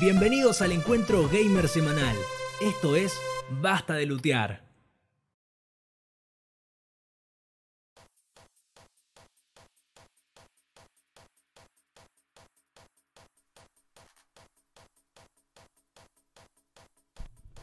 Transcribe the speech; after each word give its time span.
Bienvenidos 0.00 0.62
al 0.62 0.72
encuentro 0.72 1.28
gamer 1.28 1.68
semanal. 1.68 2.16
Esto 2.58 2.96
es 2.96 3.20
Basta 3.60 3.92
de 3.92 4.06
Lutear. 4.06 4.62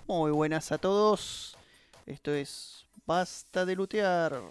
Muy 0.05 0.29
buenas 0.29 0.71
a 0.71 0.77
todos. 0.77 1.57
Esto 2.05 2.35
es 2.35 2.85
Basta 3.07 3.65
de 3.65 3.75
Lutear. 3.75 4.43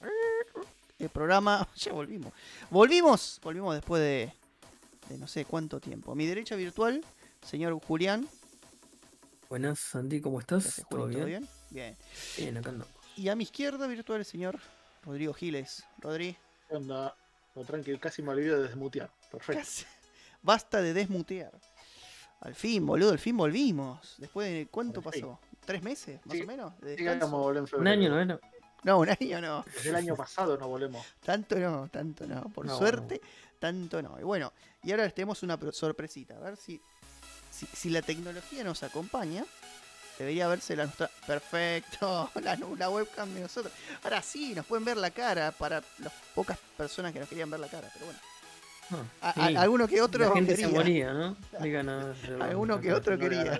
El 0.99 1.09
programa. 1.11 1.69
Ya 1.77 1.93
volvimos. 1.93 2.33
Volvimos. 2.69 3.41
Volvimos 3.45 3.77
después 3.77 4.03
de, 4.03 4.33
de 5.09 5.19
no 5.19 5.29
sé 5.29 5.45
cuánto 5.45 5.79
tiempo. 5.79 6.17
Mi 6.17 6.27
derecha 6.27 6.57
virtual, 6.57 7.05
señor 7.47 7.79
Julián. 7.87 8.29
Buenas, 9.49 9.79
Santi, 9.79 10.21
¿cómo 10.21 10.39
¿Qué 10.39 10.43
estás? 10.43 10.85
¿Todo 10.91 11.07
bien? 11.07 11.25
bien? 11.27 11.49
Bien. 11.71 11.97
Bien, 12.37 12.57
acá 12.57 12.71
andamos. 12.71 12.93
Y 13.17 13.29
a 13.29 13.37
mi 13.37 13.45
izquierda 13.45 13.87
virtual, 13.87 14.21
el 14.21 14.25
señor 14.25 14.59
Rodrigo 15.05 15.33
Giles. 15.33 15.85
Rodri, 15.99 16.37
¿Qué 16.69 16.77
onda? 16.77 17.15
No, 17.55 17.65
tranquilo, 17.65 17.99
casi 18.01 18.23
me 18.23 18.31
olvido 18.31 18.61
de 18.61 18.69
desmutear. 18.69 19.11
Perfecto. 19.31 19.61
casi. 19.63 19.85
Basta 20.43 20.83
de 20.83 20.93
desmutear. 20.93 21.53
Al 22.41 22.55
fin, 22.55 22.85
boludo, 22.85 23.13
al 23.13 23.19
fin 23.19 23.37
volvimos. 23.37 24.17
Después 24.19 24.49
de 24.51 24.69
cuánto 24.71 25.01
pasó? 25.01 25.39
¿Tres 25.65 25.83
meses, 25.83 26.21
más 26.27 26.37
Sí, 26.37 26.43
o 26.43 26.47
menos? 26.47 26.81
de 26.81 26.97
Sí, 26.97 27.05
Un 27.77 27.89
año, 27.89 28.11
¿no 28.11 28.21
era? 28.21 28.39
No, 28.85 28.99
un 29.01 29.09
año 29.09 29.41
no. 29.41 29.65
Desde 29.75 29.89
el 29.91 29.97
año 29.97 30.15
pasado 30.15 30.57
no 30.59 30.69
volvemos. 30.69 31.05
Tanto 31.25 31.57
no, 31.57 31.89
tanto 31.89 32.27
no. 32.27 32.43
Por 32.51 32.67
No, 32.67 32.79
suerte, 32.79 33.21
tanto 33.59 34.01
no. 34.03 34.21
Y 34.21 34.23
bueno, 34.23 34.53
y 34.85 34.91
ahora 34.93 35.05
les 35.05 35.15
tenemos 35.15 35.43
una 35.43 35.59
sorpresita. 35.73 36.37
A 36.37 36.41
ver 36.41 36.57
si, 36.57 36.81
si, 37.57 37.67
si 37.73 37.91
la 37.91 38.03
tecnología 38.03 38.63
nos 38.65 38.83
acompaña. 38.83 39.45
Debería 40.19 40.49
verse 40.49 40.75
la 40.77 40.85
nuestra. 40.85 41.11
Perfecto, 41.27 42.31
la, 42.43 42.59
la 42.79 42.91
webcam 42.91 43.33
de 43.35 43.41
nosotros. 43.41 43.73
Ahora 44.03 44.23
sí, 44.23 44.55
nos 44.55 44.65
pueden 44.67 44.85
ver 44.85 44.97
la 44.97 45.11
cara 45.11 45.53
para 45.53 45.83
las 45.99 46.13
pocas 46.35 46.59
personas 46.77 47.13
que 47.13 47.21
nos 47.21 47.29
querían 47.29 47.51
ver 47.51 47.61
la 47.61 47.69
cara. 47.69 47.89
Pero 47.93 48.07
bueno, 48.07 48.19
Ah, 49.21 49.33
a- 49.37 49.45
a- 49.45 49.49
sí. 49.49 49.57
alguno 49.57 49.89
que 49.89 50.01
otro 50.01 50.25
La 50.29 50.33
gente 50.33 50.53
quería. 50.55 50.69
se 50.69 50.73
moría, 50.73 51.13
¿no? 51.13 51.37
Digan, 51.61 51.89
Alguno 52.41 52.81
que 52.81 52.93
otro 52.93 53.15
No 53.17 53.21
quería. 53.21 53.59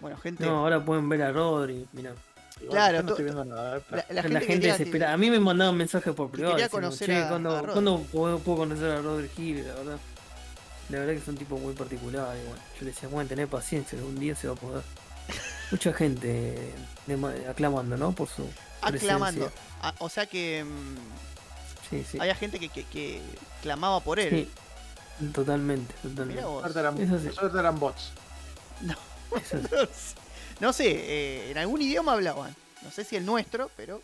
Bueno, 0.00 0.16
gente, 0.16 0.44
No, 0.46 0.60
ahora 0.60 0.82
pueden 0.84 1.08
ver 1.08 1.22
a 1.22 1.32
Rodri, 1.32 1.86
mira. 1.92 2.12
Igual, 2.60 2.70
Claro, 2.70 2.98
no 3.02 3.06
to- 3.08 3.12
estoy 3.14 3.24
viendo 3.24 3.44
nada. 3.44 3.80
la, 3.90 3.96
la 3.96 4.04
La, 4.08 4.22
gente, 4.22 4.22
gente 4.22 4.46
quería 4.46 4.60
que- 4.72 4.78
desespera. 4.78 5.12
A 5.12 5.16
mí 5.16 5.30
me 5.30 5.38
mandaban 5.38 5.76
mensajes 5.76 6.14
por 6.14 6.30
privado. 6.30 6.54
quería 6.54 6.66
diciendo, 6.66 6.88
conocer 6.88 7.06
"Che, 7.08 7.16
a- 7.16 7.28
¿cuándo, 7.28 7.50
a 7.50 7.60
Rodri". 7.60 7.72
¿cuándo 7.72 7.98
puedo, 8.10 8.38
puedo 8.38 8.58
conocer 8.58 8.90
a 8.90 9.00
Rodri 9.02 9.28
Gil? 9.36 9.66
La 9.68 9.74
verdad. 9.74 9.98
La 10.90 10.98
verdad 10.98 11.12
que 11.14 11.18
es 11.20 11.28
un 11.28 11.36
tipo 11.36 11.56
muy 11.58 11.74
particular. 11.74 12.36
Y 12.36 12.46
bueno, 12.46 12.62
yo 12.78 12.80
le 12.80 12.86
decía, 12.86 13.08
bueno, 13.08 13.28
tener 13.28 13.48
paciencia, 13.48 13.98
algún 13.98 14.18
día 14.18 14.34
se 14.34 14.48
va 14.48 14.54
a 14.54 14.56
poder. 14.56 14.82
Mucha 15.70 15.92
gente 15.92 16.72
aclamando, 17.48 17.96
¿no? 17.96 18.12
Por 18.12 18.28
su. 18.28 18.48
aclamando. 18.82 19.46
presencia. 19.46 19.72
Ah, 19.82 19.94
o 20.00 20.08
sea 20.08 20.26
que 20.26 20.64
mm, 20.64 20.96
Sí, 21.90 22.04
sí. 22.10 22.18
había 22.20 22.34
gente 22.34 22.58
que, 22.58 22.68
que- 22.68 22.84
que 22.84 23.20
clamaba 23.62 24.00
por 24.00 24.18
él. 24.20 24.48
Sí, 25.18 25.28
totalmente, 25.32 25.94
totalmente. 26.02 26.42
vos. 26.44 26.60
Suerte 26.62 26.78
eran, 26.80 26.98
Eso 27.00 27.58
eran 27.58 27.78
bots. 27.78 28.12
Eso 29.42 29.58
sí. 29.58 29.68
No 29.70 29.86
sé, 29.86 30.14
no 30.60 30.72
sé, 30.72 30.90
eh, 30.90 31.50
en 31.52 31.58
algún 31.58 31.80
idioma 31.82 32.12
hablaban. 32.14 32.54
No 32.82 32.90
sé 32.90 33.04
si 33.04 33.14
el 33.16 33.24
nuestro, 33.24 33.70
pero 33.76 34.02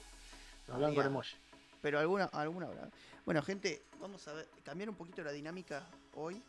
Hablan 0.72 0.94
con 0.94 1.06
emoji. 1.06 1.34
pero 1.82 1.98
alguna 1.98 2.26
alguna 2.26 2.66
hablaban. 2.66 2.92
Bueno, 3.24 3.42
gente, 3.42 3.82
vamos 4.00 4.26
a 4.28 4.32
ver, 4.34 4.48
cambiar 4.64 4.88
un 4.88 4.94
poquito 4.94 5.22
la 5.24 5.32
dinámica 5.32 5.82
hoy. 6.14 6.40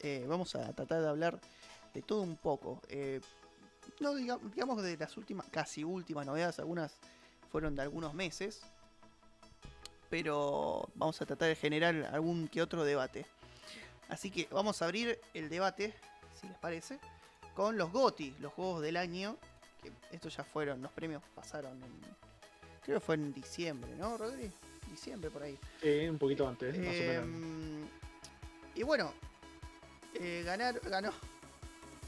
Eh, 0.00 0.24
vamos 0.28 0.54
a 0.54 0.72
tratar 0.72 1.00
de 1.02 1.08
hablar 1.08 1.40
de 1.94 2.02
todo 2.02 2.22
un 2.22 2.36
poco. 2.36 2.80
Eh, 2.88 3.20
no 4.00 4.14
diga- 4.14 4.38
digamos 4.54 4.82
de 4.82 4.96
las 4.96 5.16
últimas, 5.16 5.46
casi 5.50 5.84
últimas 5.84 6.26
novedades, 6.26 6.58
algunas 6.58 6.94
fueron 7.50 7.74
de 7.74 7.82
algunos 7.82 8.12
meses. 8.14 8.62
Pero 10.08 10.88
vamos 10.94 11.20
a 11.20 11.26
tratar 11.26 11.48
de 11.48 11.56
generar 11.56 11.94
algún 12.12 12.46
que 12.48 12.62
otro 12.62 12.84
debate. 12.84 13.26
Así 14.08 14.30
que 14.30 14.46
vamos 14.52 14.80
a 14.80 14.84
abrir 14.84 15.18
el 15.34 15.48
debate, 15.48 15.94
si 16.40 16.46
les 16.46 16.56
parece, 16.58 17.00
con 17.54 17.76
los 17.76 17.90
GOTI, 17.90 18.36
los 18.40 18.52
juegos 18.52 18.82
del 18.82 18.96
año. 18.96 19.36
Que 19.82 19.90
estos 20.12 20.36
ya 20.36 20.44
fueron, 20.44 20.80
los 20.82 20.92
premios 20.92 21.22
pasaron 21.34 21.82
en. 21.82 21.92
Creo 22.84 23.00
que 23.00 23.04
fue 23.04 23.16
en 23.16 23.32
diciembre, 23.34 23.90
¿no, 23.96 24.16
Rodri? 24.16 24.50
Diciembre 24.88 25.28
por 25.28 25.42
ahí. 25.42 25.58
Sí, 25.82 26.06
un 26.08 26.18
poquito 26.18 26.46
antes, 26.46 26.76
más 26.78 26.86
o 26.86 26.90
menos. 26.90 27.24
Em, 27.24 27.88
y 28.76 28.82
bueno, 28.84 29.12
eh, 30.20 30.42
ganar, 30.44 30.80
ganó. 30.84 31.12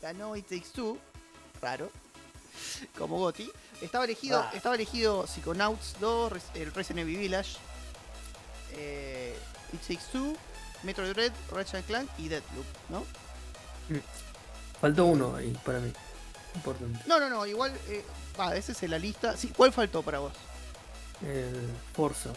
Ganó 0.03 0.37
It 0.37 0.47
Takes 0.49 0.69
Two, 0.75 0.99
raro, 1.61 1.91
como 2.97 3.19
Goti. 3.19 3.51
Estaba 3.81 4.05
elegido, 4.05 4.41
Ah. 4.41 4.51
estaba 4.55 4.75
elegido 4.75 5.27
Psychonauts 5.27 5.97
2, 6.01 6.33
Res- 6.33 6.45
el 6.55 6.73
Resident 6.75 7.01
Evil 7.09 7.19
Village, 7.19 7.57
eh, 8.73 9.37
It 9.73 9.81
Takes 9.81 10.11
Two, 10.13 10.37
Metroid 10.85 11.13
Dread, 11.13 11.33
Ratchet 11.51 11.85
Clank 11.87 12.09
y 12.19 12.29
Deathloop, 12.29 12.67
¿no? 12.91 13.05
Faltó 14.81 15.07
uno 15.07 15.35
ahí 15.35 15.57
para 15.65 15.81
mí. 15.81 15.93
Importante. 16.55 17.01
No, 17.07 17.19
no, 17.21 17.29
no, 17.29 17.45
igual, 17.47 17.73
eh, 17.89 18.05
ah, 18.39 18.55
ese 18.57 18.73
es 18.73 18.83
en 18.83 18.91
la 18.93 18.99
lista. 18.99 19.37
Sí, 19.37 19.53
¿cuál 19.57 19.73
faltó 19.73 20.03
para 20.03 20.21
vos? 20.21 20.33
El 21.23 21.69
Forza. 21.95 22.31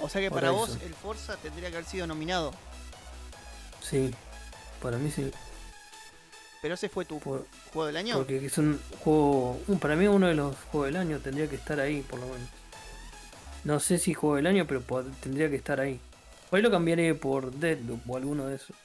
O 0.00 0.08
sea 0.08 0.20
que 0.20 0.30
para 0.30 0.50
vos 0.50 0.76
el 0.82 0.94
Forza 0.94 1.36
tendría 1.36 1.70
que 1.70 1.76
haber 1.76 1.88
sido 1.88 2.06
nominado, 2.06 2.52
Sí. 3.82 4.12
Para 4.86 4.98
mí 4.98 5.10
sí. 5.10 5.28
pero 6.62 6.74
ese 6.74 6.88
fue 6.88 7.04
tu 7.04 7.18
Por- 7.18 7.44
juego 7.72 7.86
del 7.88 7.96
año. 7.96 8.14
porque 8.18 8.36
es 8.46 8.56
un 8.56 8.78
juego. 9.00 9.58
para 9.80 9.96
mí 9.96 10.06
uno 10.06 10.28
de 10.28 10.34
los 10.34 10.54
juegos 10.70 10.86
del 10.86 10.96
año 10.96 11.18
tendría 11.18 11.48
que 11.48 11.56
estar 11.56 11.80
ahí, 11.80 12.02
por 12.02 12.20
lo 12.20 12.26
menos. 12.26 12.48
No 13.64 13.80
sé 13.80 13.98
si 13.98 14.14
juego 14.14 14.36
del 14.36 14.46
año, 14.46 14.64
pero 14.68 14.80
tendría 15.20 15.50
que 15.50 15.56
estar 15.56 15.80
ahí. 15.80 15.98
Hoy 16.52 16.62
lo 16.62 16.70
cambiaré 16.70 17.16
por 17.16 17.50
Deadloop 17.50 18.08
o 18.08 18.16
alguno 18.16 18.46
de 18.46 18.54
esos. 18.54 18.76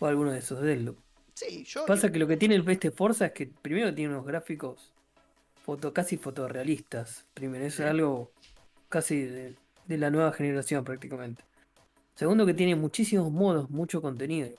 O 0.00 0.06
alguno 0.06 0.32
de 0.32 0.40
esos 0.40 0.60
Deadloop. 0.60 0.96
Sí, 1.34 1.62
yo. 1.64 1.86
Pasa 1.86 2.10
que 2.10 2.18
lo 2.18 2.26
que 2.26 2.36
tiene 2.36 2.56
el 2.56 2.68
este 2.68 2.90
Forza 2.90 3.26
es 3.26 3.32
que 3.32 3.46
primero 3.46 3.94
tiene 3.94 4.12
unos 4.12 4.26
gráficos 4.26 4.90
foto, 5.64 5.92
casi 5.92 6.16
fotorrealistas. 6.16 7.26
Primero, 7.32 7.64
eso 7.64 7.84
es 7.84 7.90
algo 7.90 8.32
casi 8.88 9.22
de, 9.22 9.54
de 9.86 9.98
la 9.98 10.10
nueva 10.10 10.32
generación 10.32 10.82
prácticamente. 10.84 11.44
Segundo 12.16 12.44
que 12.44 12.54
tiene 12.54 12.74
muchísimos 12.74 13.30
modos, 13.30 13.70
mucho 13.70 14.02
contenido. 14.02 14.50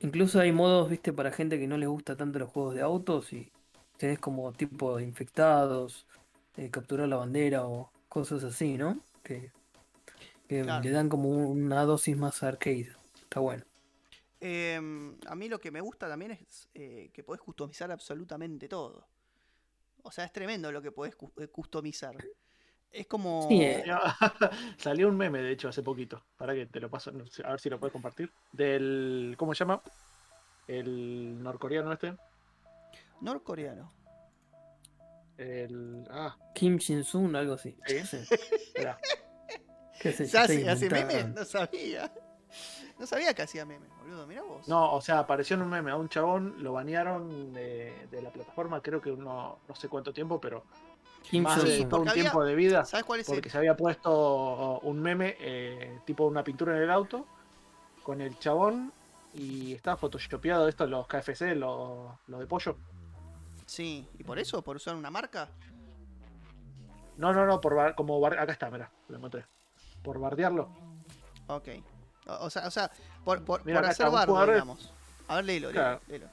Incluso 0.00 0.40
hay 0.40 0.52
modos, 0.52 0.88
viste, 0.90 1.12
para 1.12 1.32
gente 1.32 1.58
que 1.58 1.66
no 1.66 1.76
les 1.76 1.88
gusta 1.88 2.16
tanto 2.16 2.38
los 2.38 2.50
juegos 2.50 2.74
de 2.74 2.82
autos 2.82 3.32
y 3.32 3.50
tenés 3.96 4.18
como 4.18 4.52
tipo 4.52 5.00
infectados, 5.00 6.06
eh, 6.56 6.70
capturar 6.70 7.08
la 7.08 7.16
bandera 7.16 7.66
o 7.66 7.90
cosas 8.08 8.44
así, 8.44 8.76
¿no? 8.76 9.00
Que, 9.24 9.50
que 10.48 10.62
Claro. 10.62 10.84
le 10.84 10.90
dan 10.90 11.08
como 11.08 11.30
una 11.30 11.84
dosis 11.84 12.16
más 12.16 12.42
arcade. 12.42 12.92
Está 13.22 13.40
bueno. 13.40 13.64
Em, 14.40 15.16
a 15.26 15.34
mí 15.34 15.48
lo 15.48 15.58
que 15.58 15.70
me 15.70 15.80
gusta 15.80 16.08
también 16.08 16.30
es 16.32 16.68
eh, 16.74 17.10
que 17.12 17.24
podés 17.24 17.40
customizar 17.42 17.90
absolutamente 17.90 18.68
todo. 18.68 19.04
O 20.02 20.10
sea, 20.10 20.24
es 20.24 20.32
tremendo 20.32 20.70
lo 20.72 20.80
que 20.82 20.92
podés 20.92 21.16
cu- 21.16 21.32
eh, 21.38 21.48
customizar. 21.48 22.16
Es 22.92 23.06
como. 23.06 23.46
Sí, 23.48 23.62
eh, 23.62 23.84
Salió 24.78 25.08
un 25.08 25.16
meme, 25.16 25.40
de 25.40 25.52
hecho, 25.52 25.68
hace 25.68 25.82
poquito. 25.82 26.22
Para 26.36 26.54
que 26.54 26.66
te 26.66 26.80
lo 26.80 26.90
paso, 26.90 27.10
a 27.44 27.50
ver 27.50 27.60
si 27.60 27.70
lo 27.70 27.78
puedes 27.78 27.92
compartir. 27.92 28.32
Del. 28.52 29.34
¿Cómo 29.38 29.54
se 29.54 29.60
llama? 29.60 29.82
El 30.66 31.42
norcoreano 31.42 31.92
este. 31.92 32.14
Norcoreano. 33.20 33.92
El. 35.36 36.06
Ah, 36.10 36.36
Kim 36.54 36.78
Jin-sung, 36.78 37.34
algo 37.36 37.54
así. 37.54 37.76
Sí. 37.86 37.96
Espera. 38.30 38.98
¿Qué? 40.00 40.12
¿Se 40.12 40.38
hace, 40.38 40.68
hace 40.68 40.86
inventando. 40.86 41.40
No 41.40 41.46
sabía. 41.46 42.12
No 42.98 43.06
sabía 43.06 43.32
que 43.34 43.42
hacía 43.42 43.64
memes, 43.64 43.90
boludo. 43.98 44.26
Mirá 44.26 44.42
vos. 44.42 44.66
No, 44.66 44.94
o 44.94 45.00
sea, 45.00 45.20
apareció 45.20 45.54
en 45.54 45.62
un 45.62 45.68
meme. 45.68 45.90
A 45.90 45.96
un 45.96 46.08
chabón 46.08 46.62
lo 46.62 46.72
banearon 46.72 47.52
de, 47.52 48.08
de 48.10 48.22
la 48.22 48.30
plataforma, 48.30 48.82
creo 48.82 49.00
que 49.00 49.12
uno, 49.12 49.60
no 49.68 49.74
sé 49.74 49.88
cuánto 49.88 50.12
tiempo, 50.12 50.40
pero 50.40 50.64
Kim 51.22 51.42
más 51.42 51.62
de 51.62 51.70
Sí, 51.70 51.76
Jong-un. 51.78 51.88
todo 51.90 52.00
un 52.02 52.08
había- 52.08 52.22
tiempo 52.22 52.44
de 52.44 52.54
vida. 52.54 52.84
¿Sabes 52.84 53.04
cuál 53.04 53.20
es 53.20 53.28
el- 53.28 53.34
Porque 53.34 53.50
se 53.50 53.58
había 53.58 53.76
puesto 53.76 54.78
un 54.80 55.00
meme, 55.00 55.36
eh, 55.38 56.00
tipo 56.06 56.24
una 56.26 56.42
pintura 56.42 56.76
en 56.76 56.82
el 56.82 56.90
auto, 56.90 57.26
con 58.02 58.20
el 58.20 58.38
chabón 58.38 58.92
y 59.34 59.74
estaba 59.74 59.96
photoshopeado 59.96 60.66
esto, 60.68 60.86
los 60.86 61.06
KFC, 61.06 61.54
los, 61.54 62.10
los 62.26 62.40
de 62.40 62.46
pollo. 62.46 62.76
Sí, 63.66 64.06
¿y 64.18 64.24
por 64.24 64.38
eso? 64.38 64.62
¿Por 64.62 64.76
usar 64.76 64.94
una 64.96 65.10
marca? 65.10 65.48
No, 67.18 67.32
no, 67.32 67.44
no, 67.44 67.60
por 67.60 67.74
bar- 67.74 67.94
como 67.94 68.18
bar- 68.20 68.38
acá 68.38 68.52
está, 68.52 68.70
mirá, 68.70 68.90
lo 69.08 69.16
encontré. 69.16 69.44
Por 70.02 70.18
bardearlo. 70.18 70.70
Ok. 71.48 71.68
O, 72.26 72.44
o 72.46 72.50
sea, 72.50 72.66
o 72.66 72.70
sea, 72.70 72.90
por, 73.24 73.44
por, 73.44 73.64
Mira, 73.66 73.80
por 73.80 73.90
hacer 73.90 74.06
está, 74.06 74.16
bardo, 74.16 74.46
digamos. 74.46 74.92
A 75.26 75.36
ver, 75.36 75.44
léelo, 75.44 75.68
léelo, 75.68 75.80
Claro. 75.82 76.00
léelo. 76.08 76.26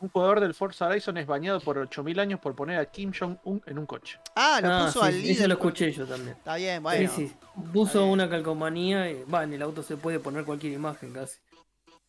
Un 0.00 0.08
jugador 0.10 0.38
del 0.40 0.54
Forza 0.54 0.86
Horizon 0.86 1.16
es 1.18 1.26
bañado 1.26 1.60
por 1.60 1.76
8000 1.78 2.20
años 2.20 2.38
por 2.40 2.54
poner 2.54 2.78
a 2.78 2.86
Kim 2.86 3.12
Jong-un 3.18 3.62
en 3.66 3.78
un 3.78 3.86
coche. 3.86 4.18
Ah, 4.36 4.60
lo 4.62 4.68
Ah, 4.72 4.86
puso 4.86 5.00
sí, 5.00 5.06
al 5.06 5.12
sí, 5.14 5.20
líder. 5.22 5.36
eso 5.36 5.48
lo 5.48 5.54
escuché 5.54 5.92
yo 5.92 6.06
también. 6.06 6.36
Está 6.36 6.54
bien, 6.56 6.82
bueno. 6.82 7.10
sí, 7.14 7.28
sí. 7.28 7.34
Puso 7.72 8.06
una 8.06 8.28
calcomanía 8.30 9.10
y 9.10 9.24
va, 9.24 9.42
en 9.42 9.52
el 9.54 9.62
auto 9.62 9.82
se 9.82 9.96
puede 9.96 10.20
poner 10.20 10.44
cualquier 10.44 10.72
imagen 10.72 11.12
casi. 11.12 11.38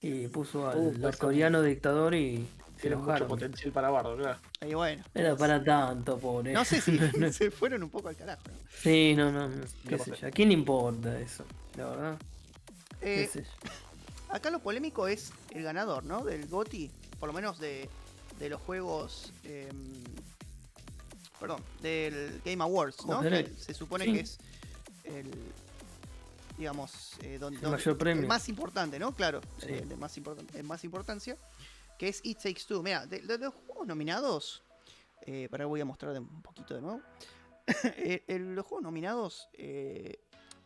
Y 0.01 0.27
puso 0.27 0.69
al 0.69 0.77
Uh, 0.77 1.01
pasa 1.01 1.18
coreano 1.18 1.62
dictador 1.63 2.13
y 2.13 2.45
se 2.75 2.81
Tiene 2.81 2.95
mucho 2.95 3.07
enojaron. 3.09 3.27
potencial 3.27 3.71
para 3.71 3.89
Bardo, 3.89 4.15
claro. 4.18 4.39
Y 4.68 4.74
bueno. 4.75 5.03
Era 5.15 5.36
para 5.36 5.63
tanto, 5.63 6.18
pobre. 6.19 6.53
No 6.53 6.63
sé 6.63 6.80
si 6.81 6.97
se 7.33 7.50
fueron 7.50 7.81
un 7.83 7.89
poco 7.89 8.09
al 8.09 8.15
carajo. 8.15 8.44
¿no? 8.47 8.53
Sí, 8.69 9.15
no, 9.18 9.31
no, 9.31 9.47
no, 9.50 9.63
¿Qué 9.88 9.89
qué 9.89 10.00
sé 10.00 10.12
yo. 10.15 10.27
¿A 10.27 10.31
quién 10.31 10.50
le 10.50 10.53
importa 10.53 11.19
eso? 11.19 11.44
La 11.75 11.86
verdad. 11.88 12.18
Qué 13.01 13.24
Eh, 13.24 13.27
sé 13.27 13.44
yo. 13.44 13.50
acá 14.33 14.51
lo 14.51 14.59
polémico 14.59 15.07
es 15.07 15.33
el 15.51 15.63
ganador, 15.63 16.03
¿no? 16.06 16.24
Del 16.24 16.47
GOTI, 16.47 16.91
por 17.19 17.27
lo 17.27 17.33
menos 17.33 17.60
de, 17.60 17.89
de 18.39 18.50
los 18.50 18.62
juegos. 18.62 19.31
em, 19.44 19.94
perdón, 21.39 21.63
del 21.81 22.42
Game 22.44 22.62
Awards, 22.63 23.06
¿no? 23.06 23.21
Que 23.21 23.50
se 23.57 23.74
supone 23.74 24.06
sí. 24.06 24.13
que 24.13 24.19
es 24.21 24.38
el. 25.06 25.30
Digamos, 26.57 27.13
eh, 27.21 27.38
donde, 27.39 27.57
El 27.62 27.69
mayor 27.71 27.98
premio. 27.98 28.21
el 28.24 28.27
más 28.27 28.50
importante, 28.50 29.00
¿no? 29.00 29.16
Claro, 29.16 29.39
Sí. 29.60 29.68
el 29.71 29.88
de 29.88 29.95
más, 29.95 30.18
importan- 30.18 30.45
el 30.54 30.63
más 30.66 30.83
importancia, 30.83 31.38
que 31.98 32.10
es 32.10 32.19
It 32.24 32.38
Takes 32.39 32.63
Two. 32.68 32.83
Mira, 32.83 33.06
de, 33.06 33.22
de 33.22 33.38
los 33.38 33.54
juegos 33.65 33.88
nominados, 33.88 34.62
eh, 35.22 35.48
para 35.50 35.65
voy 35.68 35.80
a 35.80 35.86
mostrar 35.86 36.19
un 36.19 36.42
poquito 36.42 36.74
de 36.75 36.81
nuevo. 36.81 37.01
Eh, 37.98 38.24
el- 38.27 38.56
los 38.56 38.65
juegos 38.65 38.83
nominados, 38.83 39.48
eh, 39.54 40.19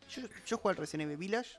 yo, 0.10 0.22
yo 0.48 0.58
jugué 0.58 0.72
al 0.72 0.78
Resident 0.78 1.08
Evil 1.12 1.18
Village. 1.18 1.52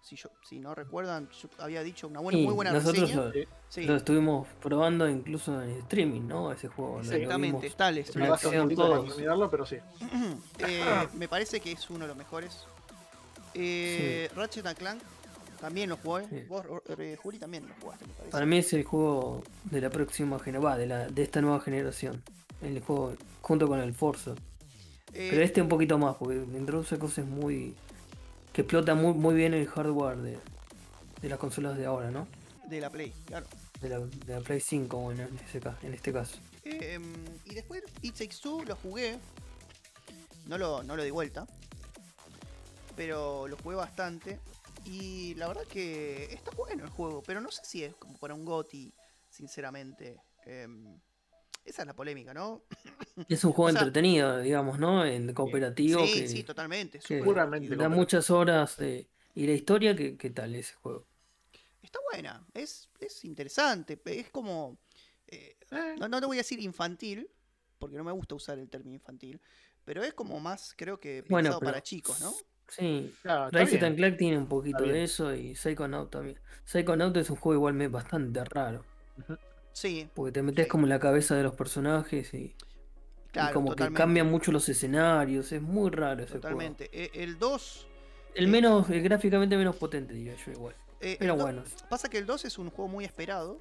Si, 0.00 0.16
yo, 0.16 0.30
si 0.48 0.58
no 0.58 0.74
recuerdan, 0.74 1.28
yo 1.30 1.48
había 1.58 1.82
dicho 1.82 2.08
una 2.08 2.20
buena, 2.20 2.38
muy 2.38 2.54
buena 2.54 2.72
nosotros 2.72 3.10
reseña. 3.10 3.24
lo, 3.26 3.32
Sí. 3.32 3.44
Sí, 3.68 3.84
lo 3.84 3.96
estuvimos 3.96 4.46
probando 4.62 5.06
incluso 5.08 5.60
en 5.62 5.70
streaming, 5.80 6.22
¿no? 6.22 6.50
Ese 6.52 6.68
juego. 6.68 7.00
exactamente, 7.00 7.58
vimos. 7.58 7.76
tal. 7.76 7.94
Me 7.96 8.00
es 8.00 8.10
Una 8.16 8.24
una- 8.24 8.30
basta 8.30 8.48
un 8.48 8.54
acción 8.54 8.64
poquito 8.68 8.82
para 8.88 9.02
todos. 9.02 9.18
mirarlo, 9.18 9.50
pero 9.50 9.66
sí. 9.66 9.76
Eh, 10.66 10.84
me 11.14 11.28
parece 11.28 11.60
que 11.60 11.72
es 11.72 11.90
uno 11.90 12.00
de 12.00 12.08
los 12.08 12.16
mejores. 12.16 12.64
Eh, 13.54 14.30
Ratchet 14.34 14.66
and 14.66 14.78
Clank 14.78 15.02
también 15.60 15.90
lo 15.90 15.96
jugué. 15.96 16.26
Sí. 16.28 16.44
Vos, 16.48 16.64
eh, 16.98 17.16
Juli, 17.20 17.38
también 17.38 17.66
lo 17.68 17.74
jugaste, 17.80 18.06
me 18.06 18.12
parece. 18.14 18.30
Para 18.32 18.46
mí 18.46 18.58
es 18.58 18.72
el 18.72 18.84
juego 18.84 19.42
de 19.64 19.80
la 19.80 19.90
próxima 19.90 20.38
generación, 20.38 20.78
de, 20.78 20.86
la, 20.86 21.08
de 21.08 21.22
esta 21.22 21.40
nueva 21.40 21.60
generación. 21.60 22.22
El 22.62 22.80
juego 22.80 23.14
junto 23.42 23.66
con 23.68 23.80
el 23.80 23.92
Forza. 23.94 24.32
Eh, 25.12 25.28
Pero 25.30 25.42
este 25.42 25.60
un 25.62 25.68
poquito 25.68 25.98
más, 25.98 26.16
porque 26.16 26.36
introduce 26.36 26.98
cosas 26.98 27.24
muy. 27.26 27.74
Que 28.58 28.62
explota 28.62 28.96
muy, 28.96 29.14
muy 29.14 29.36
bien 29.36 29.54
el 29.54 29.68
hardware 29.68 30.16
de, 30.16 30.36
de 31.22 31.28
las 31.28 31.38
consolas 31.38 31.76
de 31.78 31.86
ahora, 31.86 32.10
¿no? 32.10 32.26
De 32.66 32.80
la 32.80 32.90
Play, 32.90 33.12
claro. 33.24 33.46
De 33.80 33.88
la, 33.88 34.00
de 34.00 34.34
la 34.34 34.40
Play 34.40 34.58
5, 34.58 34.96
bueno, 34.96 35.22
en, 35.22 35.38
ese 35.38 35.60
ca- 35.60 35.78
en 35.80 35.94
este 35.94 36.12
caso. 36.12 36.38
Eh, 36.64 36.98
y 37.44 37.54
después 37.54 37.84
It 38.02 38.16
Takes 38.16 38.38
Two 38.42 38.64
lo 38.64 38.74
jugué. 38.74 39.16
No 40.46 40.58
lo, 40.58 40.82
no 40.82 40.96
lo 40.96 41.04
di 41.04 41.10
vuelta. 41.12 41.46
Pero 42.96 43.46
lo 43.46 43.56
jugué 43.58 43.76
bastante. 43.76 44.40
Y 44.84 45.36
la 45.36 45.46
verdad 45.46 45.62
que 45.70 46.24
está 46.24 46.50
bueno 46.56 46.82
el 46.82 46.90
juego. 46.90 47.22
Pero 47.24 47.40
no 47.40 47.52
sé 47.52 47.60
si 47.64 47.84
es 47.84 47.94
como 47.94 48.18
para 48.18 48.34
un 48.34 48.44
GOTI, 48.44 48.92
sinceramente. 49.30 50.16
Em, 50.46 50.98
esa 51.68 51.82
es 51.82 51.86
la 51.86 51.94
polémica, 51.94 52.32
¿no? 52.34 52.62
Es 53.28 53.44
un 53.44 53.52
juego 53.52 53.68
O 53.68 53.72
sea- 53.72 53.80
entretenido, 53.82 54.38
digamos, 54.40 54.78
¿no? 54.78 55.04
En 55.04 55.32
cooperativo. 55.34 56.04
sí, 56.06 56.20
que, 56.20 56.28
sí, 56.28 56.42
totalmente. 56.44 56.98
que 56.98 57.04
súper 57.18 57.24
Puramente 57.24 57.76
da 57.76 57.88
muchas 57.88 58.30
horas. 58.30 58.76
de- 58.76 59.08
¿Y 59.34 59.46
la 59.46 59.52
historia 59.52 59.94
qué, 59.96 60.16
qué 60.16 60.30
tal 60.30 60.54
ese 60.54 60.74
juego? 60.74 61.06
Está 61.82 61.98
buena. 62.12 62.46
Es, 62.54 62.88
es 63.00 63.24
interesante. 63.24 64.00
Es 64.04 64.30
como... 64.30 64.78
eh, 65.26 65.56
Eh, 65.70 65.96
no, 65.98 66.08
no 66.08 66.20
te 66.20 66.26
voy 66.26 66.36
a 66.38 66.40
decir 66.40 66.60
infantil. 66.60 67.28
Porque 67.78 67.96
no 67.96 68.02
me 68.04 68.12
gusta 68.12 68.34
usar 68.34 68.58
el 68.58 68.68
término 68.68 68.94
infantil. 68.94 69.40
Pero 69.84 70.02
es 70.02 70.12
como 70.14 70.38
más, 70.40 70.74
creo 70.76 70.98
que 71.00 71.22
pensado 71.22 71.30
Bueno, 71.30 71.48
pero- 71.60 71.70
para 71.72 71.82
chicos, 71.82 72.20
¿no? 72.20 72.32
Sí, 72.70 73.14
claro, 73.22 73.48
Ratchet 73.50 73.70
bien. 73.80 73.84
and 73.86 73.96
Clank 73.96 74.16
tiene 74.18 74.36
un 74.36 74.46
poquito 74.46 74.82
de 74.82 75.02
eso 75.02 75.34
y 75.34 75.54
Psychonaut 75.54 76.10
también. 76.10 76.38
Psychonaut 76.66 77.16
es 77.16 77.30
un 77.30 77.36
juego 77.36 77.54
igualmente 77.60 77.90
bastante 77.90 78.44
raro, 78.44 78.84
Sí, 79.80 80.08
porque 80.12 80.32
te 80.32 80.42
metes 80.42 80.64
Sí. 80.64 80.68
como 80.70 80.86
en 80.86 80.90
la 80.90 80.98
cabeza 80.98 81.36
de 81.36 81.44
los 81.44 81.54
personajes 81.54 82.34
y, 82.34 82.56
como 83.52 83.76
que 83.76 83.92
cambian 83.92 84.28
mucho 84.28 84.50
los 84.50 84.68
escenarios, 84.68 85.52
es 85.52 85.62
muy 85.62 85.90
raro 85.90 86.24
ese 86.24 86.32
Totalmente. 86.34 86.90
Eh, 86.92 87.10
El 87.14 87.38
2. 87.38 87.86
juego. 87.86 88.28
El 88.34 88.48
menos, 88.48 88.90
el 88.90 89.02
gráficamente 89.02 89.56
menos 89.56 89.76
potente 89.76 90.14
diría 90.14 90.34
yo 90.34 90.50
igual. 90.52 90.74
eh, 91.00 91.16
Pero 91.20 91.36
bueno, 91.36 91.62
Pasa 91.88 92.08
que 92.08 92.18
el 92.18 92.26
2 92.26 92.44
es 92.44 92.58
un 92.58 92.70
juego 92.70 92.88
muy 92.88 93.04
esperado. 93.04 93.58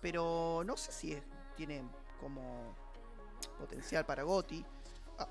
Pero 0.00 0.62
no 0.64 0.76
sé 0.76 0.92
si 0.92 1.12
es- 1.12 1.22
tiene 1.56 1.82
como 2.20 2.76
potencial 3.58 4.04
para 4.06 4.22
GOTI. 4.22 4.64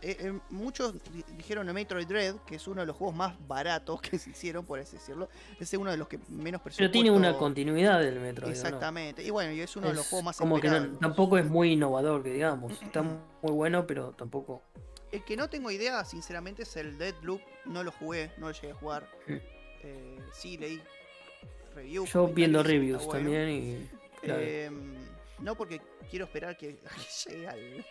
Eh, 0.01 0.17
eh, 0.19 0.39
muchos 0.49 0.93
di- 1.11 1.23
dijeron 1.38 1.67
en 1.67 1.75
Metroid 1.75 2.05
Dread, 2.07 2.35
que 2.47 2.55
es 2.55 2.67
uno 2.67 2.81
de 2.81 2.88
los 2.88 2.95
juegos 2.95 3.15
más 3.15 3.33
baratos 3.47 4.01
que 4.01 4.17
se 4.19 4.29
hicieron, 4.31 4.65
por 4.65 4.79
así 4.79 4.97
decirlo. 4.97 5.29
Es 5.59 5.73
uno 5.73 5.91
de 5.91 5.97
los 5.97 6.07
que 6.07 6.17
menos 6.29 6.61
presupuesto. 6.61 6.77
pero 6.79 6.91
tiene 6.91 7.11
una 7.11 7.38
continuidad 7.38 7.99
del 7.99 8.19
Metro. 8.19 8.47
Exactamente. 8.47 9.23
Y 9.23 9.29
bueno, 9.29 9.51
y 9.51 9.61
es 9.61 9.75
uno 9.75 9.88
de 9.88 9.93
los 9.95 10.07
juegos 10.07 10.25
más 10.25 10.38
como 10.38 10.59
que 10.59 10.69
no- 10.69 10.97
tampoco 10.99 11.38
es 11.38 11.45
muy 11.45 11.73
innovador, 11.73 12.23
que 12.23 12.33
digamos. 12.33 12.81
Está 12.81 13.01
muy 13.01 13.51
bueno, 13.51 13.85
pero 13.88 14.11
tampoco. 14.11 14.61
El 15.11 15.23
que 15.25 15.35
no 15.35 15.49
tengo 15.49 15.69
idea, 15.71 16.05
sinceramente, 16.05 16.63
es 16.63 16.75
el 16.77 16.97
Deadloop. 16.97 17.41
No 17.65 17.83
lo 17.83 17.91
jugué, 17.91 18.31
no 18.38 18.47
lo 18.47 18.53
llegué 18.53 18.71
a 18.71 18.75
jugar. 18.75 19.07
Mm. 19.27 19.33
Eh, 19.83 20.19
sí, 20.33 20.57
leí 20.57 20.81
reviews. 21.75 22.09
Yo 22.11 22.27
viendo 22.27 22.63
reviews 22.63 23.05
bueno. 23.05 23.23
también 23.23 23.49
y. 23.49 23.89
claro. 24.21 24.41
No 25.39 25.55
porque 25.55 25.81
quiero 26.09 26.25
esperar 26.25 26.55
que, 26.55 26.75
que 26.77 26.85
llegue 27.29 27.47
al- 27.47 27.85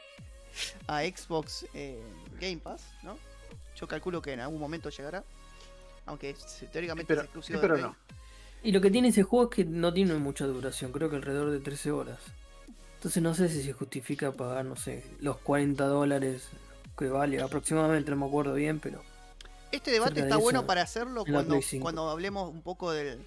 a 0.86 1.02
Xbox 1.02 1.66
eh, 1.74 2.00
Game 2.40 2.58
Pass, 2.58 2.82
¿no? 3.02 3.16
Yo 3.76 3.86
calculo 3.88 4.20
que 4.20 4.32
en 4.32 4.40
algún 4.40 4.60
momento 4.60 4.90
llegará. 4.90 5.24
Aunque 6.06 6.34
teóricamente 6.72 7.06
pero- 7.08 7.20
es 7.20 7.24
exclusivo 7.26 7.58
sí, 7.58 7.62
pero 7.62 7.76
de 7.76 7.82
no. 7.82 7.96
Y 8.62 8.72
lo 8.72 8.80
que 8.80 8.90
tiene 8.90 9.08
ese 9.08 9.22
juego 9.22 9.50
es 9.50 9.56
que 9.56 9.64
no 9.64 9.92
tiene 9.92 10.14
mucha 10.14 10.44
duración, 10.46 10.92
creo 10.92 11.08
que 11.08 11.16
alrededor 11.16 11.50
de 11.50 11.60
13 11.60 11.92
horas. 11.92 12.18
Entonces 12.96 13.22
no 13.22 13.32
sé 13.34 13.48
si 13.48 13.62
se 13.62 13.72
justifica 13.72 14.32
pagar, 14.32 14.66
no 14.66 14.76
sé, 14.76 15.02
los 15.20 15.38
40 15.38 15.84
dólares 15.86 16.48
que 16.98 17.08
vale 17.08 17.40
aproximadamente, 17.40 18.10
no 18.10 18.18
me 18.18 18.26
acuerdo 18.26 18.52
bien, 18.52 18.78
pero 18.78 19.02
Este 19.72 19.90
debate 19.90 20.16
de 20.16 20.20
está 20.22 20.36
bueno 20.36 20.66
para 20.66 20.82
hacerlo 20.82 21.24
cuando, 21.24 21.52
Play 21.54 21.62
5. 21.62 21.82
cuando 21.82 22.10
hablemos 22.10 22.50
un 22.50 22.60
poco 22.60 22.90
del, 22.92 23.24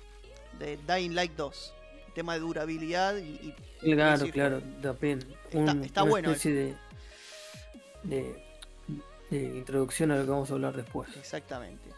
de 0.59 0.77
Dying 0.87 1.15
Light 1.15 1.31
2. 1.35 1.73
Tema 2.13 2.35
de 2.35 2.41
durabilidad 2.41 3.17
y, 3.17 3.55
y 3.81 3.93
claro, 3.95 4.19
decir, 4.19 4.33
claro, 4.33 4.61
también 4.83 5.19
Está- 5.49 5.57
un- 5.71 5.83
está 5.83 6.03
una 6.03 6.11
bueno 6.11 6.29
especie 6.31 6.53
de, 6.53 6.75
de, 8.03 8.43
de 9.29 9.37
introducción 9.57 10.11
a 10.11 10.17
lo 10.17 10.25
que 10.25 10.29
vamos 10.31 10.49
a 10.51 10.53
hablar 10.53 10.75
después. 10.75 11.15
Exactamente. 11.17 11.89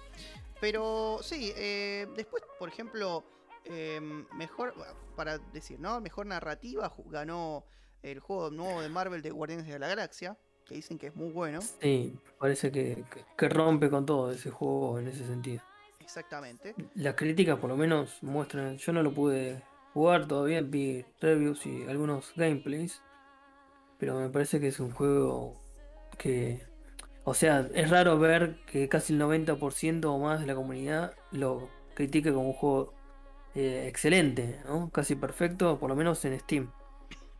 Pero 0.62 1.20
sí, 1.22 1.52
eh, 1.56 2.08
después, 2.16 2.44
por 2.58 2.70
ejemplo, 2.70 3.24
eh, 3.66 4.00
mejor, 4.34 4.74
para 5.16 5.38
decir, 5.38 5.80
¿no? 5.80 6.00
Mejor 6.02 6.26
narrativa 6.26 6.94
ganó 7.10 7.66
el 8.04 8.20
juego 8.20 8.50
nuevo 8.52 8.82
de 8.82 8.90
Marvel 8.90 9.22
de 9.22 9.32
Guardianes 9.32 9.68
de 9.68 9.80
la 9.80 9.88
Galaxia, 9.88 10.38
que 10.66 10.76
dicen 10.76 10.98
que 10.98 11.08
es 11.08 11.16
muy 11.16 11.32
bueno. 11.32 11.60
Sí, 11.62 12.18
parece 12.40 12.72
que- 12.72 13.04
que 13.38 13.50
rompe 13.50 13.90
con 13.90 14.06
todo 14.06 14.32
ese 14.32 14.50
juego 14.52 15.00
en 15.00 15.08
ese 15.08 15.26
sentido. 15.26 15.62
Exactamente. 16.00 16.76
Las 16.96 17.16
críticas 17.16 17.58
por 17.60 17.70
lo 17.70 17.76
menos 17.78 18.22
muestran, 18.22 18.78
yo 18.78 18.94
no 18.94 19.02
lo 19.04 19.12
pude 19.12 19.62
jugar 19.94 20.28
todavía, 20.28 20.62
vi 20.62 21.04
reviews 21.20 21.66
y 21.66 21.84
algunos 21.84 22.32
gameplays, 22.36 23.02
pero 23.98 24.20
me 24.20 24.30
parece 24.30 24.60
que 24.60 24.68
es 24.68 24.80
un 24.80 24.92
juego 24.92 25.60
que, 26.18 26.62
o 27.24 27.34
sea, 27.34 27.68
es 27.74 27.90
raro 27.90 28.18
ver 28.20 28.58
que 28.66 28.88
casi 28.90 29.14
el 29.14 29.22
90% 29.22 30.06
o 30.06 30.18
más 30.20 30.40
de 30.42 30.48
la 30.48 30.56
comunidad 30.56 31.14
lo 31.32 31.70
critique 31.94 32.32
como 32.34 32.48
un 32.48 32.54
juego 32.54 32.94
eh, 33.56 33.86
excelente, 33.88 34.60
¿no? 34.66 34.90
Casi 34.90 35.16
perfecto, 35.16 35.80
por 35.80 35.90
lo 35.90 35.96
menos 35.96 36.24
en 36.26 36.40
Steam. 36.40 36.72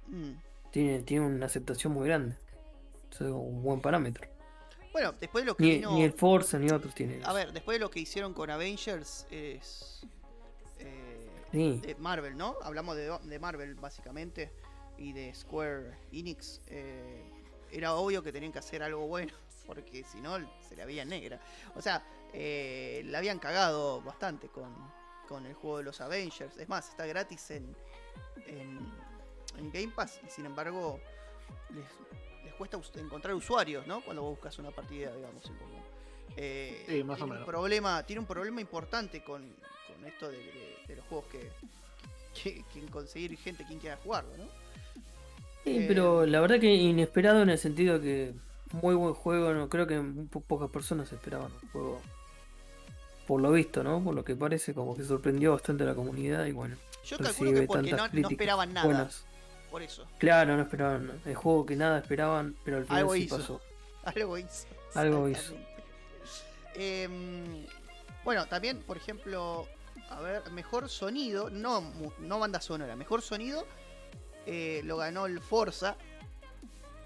Mm. 0.08 0.32
Tiene, 0.72 1.00
tiene 1.04 1.26
una 1.26 1.46
aceptación 1.46 1.94
muy 1.94 2.08
grande. 2.08 2.36
Eso 3.12 3.26
es 3.26 3.32
un 3.32 3.64
buen 3.64 3.80
parámetro. 3.82 4.28
Bueno, 4.92 5.14
después 5.20 5.44
de 5.44 5.48
lo 5.48 5.58
que 5.58 5.64
Ni, 5.64 5.72
vino- 5.76 5.92
ni 5.94 6.04
el 6.04 6.14
Forza 6.14 6.58
ni 6.58 6.70
otros 6.72 6.94
tienen. 6.96 7.26
A 7.26 7.34
ver, 7.34 7.52
después 7.52 7.76
de 7.76 7.80
lo 7.80 7.90
que 7.90 8.00
hicieron 8.00 8.34
con 8.34 8.50
Avengers 8.50 9.28
es. 9.32 10.06
eh, 10.80 11.22
Sí. 11.52 11.80
de 11.82 11.96
Marvel, 11.96 12.36
¿no? 12.36 12.56
Hablamos 12.64 12.96
de, 12.98 13.18
de 13.24 13.40
Marvel 13.40 13.76
básicamente 13.76 14.52
y 14.98 15.14
de 15.14 15.34
Square 15.34 15.92
Enix. 16.12 16.60
eh, 16.68 17.24
era 17.78 17.94
obvio 17.96 18.24
que 18.24 18.32
tenían 18.32 18.52
que 18.52 18.60
hacer 18.60 18.82
algo 18.84 19.08
bueno 19.08 19.34
porque 19.66 20.04
si 20.04 20.22
no 20.22 20.38
se 20.68 20.76
la 20.76 20.86
veía 20.86 21.06
negra. 21.06 21.40
O 21.76 21.82
sea, 21.82 22.04
eh, 22.34 23.02
la 23.06 23.18
habían 23.20 23.40
cagado 23.40 24.02
bastante 24.02 24.48
con, 24.50 24.74
con 25.28 25.46
el 25.46 25.54
juego 25.54 25.78
de 25.80 25.84
los 25.84 26.02
Avengers. 26.02 26.58
Es 26.58 26.70
más, 26.70 26.90
está 26.90 27.06
gratis 27.06 27.52
en, 27.52 27.76
en, 28.48 28.80
en 29.58 29.72
Game 29.72 29.90
Pass 29.96 30.20
y 30.26 30.30
sin 30.30 30.46
embargo 30.46 31.00
les, 31.74 31.86
les 32.44 32.54
cuesta 32.56 32.78
us- 32.78 32.92
encontrar 32.96 33.34
usuarios, 33.36 33.86
¿no? 33.88 34.02
Cuando 34.04 34.22
vos 34.24 34.32
buscas 34.32 34.58
una 34.60 34.72
partida, 34.72 35.16
digamos, 35.16 35.46
en 35.46 35.56
común. 35.58 35.82
Eh, 36.38 36.86
Sí, 36.88 37.04
más 37.04 37.20
o 37.22 37.24
un 37.26 37.30
menos. 37.32 37.46
Problema, 37.46 38.04
tiene 38.06 38.20
un 38.20 38.26
problema 38.26 38.60
importante 38.62 39.24
con, 39.24 39.56
con 39.88 40.06
esto 40.06 40.30
de, 40.30 40.38
de- 40.38 40.78
de 40.88 40.96
los 40.98 41.06
juegos 41.06 41.28
que, 41.30 41.50
que, 42.34 42.64
que 42.72 42.86
conseguir 42.92 43.36
gente 43.38 43.66
quien 43.66 43.80
quiera 43.80 43.98
jugarlo, 43.98 44.36
¿no? 44.38 44.48
Sí, 45.66 45.80
Eh, 45.80 45.86
pero 45.88 46.26
la 46.26 46.40
verdad 46.40 46.60
que 46.60 46.74
inesperado 46.74 47.42
en 47.42 47.50
el 47.50 47.58
sentido 47.58 48.00
que 48.00 48.34
muy 48.72 48.96
buen 48.96 49.14
juego, 49.14 49.54
no 49.54 49.68
creo 49.68 49.86
que 49.88 50.00
po- 50.32 50.40
pocas 50.42 50.70
personas 50.70 51.12
esperaban 51.12 51.52
un 51.62 51.70
juego 51.72 52.02
por 53.28 53.42
lo 53.42 53.52
visto, 53.52 53.84
¿no? 53.84 54.04
Por 54.04 54.14
lo 54.16 54.24
que 54.24 54.36
parece, 54.36 54.74
como 54.76 54.96
que 54.96 55.04
sorprendió 55.04 55.52
bastante 55.52 55.84
a 55.84 55.88
la 55.88 55.96
comunidad 55.96 56.46
y 56.46 56.52
bueno, 56.52 56.76
Yo 57.04 57.18
calculo 57.18 57.52
que 57.54 57.64
porque 57.64 57.92
no, 57.92 58.30
esperaban 58.30 58.72
nada. 58.74 58.86
buenas. 58.86 59.26
Por 59.72 59.82
eso. 59.82 60.06
Claro, 60.20 60.56
no 60.56 60.62
esperaban. 60.62 61.12
El 61.26 61.36
juego 61.36 61.66
que 61.66 61.76
nada 61.76 61.98
esperaban, 61.98 62.56
pero 62.64 62.78
al 62.78 62.86
final 62.86 63.00
Algo 63.00 63.14
sí 63.16 63.24
hizo. 63.24 63.38
pasó. 63.38 63.62
Algo 64.06 64.38
hizo. 64.38 64.68
Algo 64.94 65.28
hizo. 65.28 65.54
Em, 66.76 67.66
bueno, 68.24 68.46
también, 68.48 68.80
por 68.84 68.98
ejemplo, 68.98 69.68
a 70.10 70.20
ver, 70.22 70.50
mejor 70.52 70.90
sonido, 70.90 71.50
no, 71.50 71.84
no 72.20 72.40
banda 72.40 72.62
sonora, 72.62 72.96
mejor 72.96 73.22
sonido 73.22 73.66
eh, 74.46 74.82
lo 74.84 74.98
ganó 74.98 75.26
el 75.26 75.40
Forza. 75.40 75.98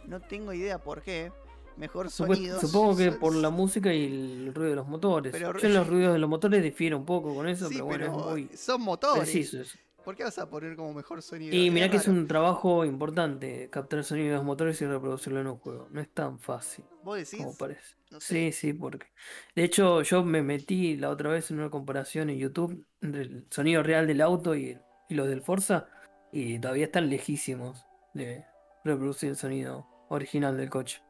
No 0.08 0.20
tengo 0.22 0.54
idea 0.54 0.78
por 0.80 1.02
qué. 1.02 1.32
Mejor 1.78 2.10
sonido. 2.10 2.60
Supongo 2.60 2.98
que 2.98 3.12
por 3.14 3.34
la 3.36 3.50
música 3.50 3.94
y 3.94 4.04
el 4.06 4.54
ruido 4.54 4.72
de 4.72 4.76
los 4.76 4.88
motores. 4.88 5.32
Pero- 5.32 5.58
Yo 5.58 5.70
los 5.70 5.88
ruidos 5.88 6.14
de 6.14 6.20
los 6.20 6.30
motores 6.30 6.62
difiero 6.62 6.98
un 6.98 7.06
poco 7.06 7.34
con 7.34 7.48
eso, 7.48 7.70
Sí, 7.70 7.76
pero 7.76 7.86
bueno, 7.86 8.06
pero 8.06 8.20
es 8.38 8.48
muy 8.48 8.58
son 8.58 8.82
motores. 8.82 9.24
preciso 9.24 9.62
eso. 9.62 9.78
¿Por 10.04 10.16
qué 10.16 10.24
vas 10.24 10.40
a 10.40 10.50
poner 10.50 10.76
como 10.76 10.94
mejor 10.94 11.22
sonido? 11.22 11.56
Y 11.56 11.70
mirá 11.72 11.90
que 11.90 11.98
es 11.98 12.08
un 12.08 12.28
trabajo 12.28 12.84
importante 12.84 13.70
captar 13.70 14.00
el 14.00 14.06
sonido 14.06 14.30
de 14.30 14.36
los 14.36 14.44
motores 14.44 14.82
y 14.82 14.86
reproducirlo 14.86 15.40
en 15.40 15.48
un 15.48 15.58
juego. 15.58 15.88
No 15.92 16.02
es 16.02 16.10
tan 16.10 16.40
fácil 16.40 16.84
¿Vos 17.04 17.18
decís? 17.18 17.38
como 17.38 17.56
parece. 17.56 17.96
No 18.10 18.20
sé. 18.20 18.52
Sí, 18.52 18.52
sí, 18.52 18.74
porque. 18.74 19.08
De 19.56 19.64
hecho, 19.64 20.02
yo 20.02 20.24
me 20.24 20.42
metí 20.42 20.98
la 20.98 21.10
otra 21.10 21.30
vez 21.30 21.52
en 21.52 21.60
una 21.60 21.70
comparación 21.70 22.30
en 22.30 22.38
YouTube 22.40 22.86
entre 23.02 23.22
el 23.22 23.46
sonido 23.52 23.84
real 23.84 24.08
del 24.08 24.22
auto 24.22 24.56
y, 24.56 24.78
y 25.10 25.14
los 25.16 25.28
del 25.28 25.42
Forza, 25.44 25.88
y 26.32 26.60
todavía 26.60 26.86
están 26.86 27.10
lejísimos 27.10 27.86
de 28.14 28.46
reproducir 28.84 29.30
el 29.30 29.36
sonido 29.36 29.88
original 30.10 30.58
del 30.58 30.70
coche. 30.70 31.02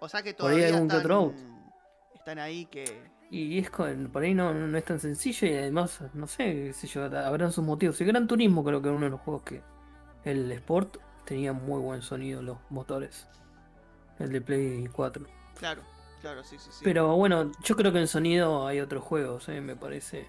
O 0.00 0.08
sea 0.08 0.22
que 0.22 0.32
todavía 0.32 0.68
algún 0.68 0.88
que 0.88 0.96
están, 0.96 1.00
otro 1.00 1.34
están 2.14 2.38
ahí 2.38 2.66
que. 2.66 3.10
Y 3.30 3.58
es 3.58 3.70
con, 3.70 4.10
por 4.10 4.22
ahí 4.22 4.34
no, 4.34 4.52
no 4.52 4.76
es 4.76 4.84
tan 4.84 4.98
sencillo 4.98 5.46
y 5.46 5.54
además, 5.54 6.02
no 6.14 6.26
sé, 6.26 6.44
qué 6.44 6.72
sé 6.72 6.86
yo, 6.88 7.04
habrán 7.04 7.52
sus 7.52 7.64
motivos. 7.64 8.00
El 8.00 8.08
Gran 8.08 8.26
Turismo 8.26 8.64
creo 8.64 8.82
que 8.82 8.88
era 8.88 8.96
uno 8.96 9.06
de 9.06 9.10
los 9.10 9.20
juegos 9.20 9.42
que 9.44 9.62
el 10.24 10.50
Sport 10.50 10.98
tenía 11.24 11.52
muy 11.52 11.80
buen 11.80 12.02
sonido 12.02 12.42
los 12.42 12.58
motores. 12.70 13.28
El 14.18 14.32
de 14.32 14.40
Play 14.40 14.88
4. 14.88 15.26
Claro, 15.56 15.82
claro, 16.20 16.42
sí, 16.42 16.58
sí, 16.58 16.70
sí. 16.72 16.80
Pero 16.82 17.14
bueno, 17.16 17.52
yo 17.62 17.76
creo 17.76 17.92
que 17.92 18.00
en 18.00 18.08
sonido 18.08 18.66
hay 18.66 18.80
otros 18.80 19.04
juegos, 19.04 19.48
eh, 19.48 19.60
me 19.60 19.76
parece. 19.76 20.26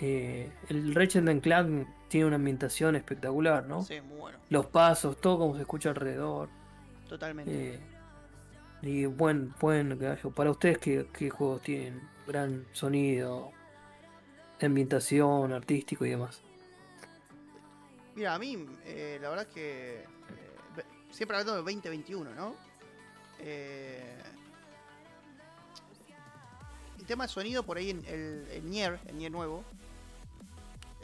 Eh, 0.00 0.50
el 0.68 0.94
Ratchet 0.94 1.28
and 1.28 1.42
Clank 1.42 1.88
tiene 2.08 2.26
una 2.26 2.36
ambientación 2.36 2.96
espectacular, 2.96 3.66
¿no? 3.66 3.82
Sí, 3.82 4.00
muy 4.00 4.18
bueno. 4.18 4.38
Los 4.48 4.66
pasos, 4.66 5.20
todo 5.20 5.38
como 5.38 5.54
se 5.54 5.62
escucha 5.62 5.90
alrededor. 5.90 6.48
Totalmente. 7.08 7.74
eh, 7.74 7.80
y 8.82 9.04
buen, 9.06 9.52
buen. 9.60 9.98
Para 10.34 10.50
ustedes, 10.50 10.78
¿qué, 10.78 11.06
qué 11.12 11.28
juegos 11.28 11.60
tienen 11.62 12.00
gran 12.26 12.64
sonido, 12.72 13.52
ambientación, 14.60 15.52
artístico 15.52 16.06
y 16.06 16.10
demás? 16.10 16.40
Mira, 18.14 18.34
a 18.34 18.38
mí, 18.38 18.66
eh, 18.86 19.18
la 19.20 19.28
verdad 19.30 19.46
es 19.48 19.54
que. 19.54 20.00
eh, 20.00 20.84
siempre 21.10 21.36
hablando 21.36 21.54
del 21.56 21.64
2021, 21.64 22.34
¿no? 22.34 22.54
Eh, 23.40 24.16
el 26.98 27.06
tema 27.06 27.24
de 27.24 27.28
sonido, 27.28 27.62
por 27.64 27.76
ahí 27.76 27.90
en 27.90 28.04
el, 28.06 28.46
el 28.52 28.70
Nier, 28.70 28.98
el 29.06 29.16
Nier 29.18 29.32
nuevo. 29.32 29.64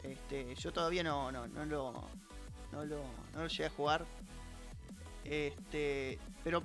Este, 0.09 0.55
yo 0.55 0.71
todavía 0.71 1.03
no, 1.03 1.31
no, 1.31 1.47
no 1.47 1.65
lo. 1.65 1.93
No 2.71 2.83
lo, 2.85 3.01
no 3.33 3.41
lo 3.43 3.47
llegué 3.47 3.65
a 3.65 3.69
jugar. 3.69 4.05
Este. 5.23 6.19
Pero 6.43 6.63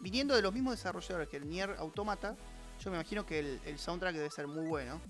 viniendo 0.00 0.34
de 0.34 0.42
los 0.42 0.52
mismos 0.52 0.74
desarrolladores 0.76 1.28
que 1.28 1.36
el 1.38 1.48
Nier 1.48 1.70
Automata, 1.78 2.36
yo 2.82 2.90
me 2.90 2.96
imagino 2.96 3.24
que 3.26 3.38
el, 3.38 3.60
el 3.64 3.78
soundtrack 3.78 4.14
debe 4.14 4.30
ser 4.30 4.46
muy 4.46 4.66
bueno. 4.66 5.00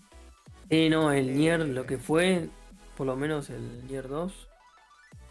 Sí, 0.71 0.89
no, 0.89 1.13
el 1.13 1.31
Eh, 1.31 1.33
Nier, 1.35 1.61
lo 1.61 1.85
que 1.87 1.99
fue, 1.99 2.49
por 2.97 3.07
lo 3.07 3.17
menos 3.17 3.51
el 3.51 3.87
Nier 3.87 4.09
2. 4.09 4.49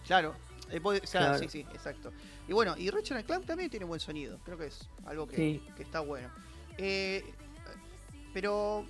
Claro. 0.05 0.35
eh, 0.69 0.79
puede- 0.81 0.99
o 1.01 1.07
sea, 1.07 1.21
Claro. 1.21 1.37
sí, 1.39 1.47
sí, 1.49 1.59
exacto. 1.73 2.11
Y 2.47 2.53
bueno, 2.53 2.75
y 2.77 2.89
Ratchet 2.89 3.25
Clank 3.25 3.45
también 3.45 3.69
tiene 3.69 3.85
buen 3.85 3.99
sonido. 3.99 4.39
Creo 4.43 4.57
que 4.57 4.67
es 4.67 4.89
algo 5.05 5.27
que, 5.27 5.35
Sí. 5.35 5.63
que 5.75 5.83
está 5.83 5.99
bueno. 6.01 6.29
Eh, 6.77 7.23
pero, 8.33 8.85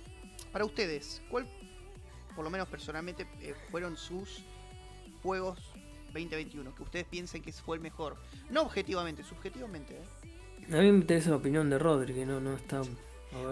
para 0.52 0.64
ustedes, 0.64 1.22
¿cuál, 1.30 1.46
por 2.34 2.44
lo 2.44 2.50
menos 2.50 2.68
personalmente, 2.68 3.26
eh, 3.40 3.54
fueron 3.70 3.96
sus 3.96 4.42
juegos 5.22 5.58
2021? 6.12 6.74
Que 6.74 6.82
ustedes 6.82 7.06
piensen 7.06 7.42
que 7.42 7.52
fue 7.52 7.76
el 7.76 7.82
mejor. 7.82 8.16
No 8.50 8.62
objetivamente, 8.62 9.22
subjetivamente. 9.24 9.94
¿eh? 9.94 10.74
A 10.74 10.80
mí 10.80 10.92
me 10.92 10.98
interesa 10.98 11.30
la 11.30 11.36
opinión 11.36 11.68
de 11.70 11.78
Rodri, 11.78 12.14
que 12.14 12.26
no, 12.26 12.40
no 12.40 12.54
está. 12.54 12.82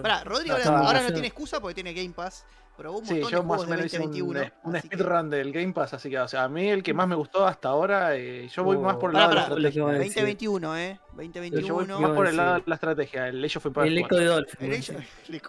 Pará, 0.01 0.23
Rodri 0.25 0.51
Ah, 0.51 0.61
ahora, 0.65 1.03
no 1.03 1.13
tiene 1.13 1.29
excusa 1.29 1.61
porque 1.61 1.75
tiene 1.75 1.93
Game 1.93 2.15
Pass. 2.15 2.45
Probó 2.77 2.99
un 2.99 3.05
Sí, 3.07 3.13
montón 3.15 3.31
yo 3.31 3.37
de 3.37 3.43
más 3.43 3.47
juegos 3.49 3.63
o 3.63 3.65
de 3.71 3.71
menos 3.77 3.87
hice 3.87 3.97
un, 3.99 4.03
2021. 4.07 4.51
un 4.65 4.77
así 4.77 4.89
que- 4.89 4.97
speedrun 4.97 5.31
del 5.31 5.53
Game 5.53 5.73
Pass, 5.75 5.93
así 5.95 6.09
que, 6.11 6.19
o 6.19 6.27
sea, 6.27 6.45
a 6.45 6.49
mí 6.49 6.69
el 6.71 6.83
que 6.83 6.95
más 6.95 7.07
me 7.07 7.15
gustó 7.15 7.47
hasta 7.47 7.69
ahora, 7.69 8.17
eh, 8.17 8.49
yo 8.49 8.65
voy 8.65 8.77
Oh, 8.77 8.81
más 8.81 8.97
por 8.97 9.11
el 9.11 9.17
lado 9.17 9.29
de 9.29 9.35
la 9.35 9.41
estrategia. 9.43 9.69
Lo 9.69 9.73
que 9.73 9.81
va 9.83 9.91
a 9.91 9.93
decir. 9.99 10.15
2021, 10.15 10.77
¿eh? 10.79 10.99
Yo 10.99 11.17
voy 11.17 11.27
2021. 11.29 12.01
más 12.01 12.11
por 12.13 12.27
el 12.27 12.37
lado 12.37 12.55
de 12.57 12.63
la 12.67 12.75
estrategia, 12.75 13.29
el 13.29 13.45
Age 13.45 13.59
of 13.59 13.67
Empires 13.67 13.93
El 13.93 14.01
4. 14.01 14.19
eco 14.21 14.35
de. 14.59 14.67
El 14.67 14.71
de- 15.31 15.41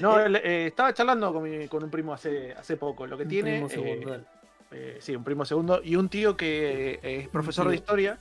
No, 0.00 0.20
el- 0.20 0.36
eh, 0.36 0.66
estaba 0.66 0.92
charlando 0.92 1.32
con, 1.32 1.42
mi- 1.44 1.68
con 1.68 1.84
un 1.84 1.90
primo 1.90 2.12
hace, 2.12 2.52
hace 2.52 2.76
poco. 2.76 3.06
Lo 3.06 3.16
que 3.16 3.22
Un 3.22 3.28
tiene. 3.28 3.50
primo 3.52 3.66
eh, 3.68 3.70
segundo, 3.70 4.24
eh, 4.72 4.96
sí, 5.00 5.14
un 5.14 5.22
primo 5.24 5.44
segundo. 5.44 5.80
Y 5.84 5.94
un 5.96 6.08
tío 6.08 6.36
que 6.36 6.98
eh, 7.02 7.20
es 7.22 7.28
profesor 7.28 7.68
de 7.68 7.76
historia. 7.76 8.18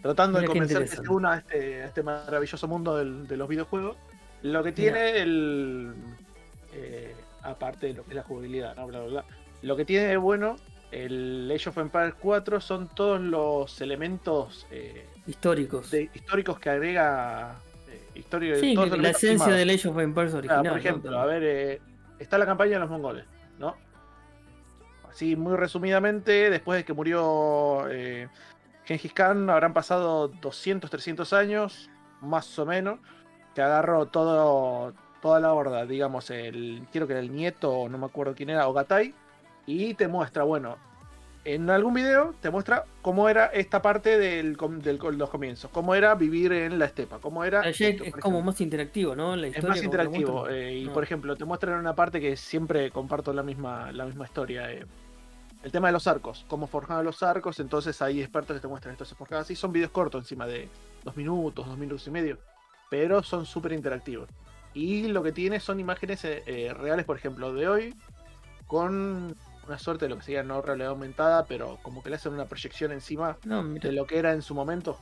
Tratando 0.00 0.38
de 0.38 0.42
Mira 0.42 0.52
convencer 0.52 0.82
que 0.82 0.88
se 1.04 1.08
una 1.10 1.32
a 1.32 1.36
este, 1.38 1.82
a 1.82 1.86
este 1.86 2.02
maravilloso 2.04 2.68
mundo 2.68 2.96
del- 2.96 3.26
de 3.26 3.36
los 3.36 3.48
videojuegos. 3.48 3.96
Lo 4.42 4.62
que 4.62 4.70
tiene 4.72 5.18
el. 5.18 5.92
eh, 6.72 7.14
aparte 7.50 7.86
de 7.88 7.94
lo 7.94 8.04
que 8.04 8.10
es 8.10 8.16
la 8.16 8.22
jugabilidad, 8.22 8.74
¿no? 8.76 8.86
Bla, 8.86 9.00
bla, 9.00 9.08
bla. 9.08 9.24
Lo 9.62 9.76
que 9.76 9.84
tiene 9.84 10.06
de 10.06 10.16
bueno. 10.16 10.56
El 10.92 11.50
Age 11.52 11.68
of 11.70 11.78
Empires 11.78 12.14
4 12.20 12.60
son 12.60 12.88
todos 12.88 13.20
los 13.20 13.80
elementos 13.80 14.66
eh, 14.70 15.08
Históricos. 15.26 15.90
de- 15.90 16.08
históricos 16.14 16.60
que 16.60 16.70
agrega. 16.70 17.56
eh, 17.88 18.00
historia, 18.14 18.54
sí, 18.56 18.72
todos 18.74 18.90
que 18.90 18.96
los 18.96 19.02
la 19.02 19.10
esencia 19.10 19.30
filmados. 19.46 19.56
del 19.56 19.70
Age 19.70 19.88
of 19.88 19.98
Empires 19.98 20.34
original. 20.34 20.62
por 20.62 20.72
¿no? 20.72 20.76
ejemplo, 20.78 21.18
a 21.18 21.26
ver, 21.26 21.42
eh, 21.42 21.80
está 22.20 22.38
la 22.38 22.46
campaña 22.46 22.74
de 22.74 22.78
los 22.78 22.88
mongoles, 22.90 23.24
¿no? 23.58 23.74
Así, 25.10 25.34
muy 25.34 25.56
resumidamente, 25.56 26.50
después 26.50 26.78
de 26.78 26.84
que 26.84 26.92
murió 26.92 27.88
eh, 27.90 28.28
Gengis 28.84 29.12
Khan, 29.12 29.50
habrán 29.50 29.72
pasado 29.72 30.28
200, 30.28 30.88
300 30.90 31.32
años, 31.32 31.90
más 32.20 32.56
o 32.58 32.64
menos, 32.66 33.00
que 33.54 33.62
agarró 33.62 34.06
todo, 34.06 34.94
toda 35.26 35.40
la 35.40 35.52
horda, 35.52 35.84
digamos, 35.86 36.30
el, 36.30 36.86
quiero 36.92 37.08
que 37.08 37.14
era 37.14 37.20
el 37.20 37.34
nieto, 37.34 37.88
no 37.88 37.98
me 37.98 38.06
acuerdo 38.06 38.32
quién 38.36 38.48
era, 38.48 38.68
Ogatay, 38.68 39.12
y 39.66 39.92
te 39.94 40.06
muestra, 40.06 40.44
bueno, 40.44 40.76
en 41.44 41.68
algún 41.68 41.94
video 41.94 42.32
te 42.40 42.48
muestra 42.48 42.84
cómo 43.02 43.28
era 43.28 43.46
esta 43.46 43.82
parte 43.82 44.18
del- 44.18 44.56
los 45.18 45.28
comienzos, 45.30 45.68
cómo 45.72 45.96
era 45.96 46.14
vivir 46.14 46.52
en 46.52 46.78
la 46.78 46.84
estepa, 46.84 47.18
cómo 47.18 47.42
era... 47.42 47.62
Ayer 47.62 47.90
esto, 47.90 48.04
es 48.04 48.12
como 48.12 48.36
ejemplo. 48.36 48.42
más 48.52 48.60
interactivo, 48.60 49.16
¿no? 49.16 49.34
La 49.34 49.48
Es 49.48 49.56
historia 49.56 49.68
más 49.70 49.78
como 49.80 49.90
te 49.90 49.96
interactivo. 49.96 50.48
eh, 50.48 50.74
y 50.78 50.84
No. 50.84 50.92
por 50.92 51.02
ejemplo, 51.02 51.34
te 51.36 51.44
muestran 51.44 51.80
una 51.80 51.96
parte 51.96 52.20
que 52.20 52.36
siempre 52.36 52.92
comparto 52.92 53.32
la 53.32 53.42
misma, 53.42 53.90
la 53.90 54.04
misma 54.04 54.26
historia. 54.26 54.70
eh, 54.72 54.86
el 55.64 55.72
tema 55.72 55.88
de 55.88 55.92
los 55.92 56.06
arcos, 56.06 56.44
cómo 56.46 56.68
forjaban 56.68 57.04
los 57.04 57.20
arcos, 57.24 57.58
entonces 57.58 58.00
hay 58.00 58.20
expertos 58.20 58.54
que 58.54 58.60
te 58.60 58.68
muestran 58.68 58.92
esto 58.92 59.04
se 59.04 59.16
forjaba 59.16 59.40
así. 59.42 59.56
Son 59.56 59.72
videos 59.72 59.90
cortos, 59.90 60.22
encima 60.22 60.46
de 60.46 60.68
dos 61.02 61.16
minutos, 61.16 61.66
dos 61.66 61.76
minutos 61.76 62.06
y 62.06 62.10
medio, 62.12 62.38
pero 62.88 63.24
son 63.24 63.44
súper 63.44 63.72
interactivos. 63.72 64.28
Y 64.76 65.08
lo 65.08 65.22
que 65.22 65.32
tiene 65.32 65.58
son 65.58 65.80
imágenes 65.80 66.22
eh, 66.26 66.42
eh, 66.44 66.74
reales, 66.74 67.06
por 67.06 67.16
ejemplo, 67.16 67.54
de 67.54 67.66
hoy, 67.66 67.96
con 68.66 69.34
una 69.66 69.78
suerte 69.78 70.04
de 70.04 70.10
lo 70.10 70.18
que 70.18 70.22
sería 70.24 70.42
no 70.42 70.60
realidad 70.60 70.90
aumentada, 70.90 71.46
pero 71.46 71.78
como 71.82 72.02
que 72.02 72.10
le 72.10 72.16
hacen 72.16 72.34
una 72.34 72.44
proyección 72.44 72.92
encima 72.92 73.38
No, 73.44 73.64
de 73.64 73.90
lo 73.92 74.06
que 74.06 74.18
era 74.18 74.34
en 74.34 74.42
su 74.42 74.54
momento. 74.54 74.98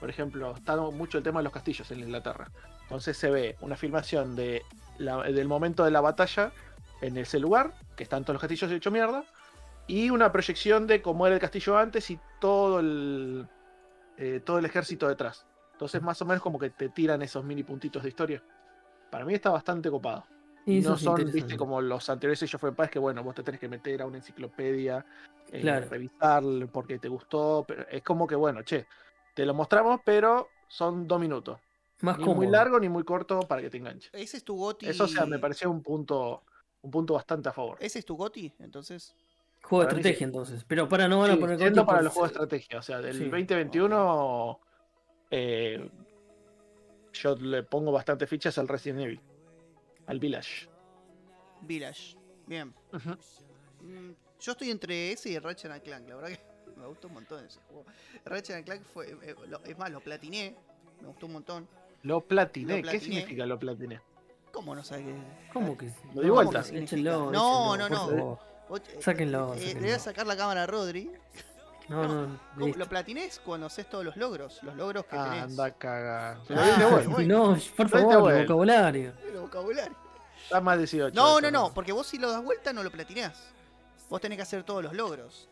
Por 0.00 0.10
ejemplo, 0.10 0.56
está 0.56 0.74
mucho 0.76 1.18
el 1.18 1.22
tema 1.22 1.38
de 1.38 1.44
los 1.44 1.52
castillos 1.52 1.88
en 1.92 2.00
Inglaterra. 2.00 2.50
Entonces 2.82 3.16
se 3.16 3.30
ve 3.30 3.56
una 3.60 3.76
filmación 3.76 4.34
de 4.34 4.62
la- 4.98 5.22
del 5.22 5.46
momento 5.46 5.84
de 5.84 5.92
la 5.92 6.00
batalla 6.00 6.52
en 7.00 7.16
ese 7.16 7.38
lugar, 7.38 7.72
que 7.96 8.02
están 8.02 8.24
todos 8.24 8.34
los 8.34 8.40
castillos 8.40 8.68
hechos 8.72 8.92
mierda, 8.92 9.24
y 9.86 10.10
una 10.10 10.32
proyección 10.32 10.88
de 10.88 11.02
cómo 11.02 11.24
era 11.24 11.36
el 11.36 11.40
castillo 11.40 11.78
antes 11.78 12.10
y 12.10 12.18
todo 12.40 12.80
el, 12.80 13.46
eh, 14.16 14.40
todo 14.44 14.58
el 14.58 14.64
ejército 14.64 15.06
detrás. 15.06 15.46
Entonces 15.72 16.02
más 16.02 16.20
o 16.20 16.24
menos 16.24 16.42
como 16.42 16.58
que 16.58 16.70
te 16.70 16.88
tiran 16.88 17.22
esos 17.22 17.44
mini 17.44 17.62
puntitos 17.62 18.02
de 18.02 18.08
historia. 18.08 18.42
Para 19.14 19.24
mí 19.24 19.32
está 19.34 19.50
bastante 19.50 19.88
copado. 19.92 20.26
No 20.66 20.98
son, 20.98 21.30
viste, 21.30 21.56
como 21.56 21.80
los 21.80 22.10
anteriores 22.10 22.42
Age 22.42 22.56
of 22.56 22.64
Empires 22.64 22.90
que 22.90 22.98
bueno, 22.98 23.22
vos 23.22 23.32
te 23.32 23.44
tenés 23.44 23.60
que 23.60 23.68
meter 23.68 24.02
a 24.02 24.06
una 24.06 24.16
enciclopedia, 24.16 25.06
eh, 25.52 25.60
Claro. 25.60 25.86
revisar 25.88 26.42
porque 26.72 26.98
te 26.98 27.06
gustó, 27.08 27.64
pero 27.68 27.86
es 27.88 28.02
como 28.02 28.26
que 28.26 28.34
bueno, 28.34 28.62
che, 28.64 28.88
te 29.32 29.46
lo 29.46 29.54
mostramos, 29.54 30.00
pero 30.04 30.48
son 30.66 31.06
dos 31.06 31.20
minutos. 31.20 31.60
Más 32.00 32.18
ni 32.18 32.24
cómodo. 32.24 32.42
muy 32.42 32.48
largo 32.48 32.80
ni 32.80 32.88
muy 32.88 33.04
corto 33.04 33.38
para 33.38 33.62
que 33.62 33.70
te 33.70 33.76
enganche. 33.76 34.10
Ese 34.12 34.38
es 34.38 34.42
tu 34.42 34.56
goti. 34.56 34.86
Eso, 34.88 35.04
o 35.04 35.06
sea, 35.06 35.26
me 35.26 35.38
pareció 35.38 35.70
un 35.70 35.80
punto, 35.80 36.42
un 36.82 36.90
punto 36.90 37.14
bastante 37.14 37.48
a 37.50 37.52
favor. 37.52 37.76
Ese 37.78 38.00
es 38.00 38.04
tu 38.04 38.16
goti, 38.16 38.52
entonces. 38.58 39.14
Juego 39.62 39.82
de 39.82 39.86
para 39.90 39.98
estrategia, 39.98 40.18
sí. 40.18 40.24
entonces. 40.24 40.64
Pero 40.66 40.88
para 40.88 41.06
no 41.06 41.20
van 41.20 41.30
a 41.30 41.34
Sí, 41.34 41.40
poner 41.40 41.56
Goti 41.56 41.80
para 41.86 42.02
los 42.02 42.12
juegos 42.12 42.30
de 42.32 42.34
estrategia, 42.34 42.78
o 42.80 42.82
sea, 42.82 43.00
del 43.00 43.12
Sí. 43.14 43.20
2021 43.20 44.58
eh, 45.30 45.88
yo 47.14 47.34
le 47.36 47.62
pongo 47.62 47.90
bastante 47.92 48.26
fichas 48.26 48.58
al 48.58 48.68
Resident 48.68 49.00
Evil, 49.00 49.20
al 50.06 50.18
Village. 50.18 50.68
Village. 51.62 52.16
Bien. 52.46 52.74
Mm, 53.80 54.10
Yo 54.40 54.52
estoy 54.52 54.70
entre 54.70 55.12
ese 55.12 55.30
y 55.30 55.38
Ratchet 55.38 55.70
and 55.70 55.82
Clank, 55.82 56.08
la 56.08 56.16
verdad 56.16 56.30
que 56.30 56.40
me 56.80 56.86
gustó 56.86 57.08
un 57.08 57.14
montón 57.14 57.44
ese 57.44 57.60
juego. 57.68 57.84
Ratchet 58.24 58.56
and 58.56 58.64
Clank 58.66 58.82
fue, 58.82 59.10
eh, 59.10 59.34
lo- 59.48 59.64
es 59.64 59.78
más, 59.78 59.90
lo 59.90 60.00
platiné, 60.00 60.54
me 61.00 61.08
gustó 61.08 61.26
un 61.26 61.32
montón. 61.32 61.68
Lo 62.02 62.20
platiné. 62.20 62.82
Lo 62.82 62.90
¿Qué 62.90 63.00
significa 63.00 63.46
lo 63.46 63.58
platiné? 63.58 64.00
¿Cómo 64.52 64.74
no 64.74 64.84
sabes 64.84 65.06
qué? 65.06 65.14
¿Cómo 65.52 65.76
que? 65.76 65.90
Lo 66.14 66.20
di 66.20 66.28
No, 66.28 66.34
vuelta. 66.34 66.60
Échenlo, 66.60 67.30
No, 67.32 67.74
échenlo, 67.74 67.88
no, 67.88 68.10
no. 68.16 68.40
Vos, 68.68 68.80
eh, 68.88 68.98
Sáquenlo, 69.00 69.54
eh, 69.54 69.58
sáquenlo. 69.58 69.80
le 69.80 69.86
voy 69.86 69.90
a 69.94 69.98
sacar 69.98 70.26
la 70.26 70.36
cámara 70.36 70.62
a 70.62 70.66
Rodri. 70.66 71.10
No, 71.88 72.02
no, 72.02 72.38
¿Cómo- 72.54 72.66
listo. 72.66 72.78
Lo 72.78 72.86
platiné 72.88 73.24
es 73.26 73.38
cuando 73.40 73.66
haces 73.66 73.88
todos 73.88 74.04
los 74.04 74.16
logros, 74.16 74.62
los 74.62 74.74
logros 74.74 75.04
que 75.04 75.16
Ah, 75.16 75.24
tenés. 75.24 75.42
anda 75.44 75.70
caga. 75.72 76.30
Ah. 76.32 76.36
No, 77.26 77.56
por 77.76 77.88
favor, 77.90 78.32
el 78.32 78.42
vocabulario. 78.42 79.12
El 79.26 79.38
vocabulario. 79.40 79.96
Está 80.44 80.60
más 80.60 80.78
18. 80.78 81.14
No, 81.14 81.40
no, 81.40 81.50
no, 81.50 81.72
porque 81.74 81.92
vos 81.92 82.06
si 82.06 82.18
lo 82.18 82.30
das 82.30 82.42
vuelta 82.42 82.72
no 82.72 82.82
lo 82.82 82.90
platinás. 82.90 83.50
Vos 84.08 84.20
tenés 84.20 84.36
que 84.36 84.42
hacer 84.42 84.62
todos 84.62 84.82
los 84.82 84.92
logros. 84.94 85.48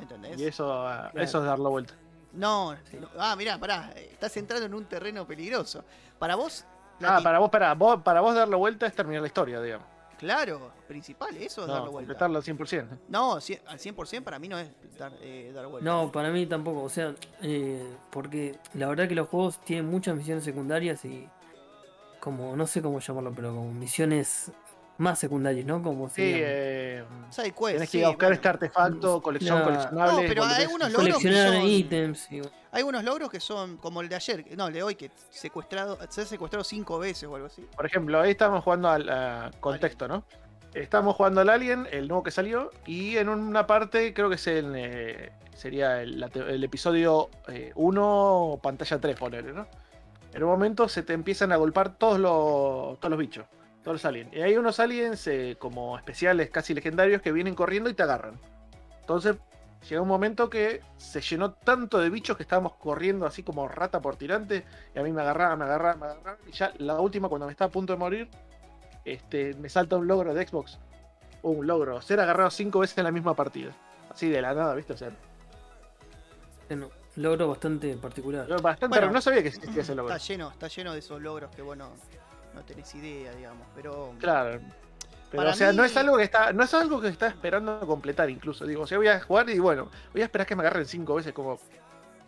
¿Entendés? 0.00 0.38
Y 0.38 0.46
eso, 0.46 0.70
ah, 0.86 1.08
Claro. 1.10 1.24
eso 1.26 1.38
es 1.40 1.44
darlo 1.44 1.70
vuelta. 1.70 1.94
No, 2.32 2.72
no. 2.74 3.08
ah, 3.18 3.34
mirá, 3.36 3.58
pará, 3.58 3.90
estás 3.96 4.36
entrando 4.36 4.66
en 4.66 4.74
un 4.74 4.84
terreno 4.84 5.26
peligroso. 5.26 5.84
Para 6.18 6.36
vos, 6.36 6.64
Ah, 7.02 7.20
para 7.22 7.38
vos, 7.38 7.48
para 7.50 7.74
vos, 7.74 8.02
para 8.02 8.20
vos 8.20 8.34
darlo 8.34 8.58
vuelta 8.58 8.86
es 8.86 8.94
terminar 8.94 9.22
la 9.22 9.28
historia, 9.28 9.60
digamos. 9.60 9.86
Claro, 10.18 10.72
principal, 10.86 11.36
eso 11.36 11.62
es 11.62 11.66
No, 11.66 11.72
darlo 11.74 11.92
vuelta. 11.92 12.08
completarlo 12.08 12.36
al 12.38 12.44
100%. 12.44 12.98
No, 13.08 13.36
ci- 13.36 13.60
al 13.66 13.78
100% 13.78 14.22
para 14.24 14.38
mí 14.38 14.48
no 14.48 14.58
es 14.58 14.68
dar, 14.98 15.12
eh, 15.20 15.50
dar 15.54 15.66
vuelta. 15.68 15.88
No, 15.88 16.12
para 16.12 16.30
mí 16.30 16.44
tampoco. 16.46 16.82
O 16.82 16.88
sea, 16.90 17.14
eh, 17.42 17.82
porque 18.10 18.58
la 18.74 18.88
verdad 18.88 19.08
que 19.08 19.14
los 19.14 19.28
juegos 19.28 19.60
tienen 19.64 19.86
muchas 19.90 20.16
misiones 20.16 20.44
secundarias 20.44 21.04
y. 21.04 21.26
Como, 22.20 22.56
no 22.56 22.66
sé 22.66 22.82
cómo 22.82 22.98
llamarlo, 22.98 23.32
pero 23.32 23.54
como 23.54 23.72
misiones 23.72 24.50
más 24.98 25.18
secundarias, 25.18 25.64
¿no? 25.64 25.82
Como 25.82 26.08
Sí, 26.08 26.22
eh, 26.24 27.04
Side 27.30 27.52
quest, 27.52 27.72
tenés 27.74 27.80
que 27.82 27.86
sí, 27.86 27.98
ir 27.98 28.04
a 28.04 28.08
buscar 28.08 28.28
bueno. 28.28 28.34
este 28.34 28.48
artefacto, 28.48 29.22
colección 29.22 29.56
Claro. 29.56 29.66
coleccionable. 29.72 30.22
No, 30.22 30.28
pero 30.28 30.44
hay 30.44 30.62
algunos 30.64 30.92
logros 30.92 31.18
que 31.22 31.32
son- 31.32 31.62
ítems. 31.66 32.32
y- 32.32 32.42
Hay 32.72 32.82
unos 32.82 33.02
logros 33.04 33.30
que 33.30 33.40
son 33.40 33.76
como 33.78 34.00
el 34.02 34.08
de 34.08 34.16
ayer, 34.16 34.44
no, 34.56 34.66
el 34.66 34.74
de 34.74 34.82
hoy, 34.82 34.94
que 34.94 35.10
secuestrado, 35.30 35.98
se 36.10 36.20
ha 36.22 36.24
secuestrado 36.26 36.64
cinco 36.64 36.98
veces 36.98 37.24
o 37.28 37.34
algo 37.34 37.46
así. 37.46 37.64
Por 37.74 37.86
ejemplo, 37.86 38.20
ahí 38.20 38.32
estamos 38.32 38.62
jugando 38.62 38.90
al 38.90 39.08
a 39.08 39.50
contexto, 39.60 40.06
¿no? 40.08 40.24
Estamos 40.74 41.16
jugando 41.16 41.40
al 41.40 41.48
Alien, 41.48 41.88
el 41.90 42.08
nuevo 42.08 42.22
que 42.22 42.30
salió, 42.30 42.70
y 42.86 43.16
en 43.16 43.28
una 43.30 43.66
parte, 43.66 44.12
creo 44.12 44.28
que 44.28 44.34
es 44.34 44.46
el, 44.48 44.74
eh, 44.76 45.32
sería 45.54 46.02
el, 46.02 46.22
episodio 46.62 47.30
1, 47.74 48.58
pantalla 48.62 49.00
3, 49.00 49.16
ponele, 49.16 49.52
¿no? 49.52 49.66
En 50.34 50.42
un 50.42 50.50
momento 50.50 50.88
se 50.88 51.02
te 51.02 51.14
empiezan 51.14 51.52
a 51.52 51.56
golpar 51.56 51.96
todos 51.96 52.18
los, 52.18 52.98
todos 53.00 53.10
los 53.10 53.18
bichos, 53.18 53.46
todos 53.88 54.02
los 54.02 54.04
aliens. 54.04 54.30
Y 54.34 54.42
hay 54.42 54.56
unos 54.58 54.80
aliens 54.80 55.26
eh, 55.28 55.56
como 55.58 55.96
especiales, 55.96 56.50
casi 56.50 56.74
legendarios, 56.74 57.22
que 57.22 57.32
vienen 57.32 57.54
corriendo 57.54 57.88
y 57.88 57.94
te 57.94 58.02
agarran. 58.02 58.38
Entonces, 59.00 59.36
llega 59.88 60.02
un 60.02 60.08
momento 60.08 60.50
que 60.50 60.82
se 60.98 61.22
llenó 61.22 61.52
tanto 61.52 61.98
de 61.98 62.10
bichos 62.10 62.36
que 62.36 62.42
estábamos 62.42 62.74
corriendo 62.74 63.24
así 63.24 63.42
como 63.42 63.66
rata 63.66 64.02
por 64.02 64.16
tirante, 64.16 64.64
y 64.94 64.98
a 64.98 65.02
mí 65.02 65.10
me 65.10 65.22
agarraban, 65.22 65.58
me 65.58 65.64
agarraban, 65.64 66.00
me 66.00 66.06
agarraban, 66.06 66.38
y 66.46 66.52
ya 66.52 66.70
la 66.76 67.00
última, 67.00 67.30
cuando 67.30 67.46
me 67.46 67.52
estaba 67.52 67.70
a 67.70 67.72
punto 67.72 67.94
de 67.94 67.98
morir, 67.98 68.28
este, 69.06 69.54
me 69.54 69.70
salta 69.70 69.96
un 69.96 70.06
logro 70.06 70.34
de 70.34 70.46
Xbox. 70.46 70.78
Un 71.40 71.66
logro, 71.66 72.02
ser 72.02 72.20
agarrado 72.20 72.50
cinco 72.50 72.80
veces 72.80 72.98
en 72.98 73.04
la 73.04 73.10
misma 73.10 73.34
partida. 73.34 73.72
Así 74.10 74.28
de 74.28 74.42
la 74.42 74.52
nada, 74.52 74.74
¿viste? 74.74 74.92
O 74.92 74.98
sea, 74.98 75.12
Bueno, 76.68 76.90
logro 77.16 77.48
bastante 77.48 77.96
particular. 77.96 78.46
bastante 78.60 78.98
Bueno. 78.98 79.12
No 79.12 79.22
sabía 79.22 79.40
que 79.40 79.48
existía 79.48 79.80
ese 79.80 79.94
logro. 79.94 80.14
Está 80.14 80.26
lleno, 80.26 80.50
está 80.50 80.68
lleno 80.68 80.92
de 80.92 80.98
esos 80.98 81.22
logros 81.22 81.50
que 81.56 81.62
vos 81.62 81.78
no, 82.58 82.64
tenés 82.64 82.94
idea, 82.94 83.32
digamos. 83.34 83.66
Pero 83.74 84.12
Claro. 84.18 84.60
Pero, 85.30 85.42
Para 85.42 85.50
o 85.50 85.54
sea, 85.54 85.72
no 85.74 85.84
es 85.84 85.94
algo 85.96 86.16
que 86.16 86.22
está, 86.22 86.52
no 86.54 86.64
es 86.64 86.72
algo 86.72 87.00
que 87.02 87.08
está 87.08 87.26
esperando 87.26 87.78
completar 87.80 88.30
incluso. 88.30 88.64
Digo, 88.66 88.82
o 88.82 88.86
sea, 88.86 88.96
voy 88.96 89.08
a 89.08 89.20
jugar 89.20 89.50
y 89.50 89.58
bueno, 89.58 89.90
voy 90.12 90.22
a 90.22 90.24
esperar 90.24 90.46
que 90.46 90.56
me 90.56 90.62
agarren 90.62 90.86
cinco 90.86 91.14
veces 91.16 91.34
como. 91.34 91.58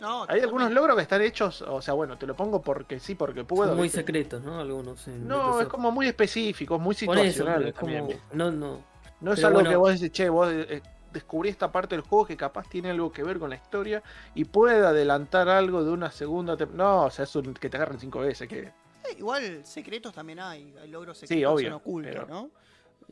no, 0.00 0.26
Hay 0.28 0.40
algunos 0.40 0.70
logros 0.70 0.96
que 0.96 1.02
están 1.02 1.22
hechos, 1.22 1.62
o 1.62 1.80
sea, 1.80 1.94
bueno, 1.94 2.18
te 2.18 2.26
lo 2.26 2.36
pongo 2.36 2.60
porque 2.60 3.00
sí, 3.00 3.14
porque 3.14 3.42
puedo. 3.42 3.68
Son 3.68 3.76
muy 3.78 3.84
¿viste? 3.84 4.00
secretos, 4.00 4.42
¿no? 4.42 4.60
Algunos. 4.60 5.08
en 5.08 5.26
No, 5.26 5.62
es 5.62 5.68
como 5.68 5.90
muy 5.90 6.08
específico, 6.08 6.78
muy 6.78 6.92
eso, 6.92 7.00
situacional 7.00 7.68
es 7.68 7.74
como. 7.74 8.08
No, 8.34 8.50
no. 8.50 8.84
No 9.22 9.32
es 9.32 9.36
Pero 9.36 9.48
algo 9.48 9.60
bueno. 9.60 9.70
que 9.70 9.76
vos 9.76 9.92
decís, 9.92 10.12
che, 10.12 10.28
vos 10.28 10.48
eh, 10.50 10.82
descubrí 11.12 11.48
esta 11.48 11.70
parte 11.72 11.94
del 11.94 12.02
juego 12.02 12.26
que 12.26 12.36
capaz 12.36 12.68
tiene 12.68 12.90
algo 12.90 13.12
que 13.12 13.22
ver 13.22 13.38
con 13.38 13.50
la 13.50 13.56
historia 13.56 14.02
y 14.34 14.44
puede 14.44 14.86
adelantar 14.86 15.48
algo 15.48 15.84
de 15.84 15.90
una 15.90 16.10
segunda 16.10 16.56
No, 16.72 17.04
o 17.04 17.10
sea, 17.10 17.24
es 17.24 17.34
un- 17.36 17.54
que 17.54 17.68
te 17.68 17.76
agarren 17.76 17.98
cinco 17.98 18.20
veces. 18.20 18.48
Que... 18.48 18.72
Igual 19.18 19.64
secretos 19.66 20.14
también 20.14 20.40
hay, 20.40 20.74
hay 20.80 20.88
logros 20.88 21.18
Sí, 21.18 21.26
secretos 21.26 21.52
obvio, 21.54 21.66
son 21.68 21.72
ocultos, 21.74 22.12
pero- 22.14 22.26
¿no? 22.26 22.50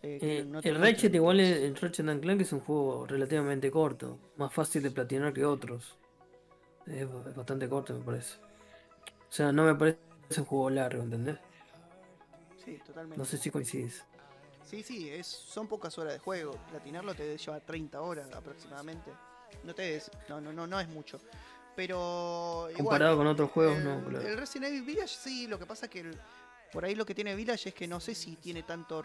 Eh, 0.02 0.18
que 0.20 0.38
Eh, 0.38 0.44
no 0.44 0.61
el. 0.61 0.76
Ratchet 0.80 1.14
igual 1.14 1.40
es- 1.40 1.56
el 1.56 1.74
Ratchet 1.76 2.08
and 2.08 2.22
Clank 2.22 2.40
es 2.42 2.52
un 2.52 2.61
juego 2.61 3.06
relativamente 3.06 3.70
corto, 3.70 4.18
más 4.37 4.52
fácil 4.52 4.82
de 4.82 4.90
platinar 4.92 5.32
que 5.32 5.44
otros. 5.44 5.96
Es, 6.87 7.02
es 7.02 7.34
bastante 7.37 7.68
corto 7.68 7.94
me 7.94 8.04
parece. 8.04 8.38
O 9.28 9.32
sea, 9.32 9.50
no 9.52 9.64
me 9.64 9.74
parece 9.74 9.98
un 10.38 10.44
juego 10.44 10.70
largo, 10.70 11.02
¿entendés? 11.02 11.37
Sí, 12.64 12.78
totalmente. 12.87 13.18
No 13.18 13.24
sé 13.24 13.38
si 13.38 13.50
coincides. 13.50 14.04
Sí, 14.64 14.82
sí, 14.82 15.08
es, 15.11 15.26
son 15.26 15.66
pocas 15.66 15.96
horas 15.98 16.12
de 16.12 16.18
juego. 16.18 16.52
Platinarlo 16.70 17.14
te 17.14 17.24
debe 17.24 17.38
llevar 17.38 17.62
30 17.62 18.00
horas 18.00 18.30
aproximadamente. 18.32 19.11
No 19.64 19.74
te 19.74 19.82
des- 19.82 20.11
no, 20.28 20.40
no, 20.40 20.52
no, 20.52 20.66
no 20.66 20.78
es 20.78 20.88
mucho. 20.88 21.18
Pero 21.78 22.66
igual, 22.70 22.74
Comparado 22.76 23.16
con 23.16 23.26
otros 23.28 23.50
juegos, 23.52 23.76
el, 23.78 23.84
no. 23.84 24.02
claro. 24.04 24.26
el 24.26 24.36
Resident 24.36 24.72
Evil 24.72 24.82
Village 24.82 25.14
sí, 25.16 25.46
lo 25.46 25.60
que 25.60 25.64
pasa 25.64 25.86
es 25.86 25.90
que 25.92 26.00
el- 26.00 26.18
por 26.72 26.84
ahí 26.84 26.96
lo 26.96 27.06
que 27.06 27.14
tiene 27.14 27.36
Village 27.36 27.68
es 27.68 27.74
que 27.76 27.86
no 27.86 28.00
sé 28.00 28.16
si 28.16 28.34
tiene 28.34 28.64
tanto 28.64 29.00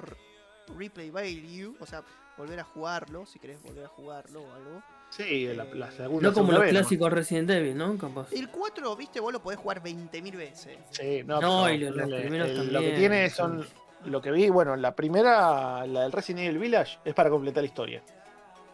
replay 0.75 1.11
value, 1.11 1.75
o 1.79 1.85
sea, 1.85 2.01
volver 2.35 2.59
a 2.61 2.63
jugarlo, 2.63 3.27
si 3.27 3.37
querés 3.37 3.61
volver 3.61 3.85
a 3.85 3.89
jugarlo 3.89 4.41
o 4.41 4.51
algo. 4.55 4.81
Sí, 5.11 5.45
la, 5.53 5.65
Eh, 5.65 5.75
la 5.75 5.91
segunda. 5.91 6.29
No 6.29 6.33
como 6.33 6.51
los 6.51 6.63
clásicos 6.63 7.13
Resident 7.13 7.51
Evil, 7.51 7.77
¿no? 7.77 7.95
Capaz. 7.95 8.33
El 8.33 8.49
4, 8.49 8.95
viste, 8.95 9.19
vos 9.19 9.31
lo 9.31 9.39
podés 9.43 9.59
jugar 9.59 9.83
20.000 9.83 10.35
veces. 10.35 10.75
Sí, 10.89 11.21
no, 11.23 11.39
No, 11.39 11.65
pero 11.65 11.75
y 11.75 11.77
los- 11.77 11.93
primeros 12.21 12.49
el- 12.49 12.57
Lo 12.57 12.63
que 12.63 12.71
también, 12.73 12.95
tiene 12.95 13.29
son- 13.29 13.63
son. 13.65 14.11
Lo 14.11 14.19
que 14.19 14.31
vi, 14.31 14.49
bueno, 14.49 14.75
la 14.75 14.95
primera, 14.95 15.85
la 15.85 16.01
del 16.01 16.11
Resident 16.11 16.45
Evil 16.47 16.57
Village, 16.57 16.97
es 17.05 17.13
para 17.13 17.29
completar 17.29 17.61
la 17.61 17.67
historia. 17.67 18.01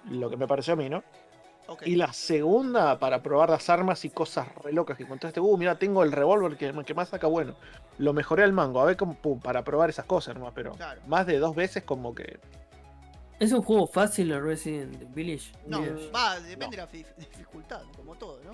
Lo 0.10 0.30
que 0.30 0.38
me 0.38 0.48
pareció 0.48 0.72
a 0.72 0.78
mí, 0.78 0.88
¿no? 0.90 1.04
Y 1.86 1.96
la 1.96 2.12
segunda, 2.14 2.98
para 3.00 3.22
probar 3.22 3.50
las 3.50 3.70
armas 3.70 4.04
y 4.06 4.10
cosas 4.10 4.48
re 4.64 4.72
locas 4.74 4.98
que 4.98 5.04
encontraste. 5.04 5.40
Uh, 5.40 5.58
mira, 5.58 5.78
tengo 5.78 6.04
el 6.04 6.12
revólver 6.12 6.58
que, 6.58 6.72
que 6.86 6.94
más 6.94 7.10
saca 7.10 7.28
bueno. 7.28 7.56
Lo 7.98 8.14
mejoré 8.14 8.44
al 8.44 8.54
mango, 8.54 8.80
a 8.82 8.86
ver 8.86 8.98
cómo, 8.98 9.16
pum, 9.16 9.40
para 9.40 9.64
probar 9.64 9.90
esas 9.90 10.06
cosas 10.06 10.36
nomás, 10.36 10.54
pero 10.56 10.72
Claro. 10.74 11.02
más 11.08 11.26
de 11.28 11.38
dos 11.40 11.56
veces 11.56 11.84
como 11.84 12.14
que. 12.16 12.40
¿Es 13.40 13.52
un 13.54 13.62
juego 13.62 13.88
fácil 13.88 14.32
el 14.32 14.42
Resident 14.44 15.14
Village? 15.14 15.52
No, 15.66 15.82
Village? 15.82 16.12
va, 16.12 16.40
depende 16.40 16.76
de 16.76 16.82
la 16.84 16.88
fi- 16.88 17.06
dificultad, 17.18 17.82
como 17.96 18.16
todo, 18.16 18.40
¿no? 18.44 18.52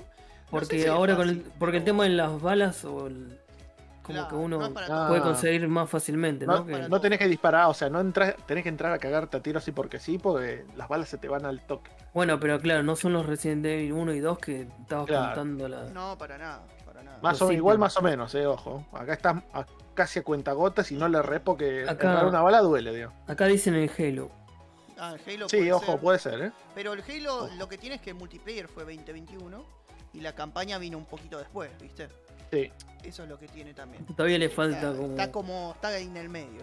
Porque 0.51 0.65
sé 0.67 0.75
si 0.75 0.81
es 0.83 0.89
ahora 0.89 1.15
con 1.15 1.27
el, 1.27 1.39
porque 1.57 1.77
el 1.77 1.83
tema 1.83 2.03
de 2.03 2.11
las 2.11 2.39
balas 2.41 2.85
o 2.85 3.07
el, 3.07 3.39
como 4.05 4.19
Claro, 4.19 4.29
que 4.29 4.35
uno 4.35 4.59
no 4.59 5.07
puede 5.07 5.21
conseguir 5.21 5.67
más 5.67 5.89
fácilmente, 5.89 6.45
¿no? 6.45 6.59
No, 6.59 6.65
Que- 6.65 6.87
no 6.89 7.01
tenés 7.01 7.17
que 7.19 7.27
disparar, 7.27 7.67
o 7.69 7.73
sea, 7.73 7.89
no 7.89 7.99
entras, 7.99 8.35
tenés 8.45 8.63
que 8.63 8.69
entrar 8.69 8.91
a 8.93 8.99
cagarte 8.99 9.37
a 9.37 9.39
tiro 9.41 9.57
así 9.57 9.71
porque 9.71 9.99
sí, 9.99 10.17
porque 10.19 10.65
las 10.75 10.87
balas 10.87 11.09
se 11.09 11.17
te 11.17 11.27
van 11.27 11.45
al 11.45 11.61
toque. 11.65 11.91
Bueno, 12.13 12.39
pero 12.39 12.59
claro, 12.59 12.83
no 12.83 12.95
son 12.95 13.13
los 13.13 13.25
Resident 13.25 13.65
Evil 13.65 13.93
1 13.93 14.13
y 14.13 14.19
2 14.19 14.37
que 14.37 14.67
estabas 14.81 15.07
Claro. 15.07 15.25
contando 15.35 15.67
la... 15.67 15.83
No, 15.89 16.17
para 16.17 16.37
nada, 16.37 16.61
para 16.85 17.03
nada. 17.03 17.17
Más 17.21 17.41
o, 17.41 17.51
igual 17.51 17.77
más 17.79 17.97
o 17.97 18.01
menos, 18.01 18.33
eh, 18.35 18.45
ojo. 18.45 18.85
Acá 18.93 19.13
estás 19.13 19.37
a- 19.53 19.65
casi 19.95 20.19
a 20.19 20.23
cuentagotas 20.23 20.91
y 20.91 20.95
no 20.95 21.07
le 21.09 21.21
re 21.21 21.39
porque 21.39 21.85
Acá- 21.89 22.25
una 22.27 22.41
bala 22.41 22.61
duele, 22.61 22.93
digo. 22.95 23.11
Acá 23.27 23.45
dicen 23.47 23.73
el 23.75 23.89
Halo. 23.97 24.29
Ah, 24.97 25.13
el 25.15 25.33
Halo 25.35 25.49
Sí, 25.49 25.57
puede 25.57 25.73
ojo, 25.73 25.85
ser. 25.93 25.99
puede 25.99 26.19
ser, 26.19 26.41
¿eh? 26.41 26.51
Pero 26.73 26.93
el 26.93 27.01
Halo 27.01 27.45
Ojo. 27.45 27.49
lo 27.57 27.67
que 27.67 27.77
tiene 27.77 27.95
es 27.95 28.01
que 28.01 28.11
el 28.11 28.15
multiplayer 28.15 28.67
fue 28.67 28.83
2021 28.83 29.65
y 30.13 30.21
la 30.21 30.33
campaña 30.33 30.77
vino 30.77 30.97
un 30.97 31.05
poquito 31.05 31.37
después, 31.37 31.69
¿viste? 31.81 32.07
Sí. 32.51 32.71
Eso 33.03 33.23
es 33.23 33.29
lo 33.29 33.37
que 33.39 33.47
tiene 33.47 33.73
también. 33.73 34.05
Todavía 34.07 34.37
le 34.39 34.49
falta 34.49 34.77
Está, 34.77 34.91
como... 34.95 35.09
está 35.11 35.31
como. 35.31 35.71
Está 35.75 35.87
ahí 35.89 36.05
en 36.05 36.17
el 36.17 36.29
medio. 36.29 36.61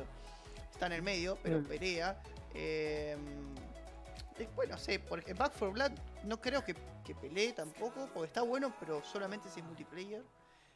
Está 0.72 0.86
en 0.86 0.92
el 0.92 1.02
medio, 1.02 1.38
pero 1.42 1.60
Mm. 1.60 1.64
pelea. 1.64 2.20
Eh, 2.54 3.16
después, 4.38 4.68
no 4.68 4.76
sé, 4.78 4.98
porque 4.98 5.34
Back 5.34 5.52
4 5.58 5.72
Blood 5.72 5.92
no 6.24 6.40
creo 6.40 6.64
que, 6.64 6.74
que 7.04 7.14
pelee 7.14 7.52
tampoco, 7.52 8.08
porque 8.12 8.26
está 8.28 8.42
bueno, 8.42 8.74
pero 8.80 9.02
solamente 9.04 9.48
si 9.48 9.60
es 9.60 9.66
multiplayer. 9.66 10.22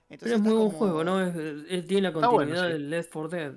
Pero 0.08 0.14
Entonces 0.14 0.36
es 0.36 0.40
muy 0.40 0.52
buen 0.52 0.66
como- 0.68 0.78
juego, 0.78 1.04
¿no? 1.04 1.20
Es, 1.20 1.34
es- 1.68 1.86
tiene 1.86 2.02
la 2.02 2.10
bueno, 2.10 2.30
continuidad 2.30 2.66
sí. 2.66 2.72
del 2.74 2.90
Left 2.90 3.12
4 3.12 3.28
Dead. 3.28 3.54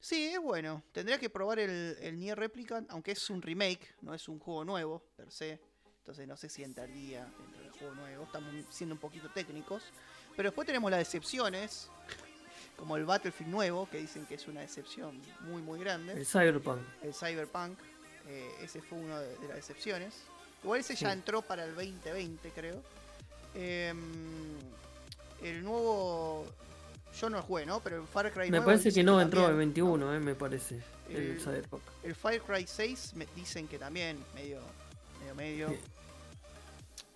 Sí, 0.00 0.24
es 0.32 0.40
bueno. 0.40 0.82
Tendría 0.90 1.18
que 1.18 1.30
probar 1.30 1.60
el, 1.60 1.96
el 2.00 2.18
Nier 2.18 2.36
Replicant, 2.36 2.90
aunque 2.90 3.12
es 3.12 3.30
un 3.30 3.40
remake, 3.40 3.94
no 4.00 4.14
es 4.14 4.28
un 4.28 4.40
juego 4.40 4.64
nuevo, 4.64 5.04
per 5.16 5.30
se. 5.30 5.60
Entonces 5.98 6.26
no 6.26 6.36
sé 6.36 6.48
si 6.48 6.64
entraría 6.64 7.28
juego 7.82 7.94
nuevo. 7.94 8.24
Estamos 8.24 8.50
siendo 8.70 8.94
un 8.94 9.00
poquito 9.00 9.28
técnicos. 9.30 9.82
Pero 10.36 10.48
después 10.48 10.66
tenemos 10.66 10.90
las 10.90 11.00
decepciones, 11.00 11.88
como 12.76 12.96
el 12.96 13.04
Battlefield 13.04 13.50
nuevo, 13.50 13.88
que 13.90 13.98
dicen 13.98 14.24
que 14.26 14.34
es 14.36 14.48
una 14.48 14.60
decepción 14.60 15.20
muy, 15.40 15.60
muy 15.62 15.78
grande. 15.80 16.14
El 16.14 16.26
Cyberpunk. 16.26 16.80
El 17.02 17.12
Cyberpunk, 17.14 17.78
eh, 18.28 18.50
ese 18.62 18.80
fue 18.80 18.98
uno 18.98 19.18
de, 19.18 19.36
de 19.38 19.48
las 19.48 19.58
excepciones. 19.58 20.14
Igual 20.62 20.80
ese 20.80 20.94
ya 20.94 21.12
entró 21.12 21.42
para 21.42 21.64
el 21.64 21.74
2020, 21.74 22.50
creo. 22.50 22.80
Em, 23.54 23.98
el 25.42 25.62
nuevo 25.62 26.46
yo 27.20 27.28
no 27.28 27.42
jugué, 27.42 27.66
¿no? 27.66 27.80
Pero 27.80 27.96
el 28.00 28.06
Far 28.06 28.32
Cry 28.32 28.44
Me 28.44 28.58
9 28.58 28.64
parece 28.64 28.92
que 28.92 29.02
no 29.02 29.20
entró 29.20 29.40
el 29.40 29.46
también, 29.48 29.74
21, 29.74 30.14
eh, 30.14 30.20
me 30.20 30.34
parece. 30.34 30.80
El 31.10 31.16
El- 31.32 31.40
Cyberpunk. 31.40 31.82
El 32.04 32.14
Far 32.14 32.40
Cry 32.40 32.64
6 32.66 33.12
me 33.16 33.26
dicen 33.36 33.68
que 33.68 33.78
también 33.78 34.24
medio 34.34 34.60
medio 35.20 35.34
medio. 35.34 35.68
Sí. 35.68 35.78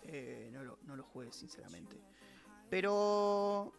Eh, 0.09 0.51
no, 0.53 0.63
lo, 0.63 0.79
no 0.85 0.97
lo 0.97 1.05
jugué, 1.05 1.33
sinceramente. 1.33 1.97
Pero. 2.71 3.73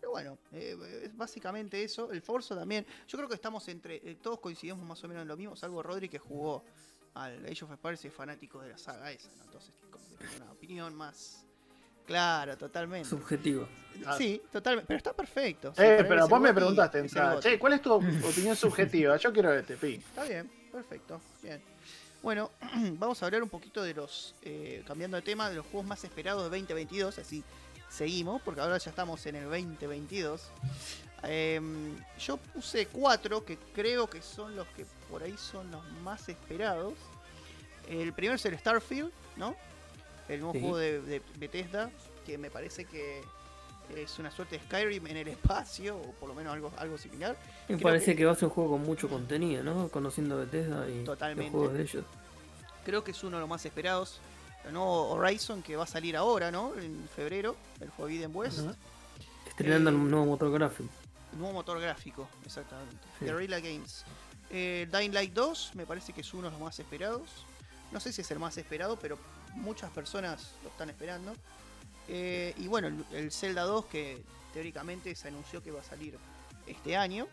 Pero 0.00 0.12
bueno, 0.12 0.38
eh, 0.52 0.76
es 1.04 1.16
básicamente 1.16 1.82
eso. 1.82 2.10
El 2.12 2.20
Forza 2.20 2.54
también. 2.54 2.86
Yo 3.08 3.16
creo 3.18 3.28
que 3.28 3.36
estamos 3.36 3.66
entre. 3.68 3.96
eh, 3.96 4.16
todos 4.16 4.40
coincidimos 4.40 4.84
más 4.86 5.02
o 5.02 5.08
menos 5.08 5.22
en 5.22 5.28
lo 5.28 5.36
mismo, 5.36 5.56
salvo 5.56 5.82
Rodri 5.82 6.08
que 6.08 6.18
jugó 6.18 6.64
al 7.14 7.44
Age 7.46 7.64
of 7.64 7.70
Empires 7.70 8.04
y 8.04 8.08
es 8.08 8.14
fanático 8.14 8.60
de 8.60 8.70
la 8.70 8.78
saga 8.78 9.10
esa, 9.10 9.30
¿no? 9.36 9.44
Entonces, 9.44 9.74
como 9.90 10.04
una 10.36 10.52
opinión 10.52 10.94
más. 10.94 11.46
Claro, 12.06 12.56
totalmente. 12.56 13.08
Subjetivo. 13.08 13.66
Ah. 14.06 14.16
Sí, 14.18 14.42
totalmente. 14.52 14.86
Pero 14.88 14.98
está 14.98 15.12
perfecto. 15.12 15.72
Sí, 15.76 15.82
Eh, 15.82 16.04
pero 16.06 16.28
vos 16.28 16.40
me 16.40 16.52
preguntaste, 16.52 16.98
entrada, 16.98 17.40
che, 17.40 17.58
¿cuál 17.58 17.74
es 17.74 17.82
tu 17.82 17.92
opinión 17.94 18.56
subjetiva? 18.56 19.16
Yo 19.16 19.32
quiero 19.32 19.52
este, 19.54 19.76
pi. 19.76 19.94
Está 19.94 20.24
bien, 20.24 20.50
perfecto. 20.72 21.20
Bien. 21.42 21.62
Bueno, 22.22 22.50
vamos 22.98 23.22
a 23.22 23.26
hablar 23.26 23.42
un 23.42 23.48
poquito 23.48 23.82
de 23.82 23.94
los, 23.94 24.34
eh, 24.42 24.82
cambiando 24.86 25.16
de 25.16 25.22
tema, 25.22 25.48
de 25.48 25.56
los 25.56 25.66
juegos 25.66 25.86
más 25.86 26.02
esperados 26.04 26.42
de 26.44 26.58
2022, 26.58 27.18
así 27.18 27.44
seguimos, 27.88 28.42
porque 28.42 28.60
ahora 28.60 28.78
ya 28.78 28.90
estamos 28.90 29.24
en 29.26 29.36
el 29.36 29.44
2022. 29.44 30.42
Em, 31.22 31.96
yo 32.18 32.36
puse 32.36 32.86
cuatro 32.86 33.44
que 33.44 33.56
creo 33.74 34.08
que 34.08 34.20
son 34.20 34.56
los 34.56 34.66
que 34.68 34.84
por 35.10 35.22
ahí 35.22 35.36
son 35.38 35.70
los 35.70 35.82
más 36.02 36.28
esperados. 36.28 36.94
El 37.88 38.12
primero 38.12 38.34
es 38.36 38.44
el 38.46 38.58
Starfield, 38.58 39.10
¿no? 39.36 39.54
El 40.28 40.40
nuevo 40.40 40.52
Sí. 40.54 40.60
juego 40.60 40.76
de, 40.78 41.02
de 41.02 41.22
Bethesda, 41.38 41.90
que 42.24 42.38
me 42.38 42.50
parece 42.50 42.84
que 42.86 43.22
es 43.94 44.18
una 44.18 44.30
suerte 44.30 44.58
de 44.58 44.64
Skyrim 44.64 45.06
en 45.08 45.16
el 45.18 45.28
espacio, 45.36 45.96
o 45.98 46.12
por 46.12 46.28
lo 46.28 46.34
menos 46.34 46.52
algo, 46.54 46.72
algo 46.78 46.96
similar. 46.98 47.36
Me 47.68 47.76
Creo 47.76 47.80
parece 47.88 48.12
que- 48.12 48.16
que... 48.18 48.24
va 48.24 48.32
a 48.32 48.34
ser 48.34 48.44
un 48.44 48.50
juego 48.50 48.70
con 48.72 48.82
mucho 48.82 49.08
contenido, 49.08 49.62
¿no? 49.62 49.88
Conociendo 49.88 50.36
Bethesda 50.38 50.88
y 50.88 51.04
Totalmente. 51.04 51.50
los 51.52 51.60
juegos 51.60 51.74
de 51.76 51.82
ellos. 51.82 52.04
creo 52.84 53.02
que 53.04 53.10
es 53.12 53.22
uno 53.24 53.36
de 53.36 53.40
los 53.40 53.48
más 53.48 53.64
esperados. 53.66 54.20
El 54.66 54.72
nuevo 54.72 55.10
Horizon 55.10 55.62
que 55.62 55.76
va 55.76 55.84
a 55.84 55.86
salir 55.86 56.16
ahora, 56.16 56.50
¿no? 56.50 56.72
En 56.78 57.06
febrero, 57.14 57.54
el 57.80 57.90
Forbidden 57.90 58.30
West. 58.34 58.60
Ujú. 58.60 58.74
Estrenando 59.48 59.90
Eh, 59.90 59.92
el 59.92 60.10
nuevo 60.10 60.24
motor 60.26 60.50
gráfico. 60.50 60.88
Nuevo 61.36 61.52
motor 61.52 61.78
gráfico, 61.80 62.28
exactamente. 62.46 62.96
Sí. 63.18 63.26
Guerrilla 63.26 63.60
Games. 63.60 64.04
Eh, 64.50 64.88
Dying 64.90 65.12
Light 65.12 65.32
2 65.34 65.72
me 65.74 65.84
parece 65.84 66.12
que 66.14 66.22
es 66.22 66.32
uno 66.32 66.44
de 66.44 66.50
los 66.52 66.60
más 66.60 66.78
esperados. 66.78 67.22
No 67.92 68.00
sé 68.00 68.12
si 68.12 68.22
es 68.22 68.30
el 68.30 68.38
más 68.38 68.56
esperado, 68.56 68.98
pero 68.98 69.18
muchas 69.54 69.90
personas 69.90 70.52
lo 70.62 70.70
están 70.70 70.90
esperando. 70.90 71.32
Eh, 72.08 72.54
y 72.58 72.66
bueno, 72.68 72.88
el, 72.88 73.04
el 73.12 73.32
Zelda 73.32 73.62
2 73.62 73.86
que 73.86 74.18
teóricamente 74.52 75.14
se 75.14 75.28
anunció 75.28 75.62
que 75.62 75.70
va 75.70 75.80
a 75.80 75.84
salir 75.84 76.16
este 76.66 76.96
año. 76.96 77.26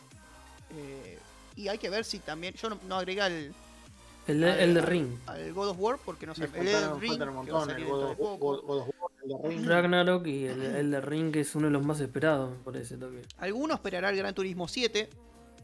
Eh, 0.75 1.19
y 1.55 1.67
hay 1.67 1.77
que 1.77 1.89
ver 1.89 2.05
si 2.05 2.19
también... 2.19 2.53
Yo 2.53 2.69
no, 2.69 2.79
no 2.87 2.95
agregué 2.95 3.21
al, 3.21 3.53
El, 4.27 4.43
al- 4.43 4.59
el 4.59 4.83
Ring. 4.83 5.17
al 5.27 5.53
God 5.53 5.69
of 5.69 5.77
War 5.79 5.97
porque 6.03 6.25
no 6.25 6.33
sé. 6.33 6.47
Sí, 6.47 6.53
el 6.55 6.99
Ring 6.99 7.21
el 7.21 7.29
el 9.29 9.37
Ring. 9.43 9.67
Ragnarok 9.67 10.25
y 10.27 10.45
el, 10.45 10.61
el 10.61 10.91
de 10.91 11.01
Ring, 11.01 11.31
que 11.31 11.41
es 11.41 11.53
uno 11.55 11.67
de 11.67 11.73
los 11.73 11.83
más 11.85 11.99
esperados, 11.99 12.51
me 12.57 12.63
parece 12.63 12.97
también. 12.97 13.25
Alguno 13.37 13.73
esperará 13.75 14.09
el 14.09 14.17
Gran 14.17 14.33
Turismo 14.33 14.67
7. 14.67 15.09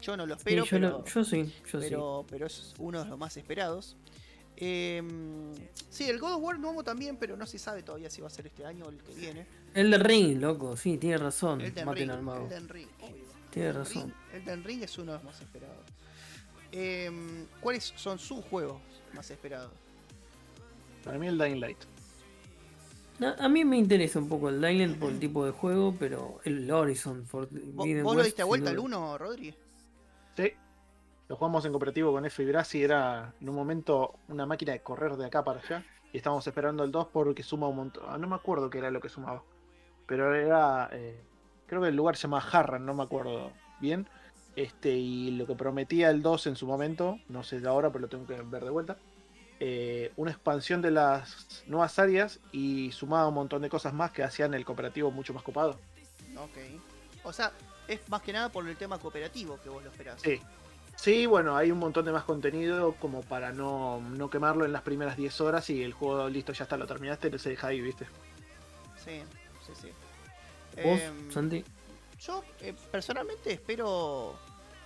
Yo 0.01 0.15
no 0.15 0.27
lo 0.27 0.35
Sí, 0.35 0.39
espero, 0.39 0.63
yo, 0.65 0.69
pero, 0.69 0.89
lo- 0.89 1.05
yo 1.05 1.23
sí, 1.23 1.53
yo 1.71 1.79
pero, 1.79 2.25
pero 2.29 2.45
es 2.45 2.73
uno 2.77 3.03
de 3.03 3.09
los 3.09 3.17
más 3.17 3.35
esperados. 3.37 3.95
Em, 4.59 5.53
sí, 5.89 6.05
el 6.05 6.19
God 6.19 6.33
of 6.35 6.43
War 6.43 6.59
nuevo 6.59 6.83
también, 6.83 7.17
pero 7.17 7.37
no 7.37 7.45
se 7.45 7.59
sabe 7.59 7.83
todavía 7.83 8.09
si 8.09 8.21
va 8.21 8.27
a 8.27 8.31
ser 8.31 8.47
este 8.47 8.65
año 8.65 8.85
o 8.85 8.89
el 8.89 8.97
que 8.97 9.13
viene. 9.13 9.45
El 9.73 9.91
de 9.91 9.99
Ring, 9.99 10.39
loco, 10.41 10.75
sí, 10.75 10.97
tiene 10.97 11.17
razón. 11.17 11.61
Elden 11.61 11.85
Maten 11.85 11.99
Ring, 12.07 12.11
al 12.11 12.21
mago. 12.23 12.45
Elden 12.47 12.69
Ring, 12.69 12.87
obvio. 13.01 13.23
Tiene 13.51 13.71
razón. 13.73 14.13
Ring- 14.33 14.41
Elden 14.41 14.63
Ring 14.63 14.83
es 14.83 14.97
uno 14.97 15.11
de 15.11 15.17
los 15.19 15.23
más 15.25 15.39
esperados. 15.41 15.77
Em, 16.71 17.45
¿Cuáles 17.61 17.93
son 17.95 18.17
sus 18.19 18.43
juegos 18.45 18.81
más 19.13 19.29
esperados? 19.29 19.71
Para 21.03 21.17
mí 21.19 21.27
el 21.27 21.37
Dying 21.37 21.59
Light. 21.59 21.77
A, 23.21 23.45
a 23.45 23.49
mí 23.49 23.63
me 23.63 23.77
interesa 23.77 24.19
un 24.19 24.27
poco 24.29 24.49
el 24.49 24.59
Dying 24.61 24.95
por 24.95 25.11
el 25.11 25.19
tipo 25.19 25.45
de 25.45 25.51
juego, 25.51 25.95
pero 25.97 26.39
el 26.43 26.69
Horizon 26.69 27.21
¿Vos, 27.21 27.47
Forbidden 27.47 28.03
vos 28.03 28.15
lo 28.15 28.23
diste 28.23 28.43
vuelta 28.43 28.69
al 28.71 28.75
duda. 28.75 28.85
1, 28.85 29.17
Rodri? 29.17 29.55
Sí. 30.35 30.51
Lo 31.29 31.35
jugamos 31.35 31.65
en 31.65 31.71
cooperativo 31.71 32.11
con 32.11 32.25
F 32.25 32.41
y 32.41 32.45
Brasi. 32.45 32.83
Era 32.83 33.33
en 33.41 33.49
un 33.49 33.55
momento 33.55 34.15
una 34.29 34.45
máquina 34.45 34.71
de 34.73 34.81
correr 34.81 35.15
de 35.17 35.25
acá 35.25 35.43
para 35.43 35.59
allá. 35.59 35.83
Y 36.13 36.17
estábamos 36.17 36.47
esperando 36.47 36.83
el 36.83 36.91
2 36.91 37.07
porque 37.11 37.43
suma 37.43 37.67
un 37.67 37.75
montón. 37.75 38.03
ah, 38.07 38.17
No 38.17 38.27
me 38.27 38.35
acuerdo 38.35 38.69
qué 38.69 38.77
era 38.77 38.91
lo 38.91 39.01
que 39.01 39.09
sumaba. 39.09 39.43
Pero 40.05 40.33
era. 40.33 40.89
eh, 40.93 41.19
creo 41.67 41.81
que 41.81 41.89
el 41.89 41.95
lugar 41.95 42.15
se 42.15 42.23
llama 42.23 42.39
Harran, 42.51 42.85
no 42.85 42.93
me 42.93 43.03
acuerdo 43.03 43.51
bien. 43.81 44.07
Este, 44.55 44.89
y 44.91 45.31
lo 45.31 45.45
que 45.45 45.53
prometía 45.55 46.09
el 46.09 46.21
2 46.21 46.47
en 46.47 46.55
su 46.55 46.65
momento, 46.65 47.19
no 47.29 47.43
sé 47.43 47.59
de 47.59 47.67
ahora, 47.67 47.89
pero 47.91 48.03
lo 48.03 48.07
tengo 48.07 48.25
que 48.25 48.41
ver 48.41 48.63
de 48.63 48.69
vuelta. 48.71 48.97
eh, 49.59 50.11
una 50.17 50.31
expansión 50.31 50.81
de 50.83 50.91
las 50.91 51.63
nuevas 51.67 51.97
áreas 51.99 52.39
y 52.51 52.91
sumaba 52.91 53.27
un 53.27 53.33
montón 53.33 53.61
de 53.63 53.69
cosas 53.69 53.91
más 53.93 54.11
que 54.11 54.23
hacían 54.23 54.53
el 54.53 54.63
cooperativo 54.65 55.09
mucho 55.11 55.33
más 55.33 55.43
copado. 55.43 55.79
Ok. 56.37 56.57
O 57.23 57.33
sea, 57.33 57.51
es 57.87 58.07
más 58.09 58.21
que 58.21 58.33
nada 58.33 58.49
por 58.49 58.67
el 58.67 58.77
tema 58.77 58.97
cooperativo 58.99 59.59
que 59.63 59.69
vos 59.69 59.83
lo 59.83 59.89
esperás. 59.89 60.21
Sí. 60.21 60.39
Sí, 60.97 61.27
bueno, 61.27 61.55
hay 61.55 61.71
un 61.71 61.77
montón 61.77 62.05
de 62.05 62.11
más 62.11 62.23
contenido 62.23 62.93
como 62.95 63.21
para 63.21 63.51
no, 63.53 64.01
no 64.01 64.29
quemarlo 64.29 64.65
en 64.65 64.73
las 64.73 64.81
primeras 64.81 65.15
10 65.15 65.39
horas 65.41 65.69
y 65.69 65.83
el 65.83 65.93
juego 65.93 66.27
listo, 66.27 66.51
ya 66.53 66.63
está, 66.63 66.75
lo 66.75 66.87
terminaste, 66.87 67.37
se 67.37 67.49
deja 67.51 67.67
ahí, 67.67 67.79
¿viste? 67.79 68.05
Sí, 69.05 69.21
sí, 69.65 69.73
sí. 69.79 69.91
¿Vos, 70.83 70.99
Em, 70.99 71.31
Santi? 71.31 71.63
Yo 72.19 72.43
eh, 72.61 72.73
personalmente 72.91 73.53
espero, 73.53 74.35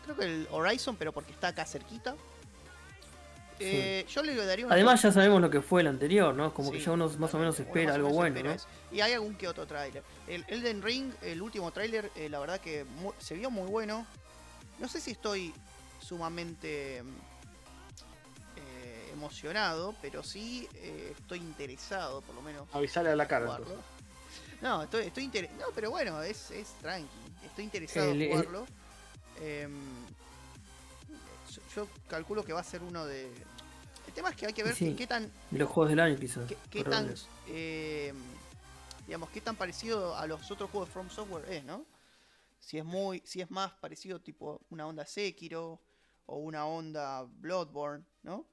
creo 0.04 0.16
que 0.18 0.26
el 0.26 0.48
Horizon, 0.52 0.98
pero 0.98 1.14
porque 1.14 1.32
está 1.32 1.48
acá 1.48 1.66
cerquita. 1.66 2.14
Eh, 3.64 4.06
Yo 4.10 4.24
le 4.24 4.36
daría 4.36 4.66
una 4.66 4.74
Además 4.76 5.02
ya 5.04 5.12
sabemos 5.12 5.40
lo 5.40 5.50
que 5.50 5.62
fue 5.62 5.82
el 5.82 5.88
anterior, 5.88 6.34
¿no? 6.36 6.54
Como 6.54 6.72
que 6.72 6.80
ya 6.80 6.92
uno 6.92 7.08
más 7.20 7.34
o 7.34 7.38
menos 7.38 7.58
espera 7.60 7.94
algo 7.94 8.10
bueno, 8.10 8.42
¿no? 8.44 8.52
eso. 8.52 8.68
Y 8.92 9.02
hay 9.02 9.14
algún 9.14 9.36
que 9.36 9.48
otro 9.48 9.66
tráiler. 9.68 10.04
El 10.28 10.44
Elden 10.48 10.82
Ring, 10.82 11.14
el 11.22 11.42
último 11.42 11.72
tráiler, 11.72 12.12
eh, 12.16 12.28
la 12.28 12.40
verdad 12.40 12.60
que 12.60 12.84
mu- 12.84 13.14
se 13.20 13.36
vio 13.36 13.50
muy 13.52 13.70
bueno. 13.70 14.06
No 14.80 14.88
sé 14.88 15.00
si 15.00 15.12
estoy 15.12 15.54
sumamente 16.02 17.04
mm, 17.04 17.16
eh, 18.58 19.10
emocionado, 19.14 19.96
pero 20.02 20.24
sí 20.24 20.68
eh, 20.76 21.14
estoy 21.18 21.40
interesado, 21.40 22.22
por 22.22 22.36
lo 22.36 22.42
menos. 22.42 22.68
Avisale 22.74 23.10
a 23.10 23.16
la 23.16 23.28
cara. 23.28 23.46
entonces. 23.58 23.78
No, 24.62 24.84
estoy, 24.84 25.06
estoy 25.08 25.24
inter- 25.24 25.50
No, 25.60 25.66
pero 25.74 25.90
bueno, 25.90 26.22
es, 26.22 26.52
es 26.52 26.68
tranqui. 26.82 27.08
Estoy 27.46 27.64
interesado 27.66 28.12
El- 28.12 28.22
en 28.22 28.30
jugarlo. 28.32 28.66
Em, 29.42 30.06
yo- 31.52 31.62
yo 31.76 31.88
calculo 32.08 32.44
que 32.44 32.54
va 32.54 32.60
a 32.62 32.64
ser 32.64 32.84
uno 32.84 33.06
de. 33.06 33.32
El 34.08 34.14
tema 34.14 34.30
es 34.30 34.36
que 34.36 34.46
hay 34.46 34.54
que 34.54 34.64
ver 34.64 34.76
Sí. 34.76 34.94
qué- 34.96 35.08
tan 35.08 35.32
De 35.50 35.60
los 35.60 35.70
juegos 35.70 35.90
del 35.90 36.00
año 36.00 36.18
quizás. 36.20 36.48
¿Qué, 36.48 36.58
qué 36.70 36.84
tan, 36.84 37.14
eh, 37.48 38.14
digamos, 39.08 39.30
qué 39.30 39.42
tan 39.42 39.56
parecido 39.56 40.16
a 40.16 40.28
los 40.28 40.50
otros 40.52 40.70
juegos 40.70 40.90
de 40.90 40.94
From 40.94 41.10
Software 41.10 41.50
es, 41.50 41.64
¿no? 41.64 41.86
Si 42.60 42.78
es 42.78 42.86
muy, 42.86 43.22
si 43.26 43.42
es 43.42 43.50
más 43.50 43.72
parecido 43.72 44.20
tipo 44.20 44.62
una 44.70 44.86
onda 44.86 45.06
Sekiro 45.06 45.80
o 46.26 46.38
una 46.38 46.66
onda 46.66 47.24
Bloodborne, 47.24 48.06
¿no? 48.24 48.46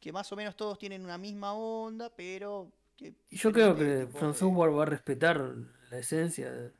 Que 0.00 0.12
más 0.12 0.30
o 0.32 0.36
menos 0.36 0.56
todos 0.56 0.78
tienen 0.78 1.04
una 1.04 1.18
misma 1.18 1.54
onda, 1.54 2.10
pero 2.14 2.70
que 2.96 3.14
yo 3.30 3.52
creo 3.52 3.74
que 3.76 4.06
From 4.12 4.34
Software 4.34 4.76
va 4.76 4.82
a 4.82 4.86
respetar 4.86 5.38
la 5.90 5.98
esencia 5.98 6.50
de, 6.52 6.72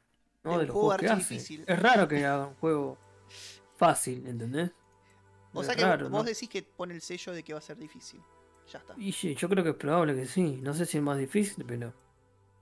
¿no? 0.42 0.58
De 0.58 0.66
los 0.66 0.72
juego 0.72 0.88
juegos 0.88 0.96
que 0.96 1.08
hace. 1.08 1.36
Es 1.66 1.78
raro 1.80 2.06
que 2.08 2.24
haga 2.24 2.46
un 2.48 2.54
juego 2.56 2.98
fácil, 3.76 4.26
¿entendés? 4.26 4.70
O 5.52 5.60
Es 5.60 5.66
sea 5.66 5.76
que 5.76 5.82
raro, 5.84 6.08
vos 6.10 6.10
¿no? 6.10 6.24
decís 6.24 6.48
que 6.48 6.62
pone 6.62 6.94
el 6.94 7.00
sello 7.00 7.32
de 7.32 7.42
que 7.42 7.52
va 7.52 7.58
a 7.60 7.62
ser 7.62 7.76
difícil. 7.78 8.20
Ya 8.72 8.78
está. 8.78 8.94
Y 8.96 9.12
yo 9.12 9.48
creo 9.48 9.62
que 9.64 9.70
es 9.70 9.76
probable 9.76 10.14
que 10.14 10.26
sí. 10.26 10.60
No 10.62 10.74
sé 10.74 10.86
si 10.86 10.98
es 10.98 11.02
más 11.04 11.18
difícil, 11.18 11.64
pero 11.66 11.92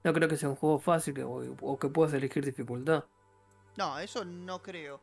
no 0.05 0.13
creo 0.13 0.29
que 0.29 0.37
sea 0.37 0.49
un 0.49 0.57
juego 0.57 0.79
fácil 0.79 1.15
que, 1.15 1.23
o, 1.25 1.57
o 1.61 1.79
que 1.79 1.89
puedas 1.89 2.13
elegir 2.15 2.45
dificultad. 2.45 3.05
No, 3.77 3.99
eso 3.99 4.25
no 4.25 4.63
creo. 4.63 5.01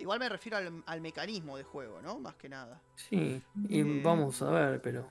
Igual 0.00 0.18
me 0.18 0.28
refiero 0.28 0.56
al, 0.56 0.82
al 0.86 1.00
mecanismo 1.00 1.56
de 1.56 1.64
juego, 1.64 2.00
¿no? 2.02 2.18
Más 2.18 2.34
que 2.36 2.48
nada. 2.48 2.80
Sí, 2.96 3.42
y 3.68 3.80
Eh. 3.80 4.00
vamos 4.02 4.40
a 4.42 4.50
ver, 4.50 4.80
pero 4.82 5.08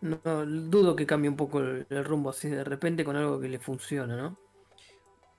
no, 0.00 0.18
dudo 0.46 0.94
que 0.96 1.06
cambie 1.06 1.28
un 1.30 1.36
poco 1.36 1.60
el, 1.60 1.86
el 1.90 2.04
rumbo 2.04 2.30
así 2.30 2.48
de 2.48 2.64
repente 2.64 3.04
con 3.04 3.16
algo 3.16 3.40
que 3.40 3.48
le 3.48 3.58
funciona, 3.58 4.16
¿no? 4.16 4.38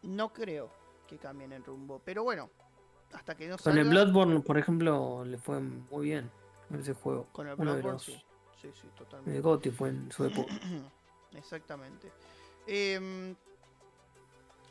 No 0.04 0.34
creo 0.34 0.70
que 1.08 1.18
cambien 1.18 1.54
el 1.54 1.64
rumbo. 1.64 2.02
Pero 2.04 2.24
bueno, 2.24 2.50
hasta 3.14 3.36
que 3.36 3.48
no 3.48 3.58
Con 3.58 3.64
salga... 3.64 3.82
el 3.82 3.90
Bloodborne, 3.90 4.42
por 4.42 4.58
ejemplo, 4.58 5.24
le 5.26 5.38
fue 5.38 5.60
muy 5.60 6.06
bien 6.06 6.30
ese 6.78 6.94
juego. 6.94 7.28
Con 7.32 7.48
el 7.48 7.56
Bloodborne, 7.56 7.92
los 7.94 8.04
sí. 8.04 8.14
Sí, 8.62 8.70
sí, 8.74 8.88
el 8.88 8.94
totalmente. 8.94 9.40
GOTY 9.42 9.72
fue 9.72 9.90
en 9.90 10.12
su 10.12 10.26
época. 10.26 10.54
Exactamente. 11.34 12.12
Em, 12.66 13.36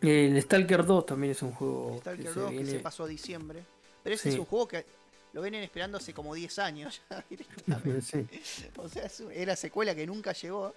El 0.01 0.41
Stalker 0.43 0.85
2 0.85 1.07
también 1.07 1.31
es 1.33 1.43
un 1.43 1.53
juego 1.53 1.93
que 1.93 1.99
Stalker 1.99 2.33
se 2.33 2.41
2 2.41 2.51
que 2.51 2.57
viene. 2.57 2.71
se 2.73 2.81
pasó 2.81 3.05
a 3.05 3.07
diciembre. 3.07 3.65
Pero 4.07 4.15
ese 4.15 4.29
es 4.29 4.39
un 4.39 4.45
juego 4.45 4.69
que 4.69 4.85
lo 5.33 5.43
vienen 5.43 5.65
esperando 5.65 5.99
hace 5.99 6.15
como 6.15 6.33
10 6.33 6.59
años 6.61 7.03
ya 7.11 7.25
directamente. 7.31 8.01
Sí. 8.03 8.69
O 8.77 8.89
sea, 8.89 9.07
es 9.07 9.21
era 9.33 9.57
secuela 9.57 9.95
que 9.95 10.07
nunca 10.07 10.33
llegó. 10.33 10.73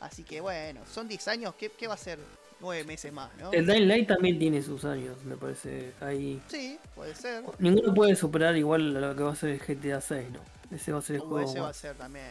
Así 0.00 0.22
que 0.22 0.40
bueno, 0.40 0.82
son 0.92 1.08
10 1.08 1.28
años. 1.28 1.54
¿Qué, 1.54 1.70
qué 1.70 1.86
va 1.86 1.94
a 1.94 1.98
ser? 1.98 2.18
nueve 2.60 2.84
meses 2.84 3.12
más, 3.12 3.30
¿no? 3.38 3.52
El 3.52 3.66
Dying 3.66 3.88
Light 3.88 4.08
también 4.08 4.38
tiene 4.38 4.62
sus 4.62 4.84
años, 4.84 5.22
me 5.24 5.36
parece. 5.36 5.92
Ahí. 6.00 6.40
Sí, 6.48 6.78
puede 6.94 7.14
ser. 7.14 7.44
Ninguno 7.58 7.92
puede 7.92 8.16
superar 8.16 8.56
igual 8.56 8.96
a 8.96 9.08
lo 9.08 9.16
que 9.16 9.22
va 9.22 9.32
a 9.32 9.36
ser 9.36 9.50
el 9.50 9.58
GTA 9.58 10.00
6, 10.00 10.28
¿no? 10.30 10.40
Ese 10.74 10.92
va 10.92 11.00
a 11.00 11.02
ser 11.02 11.16
el 11.16 11.22
juego. 11.22 11.50
ese 11.50 11.60
va 11.60 11.68
a 11.68 11.74
ser 11.74 11.96
también. 11.96 12.24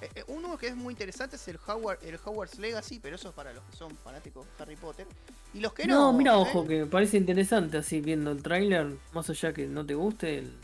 Eh, 0.00 0.08
eh, 0.14 0.24
uno 0.28 0.56
que 0.56 0.68
es 0.68 0.76
muy 0.76 0.92
interesante 0.92 1.36
es 1.36 1.46
el 1.48 1.58
Howard, 1.66 1.98
el 2.02 2.18
Howard's 2.24 2.58
Legacy, 2.58 3.00
pero 3.00 3.16
eso 3.16 3.28
es 3.28 3.34
para 3.34 3.52
los 3.52 3.62
que 3.64 3.76
son 3.76 3.94
fanáticos 3.98 4.46
de 4.46 4.62
Harry 4.62 4.76
Potter. 4.76 5.06
Y 5.52 5.60
los 5.60 5.72
que 5.74 5.86
no. 5.86 6.12
No, 6.12 6.18
mira, 6.18 6.38
ojo, 6.38 6.66
que 6.66 6.80
me 6.80 6.86
parece 6.86 7.16
interesante 7.18 7.76
así 7.78 8.00
viendo 8.00 8.30
el 8.30 8.42
tráiler, 8.42 8.96
más 9.12 9.28
allá 9.28 9.52
que 9.52 9.66
no 9.66 9.84
te 9.84 9.94
guste, 9.94 10.38
el- 10.38 10.58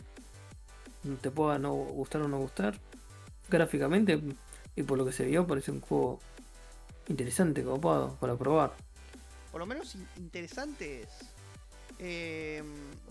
te 1.21 1.29
pueda 1.31 1.57
no 1.59 1.73
gustar 1.73 2.21
o 2.21 2.27
no 2.27 2.39
gustar. 2.39 2.79
Gráficamente 3.49 4.19
y 4.75 4.83
por 4.83 4.97
lo 4.97 5.05
que 5.05 5.11
se 5.13 5.23
vio 5.25 5.47
parece 5.47 5.71
un 5.71 5.79
juego 5.81 6.19
interesante, 7.07 7.63
copado, 7.63 8.15
para 8.19 8.35
probar. 8.35 8.73
Por 9.51 9.59
lo 9.59 9.65
menos 9.65 9.95
in- 9.95 10.07
interesante 10.17 11.03
es. 11.03 11.09
Eh, 11.99 12.61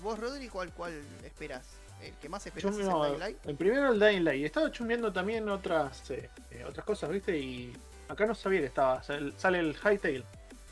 vos, 0.03 0.19
Rodri, 0.19 0.49
¿cuál, 0.49 0.73
cuál 0.73 0.93
esperás? 1.25 1.67
¿El 2.03 2.13
que 2.15 2.29
más 2.29 2.47
esperás 2.47 2.77
Yo 2.77 2.81
es 2.83 2.87
el 2.89 2.93
Dying 3.11 3.19
Light? 3.19 3.47
el 3.47 3.57
primero 3.57 3.93
el 3.93 3.99
Dying 4.01 4.25
Light. 4.25 4.45
Estaba 4.45 4.71
chumbeando 4.71 5.13
también 5.13 5.49
otras 5.49 6.11
eh, 6.11 6.29
eh, 6.51 6.65
otras 6.69 6.85
cosas, 6.87 7.11
¿viste? 7.11 7.37
Y 7.39 7.73
acá 8.09 8.27
no 8.27 8.35
sabía 8.35 8.61
que 8.61 8.67
estaba. 8.67 9.03
Sal- 9.03 9.35
Sale 9.37 9.59
el 9.59 9.75
Hightail. 9.75 10.25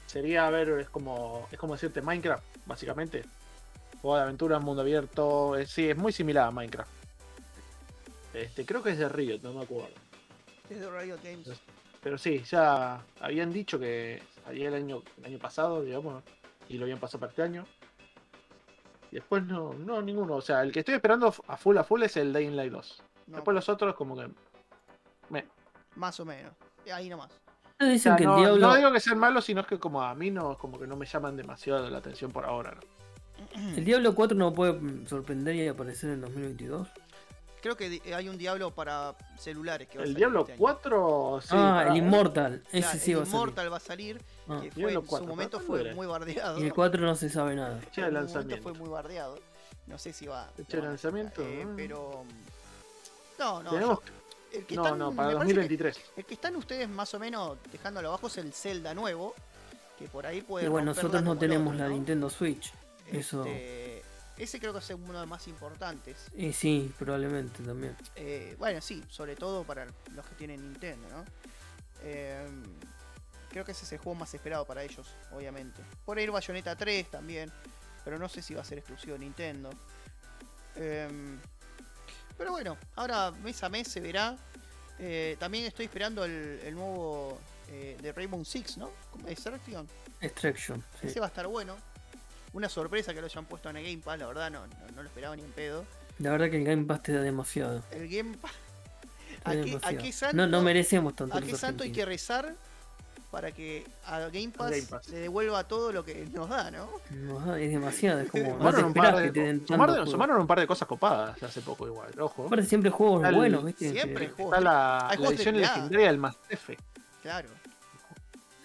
Sería, 0.06 0.46
a 0.46 0.50
ver, 0.50 0.68
es 0.80 0.88
como 0.90 1.48
es 1.50 1.58
como 1.58 1.74
decirte 1.74 2.00
Minecraft, 2.02 2.44
básicamente. 2.66 3.24
Juego 4.02 4.16
de 4.16 4.22
aventura, 4.22 4.58
mundo 4.60 4.82
abierto. 4.82 5.56
eh, 5.56 5.66
sí, 5.66 5.88
es 5.88 5.96
muy 5.96 6.12
similar 6.12 6.48
a 6.48 6.50
Minecraft. 6.50 6.90
Este, 8.34 8.66
creo 8.66 8.82
que 8.82 8.90
es 8.90 8.98
de 8.98 9.08
Riot, 9.08 9.40
no 9.42 9.52
me 9.54 9.62
acuerdo. 9.62 9.88
Es 10.68 10.80
de 10.80 10.90
Riot 10.90 11.18
Games. 11.22 11.48
Pero 12.02 12.18
sí, 12.18 12.42
ya 12.50 13.00
habían 13.20 13.52
dicho 13.52 13.78
que 13.78 14.22
salía 14.44 14.68
el 14.68 14.74
año, 14.74 15.02
el 15.18 15.24
año 15.24 15.38
pasado, 15.38 15.82
digamos, 15.82 16.22
y 16.68 16.76
lo 16.76 16.84
habían 16.84 16.98
pasado 16.98 17.20
para 17.20 17.30
este 17.30 17.42
año. 17.42 17.66
Después 19.14 19.44
no, 19.44 19.72
no, 19.74 20.03
ninguno. 20.03 20.35
O 20.37 20.40
sea, 20.40 20.62
el 20.62 20.72
que 20.72 20.81
estoy 20.81 20.94
esperando 20.96 21.33
a 21.46 21.57
full 21.57 21.79
a 21.79 21.85
full 21.85 22.03
es 22.03 22.16
el 22.16 22.33
Dying 22.33 22.57
Light 22.57 22.72
2. 22.72 23.03
No, 23.29 23.37
Después 23.37 23.55
los 23.55 23.68
otros 23.68 23.94
como 23.94 24.16
que... 24.16 24.29
me- 25.31 25.46
Más 25.96 26.18
o 26.20 26.24
menos. 26.24 26.53
Ahí 26.92 27.09
nomás. 27.09 27.31
O 27.81 27.85
Dicen 27.85 27.98
sea, 28.00 28.16
que 28.16 28.24
no, 28.24 28.37
el 28.37 28.42
Diablo. 28.44 28.66
no 28.68 28.77
digo 28.77 28.92
que 28.92 29.00
sean 29.00 29.18
malos, 29.18 29.44
sino 29.44 29.64
que 29.64 29.79
como 29.79 30.03
a 30.03 30.14
mí 30.14 30.31
no, 30.31 30.59
como 30.59 30.79
que 30.79 30.87
no 30.87 30.96
me 30.96 31.07
llaman 31.07 31.37
demasiado 31.37 31.88
la 31.88 31.98
atención 31.98 32.31
por 32.33 32.44
ahora. 32.44 32.74
¿no? 32.74 33.77
El 33.77 33.85
Diablo 33.85 34.14
4 34.14 34.37
no 34.37 34.53
puede 34.53 35.07
sorprender 35.07 35.55
y 35.57 35.68
aparecer 35.68 36.11
en 36.11 36.20
2022. 36.20 36.88
Creo 37.64 37.79
que 37.79 37.88
di- 37.88 38.12
hay 38.12 38.29
un 38.29 38.37
Diablo 38.37 38.72
para 38.72 39.14
celulares 39.38 39.88
que 39.88 39.96
va 39.96 40.03
a 40.03 40.05
El 40.05 40.11
salir 40.11 40.18
Diablo 40.18 40.40
este 40.42 40.53
año. 40.53 40.59
4... 40.61 41.40
Sí, 41.40 41.48
ah, 41.53 41.87
el 41.88 41.96
Immortal. 41.96 42.62
Ese 42.70 42.81
Claro, 42.83 42.98
sí 42.98 43.11
el 43.12 43.16
va 43.18 43.22
a 43.22 43.24
salir. 43.24 43.35
Immortal 43.35 43.72
va 43.72 43.77
a 43.79 43.81
salir, 43.81 44.22
Ah, 44.48 44.59
que 44.62 44.70
fue, 44.70 44.81
Diablo 44.83 45.00
en 45.00 45.07
4, 45.07 45.24
su 45.24 45.31
momento 45.31 45.57
¿para 45.57 45.66
fue 45.66 45.81
era? 45.81 45.94
muy 45.94 46.07
bardeado. 46.07 46.61
Y 46.61 46.64
el 46.66 46.74
4 46.74 47.00
no 47.07 47.14
se 47.14 47.31
sabe 47.31 47.55
nada. 47.57 47.70
Un 47.77 47.81
momento 47.81 48.11
lanzamiento. 48.11 48.62
fue 48.62 48.72
muy 48.74 48.88
bardeado. 48.90 49.38
No 49.87 49.98
sé 49.98 50.12
si 50.12 50.27
va. 50.27 50.46
Fecha 50.55 50.77
de 50.77 50.83
lanzamiento, 50.83 51.40
eh, 51.42 51.64
ah. 51.66 51.72
pero. 51.74 52.24
No, 53.38 53.62
no. 53.62 53.70
Tenemos... 53.70 53.98
yo- 54.05 54.12
el 54.59 54.66
que 54.66 54.77
No, 54.77 54.85
están- 54.85 54.98
no, 54.98 55.12
para 55.14 55.29
me 55.29 55.35
parece 55.37 55.55
que 55.55 55.61
2023. 55.61 56.00
el 56.18 56.24
que 56.27 56.35
están 56.35 56.57
ustedes 56.57 56.88
más 56.88 57.12
o 57.14 57.18
menos 57.18 57.57
dejándolo 57.72 58.09
abajo 58.09 58.27
es 58.27 58.37
el 58.37 58.53
Zelda 58.53 58.92
nuevo. 58.94 59.35
Que 59.98 60.07
por 60.07 60.27
ahí 60.27 60.42
puede. 60.42 60.66
Y 60.66 60.68
bueno, 60.68 60.92
nosotros 60.94 61.22
no 61.22 61.33
el 61.33 61.38
tenemos 61.38 61.68
otro, 61.72 61.79
la 61.79 61.88
¿no? 61.88 61.94
Nintendo 61.94 62.29
Switch. 62.29 62.72
Eso. 63.11 63.44
Ese 64.37 64.59
creo 64.59 64.73
que 64.73 64.81
es 64.81 64.90
uno 64.90 65.12
de 65.12 65.20
los 65.20 65.29
más 65.29 65.47
importantes. 65.47 66.27
Y 66.35 66.53
sí, 66.53 66.92
probablemente 66.99 67.62
también. 67.62 67.97
Eh, 68.16 68.57
bueno, 68.59 68.81
sí, 68.81 69.03
sobre 69.09 69.37
todo 69.37 69.64
para 69.64 69.87
los 70.14 70.27
que 70.27 70.35
tienen 70.35 70.61
Nintendo, 70.61 71.09
¿no? 71.09 71.25
Eh, 72.03 72.47
creo 73.51 73.64
que 73.64 73.73
ese 73.73 73.85
es 73.85 73.92
el 73.92 73.99
juego 73.99 74.18
más 74.18 74.35
esperado 74.35 74.64
para 74.64 74.83
ellos, 74.83 75.07
obviamente. 75.33 75.83
Por 76.05 76.18
ahí 76.18 76.27
Bayonetta 76.27 76.75
3 76.75 77.11
también, 77.11 77.53
pero 78.05 78.18
no 78.18 78.29
sé 78.29 78.42
si 78.42 78.55
va 78.55 78.62
a 78.62 78.64
ser 78.64 78.79
exclusivo 78.79 79.12
de 79.14 79.20
Nintendo. 79.20 79.70
Eh, 80.77 81.38
pero 82.37 82.51
bueno, 82.51 82.77
ahora 82.97 83.31
mes 83.31 83.62
a 83.62 83.68
mes 83.68 83.88
se 83.88 84.01
verá. 84.01 84.37
Eh, 84.99 85.37
también 85.38 85.64
estoy 85.64 85.87
esperando 85.87 86.25
el, 86.25 86.61
el 86.64 86.75
nuevo 86.75 87.38
eh, 87.68 87.97
de 88.01 88.12
Rainbow 88.12 88.44
Six, 88.44 88.77
¿no? 88.77 88.90
¿Cómo 89.11 89.27
es? 89.27 89.33
Extraction. 89.33 89.88
Extraction. 90.20 90.85
sí. 91.01 91.07
Ese 91.07 91.20
va 91.20 91.27
a 91.27 91.29
estar 91.29 91.47
bueno. 91.47 91.77
Una 92.54 92.68
sorpresa 92.68 93.12
que 93.12 93.20
lo 93.20 93.26
hayan 93.26 93.44
puesto 93.44 93.68
en 93.70 93.76
el 93.76 93.84
Game 93.84 93.98
Pass, 93.98 94.18
la 94.18 94.26
verdad 94.26 94.50
no, 94.50 94.66
no, 94.66 94.74
no 94.94 95.02
lo 95.02 95.08
esperaba 95.08 95.36
ni 95.36 95.42
en 95.42 95.50
pedo. 95.52 95.84
La 96.18 96.30
verdad 96.30 96.48
que 96.50 96.56
el 96.58 96.64
Game 96.64 96.84
Pass 96.84 97.02
te 97.02 97.12
da 97.12 97.20
demasiado. 97.20 97.82
El 97.90 98.08
Game 98.08 98.36
Pass. 98.38 98.52
¿A 99.44 99.50
qué, 99.52 99.58
a 99.58 99.64
demasiado. 99.64 99.98
qué 100.02 100.12
santo, 100.12 100.36
no, 100.36 100.46
no 100.46 100.62
merecemos 100.62 101.14
tanto. 101.16 101.36
¿A 101.36 101.42
qué 101.42 101.54
santo 101.56 101.84
hay 101.84 101.92
que 101.92 102.04
rezar 102.06 102.54
para 103.30 103.50
que 103.50 103.84
a 104.06 104.20
Game 104.20 104.50
Pass, 104.56 104.70
Game 104.70 104.82
Pass. 104.84 105.08
le 105.08 105.18
devuelva 105.18 105.64
todo 105.66 105.90
lo 105.92 106.04
que 106.04 106.24
nos 106.32 106.48
da, 106.48 106.70
¿no? 106.70 106.88
Nos 107.10 107.44
da- 107.44 107.58
es 107.60 107.70
demasiado. 107.70 108.20
Es 108.20 108.30
como. 108.30 108.56
No 108.58 108.70
te 108.72 108.76
Sumaron 108.80 108.84
un, 108.86 108.94
par 108.94 109.14
que 109.16 109.20
de, 109.22 109.30
te 109.32 109.40
den 109.40 109.66
sumaron- 109.66 110.06
sumaron 110.08 110.40
un 110.40 110.46
par 110.46 110.60
de 110.60 110.66
cosas 110.68 110.86
copadas 110.88 111.42
hace 111.42 111.60
poco 111.60 111.86
igual, 111.88 112.12
ojo. 112.20 112.46
Aparte 112.46 112.64
siempre 112.66 112.90
juegos 112.90 113.16
Está 113.18 113.28
el- 113.30 113.34
buenos, 113.34 113.64
¿viste? 113.64 113.90
Siempre 113.90 114.28
Que- 114.28 114.32
juegos. 114.32 114.54
Está 114.56 114.64
la, 114.64 115.08
hay 115.10 115.18
la 115.18 115.28
edición 115.28 115.56
legendaria 115.60 116.06
del 116.06 116.18
Mass 116.18 116.36
Effect. 116.48 116.82
Claro. 117.20 117.48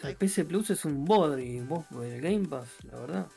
El 0.04 0.16
PC 0.16 0.46
Plus 0.46 0.70
es 0.70 0.86
un 0.86 1.04
bodri. 1.04 1.60
Vos, 1.62 1.84
el 2.04 2.22
Game 2.22 2.48
Pass, 2.48 2.68
la 2.84 3.00
verdad. 3.00 3.28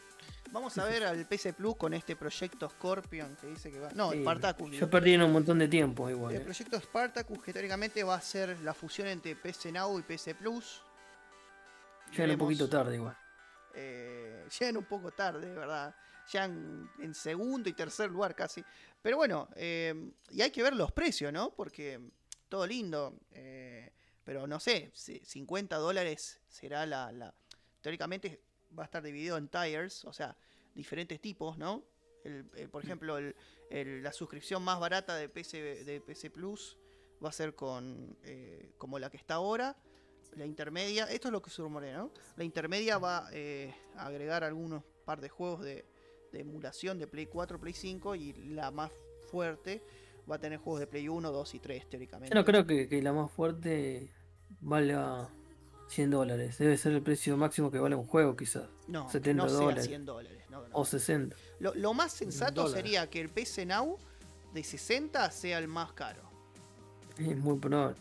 Vamos 0.52 0.76
a 0.76 0.84
ver 0.84 1.04
al 1.04 1.26
PC 1.26 1.54
Plus 1.54 1.76
con 1.76 1.94
este 1.94 2.14
proyecto 2.14 2.68
Scorpion 2.68 3.34
que 3.36 3.46
dice 3.46 3.70
que 3.70 3.80
va. 3.80 3.90
No, 3.94 4.12
Sí, 4.12 4.20
Spartacus. 4.20 4.70
Ya 4.70 4.76
digo. 4.76 4.90
perdieron 4.90 5.26
un 5.26 5.32
montón 5.32 5.58
de 5.58 5.66
tiempo 5.66 6.10
igual. 6.10 6.34
El 6.34 6.42
eh. 6.42 6.44
proyecto 6.44 6.78
Spartacus 6.78 7.42
que 7.42 7.52
teóricamente 7.54 8.04
va 8.04 8.16
a 8.16 8.20
ser 8.20 8.60
la 8.60 8.74
fusión 8.74 9.08
entre 9.08 9.34
PC 9.34 9.72
Now 9.72 9.98
y 9.98 10.02
PC 10.02 10.34
Plus. 10.34 10.82
Llegan 12.10 12.32
un 12.32 12.38
poquito 12.38 12.68
tarde 12.68 12.96
igual. 12.96 13.16
Eh, 13.74 14.46
llegan 14.60 14.76
un 14.76 14.84
poco 14.84 15.10
tarde, 15.12 15.54
¿verdad? 15.54 15.94
Llegan 16.30 16.90
en 16.98 17.14
segundo 17.14 17.70
y 17.70 17.72
tercer 17.72 18.10
lugar 18.10 18.34
casi. 18.34 18.62
Pero 19.00 19.16
bueno, 19.16 19.48
eh, 19.56 20.12
y 20.30 20.42
hay 20.42 20.50
que 20.50 20.62
ver 20.62 20.76
los 20.76 20.92
precios, 20.92 21.32
¿no? 21.32 21.54
Porque 21.54 21.98
todo 22.50 22.66
lindo. 22.66 23.18
pero 24.22 24.46
no 24.46 24.60
sé, 24.60 24.90
si 24.94 25.18
50 25.24 25.76
dólares 25.76 26.40
será 26.46 26.84
la, 26.84 27.10
la- 27.10 27.34
Teóricamente 27.80 28.40
va 28.78 28.82
a 28.82 28.86
estar 28.86 29.02
dividido 29.02 29.36
en 29.36 29.48
tires, 29.48 30.04
o 30.04 30.12
sea, 30.12 30.36
diferentes 30.74 31.20
tipos, 31.20 31.58
¿no? 31.58 31.82
El- 32.24 32.46
el- 32.56 32.68
por 32.68 32.82
ejemplo, 32.84 33.18
el- 33.18 33.34
la 34.02 34.12
suscripción 34.12 34.62
más 34.62 34.78
barata 34.78 35.16
de 35.16 35.28
PC, 35.28 35.84
de 35.84 36.00
PC 36.00 36.30
Plus 36.30 36.78
va 37.24 37.28
a 37.30 37.32
ser 37.32 37.54
con 37.54 38.16
eh, 38.24 38.72
como 38.78 38.98
la 38.98 39.10
que 39.10 39.16
está 39.16 39.34
ahora. 39.34 39.76
La 40.36 40.46
intermedia, 40.46 41.04
esto 41.04 41.28
es 41.28 41.32
lo 41.32 41.42
que 41.42 41.50
se 41.50 41.60
rumorea, 41.62 41.96
¿no? 41.98 42.10
La 42.36 42.44
intermedia 42.44 42.96
va 42.98 43.28
eh, 43.32 43.74
a 43.96 44.06
agregar 44.06 44.44
algunos 44.44 44.82
par 45.04 45.20
de 45.20 45.28
juegos 45.28 45.60
de, 45.62 45.84
de 46.32 46.40
emulación 46.40 46.98
de 46.98 47.06
Play 47.06 47.26
4, 47.26 47.60
Play 47.60 47.74
5 47.74 48.14
y 48.14 48.32
la 48.32 48.70
más 48.70 48.90
fuerte 49.30 49.82
va 50.30 50.36
a 50.36 50.38
tener 50.38 50.58
juegos 50.58 50.80
de 50.80 50.86
Play 50.86 51.08
1, 51.08 51.30
2 51.32 51.54
y 51.54 51.58
3 51.60 51.88
teóricamente. 51.90 52.34
Yo 52.34 52.40
no 52.40 52.46
creo 52.46 52.66
que, 52.66 52.88
que 52.88 53.02
la 53.02 53.12
más 53.12 53.30
fuerte 53.30 54.10
valga 54.60 55.28
100 55.88 56.10
dólares. 56.10 56.58
Debe 56.58 56.76
ser 56.76 56.92
el 56.92 57.02
precio 57.02 57.36
máximo 57.36 57.70
que 57.70 57.78
vale 57.78 57.94
un 57.94 58.06
juego 58.06 58.36
quizás. 58.36 58.64
no, 58.88 59.10
70 59.10 59.42
no 59.42 59.48
sea 59.48 59.58
dólares. 59.58 59.86
100 59.86 60.06
dólares. 60.06 60.42
no, 60.50 60.60
no. 60.60 60.68
O 60.72 60.84
60. 60.84 61.36
Lo, 61.60 61.74
lo 61.74 61.94
más 61.94 62.12
sensato 62.12 62.62
Dólares. 62.62 62.82
sería 62.82 63.10
que 63.10 63.20
el 63.20 63.28
PC 63.28 63.66
Now 63.66 63.98
de 64.54 64.64
60 64.64 65.30
sea 65.30 65.58
el 65.58 65.68
más 65.68 65.92
caro. 65.92 66.22
Es 67.18 67.36
muy 67.36 67.58
probable. 67.58 67.96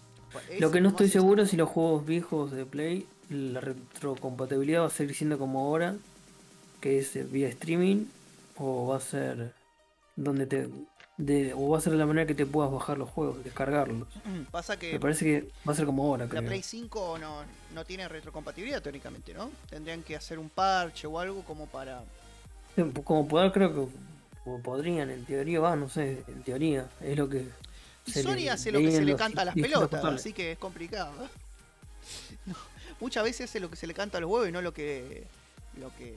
Es 0.49 0.61
Lo 0.61 0.71
que 0.71 0.81
no 0.81 0.89
estoy 0.89 1.09
seguro 1.09 1.43
es 1.43 1.49
si 1.49 1.57
los 1.57 1.69
juegos 1.69 2.05
viejos 2.05 2.51
de 2.51 2.65
Play, 2.65 3.07
la 3.29 3.59
retrocompatibilidad 3.59 4.81
va 4.81 4.87
a 4.87 4.89
seguir 4.89 5.15
siendo 5.15 5.37
como 5.37 5.59
ahora, 5.59 5.95
que 6.79 6.99
es 6.99 7.31
vía 7.31 7.49
streaming, 7.49 8.05
o 8.57 8.87
va 8.87 8.97
a 8.97 9.01
ser 9.01 9.53
donde 10.15 10.45
te 10.45 10.69
de, 11.17 11.53
o 11.53 11.69
va 11.69 11.77
a 11.77 11.81
ser 11.81 11.93
la 11.93 12.05
manera 12.05 12.25
que 12.25 12.33
te 12.33 12.45
puedas 12.45 12.71
bajar 12.71 12.97
los 12.97 13.09
juegos, 13.09 13.43
descargarlos. 13.43 14.07
Pasa 14.49 14.77
que 14.77 14.93
Me 14.93 14.99
parece 14.99 15.25
que 15.25 15.49
va 15.67 15.73
a 15.73 15.75
ser 15.75 15.85
como 15.85 16.03
ahora, 16.03 16.25
la 16.25 16.29
creo. 16.29 16.45
Play 16.45 16.63
5 16.63 17.17
no, 17.19 17.43
no 17.73 17.85
tiene 17.85 18.07
retrocompatibilidad 18.07 18.81
teóricamente, 18.81 19.33
¿no? 19.33 19.51
Tendrían 19.69 20.01
que 20.03 20.15
hacer 20.15 20.39
un 20.39 20.49
parche 20.49 21.07
o 21.07 21.19
algo 21.19 21.43
como 21.43 21.67
para... 21.67 22.03
Como 23.03 23.27
poder 23.27 23.51
creo 23.51 23.69
que 23.73 23.91
po- 24.45 24.59
podrían, 24.61 25.09
en 25.09 25.25
teoría, 25.25 25.59
va, 25.59 25.75
no 25.75 25.89
sé, 25.89 26.23
en 26.27 26.41
teoría, 26.43 26.89
es 27.01 27.17
lo 27.17 27.29
que 27.29 27.47
Y 28.05 28.11
Sony 28.11 28.35
le 28.35 28.49
hace 28.49 28.71
lo 28.71 28.79
que 28.79 28.91
se 28.91 29.03
le 29.05 29.15
canta 29.15 29.41
a 29.41 29.45
las 29.45 29.55
pelotas, 29.55 30.03
así 30.03 30.33
que 30.33 30.53
es 30.53 30.57
complicado. 30.57 31.13
No, 32.47 32.55
muchas 32.99 33.23
veces 33.23 33.47
hace 33.47 33.59
lo 33.59 33.69
que 33.69 33.75
se 33.75 33.85
le 33.85 33.93
canta 33.93 34.17
a 34.17 34.21
los 34.21 34.29
huevos 34.31 34.49
y 34.49 34.51
no 34.51 34.59
lo 34.63 34.73
que 34.73 35.27
lo 35.79 35.95
que 35.95 36.15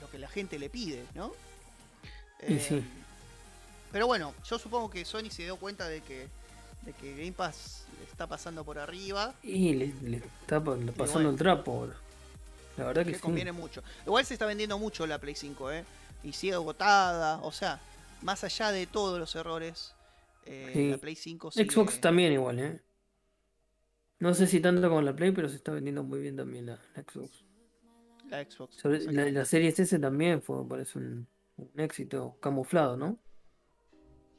lo 0.00 0.10
que 0.10 0.18
la 0.18 0.28
gente 0.28 0.58
le 0.58 0.70
pide, 0.70 1.04
¿no? 1.14 1.32
Y 2.48 2.58
sí. 2.58 2.82
Pero 3.92 4.06
bueno, 4.06 4.34
yo 4.44 4.58
supongo 4.58 4.88
que 4.90 5.04
Sony 5.04 5.30
se 5.30 5.42
dio 5.42 5.56
cuenta 5.56 5.86
de 5.88 6.00
que 6.00 6.28
de 6.82 6.92
que 6.94 7.12
Game 7.12 7.32
Pass 7.32 7.86
le 7.98 8.04
está 8.06 8.26
pasando 8.26 8.64
por 8.64 8.76
arriba, 8.76 9.34
Y 9.42 9.72
le, 9.74 9.94
le 10.02 10.16
está 10.16 10.58
pa- 10.62 10.74
pasando 10.96 11.12
bueno. 11.12 11.30
el 11.30 11.36
trapo 11.36 11.72
ahora. 11.72 11.94
La 12.76 12.86
verdad 12.86 13.04
que, 13.04 13.10
que 13.12 13.16
sí. 13.18 13.22
conviene 13.22 13.52
mucho. 13.52 13.84
Igual 14.04 14.24
se 14.26 14.34
está 14.34 14.46
vendiendo 14.46 14.78
mucho 14.78 15.06
la 15.06 15.20
Play 15.20 15.36
5, 15.36 15.70
¿eh? 15.70 15.84
Y 16.24 16.32
sigue 16.32 16.54
agotada, 16.54 17.38
o 17.42 17.52
sea, 17.52 17.80
más 18.22 18.42
allá 18.42 18.72
de 18.72 18.86
todos 18.88 19.20
los 19.20 19.32
errores, 19.36 19.94
eh, 20.46 20.70
Sí. 20.72 20.90
la 20.90 20.98
Play 20.98 21.14
5 21.14 21.52
sigue... 21.52 21.70
Xbox 21.70 22.00
también 22.00 22.32
igual, 22.32 22.58
¿eh? 22.58 22.80
No 24.18 24.34
sé 24.34 24.46
si 24.48 24.58
tanto 24.60 24.88
como 24.88 25.02
la 25.02 25.14
Play, 25.14 25.30
pero 25.32 25.48
se 25.48 25.56
está 25.56 25.70
vendiendo 25.72 26.02
muy 26.02 26.20
bien 26.20 26.36
también 26.36 26.66
la, 26.66 26.80
la 26.96 27.02
Xbox. 27.02 27.44
La 28.28 28.42
Xbox. 28.44 28.76
Sobre- 28.76 29.04
la, 29.12 29.30
la 29.30 29.44
serie 29.44 29.68
S 29.68 29.98
también 30.00 30.42
fue, 30.42 30.66
parece 30.68 30.98
un, 30.98 31.26
un 31.58 31.70
éxito 31.80 32.36
camuflado, 32.40 32.96
¿no? 32.96 33.18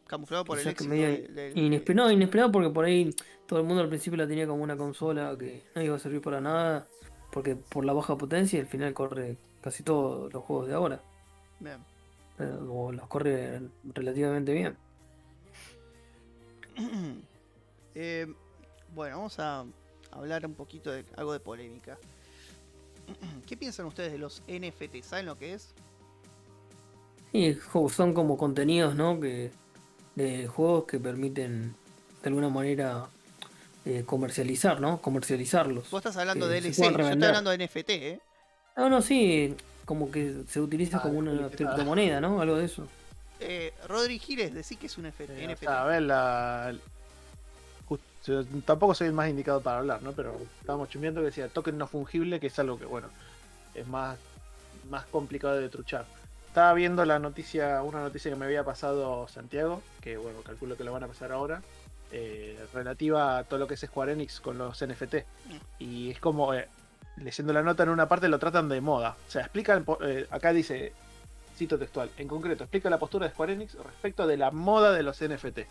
Camuflado 0.08 0.44
por 0.46 0.60
el 0.60 0.68
éxito 0.68 0.90
medio 0.90 1.08
del- 1.08 1.34
del- 1.36 1.56
Inesper- 1.56 1.96
no, 1.96 2.12
inesperado 2.12 2.52
porque 2.52 2.70
por 2.70 2.86
ahí 2.86 3.16
todo 3.48 3.60
el 3.60 3.66
mundo 3.66 3.82
al 3.82 3.90
principio 3.90 4.18
la 4.18 4.28
tenía 4.28 4.46
como 4.48 4.62
una 4.64 4.78
consola 4.78 5.36
que 5.40 5.64
no 5.76 5.82
iba 5.82 5.96
a 5.96 6.00
servir 6.00 6.22
para 6.22 6.42
nada, 6.42 6.88
porque 7.32 7.56
por 7.56 7.86
la 7.86 7.94
baja 7.94 8.18
potencia 8.18 8.60
al 8.60 8.68
final 8.68 8.94
corre 8.94 9.38
casi 9.62 9.82
todos 9.84 10.32
los 10.34 10.44
juegos 10.44 10.68
de 10.68 10.74
ahora, 10.74 11.02
Bien. 11.60 11.78
o 12.70 12.92
los 12.92 13.08
corre 13.08 13.62
relativamente 13.94 14.54
bien. 14.54 14.78
Eh, 17.96 18.26
bueno, 18.96 19.18
vamos 19.18 19.38
a 19.40 19.66
hablar 20.10 20.44
un 20.48 20.56
poquito 20.56 20.92
de 20.92 21.06
algo 21.16 21.32
de 21.32 21.40
polémica. 21.40 21.98
¿Qué 23.46 23.56
piensan 23.56 23.86
ustedes 23.86 24.12
de 24.12 24.18
los 24.18 24.42
NFT? 24.48 25.04
¿Saben 25.04 25.28
lo 25.28 25.38
que 25.38 25.54
es? 25.54 25.76
Jo- 27.72 27.90
son 27.90 28.16
como 28.16 28.36
contenidos, 28.36 28.96
¿no? 28.96 29.20
Que, 29.20 29.52
de 30.16 30.48
juegos 30.48 30.86
que 30.86 31.00
permiten 31.00 31.76
de 32.22 32.30
alguna 32.30 32.50
manera 32.50 33.06
eh, 33.86 34.04
comercializar, 34.06 34.80
¿no? 34.80 35.02
Comercializarlos. 35.02 35.90
Vos 35.90 36.00
estás 36.00 36.18
hablando 36.18 36.48
Que 36.48 36.54
de 36.54 36.62
se 36.62 36.68
LC, 36.70 36.78
puedan 36.78 36.94
yo 36.98 37.10
estoy 37.10 37.28
hablando 37.28 37.50
de 37.52 37.58
NFT, 37.68 37.90
¿eh? 37.90 38.20
No, 38.78 38.90
no, 38.90 39.02
sí, 39.02 39.56
como 39.86 40.10
que 40.12 40.44
se 40.48 40.62
utiliza 40.62 40.98
Ah, 40.98 41.02
como 41.04 41.20
una 41.20 41.32
publicidad. 41.32 41.58
criptomoneda, 41.76 42.22
¿no? 42.22 42.42
Algo 42.42 42.56
de 42.56 42.66
eso. 42.66 42.88
eh 43.40 43.74
Rodri 43.88 44.20
Giles, 44.20 44.54
decí 44.54 44.76
que 44.78 44.86
es 44.88 44.98
un 44.98 45.06
NFT. 45.08 45.30
Eh, 45.32 45.54
o 45.54 45.58
sea, 45.58 45.84
a 45.84 45.86
ver, 45.88 46.02
la... 46.04 46.76
just- 47.88 48.02
yo 48.26 48.46
tampoco 48.66 48.94
soy 48.96 49.08
el 49.08 49.14
más 49.14 49.30
indicado 49.30 49.62
para 49.62 49.80
hablar, 49.80 50.02
¿no? 50.02 50.14
Pero 50.14 50.40
estábamos 50.62 50.90
chumeando 50.90 51.20
que 51.22 51.26
decía 51.26 51.50
token 51.50 51.78
no 51.78 51.88
fungible, 51.88 52.40
que 52.40 52.48
es 52.48 52.58
algo 52.60 52.80
que, 52.80 52.86
bueno, 52.86 53.10
es 53.76 53.86
más, 53.88 54.18
más 54.90 55.06
complicado 55.08 55.56
de 55.60 55.68
truchar. 55.70 56.06
Estaba 56.54 56.72
viendo 56.76 57.04
la 57.04 57.18
noticia, 57.18 57.82
una 57.82 58.00
noticia 58.02 58.30
que 58.30 58.38
me 58.38 58.46
había 58.46 58.64
pasado 58.64 59.28
Santiago, 59.28 59.82
que 60.02 60.18
bueno, 60.18 60.42
calculo 60.44 60.78
que 60.78 60.84
lo 60.84 60.94
van 60.94 61.04
a 61.04 61.08
pasar 61.08 61.32
ahora, 61.32 61.64
eh, 62.12 62.64
relativa 62.76 63.40
a 63.40 63.44
todo 63.44 63.58
lo 63.58 63.66
que 63.68 63.74
es 63.74 63.80
Square 63.80 64.12
Enix 64.14 64.40
con 64.40 64.60
los 64.60 64.80
NFT. 64.86 65.16
Y 65.80 66.12
es 66.12 66.20
como, 66.20 66.54
eh, 66.54 66.68
leyendo 67.18 67.54
la 67.54 67.64
nota 67.64 67.82
en 67.82 67.90
una 67.90 68.08
parte 68.08 68.28
lo 68.28 68.38
tratan 68.38 68.70
de 68.70 68.82
moda. 68.82 69.18
O 69.28 69.32
sea, 69.32 69.42
explican, 69.42 69.84
eh, 70.02 70.28
acá 70.30 70.54
dice, 70.54 70.94
cito 71.58 71.80
textual, 71.80 72.12
en 72.20 72.28
concreto, 72.28 72.66
explica 72.66 72.88
la 72.88 73.00
postura 73.00 73.26
de 73.26 73.32
Square 73.34 73.54
Enix 73.54 73.74
respecto 73.74 74.28
de 74.28 74.38
la 74.38 74.52
moda 74.52 74.92
de 74.92 75.02
los 75.02 75.20
NFT. 75.24 75.62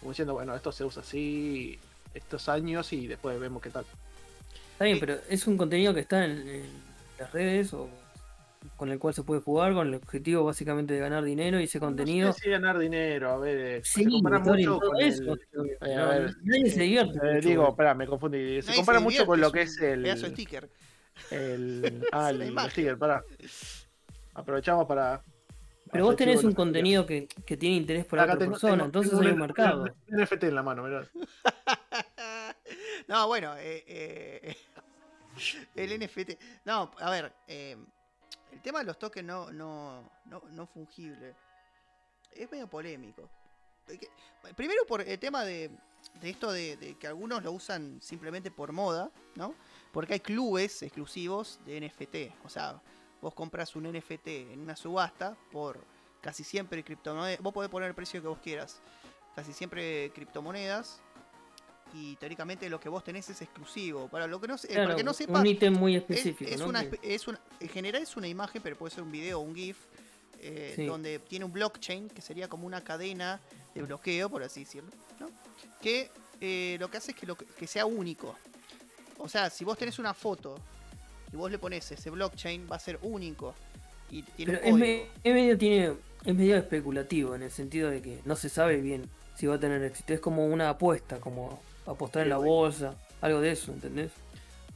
Como 0.00 0.12
diciendo, 0.12 0.32
bueno, 0.32 0.54
esto 0.56 0.72
se 0.72 0.82
usa 0.82 1.02
así 1.02 1.78
estos 2.14 2.48
años 2.48 2.90
y 2.94 3.06
después 3.06 3.38
vemos 3.38 3.60
qué 3.60 3.68
tal. 3.68 3.84
Está 4.72 4.86
bien, 4.86 4.96
Sí. 4.96 5.00
pero 5.00 5.18
es 5.28 5.46
un 5.46 5.58
contenido 5.58 5.92
que 5.92 6.00
está 6.00 6.24
en, 6.24 6.48
en 6.48 6.70
las 7.18 7.30
redes 7.32 7.74
o 7.74 7.86
con 8.76 8.90
el 8.90 8.98
cual 8.98 9.12
se 9.14 9.22
puede 9.22 9.40
jugar 9.40 9.72
con 9.74 9.88
el 9.88 9.94
objetivo 9.94 10.44
básicamente 10.44 10.94
de 10.94 11.00
ganar 11.00 11.24
dinero 11.24 11.60
y 11.60 11.64
ese 11.64 11.80
contenido. 11.80 12.28
No 12.28 12.32
sé 12.32 12.40
si 12.44 12.50
ganar 12.50 12.78
dinero, 12.78 13.30
a 13.32 13.38
ver, 13.38 13.58
eh, 13.58 13.80
Sí, 13.84 14.04
se 14.04 14.10
compara 14.10 14.38
mucho 14.38 14.78
con 14.80 14.96
el- 15.00 15.08
eso, 15.08 15.34
eh, 15.34 15.78
a 15.80 15.86
no, 15.98 16.08
ver, 16.08 16.34
nadie 16.42 16.70
se 16.70 16.80
divierte. 16.82 17.18
eh, 17.22 17.40
digo, 17.40 17.68
espera, 17.70 17.94
me 17.94 18.06
confundí. 18.06 18.60
Se 18.62 18.68
Nadie 18.68 18.76
compara 18.76 18.98
se 18.98 19.04
mucho 19.04 19.26
con 19.26 19.40
lo 19.40 19.50
que 19.52 19.62
es 19.62 19.80
el, 19.80 20.02
Pedazo 20.02 20.22
de 20.26 20.30
sticker. 20.30 20.70
el, 21.30 22.02
ah, 22.12 22.30
el 22.30 22.58
sticker, 22.70 22.98
pará. 22.98 23.24
Aprovechamos 24.34 24.86
para. 24.86 25.22
pero 25.90 26.04
vos 26.06 26.16
tenés 26.16 26.42
un 26.44 26.52
contenido 26.54 27.04
que, 27.04 27.28
que 27.44 27.56
tiene 27.56 27.76
interés 27.76 28.06
por 28.06 28.16
la 28.18 28.22
Acá 28.24 28.32
otra 28.34 28.44
tengo- 28.46 28.52
persona, 28.52 28.72
tengo- 28.74 28.84
entonces 28.86 29.10
tengo 29.10 29.22
hay 29.22 29.28
un 29.28 29.34
un- 29.34 29.40
mercado. 29.40 29.82
un 29.82 30.18
NFT 30.20 30.44
en 30.48 30.54
la 30.54 30.62
mano, 30.62 30.82
mirá. 30.84 31.04
no, 33.08 33.26
bueno, 33.26 33.54
eh, 33.58 33.84
eh, 33.86 34.56
el 35.76 36.00
NFT. 36.00 36.38
No, 36.64 36.90
a 36.98 37.10
ver, 37.10 37.32
eh, 37.48 37.76
el 38.52 38.62
tema 38.62 38.78
de 38.80 38.84
los 38.84 38.98
tokens 38.98 39.26
no, 39.26 39.50
no, 39.50 40.10
no, 40.26 40.42
no 40.50 40.66
fungibles 40.66 41.34
es 42.34 42.50
medio 42.50 42.68
polémico. 42.68 43.28
Primero 44.56 44.86
por 44.86 45.00
el 45.00 45.18
tema 45.18 45.44
de, 45.44 45.70
de 46.20 46.30
esto 46.30 46.52
de, 46.52 46.76
de 46.76 46.96
que 46.96 47.06
algunos 47.06 47.42
lo 47.42 47.52
usan 47.52 48.00
simplemente 48.00 48.50
por 48.50 48.72
moda, 48.72 49.10
¿no? 49.34 49.54
Porque 49.92 50.14
hay 50.14 50.20
clubes 50.20 50.82
exclusivos 50.82 51.58
de 51.66 51.80
NFT. 51.80 52.44
O 52.44 52.48
sea, 52.48 52.80
vos 53.20 53.34
compras 53.34 53.76
un 53.76 53.90
NFT 53.90 54.28
en 54.28 54.60
una 54.60 54.76
subasta 54.76 55.36
por 55.50 55.84
casi 56.20 56.44
siempre 56.44 56.82
criptomonedas. 56.84 57.40
Vos 57.40 57.52
podés 57.52 57.70
poner 57.70 57.88
el 57.88 57.94
precio 57.94 58.22
que 58.22 58.28
vos 58.28 58.38
quieras. 58.38 58.80
Casi 59.34 59.52
siempre 59.52 60.12
criptomonedas. 60.14 61.02
Y 61.94 62.16
teóricamente 62.16 62.68
lo 62.70 62.80
que 62.80 62.88
vos 62.88 63.04
tenés 63.04 63.28
es 63.28 63.42
exclusivo. 63.42 64.08
Para 64.08 64.26
lo 64.26 64.40
que 64.40 64.48
no, 64.48 64.54
eh, 64.54 64.58
para 64.68 64.74
Claro, 64.84 64.96
que 64.96 65.04
no 65.04 65.12
sepa, 65.12 65.40
un 65.40 65.46
ítem 65.46 65.74
muy 65.74 65.96
es, 65.96 66.02
específico. 66.02 66.50
es 66.50 66.58
¿no? 66.60 66.68
una, 66.68 66.86
es 67.02 67.28
una- 67.28 67.40
en 67.60 67.68
general 67.68 68.02
es 68.02 68.16
una 68.16 68.28
imagen, 68.28 68.62
pero 68.62 68.76
puede 68.76 68.94
ser 68.94 69.02
un 69.04 69.12
video 69.12 69.38
o 69.40 69.42
un 69.42 69.54
GIF, 69.54 69.76
eh, 70.40 70.72
Sí. 70.74 70.86
donde 70.86 71.18
tiene 71.18 71.44
un 71.44 71.52
blockchain, 71.52 72.08
que 72.08 72.22
sería 72.22 72.48
como 72.48 72.66
una 72.66 72.82
cadena 72.82 73.40
de 73.74 73.82
bloqueo, 73.82 74.28
por 74.30 74.42
así 74.42 74.60
decirlo, 74.60 74.90
¿no? 75.20 75.28
que 75.80 76.10
eh, 76.40 76.76
lo 76.80 76.90
que 76.90 76.96
hace 76.96 77.12
es 77.12 77.16
que, 77.16 77.26
lo 77.26 77.36
que, 77.36 77.44
que 77.44 77.66
sea 77.66 77.86
único. 77.86 78.36
O 79.18 79.28
sea, 79.28 79.48
si 79.50 79.64
vos 79.64 79.78
tenés 79.78 79.98
una 80.00 80.12
foto 80.14 80.56
y 81.32 81.36
vos 81.36 81.50
le 81.50 81.58
pones 81.58 81.92
ese 81.92 82.10
blockchain, 82.10 82.66
va 82.70 82.76
a 82.76 82.80
ser 82.80 82.98
único. 83.02 83.54
Y 84.10 84.22
tiene 84.22 84.54
Pero 84.58 84.74
un 84.74 84.82
es, 84.82 85.02
es 85.22 85.34
medio 85.34 85.56
tiene 85.56 85.94
es 86.24 86.34
medio 86.34 86.56
especulativo 86.56 87.34
en 87.34 87.42
el 87.42 87.50
sentido 87.50 87.90
de 87.90 88.00
que 88.02 88.20
no 88.24 88.34
se 88.36 88.48
sabe 88.48 88.80
bien 88.80 89.08
si 89.36 89.46
va 89.46 89.54
a 89.56 89.60
tener 89.60 89.82
éxito. 89.84 90.12
Es 90.12 90.20
como 90.20 90.46
una 90.46 90.68
apuesta, 90.70 91.20
como 91.20 91.60
apostar 91.86 92.22
en 92.22 92.28
la 92.30 92.38
bolsa, 92.38 92.94
algo 93.20 93.40
de 93.40 93.52
eso, 93.52 93.72
¿entendés? 93.72 94.10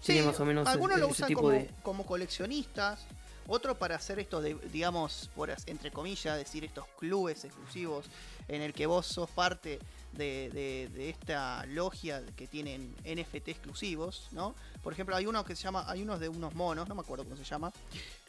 Sí, 0.01 0.21
más 0.23 0.39
o 0.41 0.45
menos 0.45 0.69
algunos 0.69 0.99
lo 0.99 1.09
usan 1.09 1.29
tipo 1.29 1.41
como, 1.41 1.53
de- 1.53 1.71
como 1.83 2.07
coleccionistas, 2.07 3.05
otros 3.49 3.77
para 3.77 3.97
hacer 3.97 4.19
estos, 4.19 4.43
de, 4.43 4.55
digamos, 4.73 5.31
por 5.35 5.51
entre 5.67 5.91
comillas, 5.91 6.37
decir 6.37 6.65
estos 6.65 6.85
clubes 6.99 7.45
exclusivos 7.45 8.07
en 8.49 8.61
el 8.63 8.73
que 8.75 8.87
vos 8.87 9.07
sos 9.07 9.31
parte 9.31 9.79
de, 10.13 10.51
de- 10.51 10.89
de 10.93 11.11
esta 11.11 11.65
logia 11.67 12.23
que 12.37 12.47
tienen 12.47 12.95
NFT 13.05 13.49
exclusivos, 13.49 14.29
¿no? 14.33 14.55
Por 14.83 14.93
ejemplo, 14.93 15.17
hay 15.17 15.27
uno 15.27 15.45
que 15.45 15.57
se 15.57 15.63
llama, 15.63 15.85
hay 15.89 16.03
unos 16.03 16.21
de 16.21 16.29
unos 16.29 16.55
monos, 16.55 16.89
no 16.89 16.95
me 16.95 17.01
acuerdo 17.03 17.25
cómo 17.25 17.37
se 17.37 17.45
llama, 17.45 17.73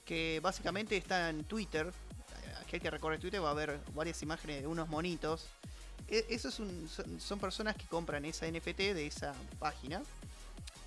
que 0.05 0.39
básicamente 0.41 0.95
está 0.97 1.29
en 1.29 1.43
Twitter. 1.43 1.91
Aquel 2.61 2.81
que 2.81 2.89
recorre 2.91 3.17
Twitter 3.17 3.43
va 3.43 3.51
a 3.51 3.53
ver 3.53 3.79
varias 3.95 4.21
imágenes 4.23 4.61
de 4.61 4.67
unos 4.67 4.87
monitos. 4.89 5.45
E- 6.07 6.25
Eso 6.29 6.49
es 6.49 6.59
un- 6.59 6.87
son, 6.89 7.19
son 7.19 7.39
personas 7.39 7.75
que 7.75 7.85
compran 7.87 8.23
esa 8.25 8.45
NFT 8.47 8.93
de 8.93 9.07
esa 9.07 9.33
página 9.59 10.01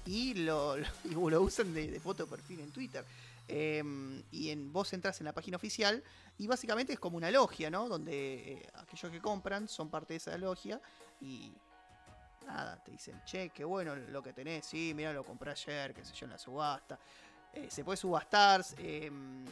y 0.07 0.35
lo, 0.35 0.77
lo- 1.05 1.43
usan 1.43 1.73
de, 1.75 1.91
de 1.91 2.01
foto 2.01 2.25
de 2.25 2.31
perfil 2.31 2.61
en 2.61 2.71
Twitter. 2.71 3.05
Em, 3.49 4.23
y 4.31 4.51
en, 4.51 4.73
vos 4.73 4.93
entras 4.93 5.19
en 5.21 5.25
la 5.25 5.33
página 5.33 5.57
oficial 5.57 6.03
y 6.39 6.47
básicamente 6.47 6.93
es 6.93 7.01
como 7.01 7.17
una 7.17 7.31
logia, 7.33 7.69
¿no? 7.69 7.89
Donde 7.89 8.53
eh, 8.53 8.69
aquellos 8.75 9.11
que 9.11 9.21
compran 9.21 9.67
son 9.69 9.91
parte 9.91 10.13
de 10.15 10.19
esa 10.19 10.39
logia 10.39 10.81
y 11.21 11.53
nada, 12.47 12.77
te 12.85 12.93
dicen, 12.93 13.21
che, 13.25 13.51
qué 13.51 13.65
bueno 13.65 13.97
lo 13.97 14.23
que 14.23 14.33
tenés, 14.33 14.67
sí, 14.67 14.93
mira, 14.95 15.13
lo 15.13 15.25
compré 15.25 15.51
ayer, 15.51 15.93
qué 15.95 16.05
sé 16.05 16.15
yo, 16.15 16.27
en 16.27 16.31
la 16.31 16.39
subasta. 16.39 16.97
Eh, 17.53 17.67
se 17.71 17.83
puede 17.85 17.97
subastar, 17.97 18.65
em, 18.79 19.45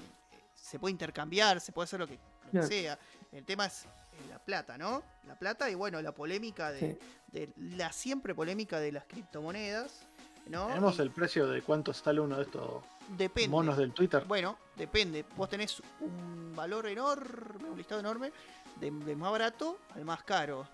se 0.54 0.78
puede 0.78 0.92
intercambiar, 0.92 1.60
se 1.60 1.72
puede 1.72 1.84
hacer 1.86 1.98
lo 1.98 2.06
que, 2.06 2.18
lo 2.52 2.60
que 2.60 2.66
sea. 2.68 2.96
El 3.32 3.44
tema 3.44 3.66
es 3.66 3.84
la 4.28 4.38
plata, 4.38 4.76
¿no? 4.78 5.02
La 5.26 5.38
plata 5.38 5.68
y 5.70 5.74
bueno, 5.74 6.00
la 6.02 6.12
polémica 6.12 6.70
de, 6.72 6.80
Sí. 6.80 6.98
de 7.32 7.52
la 7.76 7.92
siempre 7.92 8.34
polémica 8.34 8.80
de 8.80 8.92
las 8.92 9.04
criptomonedas, 9.06 10.06
¿no? 10.46 10.66
Tenemos 10.68 10.98
Y 10.98 11.02
el 11.02 11.10
precio 11.10 11.46
de 11.46 11.62
cuánto 11.62 11.92
sale 11.92 12.20
uno 12.20 12.36
de 12.36 12.42
estos 12.44 12.82
depende. 13.16 13.48
monos 13.48 13.76
del 13.76 13.92
Twitter. 13.92 14.24
Bueno, 14.24 14.58
depende. 14.76 15.24
Vos 15.36 15.48
tenés 15.48 15.82
un 16.00 16.54
valor 16.56 16.86
enorme, 16.86 17.68
un 17.70 17.76
listado 17.76 18.00
enorme, 18.00 18.32
de, 18.80 18.90
de 18.90 19.16
más 19.16 19.30
barato 19.30 19.78
al 19.94 20.04
más 20.04 20.22
caro. 20.24 20.66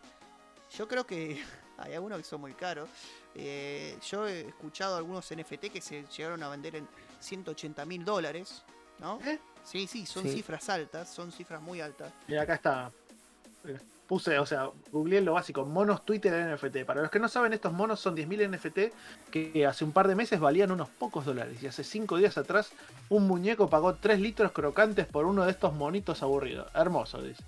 Yo 0.76 0.86
creo 0.88 1.06
que 1.06 1.42
hay 1.78 1.94
algunos 1.94 2.18
que 2.18 2.24
son 2.24 2.40
muy 2.40 2.54
caros. 2.54 2.88
Eh, 3.34 3.98
yo 4.08 4.26
he 4.28 4.42
escuchado 4.48 4.96
algunos 4.96 5.28
NFT 5.30 5.70
que 5.72 5.80
se 5.80 6.04
llegaron 6.06 6.42
a 6.42 6.48
vender 6.48 6.76
en 6.76 6.88
180 7.20 7.84
mil 7.84 8.04
dólares, 8.04 8.62
¿no? 9.00 9.18
¿Eh? 9.24 9.40
Sí, 9.64 9.86
sí, 9.86 10.04
son 10.06 10.22
Sí. 10.24 10.30
cifras 10.34 10.68
altas, 10.68 11.08
son 11.12 11.32
cifras 11.32 11.60
muy 11.62 11.80
altas. 11.80 12.12
Y 12.28 12.36
acá 12.36 12.54
está. 12.54 12.92
Puse, 14.06 14.38
o 14.38 14.44
sea, 14.44 14.68
googleé 14.92 15.22
lo 15.22 15.32
básico, 15.32 15.64
monos 15.64 16.04
Twitter 16.04 16.32
NFT. 16.54 16.84
Para 16.84 17.00
los 17.00 17.10
que 17.10 17.18
no 17.18 17.26
saben, 17.28 17.54
estos 17.54 17.72
monos 17.72 17.98
son 18.00 18.14
10.000 18.14 18.50
NFT 18.50 18.92
que 19.30 19.64
hace 19.66 19.82
un 19.82 19.92
par 19.92 20.08
de 20.08 20.14
meses 20.14 20.38
valían 20.38 20.70
unos 20.70 20.90
pocos 20.90 21.24
dólares. 21.24 21.62
Y 21.62 21.66
hace 21.66 21.82
5 21.84 22.18
días 22.18 22.36
atrás, 22.36 22.70
un 23.08 23.26
muñeco 23.26 23.70
pagó 23.70 23.94
3 23.94 24.20
litros 24.20 24.52
crocantes 24.52 25.06
por 25.06 25.24
uno 25.24 25.44
de 25.46 25.50
estos 25.52 25.72
monitos 25.72 26.22
aburridos. 26.22 26.66
Hermoso, 26.74 27.22
dice. 27.22 27.42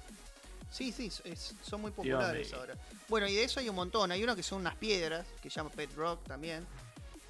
Sí, 0.71 0.93
sí, 0.93 1.11
es- 1.25 1.55
son 1.63 1.83
muy 1.83 1.91
populares 1.91 2.53
ahora. 2.55 2.75
Bueno, 3.09 3.29
y 3.29 3.35
de 3.35 3.45
eso 3.45 3.61
hay 3.61 3.69
un 3.69 3.77
montón. 3.77 4.11
Hay 4.11 4.25
uno 4.25 4.35
que 4.35 4.43
son 4.43 4.61
unas 4.63 4.77
piedras, 4.77 5.27
que 5.43 5.51
se 5.51 5.57
llama 5.57 5.69
Pet 5.71 5.95
Rock 5.95 6.25
también. 6.27 6.65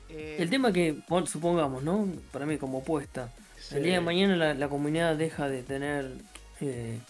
Eh, 0.08 0.36
El 0.38 0.48
tema 0.48 0.72
que, 0.72 0.96
pon- 1.08 1.26
supongamos, 1.26 1.82
¿no? 1.82 2.08
Para 2.32 2.46
mí 2.46 2.58
como 2.58 2.78
apuesta. 2.78 3.32
El 3.72 3.82
día 3.82 3.94
de 3.94 4.00
mañana 4.00 4.36
la, 4.36 4.54
la 4.54 4.68
comunidad 4.68 5.16
deja 5.16 5.48
de 5.48 5.64
tener, 5.64 6.12
eh, 6.60 7.00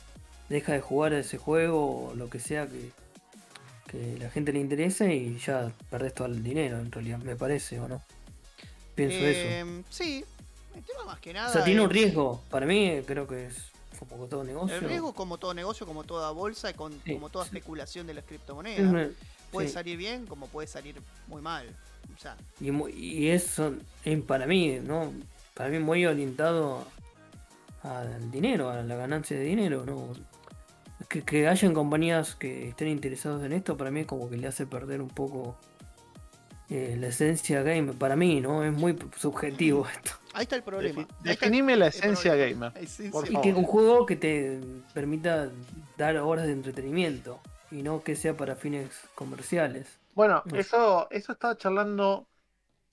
deja 0.48 0.72
de 0.72 0.80
jugar 0.80 1.12
a 1.12 1.18
ese 1.20 1.38
juego 1.38 2.08
o 2.10 2.14
lo 2.14 2.28
que 2.30 2.38
sea 2.38 2.66
que, 2.66 2.90
que 3.88 4.18
la 4.18 4.30
gente 4.30 4.52
le 4.52 4.60
interese 4.60 5.14
y 5.14 5.38
ya 5.38 5.72
perdés 5.90 6.14
todo 6.14 6.28
el 6.28 6.42
dinero 6.42 6.78
en 6.78 6.90
realidad, 6.92 7.18
me 7.18 7.36
parece, 7.36 7.80
¿o 7.80 7.88
no? 7.88 8.02
Pienso 8.94 9.16
eso. 9.16 9.40
Eh, 9.48 9.82
Sí, 9.90 10.24
El 10.74 10.82
tema 10.84 11.04
más 11.04 11.20
que 11.20 11.32
nada. 11.32 11.48
O 11.50 11.52
sea, 11.52 11.64
tiene 11.64 11.80
un 11.80 11.86
es- 11.86 11.92
riesgo. 11.92 12.42
Para 12.50 12.66
mí, 12.66 13.00
creo 13.06 13.26
que 13.26 13.46
es 13.46 13.56
como 13.98 14.26
todo 14.26 14.44
negocio. 14.44 14.76
El 14.76 14.84
riesgo, 14.84 15.14
como 15.14 15.38
todo 15.38 15.54
negocio, 15.54 15.86
como 15.86 16.04
toda 16.04 16.30
bolsa 16.30 16.70
y 16.70 16.74
con, 16.74 16.92
Sí, 17.04 17.14
como 17.14 17.30
toda 17.30 17.44
sí. 17.46 17.48
especulación 17.48 18.06
de 18.06 18.14
las 18.14 18.24
Es 18.24 18.28
criptomonedas. 18.28 18.80
una- 18.90 19.08
Puede 19.50 19.68
sí. 19.68 19.74
salir 19.74 19.96
bien 19.96 20.26
como 20.26 20.48
puede 20.48 20.66
salir 20.68 20.96
muy 21.28 21.40
mal. 21.40 21.66
O 22.14 22.20
sea, 22.20 22.36
Y, 22.60 23.28
eso, 23.28 23.74
eh, 24.04 24.16
para 24.18 24.46
mí, 24.46 24.78
¿no? 24.82 25.12
Para 25.54 25.70
mí 25.70 25.78
muy 25.78 26.04
orientado 26.04 26.86
al 27.82 28.30
dinero, 28.30 28.70
a 28.70 28.82
la 28.82 28.96
ganancia 28.96 29.36
de 29.36 29.44
dinero, 29.44 29.84
¿no? 29.86 30.12
Que, 31.08 31.22
que 31.22 31.46
hayan 31.46 31.74
compañías 31.74 32.34
que 32.34 32.68
estén 32.68 32.88
interesados 32.88 33.42
en 33.44 33.52
esto, 33.52 33.76
para 33.76 33.90
mí 33.90 34.00
es 34.00 34.06
como 34.06 34.28
que 34.30 34.36
le 34.36 34.46
hace 34.46 34.66
perder 34.66 35.00
un 35.02 35.08
poco 35.10 35.58
eh, 36.70 36.96
la 36.98 37.08
esencia 37.08 37.62
game. 37.62 37.92
Para 37.92 38.16
mí, 38.16 38.40
¿no? 38.40 38.64
Es 38.64 38.72
muy 38.72 38.96
subjetivo 39.16 39.86
esto. 39.86 40.12
ahí 40.32 40.44
está 40.44 40.56
el 40.56 40.62
problema. 40.62 41.02
El- 41.02 41.08
definime 41.22 41.76
la 41.76 41.88
esencia 41.88 42.34
gamer. 42.34 42.72
Esencia 42.76 43.10
por 43.12 43.24
Y 43.28 43.32
favor. 43.32 43.42
que 43.42 43.52
un 43.54 43.64
juego 43.64 44.06
que 44.06 44.16
te 44.16 44.58
permita 44.94 45.50
dar 45.98 46.16
horas 46.16 46.46
de 46.46 46.52
entretenimiento 46.52 47.40
y 47.70 47.82
no 47.82 48.02
que 48.02 48.16
sea 48.16 48.34
para 48.36 48.56
fines 48.56 48.88
comerciales. 49.14 49.98
Bueno, 50.14 50.42
No. 50.46 50.56
eso, 50.58 51.08
eso 51.10 51.32
estaba 51.32 51.56
charlando 51.58 52.26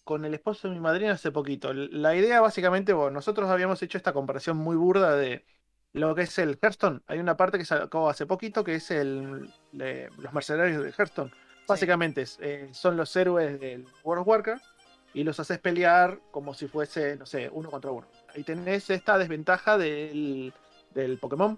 con 0.03 0.25
el 0.25 0.33
esposo 0.33 0.67
de 0.67 0.73
mi 0.73 0.81
madrina 0.81 1.13
hace 1.13 1.31
poquito. 1.31 1.73
La 1.73 2.13
idea 2.15 2.41
básicamente, 2.41 2.91
bueno, 2.91 3.11
nosotros 3.11 3.49
habíamos 3.49 3.81
hecho 3.81 3.97
esta 3.97 4.11
comparación 4.11 4.57
muy 4.57 4.75
burda 4.75 5.15
de 5.15 5.45
lo 5.93 6.13
que 6.15 6.23
es 6.23 6.37
el 6.39 6.57
Hearthstone. 6.61 7.01
Hay 7.07 7.19
una 7.19 7.37
parte 7.37 7.57
que 7.57 7.65
sacó 7.65 8.09
hace 8.09 8.25
poquito 8.25 8.63
que 8.63 8.75
es 8.75 8.91
el 8.91 9.49
los 9.71 10.33
mercenarios 10.33 10.83
de 10.83 10.89
Hearthstone. 10.91 11.31
Básicamente 11.67 12.25
eh, 12.39 12.69
son 12.73 12.97
los 12.97 13.15
héroes 13.15 13.59
del 13.59 13.85
World 14.03 14.21
of 14.21 14.27
Warcraft 14.27 14.65
y 15.13 15.23
los 15.23 15.39
haces 15.39 15.59
pelear 15.59 16.19
como 16.31 16.53
si 16.53 16.67
fuese, 16.67 17.15
no 17.15 17.25
sé, 17.25 17.49
uno 17.53 17.69
contra 17.71 17.91
uno. 17.91 18.07
Ahí 18.35 18.43
tenés 18.43 18.89
esta 18.89 19.17
desventaja 19.17 19.77
del, 19.77 20.53
del 20.93 21.17
Pokémon. 21.19 21.57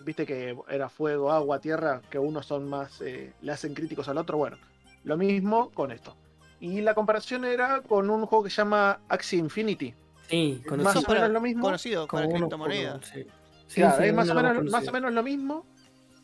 Viste 0.00 0.24
que 0.26 0.56
era 0.68 0.88
fuego, 0.88 1.30
agua, 1.32 1.60
tierra, 1.60 2.00
que 2.10 2.18
unos 2.18 2.46
son 2.46 2.68
más, 2.68 3.00
eh, 3.00 3.32
le 3.42 3.52
hacen 3.52 3.74
críticos 3.74 4.08
al 4.08 4.18
otro. 4.18 4.38
Bueno, 4.38 4.56
lo 5.04 5.16
mismo 5.16 5.70
con 5.70 5.92
esto. 5.92 6.16
Y 6.60 6.80
la 6.80 6.94
comparación 6.94 7.44
era 7.44 7.82
con 7.82 8.08
un 8.10 8.24
juego 8.26 8.44
que 8.44 8.50
se 8.50 8.56
llama 8.56 9.00
Axie 9.08 9.38
Infinity. 9.38 9.94
Sí, 10.28 10.62
Más 10.62 10.68
conocido 10.68 10.88
o 10.88 10.90
Eso 11.00 11.06
para- 11.06 11.20
menos 11.20 11.32
lo 11.34 11.40
mismo. 11.40 11.62
Conocido 11.62 12.06
para 12.06 12.26
unos 12.26 12.38
criptomonedas. 12.38 13.06
Sí. 13.06 13.26
Sí, 13.66 13.80
Claro, 13.80 13.96
sí, 13.98 14.04
es 14.04 14.14
más 14.14 14.28
o, 14.28 14.34
menos, 14.34 14.64
más 14.70 14.88
o 14.88 14.92
menos 14.92 15.12
lo 15.12 15.22
mismo, 15.22 15.66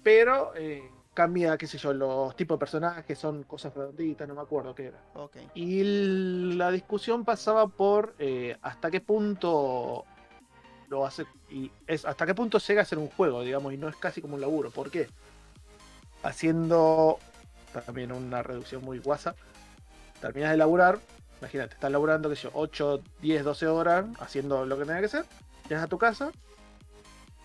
pero 0.03 0.53
eh, 0.55 0.91
cambia, 1.15 1.57
qué 1.59 1.67
sé 1.67 1.79
yo, 1.79 1.93
los 1.93 2.37
tipos 2.37 2.57
de 2.57 2.61
personajes, 2.61 3.19
son 3.19 3.43
cosas 3.45 3.75
redonditas, 3.75 4.29
no 4.29 4.35
me 4.35 4.41
acuerdo 4.41 4.75
qué 4.75 4.87
era. 4.87 5.03
Y 5.55 6.55
la 6.55 6.71
discusión 6.71 7.25
pasaba 7.25 7.67
por 7.67 8.15
eh, 8.19 8.57
hasta 8.63 8.91
qué 8.91 9.01
punto 9.01 10.05
lo 10.89 11.07
hace 11.07 11.25
y 11.49 11.71
es 11.87 12.05
hasta 12.05 12.27
qué 12.27 12.35
punto 12.35 12.59
llega 12.59 12.83
a 12.83 12.85
ser 12.85 12.99
un 12.99 13.09
juego, 13.09 13.43
digamos, 13.43 13.73
y 13.73 13.77
no 13.77 13.89
es 13.89 13.97
casi 13.97 14.21
como 14.21 14.35
un 14.35 14.41
laburo. 14.41 14.71
¿Por 14.71 14.91
qué? 14.91 15.09
Haciendo 16.23 17.19
también 17.87 18.13
una 18.13 18.43
reducción 18.43 18.85
muy 18.85 18.99
guasa. 18.99 19.35
Terminas 20.21 20.51
de 20.51 20.57
laburar, 20.57 20.99
imagínate, 21.41 21.75
estás 21.75 21.91
laburando, 21.91 22.29
qué 22.29 22.37
sé 22.37 22.43
yo, 22.43 22.51
8, 22.55 23.03
10, 23.23 23.45
12 23.45 23.67
horas 23.67 24.07
haciendo 24.21 24.67
lo 24.67 24.79
que 24.79 24.85
tenga 24.85 25.01
que 25.01 25.07
hacer. 25.07 25.25
Llegas 25.69 25.85
a 25.85 25.89
tu 25.89 25.99
casa, 25.99 26.31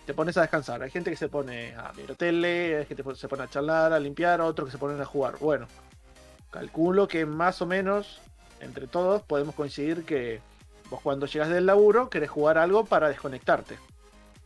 te 0.06 0.14
pones 0.14 0.38
a 0.38 0.41
descansar. 0.41 0.82
Hay 0.84 0.91
gente 0.91 1.10
que 1.10 1.18
se 1.18 1.30
pone 1.30 1.76
a 1.76 1.91
mirar 1.93 2.16
tele, 2.16 2.78
hay 2.78 2.86
gente 2.86 3.03
que 3.03 3.16
se 3.16 3.28
pone 3.28 3.43
a 3.43 3.49
charlar, 3.49 3.91
a 3.93 3.99
limpiar, 3.99 4.41
otros 4.41 4.68
que 4.68 4.72
se 4.72 4.78
ponen 4.78 5.01
a 5.01 5.06
jugar. 5.06 5.38
Bueno, 5.39 5.68
calculo 6.51 7.08
que 7.08 7.26
más 7.26 7.62
o 7.62 7.66
menos 7.66 8.22
entre 8.60 8.88
todos 8.88 9.22
podemos 9.24 9.56
coincidir 9.56 10.06
que 10.06 10.41
vos 10.89 11.01
cuando 11.01 11.26
llegas 11.26 11.49
del 11.49 11.66
laburo 11.66 12.10
querés 12.10 12.30
jugar 12.30 12.58
algo 12.58 12.86
para 12.86 13.10
desconectarte. 13.10 13.78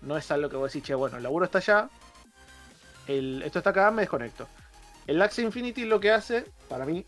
No 0.02 0.18
es 0.18 0.32
algo 0.32 0.50
que 0.50 0.56
vos 0.56 0.72
decís, 0.72 0.88
che, 0.88 0.96
bueno, 0.96 1.18
el 1.18 1.24
laburo 1.24 1.46
está 1.46 1.58
allá, 1.60 1.90
esto 3.08 3.60
está 3.60 3.72
acá, 3.72 3.92
me 3.92 4.04
desconecto. 4.04 4.48
El 5.08 5.22
Axie 5.22 5.44
Infinity 5.44 5.86
lo 5.86 6.00
que 6.00 6.12
hace, 6.12 6.46
para 6.68 6.86
mí, 6.86 7.06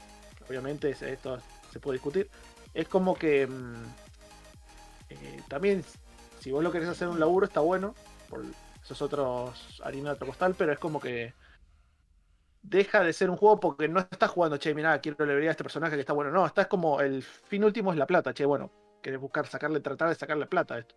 obviamente 0.49 0.89
es- 0.89 1.01
esto 1.01 1.37
se 1.71 1.79
puede 1.79 1.95
discutir, 1.97 2.29
es 2.73 2.87
como 2.87 3.15
que 3.15 3.47
mm, 3.47 3.83
eh, 5.09 5.41
también, 5.47 5.83
si 6.39 6.51
vos 6.51 6.63
lo 6.63 6.71
querés 6.71 6.89
hacer 6.89 7.07
un 7.07 7.19
laburo, 7.19 7.45
está 7.45 7.59
bueno, 7.61 7.93
por 8.31 8.43
esos 8.83 9.01
otros 9.01 9.81
harina 9.83 10.09
de 10.09 10.15
otro 10.15 10.27
costal, 10.27 10.55
pero 10.57 10.71
es 10.71 10.79
como 10.79 10.99
que 10.99 11.33
deja 12.63 13.03
de 13.03 13.11
ser 13.13 13.29
un 13.29 13.35
juego 13.35 13.59
porque 13.59 13.87
no 13.87 13.99
estás 13.99 14.31
jugando, 14.31 14.57
che, 14.57 14.73
mirá, 14.73 14.99
quiero 14.99 15.25
le 15.25 15.47
a 15.47 15.51
este 15.51 15.63
personaje 15.63 15.95
que 15.95 16.01
está 16.01 16.13
bueno. 16.13 16.31
No, 16.31 16.45
estás 16.45 16.67
como 16.67 17.01
el 17.01 17.21
fin 17.21 17.63
último 17.63 17.91
es 17.91 17.97
la 17.97 18.07
plata, 18.07 18.33
che, 18.33 18.45
bueno, 18.45 18.71
querés 19.01 19.19
buscar, 19.19 19.45
sacarle, 19.47 19.81
tratar 19.81 20.09
de 20.09 20.15
sacarle 20.15 20.45
plata 20.45 20.75
a 20.75 20.79
esto. 20.79 20.95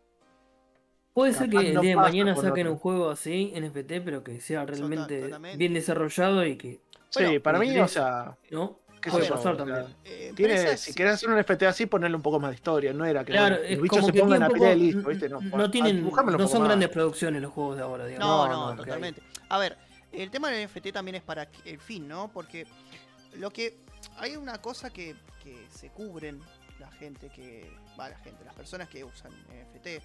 Puede 1.12 1.32
ser 1.32 1.50
que 1.50 1.72
no 1.72 1.82
de 1.82 1.96
mañana 1.96 2.34
saquen 2.34 2.66
otro. 2.66 2.72
un 2.72 2.78
juego 2.78 3.10
así, 3.10 3.52
NFT, 3.56 4.04
pero 4.04 4.24
que 4.24 4.40
sea 4.40 4.64
realmente 4.64 5.30
bien 5.56 5.74
desarrollado 5.74 6.44
y 6.44 6.56
que, 6.56 6.80
Sí, 7.10 7.22
Bueno, 7.22 7.42
para 7.42 7.58
mí, 7.60 7.78
o 7.78 7.86
sea, 7.86 8.36
¿no? 8.50 8.80
Qué 9.04 9.10
Puede 9.10 9.24
sé 9.24 9.28
yo, 9.28 9.34
pasar 9.36 9.52
o 9.52 9.56
sea, 9.56 9.64
también. 9.66 9.96
Eh, 10.04 10.32
tiene, 10.34 10.76
si 10.78 10.94
querés 10.94 11.14
hacer 11.14 11.28
un 11.28 11.38
NFT 11.38 11.62
así, 11.64 11.86
ponerle 11.86 12.16
un 12.16 12.22
poco 12.22 12.40
más 12.40 12.50
de 12.50 12.54
historia, 12.56 12.92
no 12.92 13.04
era 13.04 13.24
que 13.24 13.32
Claro, 13.32 13.56
los 13.56 13.80
bichos 13.82 14.06
se 14.06 14.12
pongan 14.14 14.42
a 14.42 14.48
pelear 14.48 14.76
listo, 14.76 15.08
¿viste? 15.08 15.28
No, 15.28 15.40
no 15.40 15.70
tienen, 15.70 16.02
no 16.04 16.48
son 16.48 16.60
más. 16.60 16.68
grandes 16.68 16.88
producciones 16.88 17.42
los 17.42 17.52
juegos 17.52 17.76
de 17.76 17.82
ahora, 17.82 18.06
digamos. 18.06 18.26
No, 18.26 18.46
No, 18.46 18.52
no, 18.52 18.70
no, 18.70 18.76
totalmente. 18.82 19.22
A 19.48 19.58
ver, 19.58 19.76
el 20.12 20.30
tema 20.30 20.50
del 20.50 20.66
NFT 20.68 20.92
también 20.92 21.16
es 21.16 21.22
para 21.22 21.48
el 21.64 21.78
fin, 21.78 22.08
¿no? 22.08 22.30
Porque 22.32 22.66
lo 23.36 23.50
que 23.50 23.76
hay 24.16 24.36
una 24.36 24.58
cosa 24.62 24.90
que, 24.90 25.14
que 25.42 25.66
se 25.70 25.90
cubren 25.90 26.40
la 26.80 26.90
gente 26.92 27.28
que 27.30 27.70
va 27.98 28.08
la 28.08 28.18
gente, 28.18 28.44
las 28.44 28.54
personas 28.54 28.88
que 28.88 29.04
usan 29.04 29.30
NFT, 29.48 30.02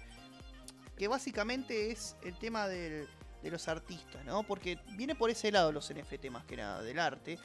que 0.96 1.08
básicamente 1.08 1.90
es 1.90 2.16
el 2.22 2.34
tema 2.38 2.68
del- 2.68 3.08
de 3.42 3.50
los 3.50 3.68
artistas, 3.68 4.22
¿no? 4.26 4.42
Porque 4.42 4.78
viene 4.96 5.14
por 5.14 5.30
ese 5.30 5.50
lado 5.50 5.72
los 5.72 5.90
NFT 5.90 6.28
más 6.30 6.44
que 6.44 6.56
nada 6.58 6.82
del 6.82 6.98
arte, 6.98 7.38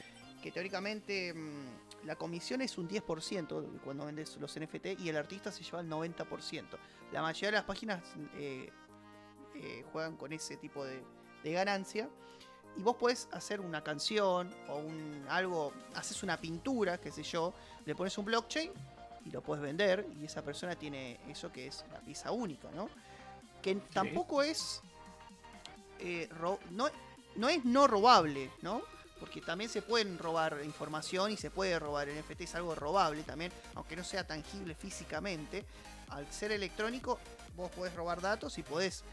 que 0.45 0.51
teóricamente 0.51 1.33
mm, 1.33 2.05
la 2.05 2.15
comisión 2.17 2.61
es 2.61 2.77
un 2.77 2.87
10% 2.87 3.81
cuando 3.83 4.05
vendes 4.05 4.37
los 4.37 4.59
NFT 4.59 4.99
y 4.99 5.09
el 5.09 5.17
artista 5.17 5.51
se 5.51 5.63
lleva 5.63 5.79
el 5.79 5.89
90%. 5.89 6.65
La 7.11 7.23
mayoría 7.23 7.47
de 7.47 7.53
las 7.53 7.63
páginas 7.63 8.03
eh, 8.35 8.69
eh, 9.55 9.83
juegan 9.91 10.15
con 10.15 10.31
ese 10.33 10.57
tipo 10.57 10.85
de, 10.85 11.01
de 11.43 11.51
ganancia. 11.51 12.07
Y 12.77 12.83
vos 12.83 12.95
podés 12.95 13.27
hacer 13.31 13.59
una 13.59 13.83
canción 13.83 14.53
o 14.69 14.75
un 14.75 15.25
algo, 15.29 15.73
haces 15.95 16.21
una 16.21 16.37
pintura, 16.37 16.99
qué 16.99 17.09
sé 17.09 17.23
yo, 17.23 17.51
le 17.83 17.95
pones 17.95 18.15
un 18.19 18.25
blockchain 18.25 18.71
y 19.25 19.31
lo 19.31 19.41
puedes 19.41 19.63
vender 19.63 20.05
y 20.21 20.25
esa 20.25 20.43
persona 20.43 20.75
tiene 20.75 21.19
eso 21.27 21.51
que 21.51 21.65
es 21.65 21.83
la 21.91 22.01
pieza 22.01 22.31
única, 22.31 22.69
¿no? 22.69 22.87
Que 23.63 23.73
tampoco 23.91 24.43
es 24.43 24.83
eh, 25.97 26.29
no, 26.69 26.91
no 27.35 27.49
es 27.49 27.65
no 27.65 27.87
robable, 27.87 28.51
¿no? 28.61 28.83
Porque 29.19 29.41
también 29.41 29.69
se 29.69 29.81
pueden 29.81 30.17
robar 30.17 30.57
información 30.65 31.31
y 31.31 31.37
se 31.37 31.49
puede 31.49 31.79
robar 31.79 32.09
el 32.09 32.19
NFT, 32.19 32.41
es 32.41 32.55
algo 32.55 32.75
robable 32.75 33.23
también, 33.23 33.51
aunque 33.75 33.95
no 33.95 34.03
sea 34.03 34.25
tangible 34.27 34.75
físicamente. 34.75 35.65
Al 36.09 36.31
ser 36.31 36.51
electrónico, 36.51 37.19
vos 37.55 37.71
podés 37.71 37.93
robar 37.95 38.21
datos 38.21 38.57
y 38.57 38.63
podés 38.63 39.03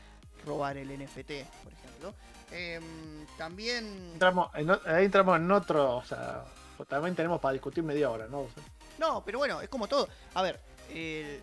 robar 0.45 0.77
el 0.77 0.89
NFT, 0.91 1.45
por 1.63 1.73
ejemplo. 1.73 2.15
Em, 2.51 3.27
también. 3.39 4.11
Entramos 4.13 4.51
en 4.55 4.71
ahí 4.71 5.05
entramos 5.07 5.37
en 5.37 5.51
otro, 5.51 5.97
o 5.99 6.05
sea, 6.05 6.45
también 6.89 7.15
tenemos 7.15 7.41
para 7.41 7.53
discutir 7.53 7.83
media 7.85 8.11
hora, 8.11 8.27
¿no? 8.27 8.41
O 8.41 8.49
sea, 8.53 8.63
No, 8.99 9.25
pero 9.25 9.39
bueno, 9.39 9.61
es 9.63 9.69
como 9.69 9.87
todo. 9.89 10.09
A 10.35 10.43
ver, 10.43 10.61
el- 10.91 11.41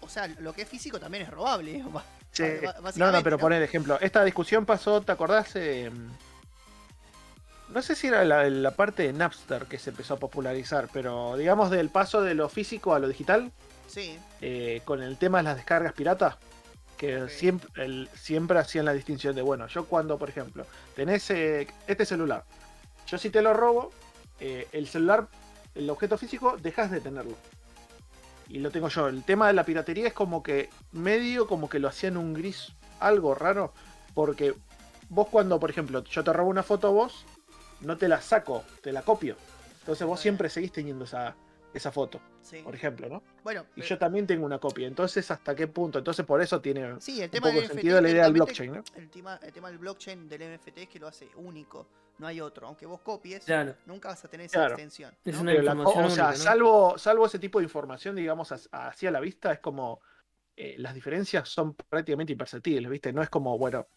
o 0.00 0.08
sea, 0.08 0.26
lo 0.26 0.52
que 0.52 0.62
es 0.62 0.68
físico 0.68 0.98
también 1.00 1.22
es 1.24 1.30
robable. 1.30 1.82
ba- 1.86 2.04
Sí, 2.34 2.42
no, 2.96 3.12
no, 3.12 3.22
pero 3.22 3.38
poner 3.38 3.62
ejemplo. 3.62 3.96
Esta 4.00 4.24
discusión 4.24 4.66
pasó, 4.66 5.00
¿te 5.00 5.12
acordás? 5.12 5.54
Eh, 5.54 5.88
no 7.74 7.82
sé 7.82 7.94
si 7.96 8.06
era 8.06 8.24
la, 8.24 8.48
la 8.48 8.70
parte 8.70 9.02
de 9.02 9.12
Napster 9.12 9.66
que 9.66 9.78
se 9.78 9.90
empezó 9.90 10.14
a 10.14 10.18
popularizar, 10.18 10.88
pero 10.92 11.36
digamos 11.36 11.70
del 11.70 11.90
paso 11.90 12.22
de 12.22 12.34
lo 12.34 12.48
físico 12.48 12.94
a 12.94 12.98
lo 12.98 13.08
digital, 13.08 13.52
Sí, 13.86 14.18
eh, 14.40 14.80
con 14.84 15.02
el 15.02 15.18
tema 15.18 15.38
de 15.38 15.44
las 15.44 15.56
descargas 15.56 15.92
piratas, 15.92 16.36
que 16.96 17.28
siempre, 17.28 17.68
el- 17.84 18.08
siempre 18.14 18.58
hacían 18.58 18.84
la 18.86 18.92
distinción 18.92 19.34
de, 19.34 19.42
bueno, 19.42 19.66
yo 19.66 19.84
cuando, 19.84 20.18
por 20.18 20.28
ejemplo, 20.30 20.64
tenés 20.96 21.28
eh, 21.30 21.66
este 21.86 22.06
celular, 22.06 22.44
yo 23.06 23.18
si 23.18 23.28
te 23.30 23.42
lo 23.42 23.52
robo, 23.52 23.92
eh, 24.40 24.66
el 24.72 24.86
celular, 24.88 25.28
el 25.74 25.90
objeto 25.90 26.16
físico, 26.16 26.56
dejas 26.62 26.90
de 26.90 27.00
tenerlo. 27.00 27.34
Y 28.48 28.58
lo 28.58 28.70
tengo 28.70 28.88
yo. 28.88 29.08
El 29.08 29.22
tema 29.24 29.46
de 29.48 29.52
la 29.54 29.64
piratería 29.64 30.06
es 30.06 30.12
como 30.12 30.42
que 30.42 30.70
medio 30.92 31.46
como 31.46 31.68
que 31.68 31.78
lo 31.78 31.88
hacían 31.88 32.16
un 32.16 32.34
gris, 32.34 32.72
algo 33.00 33.34
raro, 33.34 33.72
porque 34.14 34.54
vos 35.08 35.28
cuando, 35.30 35.58
por 35.60 35.70
ejemplo, 35.70 36.04
yo 36.04 36.24
te 36.24 36.32
robo 36.32 36.50
una 36.50 36.62
foto 36.62 36.88
a 36.88 36.90
vos, 36.90 37.24
no 37.84 37.96
te 37.96 38.08
la 38.08 38.20
saco, 38.20 38.64
te 38.82 38.92
la 38.92 39.02
copio. 39.02 39.36
Entonces 39.80 40.06
vos 40.06 40.18
siempre 40.20 40.48
seguís 40.48 40.72
teniendo 40.72 41.04
esa, 41.04 41.36
esa 41.72 41.92
foto, 41.92 42.20
sí. 42.42 42.60
por 42.62 42.74
ejemplo, 42.74 43.08
¿no? 43.08 43.22
Bueno, 43.42 43.62
Y 43.76 43.80
pero- 43.80 43.86
yo 43.88 43.98
también 43.98 44.26
tengo 44.26 44.46
una 44.46 44.58
copia. 44.58 44.86
Entonces, 44.86 45.30
¿hasta 45.30 45.54
qué 45.54 45.66
punto? 45.66 45.98
Entonces, 45.98 46.24
por 46.24 46.40
eso 46.40 46.60
tiene 46.60 47.00
sí, 47.00 47.18
el 47.20 47.24
un 47.26 47.30
tema 47.30 47.48
poco 47.48 47.60
del 47.60 47.68
sentido 47.68 48.00
la 48.00 48.08
idea 48.10 48.24
del 48.24 48.32
blockchain, 48.32 48.72
¿no? 48.72 48.84
El 48.94 49.10
tema, 49.10 49.38
el 49.42 49.52
tema 49.52 49.68
del 49.68 49.78
blockchain 49.78 50.28
del 50.28 50.42
NFT 50.56 50.78
es 50.78 50.88
que 50.88 50.98
lo 50.98 51.08
hace 51.08 51.28
único, 51.36 51.86
no 52.18 52.26
hay 52.26 52.40
otro. 52.40 52.66
Aunque 52.68 52.86
vos 52.86 53.00
copies, 53.00 53.44
Claro. 53.44 53.74
nunca 53.86 54.08
vas 54.08 54.24
a 54.24 54.28
tener 54.28 54.46
esa 54.46 54.58
Claro. 54.60 54.74
extensión. 54.74 55.14
Es 55.24 55.36
una 55.36 55.50
Pero 55.52 55.62
la- 55.64 55.72
información 55.72 56.04
o 56.04 56.10
sea, 56.10 56.24
única, 56.28 56.38
¿no? 56.38 56.44
salvo, 56.44 56.98
salvo 56.98 57.26
ese 57.26 57.38
tipo 57.38 57.58
de 57.58 57.64
información, 57.64 58.16
digamos, 58.16 58.52
as- 58.52 58.68
así 58.72 59.06
a 59.06 59.10
la 59.10 59.20
vista, 59.20 59.52
es 59.52 59.58
como 59.58 60.00
eh, 60.56 60.76
las 60.78 60.94
diferencias 60.94 61.48
son 61.48 61.74
prácticamente 61.74 62.32
imperceptibles, 62.32 62.88
¿viste? 62.88 63.12
No 63.12 63.20
es 63.22 63.28
como, 63.28 63.58
bueno, 63.58 63.88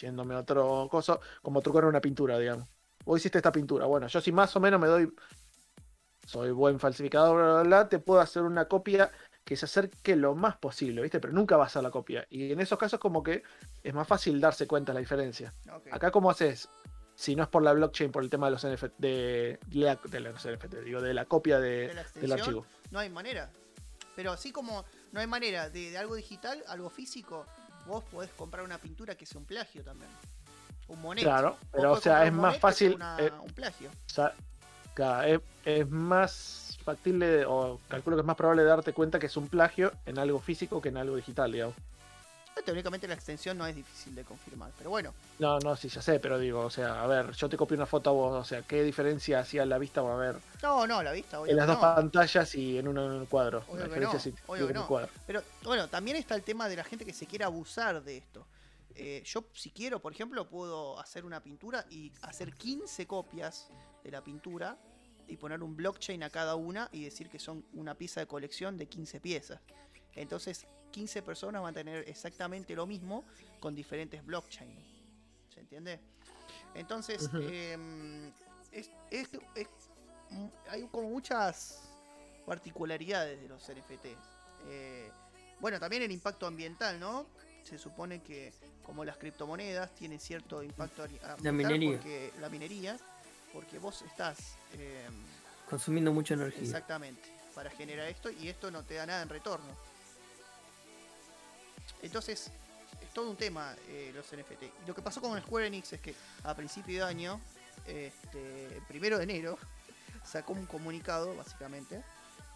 yéndome 0.00 0.34
a 0.34 0.38
otro 0.38 0.88
coso, 0.90 1.20
como 1.42 1.60
trucar 1.60 1.84
una 1.84 2.00
pintura, 2.00 2.38
digamos. 2.38 2.66
Vos 3.06 3.18
hiciste 3.20 3.38
esta 3.38 3.52
pintura, 3.52 3.86
bueno, 3.86 4.06
yo 4.08 4.20
si 4.20 4.32
más 4.32 4.54
o 4.56 4.60
menos 4.60 4.78
me 4.80 4.88
doy, 4.88 5.10
soy 6.26 6.50
buen 6.50 6.78
falsificador, 6.80 7.36
bla, 7.36 7.52
bla, 7.52 7.62
bla, 7.62 7.88
te 7.88 7.98
puedo 8.00 8.20
hacer 8.20 8.42
una 8.42 8.66
copia 8.66 9.10
que 9.44 9.56
se 9.56 9.64
acerque 9.66 10.16
lo 10.16 10.34
más 10.34 10.56
posible, 10.56 11.00
¿viste? 11.02 11.20
Pero 11.20 11.32
nunca 11.32 11.56
va 11.56 11.66
a 11.66 11.68
ser 11.68 11.84
la 11.84 11.92
copia. 11.92 12.26
Y 12.30 12.50
en 12.50 12.60
esos 12.60 12.76
casos 12.78 12.98
como 12.98 13.22
que 13.22 13.44
es 13.84 13.94
más 13.94 14.08
fácil 14.08 14.40
darse 14.40 14.66
cuenta 14.66 14.90
de 14.90 14.94
la 14.94 15.00
diferencia. 15.00 15.54
Acá, 15.92 16.10
¿cómo 16.10 16.30
haces? 16.30 16.68
Si 17.14 17.36
no 17.36 17.44
es 17.44 17.48
por 17.48 17.62
la 17.62 17.72
blockchain, 17.72 18.10
por 18.10 18.24
el 18.24 18.28
tema 18.28 18.46
de 18.48 18.50
los 18.52 18.64
NFT, 18.66 18.98
de, 18.98 19.58
la, 19.70 19.94
de 19.94 20.82
digo, 20.82 21.00
de 21.00 21.14
la 21.14 21.24
copia 21.26 21.60
de- 21.60 21.94
la 21.94 22.02
del 22.20 22.32
archivo. 22.32 22.66
No 22.90 22.98
hay 22.98 23.08
manera. 23.08 23.48
Pero 24.16 24.32
así 24.32 24.50
como 24.50 24.84
no 25.12 25.20
hay 25.20 25.28
manera 25.28 25.70
de, 25.70 25.92
de 25.92 25.98
algo 25.98 26.16
digital, 26.16 26.64
algo 26.66 26.90
físico, 26.90 27.46
vos 27.86 28.02
podés 28.04 28.30
comprar 28.32 28.64
una 28.64 28.78
pintura 28.78 29.14
que 29.14 29.26
sea 29.26 29.38
un 29.38 29.46
plagio 29.46 29.84
también. 29.84 30.10
Un 30.88 31.00
monet. 31.02 31.24
Claro, 31.24 31.56
pero 31.72 31.92
o 31.92 32.00
sea, 32.00 32.24
es 32.26 32.32
más 32.32 32.58
fácil. 32.58 32.94
una- 32.94 33.16
eh, 33.18 33.32
un 33.42 33.52
plagio. 33.52 33.88
o 33.90 34.08
sea, 34.12 34.32
claro, 34.94 35.26
es, 35.28 35.40
es 35.64 35.88
más 35.90 36.78
factible, 36.84 37.44
o 37.46 37.80
calculo 37.88 38.16
que 38.16 38.20
es 38.20 38.26
más 38.26 38.36
probable 38.36 38.62
darte 38.62 38.92
cuenta 38.92 39.18
que 39.18 39.26
es 39.26 39.36
un 39.36 39.48
plagio 39.48 39.92
en 40.06 40.18
algo 40.18 40.38
físico 40.38 40.80
que 40.80 40.90
en 40.90 40.96
algo 40.96 41.16
digital, 41.16 41.50
digamos. 41.50 41.74
Teóricamente 42.64 43.06
la 43.06 43.12
extensión 43.14 43.58
no 43.58 43.66
es 43.66 43.76
difícil 43.76 44.14
de 44.14 44.24
confirmar. 44.24 44.70
Pero 44.78 44.88
bueno, 44.88 45.12
No, 45.38 45.58
no, 45.58 45.76
sí, 45.76 45.88
ya 45.90 46.00
sé, 46.00 46.18
pero 46.18 46.38
digo, 46.38 46.60
o 46.60 46.70
sea, 46.70 47.02
a 47.02 47.06
ver, 47.06 47.32
yo 47.32 47.48
te 47.50 47.56
copio 47.56 47.76
una 47.76 47.84
foto 47.84 48.08
a 48.10 48.12
vos, 48.14 48.34
o 48.34 48.44
sea, 48.44 48.62
¿qué 48.62 48.82
diferencia 48.82 49.40
hacía 49.40 49.66
la 49.66 49.76
vista 49.76 50.00
va 50.00 50.12
a 50.12 50.14
haber 50.14 50.36
no, 50.62 50.86
no, 50.86 51.02
la 51.02 51.12
vista, 51.12 51.38
obvio 51.38 51.50
en 51.50 51.56
las 51.58 51.66
dos 51.66 51.76
pantallas 51.76 52.54
y 52.54 52.78
en 52.78 52.88
un, 52.88 52.96
en 52.96 53.10
un 53.10 53.26
cuadro? 53.26 53.62
Obvio 53.68 53.80
la 53.80 53.84
diferencia 53.84 54.18
no, 54.18 54.20
sí, 54.24 54.34
obvio 54.46 54.70
en 54.70 54.78
un 54.78 54.84
cuadro. 54.86 55.10
Pero 55.26 55.42
bueno, 55.64 55.86
también 55.88 56.16
está 56.16 56.34
el 56.34 56.42
tema 56.42 56.66
de 56.68 56.76
la 56.76 56.84
gente 56.84 57.04
que 57.04 57.12
se 57.12 57.26
quiere 57.26 57.44
abusar 57.44 58.02
de 58.02 58.16
esto. 58.16 58.46
Eh, 58.98 59.22
yo, 59.24 59.44
si 59.52 59.70
quiero, 59.70 60.00
por 60.00 60.12
ejemplo, 60.12 60.48
puedo 60.48 60.98
hacer 60.98 61.24
una 61.24 61.42
pintura 61.42 61.84
y 61.90 62.12
hacer 62.22 62.54
15 62.54 63.06
copias 63.06 63.68
de 64.02 64.10
la 64.10 64.24
pintura 64.24 64.78
y 65.28 65.36
poner 65.36 65.62
un 65.62 65.76
blockchain 65.76 66.22
a 66.22 66.30
cada 66.30 66.54
una 66.56 66.88
y 66.92 67.04
decir 67.04 67.28
que 67.28 67.38
son 67.38 67.64
una 67.74 67.94
pieza 67.94 68.20
de 68.20 68.26
colección 68.26 68.76
de 68.78 68.86
15 68.86 69.20
piezas. 69.20 69.60
Entonces, 70.14 70.66
15 70.92 71.20
personas 71.22 71.60
van 71.62 71.72
a 71.72 71.74
tener 71.74 72.08
exactamente 72.08 72.74
lo 72.74 72.86
mismo 72.86 73.24
con 73.60 73.74
diferentes 73.74 74.24
blockchains. 74.24 74.82
¿Se 75.52 75.60
entiende? 75.60 76.00
Entonces, 76.74 77.28
em, 77.34 78.32
es- 78.72 78.90
es- 79.10 79.30
es- 79.54 79.68
hay 80.70 80.86
como 80.88 81.10
muchas 81.10 81.82
particularidades 82.46 83.40
de 83.40 83.48
los 83.48 83.68
NFTs. 83.68 84.16
Eh, 84.68 85.10
bueno, 85.60 85.78
también 85.80 86.02
el 86.02 86.12
impacto 86.12 86.46
ambiental, 86.46 86.98
¿no? 87.00 87.26
Se 87.68 87.78
supone 87.78 88.22
que 88.22 88.52
como 88.84 89.04
las 89.04 89.16
criptomonedas 89.16 89.94
tienen 89.94 90.20
cierto 90.20 90.62
impacto 90.62 91.02
ambiental 91.02 91.52
minería. 91.52 91.96
porque 91.96 92.32
la 92.40 92.48
minería, 92.48 92.96
porque 93.52 93.78
vos 93.78 94.02
estás 94.02 94.56
eh, 94.74 95.06
Consumiendo 95.68 96.12
mucha 96.12 96.34
energía. 96.34 96.62
exactamente 96.62 97.36
para 97.56 97.70
generar 97.70 98.06
esto 98.08 98.30
y 98.30 98.48
esto 98.48 98.70
no 98.70 98.82
te 98.84 98.94
da 98.94 99.06
nada 99.06 99.22
en 99.22 99.30
retorno. 99.30 99.74
Entonces, 102.02 102.50
es 103.00 103.14
todo 103.14 103.30
un 103.30 103.36
tema 103.36 103.74
eh, 103.88 104.12
los 104.14 104.26
NFT. 104.26 104.62
Y 104.62 104.86
lo 104.86 104.94
que 104.94 105.00
pasó 105.00 105.22
con 105.22 105.40
Square 105.40 105.66
Enix 105.66 105.94
es 105.94 106.00
que 106.00 106.14
a 106.44 106.54
principio 106.54 107.04
de 107.04 107.10
año, 107.10 107.40
este, 107.86 108.76
el 108.76 108.82
primero 108.82 109.16
de 109.16 109.24
enero, 109.24 109.58
sacó 110.24 110.52
un 110.52 110.66
comunicado, 110.66 111.34
básicamente, 111.34 112.02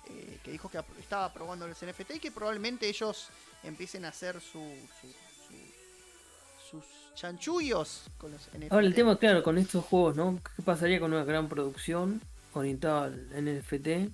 eh, 0.09 0.38
que 0.42 0.51
dijo 0.53 0.68
que 0.70 0.78
estaba 0.98 1.32
probando 1.32 1.66
los 1.68 1.76
NFT 1.82 2.16
y 2.16 2.18
que 2.20 2.30
probablemente 2.30 2.88
ellos 2.88 3.28
empiecen 3.62 4.05
a 4.05 4.09
hacer 4.09 4.40
su, 4.40 4.59
su- 5.01 5.09
su- 5.48 6.70
sus 6.70 6.84
chanchullos 7.14 8.05
con 8.18 8.30
los 8.32 8.40
NFT. 8.57 8.72
Ahora 8.72 8.86
el 8.86 8.94
tema, 8.94 9.18
claro, 9.18 9.42
con 9.42 9.59
estos 9.59 9.84
juegos, 9.84 10.16
¿no? 10.16 10.38
¿Qué 10.57 10.62
pasaría 10.62 11.01
con 11.01 11.12
una 11.12 11.24
gran 11.24 11.48
producción 11.48 12.20
orientada 12.55 13.05
al 13.07 13.28
NFT? 13.44 14.11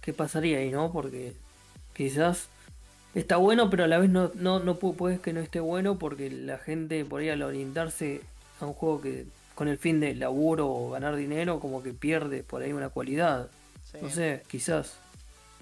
¿Qué 0.00 0.12
pasaría 0.12 0.58
ahí, 0.58 0.70
no? 0.70 0.92
Porque 0.92 1.32
quizás 1.94 2.48
está 3.14 3.36
bueno, 3.36 3.70
pero 3.70 3.84
a 3.84 3.86
la 3.88 3.98
vez 3.98 4.10
no, 4.10 4.30
no, 4.34 4.58
no 4.58 4.78
pu- 4.78 4.96
puedes 4.96 5.20
que 5.20 5.32
no 5.32 5.40
esté 5.40 5.60
bueno 5.60 5.98
porque 5.98 6.30
la 6.30 6.58
gente 6.58 7.04
por 7.04 7.20
ahí 7.20 7.28
al 7.28 7.42
orientarse 7.42 8.22
a 8.60 8.66
un 8.66 8.72
juego 8.74 9.00
que 9.00 9.26
con 9.54 9.68
el 9.68 9.78
fin 9.78 10.00
de 10.00 10.14
laburo 10.14 10.68
o 10.68 10.90
ganar 10.90 11.14
dinero, 11.14 11.60
como 11.60 11.82
que 11.82 11.92
pierde 11.92 12.42
por 12.42 12.62
ahí 12.62 12.72
una 12.72 12.88
cualidad. 12.88 13.48
Sí. 13.92 13.98
No 14.02 14.10
sé, 14.10 14.42
quizás 14.48 14.94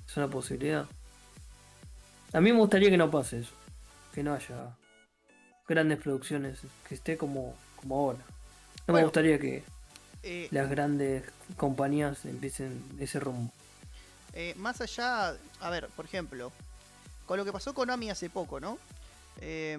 es 0.06 0.16
una 0.16 0.28
posibilidad. 0.28 0.86
A 2.32 2.40
mí 2.40 2.52
me 2.52 2.58
gustaría 2.58 2.90
que 2.90 2.96
no 2.96 3.10
pase 3.10 3.40
eso, 3.40 3.52
que 4.14 4.22
no 4.22 4.34
haya 4.34 4.76
grandes 5.68 5.98
producciones, 6.00 6.60
que 6.88 6.94
esté 6.94 7.16
como, 7.16 7.54
como 7.76 7.96
ahora. 7.96 8.18
No 8.18 8.24
me 8.88 8.92
Bueno. 8.92 9.06
gustaría 9.08 9.38
que 9.38 9.64
Eh, 10.22 10.48
las 10.50 10.68
grandes 10.68 11.24
compañías 11.56 12.24
empiecen 12.24 12.82
ese 12.98 13.18
rumbo. 13.20 13.50
Eh, 14.32 14.54
más 14.56 14.80
allá, 14.80 15.34
a 15.60 15.70
ver, 15.70 15.88
por 15.88 16.04
ejemplo, 16.04 16.52
con 17.26 17.36
lo 17.38 17.44
que 17.44 17.52
pasó 17.52 17.72
con 17.74 17.86
Konami 17.86 18.10
hace 18.10 18.28
poco, 18.30 18.60
¿no? 18.60 18.78
Eh, 19.40 19.76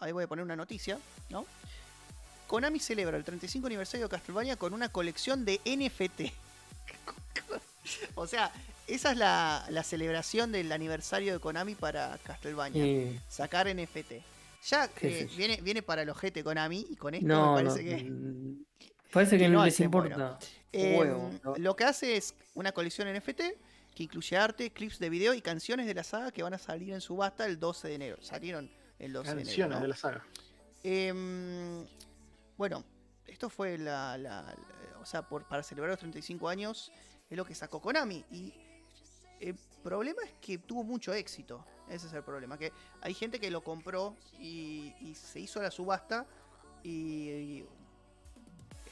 ahí 0.00 0.12
voy 0.12 0.24
a 0.24 0.26
poner 0.26 0.44
una 0.44 0.56
noticia, 0.56 0.98
¿no? 1.30 1.46
Konami 2.46 2.80
celebra 2.80 3.16
el 3.16 3.24
35 3.24 3.68
aniversario 3.68 4.06
de 4.08 4.10
Castlevania 4.10 4.56
con 4.56 4.74
una 4.74 4.88
colección 4.88 5.44
de 5.44 5.60
NFT. 5.64 6.32
o 8.14 8.26
sea, 8.26 8.52
esa 8.86 9.12
es 9.12 9.16
la, 9.16 9.66
la 9.70 9.82
celebración 9.82 10.52
del 10.52 10.70
aniversario 10.72 11.32
de 11.34 11.38
Konami 11.38 11.74
para 11.74 12.18
Castlevania. 12.24 12.84
Y 12.86 13.20
Sacar 13.28 13.66
NFT. 13.74 14.12
Ya 14.68 14.88
¿Qué 14.88 15.20
eh, 15.22 15.28
viene, 15.36 15.60
viene 15.62 15.82
para 15.82 16.04
los 16.04 16.16
GT 16.20 16.42
Konami 16.44 16.86
y 16.90 16.96
con 16.96 17.14
esto 17.14 17.26
no, 17.26 17.54
me 17.56 17.62
no, 17.62 17.70
parece 17.70 17.84
que... 17.88 18.04
mm, 18.04 18.64
parece 19.12 19.38
que 19.38 19.44
que 19.44 19.48
no 19.48 19.64
les 19.64 19.74
hacen 19.74 19.84
importa. 19.86 20.14
bueno. 20.16 20.34
un 20.34 20.38
Eh, 20.72 20.96
huevo, 20.98 21.30
¿no? 21.44 21.54
Lo 21.56 21.74
que 21.76 21.84
hace 21.84 22.16
es 22.16 22.34
una 22.54 22.72
colección 22.72 23.08
NFT 23.12 23.40
que 23.94 24.02
incluye 24.04 24.36
arte, 24.36 24.70
clips 24.70 24.98
de 24.98 25.08
video 25.10 25.34
y 25.34 25.40
canciones 25.40 25.86
de 25.86 25.94
la 25.94 26.04
saga 26.04 26.30
que 26.30 26.42
van 26.42 26.54
a 26.54 26.58
salir 26.58 26.92
en 26.92 27.00
subasta 27.00 27.46
el 27.46 27.58
12 27.58 27.88
de 27.88 27.94
enero. 27.94 28.16
Salieron 28.20 28.70
el 28.98 29.12
12 29.12 29.26
de 29.28 29.32
enero. 29.32 29.46
Canciones 29.46 29.80
de 29.80 29.88
la 29.88 29.96
saga. 29.96 30.24
Em, 30.82 31.86
bueno, 32.56 32.84
esto 33.26 33.48
fue 33.50 33.78
la. 33.78 34.16
la- 34.18 34.42
la- 34.42 34.56
o 35.00 35.06
sea, 35.06 35.22
por, 35.22 35.44
para 35.48 35.62
celebrar 35.62 35.90
los 35.90 35.98
35 35.98 36.48
años, 36.48 36.92
es 37.30 37.36
lo 37.36 37.44
que 37.44 37.54
sacó 37.54 37.80
Konami. 37.80 38.24
Y 38.30 38.52
el 39.40 39.54
problema 39.82 40.22
es 40.24 40.32
que 40.40 40.58
tuvo 40.58 40.82
mucho 40.82 41.12
éxito. 41.14 41.64
Ese 41.88 42.06
es 42.08 42.12
el 42.12 42.22
problema. 42.22 42.58
Que 42.58 42.72
hay 43.00 43.14
gente 43.14 43.40
que 43.40 43.50
lo 43.50 43.62
compró 43.62 44.16
y, 44.38 44.92
y 45.00 45.14
se 45.14 45.40
hizo 45.40 45.62
la 45.62 45.70
subasta 45.70 46.26
y. 46.82 46.90
y, 46.90 47.66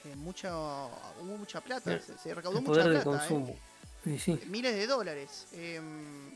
eh, 0.05 0.15
mucha, 0.17 0.55
hubo 0.57 1.37
mucha 1.37 1.61
plata, 1.61 1.93
Eh, 1.95 2.01
se, 2.01 2.17
se 2.17 2.35
recaudó 2.35 2.61
mucha 2.61 2.85
plata. 2.85 3.01
¿eh? 3.01 3.05
consumo. 3.05 3.57
Y 4.05 4.19
sí, 4.19 4.41
miles 4.47 4.75
de 4.75 4.87
dólares. 4.87 5.49
Em, 5.53 6.31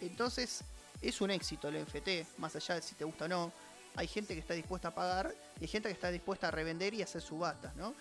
entonces, 0.00 0.62
es 1.00 1.20
un 1.20 1.30
éxito 1.30 1.68
el 1.68 1.84
NFT, 1.84 2.38
más 2.38 2.56
allá 2.56 2.74
de 2.74 2.82
si 2.82 2.94
te 2.96 3.04
gusta 3.04 3.26
o 3.26 3.28
no. 3.28 3.52
Hay 3.94 4.08
gente 4.08 4.34
que 4.34 4.40
está 4.40 4.52
dispuesta 4.54 4.88
a 4.88 4.94
pagar 4.94 5.32
y 5.58 5.64
hay 5.64 5.68
gente 5.68 5.88
que 5.88 5.94
está 5.94 6.10
dispuesta 6.10 6.48
a 6.48 6.50
revender 6.50 6.92
y 6.94 7.02
hacer 7.02 7.22
subastas, 7.22 7.74
¿no? 7.76 7.94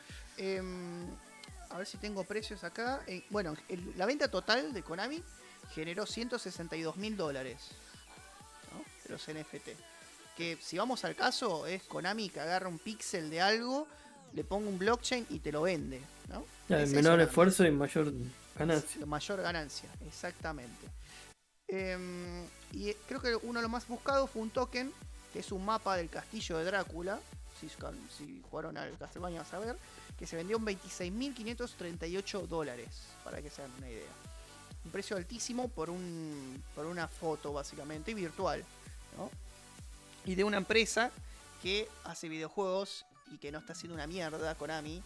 A 1.76 1.78
ver 1.78 1.88
si 1.88 1.97
tengo 1.97 2.23
precios 2.23 2.63
acá. 2.63 3.01
Eh, 3.05 3.26
bueno, 3.30 3.53
el- 3.67 3.93
la 3.97 4.05
venta 4.05 4.32
total 4.32 4.71
de 4.71 4.82
Konami 4.82 5.21
generó 5.73 6.05
162 6.05 6.95
mil 6.95 7.17
dólares 7.17 7.57
¿no? 8.71 8.82
de 9.03 9.09
los 9.09 9.28
NFT. 9.28 9.76
Que 10.38 10.57
si 10.61 10.78
vamos 10.78 11.03
al 11.03 11.17
caso, 11.17 11.67
es 11.67 11.84
Konami 11.84 12.30
que 12.30 12.39
agarra 12.39 12.69
un 12.69 12.80
píxel 12.80 13.30
de 13.30 13.41
algo, 13.41 13.88
le 14.32 14.45
ponga 14.45 14.69
un 14.69 14.80
blockchain 14.80 15.28
y 15.30 15.39
te 15.39 15.51
lo 15.51 15.63
vende, 15.63 15.99
¿no? 16.30 16.45
Ya, 16.69 16.78
Es 16.82 16.84
el 16.93 16.97
eso 16.99 17.03
menor 17.03 17.19
esfuerzo 17.19 17.65
y 17.65 17.71
mayor 17.71 18.13
ganancia. 18.57 19.05
Mayor 19.05 19.41
ganancia, 19.41 19.89
exactamente. 20.07 20.88
Em, 21.67 22.45
y 22.71 22.93
creo 23.05 23.21
que 23.21 23.36
uno 23.36 23.59
de 23.59 23.63
los 23.63 23.71
más 23.71 23.86
buscados 23.86 24.30
fue 24.30 24.43
un 24.43 24.49
token, 24.49 24.93
que 25.34 25.39
es 25.39 25.51
un 25.51 25.65
mapa 25.65 25.97
del 25.97 26.09
castillo 26.09 26.57
de 26.57 26.63
Drácula. 26.63 27.19
Si, 27.60 27.70
si 27.70 28.41
jugaron 28.49 28.78
al 28.78 28.97
Castlevania 28.97 29.39
vas 29.39 29.53
a 29.53 29.60
ver. 29.60 29.78
Que 30.18 30.26
se 30.26 30.36
vendió 30.36 30.58
en 30.58 30.66
26.538 30.66 32.47
dólares, 32.47 32.88
para 33.24 33.41
que 33.41 33.49
se 33.49 33.62
hagan 33.62 33.76
una 33.78 33.89
idea. 33.89 34.12
Un 34.86 34.91
precio 34.91 35.18
altísimo 35.18 35.68
por, 35.68 35.89
un, 35.89 36.64
por 36.74 36.86
una 36.86 37.08
foto, 37.08 37.51
básicamente, 37.51 38.12
y 38.12 38.14
virtual. 38.14 38.64
¿no? 39.18 39.30
Y 40.26 40.36
de 40.36 40.43
una 40.43 40.58
empresa 40.58 41.12
que 41.62 41.89
hace 42.03 42.30
videojuegos 42.30 43.06
y 43.32 43.38
que 43.38 43.51
no 43.51 43.60
está 43.60 43.74
haciendo 43.74 43.95
una 43.95 44.08
mierda, 44.08 44.56
Konami. 44.56 45.01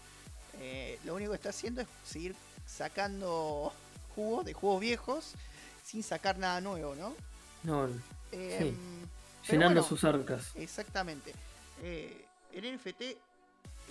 Eh, 0.60 1.00
lo 1.06 1.16
único 1.16 1.32
que 1.32 1.38
está 1.38 1.50
haciendo 1.50 1.82
es 1.82 1.88
seguir 2.06 2.36
sacando 2.66 3.72
juegos 4.16 4.45
de 4.45 4.54
juegos 4.54 4.82
viejos 4.82 5.34
sin 5.84 6.04
sacar 6.04 6.38
nada 6.38 6.62
nuevo, 6.62 6.95
¿no? 6.95 7.16
No, 7.64 7.89
pero 8.32 8.72
llenando 9.47 9.82
bueno, 9.82 9.84
sus 9.84 10.04
arcas. 10.04 10.52
Exactamente. 10.56 11.34
Eh, 11.82 12.26
el 12.54 12.76
NFT 12.76 13.02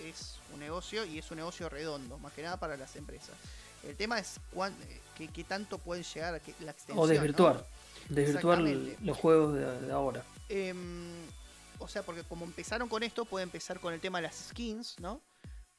es 0.03 0.39
un 0.53 0.59
negocio 0.59 1.05
y 1.05 1.17
es 1.19 1.29
un 1.31 1.37
negocio 1.37 1.69
redondo, 1.69 2.17
más 2.19 2.33
que 2.33 2.41
nada 2.43 2.57
para 2.57 2.77
las 2.77 2.95
empresas. 2.95 3.35
El 3.83 3.95
tema 3.95 4.19
es 4.19 4.39
cuán, 4.53 4.73
eh, 4.89 4.99
qué, 5.17 5.27
qué 5.29 5.43
tanto 5.43 5.77
pueden 5.77 6.03
llegar 6.03 6.29
a 6.35 6.41
la 6.61 6.71
extensión. 6.71 6.97
O 6.97 7.01
¿no? 7.01 7.07
desvirtuar. 7.07 7.65
Desvirtuar 8.09 8.59
Exactamente. 8.59 9.05
los 9.05 9.17
juegos 9.17 9.53
de, 9.53 9.81
de 9.87 9.91
ahora. 9.91 10.23
Em, 10.49 11.11
o 11.77 11.87
sea, 11.87 12.03
porque 12.03 12.23
como 12.23 12.45
empezaron 12.45 12.89
con 12.89 13.03
esto, 13.03 13.25
puede 13.25 13.43
empezar 13.43 13.79
con 13.79 13.93
el 13.93 13.99
tema 13.99 14.17
de 14.19 14.23
las 14.23 14.35
skins, 14.49 14.99
¿no? 14.99 15.21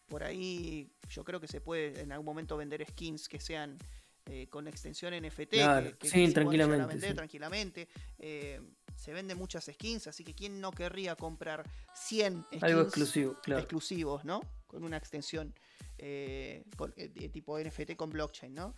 Por 0.09 0.23
ahí 0.25 0.89
yo 1.11 1.25
creo 1.25 1.41
que 1.41 1.47
se 1.49 1.61
puede 1.61 2.01
en 2.01 2.13
algún 2.13 2.27
momento 2.27 2.57
vender 2.57 2.87
skins 2.89 3.29
que 3.29 3.41
sean 3.41 3.79
eh, 4.27 4.47
con 4.49 4.67
extensión 4.69 5.13
NFT. 5.15 5.51
Claro, 5.51 5.91
que, 5.91 5.99
que- 5.99 6.09
sí, 6.09 6.21
que 6.21 6.27
se 6.29 6.33
tranquilamente, 6.35 6.87
vender 6.87 7.11
sí. 7.11 7.17
tranquilamente. 7.17 7.89
Eh, 8.19 8.61
se 9.01 9.13
venden 9.13 9.39
muchas 9.39 9.65
skins, 9.73 10.07
así 10.07 10.23
que 10.25 10.35
¿quién 10.35 10.61
no 10.61 10.71
querría 10.73 11.17
comprar 11.17 11.65
100 11.95 12.45
skins 12.49 12.63
Algo 12.63 12.83
exclusivo, 12.83 13.41
claro. 13.43 13.61
exclusivos, 13.61 14.25
¿no? 14.25 14.41
Con 14.67 14.85
una 14.85 14.97
extensión 14.99 15.55
eh, 15.99 16.65
con- 16.77 16.93
eh, 16.97 17.09
de 17.09 17.29
tipo 17.29 17.59
NFT 17.59 17.97
con 17.97 18.11
blockchain, 18.11 18.55
¿no? 18.55 18.75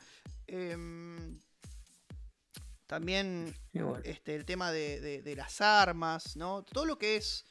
Em, 0.47 1.39
también 2.87 3.55
bueno, 3.73 3.99
este, 4.05 4.35
el 4.35 4.45
tema 4.45 4.71
de, 4.73 5.01
de- 5.01 5.23
de 5.23 5.37
las 5.37 5.61
armas, 5.61 6.37
¿no? 6.37 6.63
Todo 6.65 6.85
lo 6.85 6.99
que 6.99 7.17
es, 7.17 7.45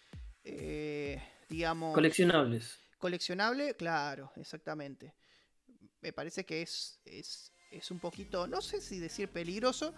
eh, 0.43 1.22
digamos, 1.49 1.93
coleccionables. 1.93 2.80
coleccionable, 2.97 3.76
claro, 3.76 4.32
exactamente. 4.36 5.15
Me 6.01 6.13
parece 6.13 6.45
que 6.45 6.61
es, 6.61 6.99
es, 7.05 7.51
es 7.72 7.89
un 7.91 7.99
poquito, 7.99 8.47
no 8.47 8.61
sé 8.61 8.82
si 8.82 8.99
decir 8.99 9.30
peligroso, 9.30 9.93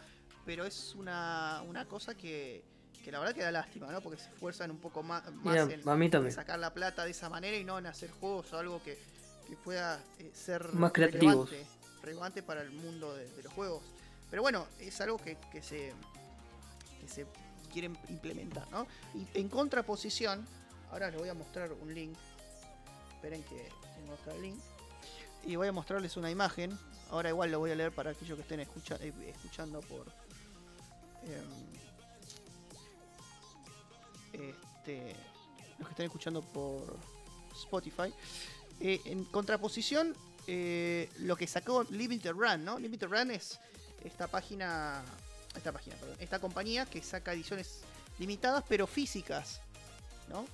pero 0.46 0.66
es 0.66 0.94
una, 0.96 1.62
una 1.68 1.86
cosa 1.86 2.16
que, 2.16 2.64
que 3.04 3.12
la 3.12 3.20
verdad 3.20 3.34
que 3.36 3.41
da 3.41 3.52
lástima, 3.52 3.91
¿no? 3.91 4.02
Porque 4.02 4.22
se 4.22 4.30
esfuerzan 4.30 4.72
un 4.72 4.78
poco 4.80 5.04
más, 5.04 5.24
más 5.36 5.68
Mira, 5.68 6.18
en, 6.18 6.32
sacar 6.32 6.60
la 6.60 6.74
plata 6.74 7.06
de 7.06 7.12
esa 7.12 7.30
manera 7.30 7.56
y 7.58 7.64
no 7.64 7.78
en 7.78 7.86
hacer 7.86 8.12
juegos 8.12 8.52
o 8.54 8.58
algo 8.60 8.82
que, 8.84 8.98
que 9.48 9.56
pueda 9.58 10.02
eh, 10.20 10.32
ser 10.34 10.74
Más 10.74 10.91
creativos. 10.91 11.50
relevante, 11.50 11.66
relevante 12.02 12.44
para 12.44 12.62
el 12.62 12.72
mundo 12.72 13.16
de, 13.16 13.28
de 13.34 13.44
los 13.44 13.54
juegos. 13.54 13.84
Pero 14.30 14.41
bueno, 14.41 14.66
es 14.80 15.00
algo 15.02 15.18
que, 15.18 15.38
que 15.52 15.62
se 15.62 15.94
que 17.02 17.08
se 17.08 17.26
quieren 17.72 17.98
implementar, 18.10 18.70
¿no? 18.72 18.88
Y 19.14 19.28
en 19.38 19.50
contraposición, 19.50 20.46
ahora 20.91 21.10
les 21.12 21.20
voy 21.20 21.30
a 21.30 21.34
mostrar 21.34 21.72
un 21.74 21.94
link. 21.94 22.16
Esperen 23.16 23.44
que 23.44 23.70
tengo 23.96 24.14
acá 24.14 24.34
el 24.36 24.41
link. 24.41 24.60
Y 25.46 25.56
voy 25.58 25.68
a 25.68 25.72
mostrarles 25.74 26.16
una 26.18 26.32
imagen. 26.32 26.78
Ahora 27.10 27.30
igual 27.30 27.52
lo 27.52 27.60
voy 27.60 27.72
a 27.72 27.76
leer 27.76 27.91
para 27.91 28.12
aquellos 28.12 28.36
que 28.38 28.41
estén 28.44 28.60
escucha- 28.62 28.98
eh, 29.02 29.14
escuchando 29.36 29.82
por 29.82 30.06
em, 31.28 31.63
este, 34.34 35.15
los 35.80 35.88
que 35.88 35.91
estén 35.91 36.05
escuchando 36.05 36.41
por 36.41 36.97
Spotify. 37.55 38.13
Eh, 38.80 38.99
en 39.05 39.24
contraposición, 39.26 40.15
eh, 40.47 41.09
lo 41.19 41.36
que 41.36 41.47
sacó 41.47 41.84
Limited 41.89 42.32
Run, 42.32 42.65
¿no? 42.65 42.80
Limited 42.80 43.07
Run 43.07 43.32
es 43.32 43.59
esta 44.03 44.28
página, 44.28 45.03
esta 45.55 45.71
página, 45.71 45.95
perdón, 45.95 46.17
esta 46.19 46.39
compañía 46.39 46.86
que 46.86 47.01
saca 47.01 47.34
ediciones 47.34 47.82
limitadas 48.19 48.63
pero 48.67 48.88
físicas, 48.88 49.61
¿no? 50.30 50.45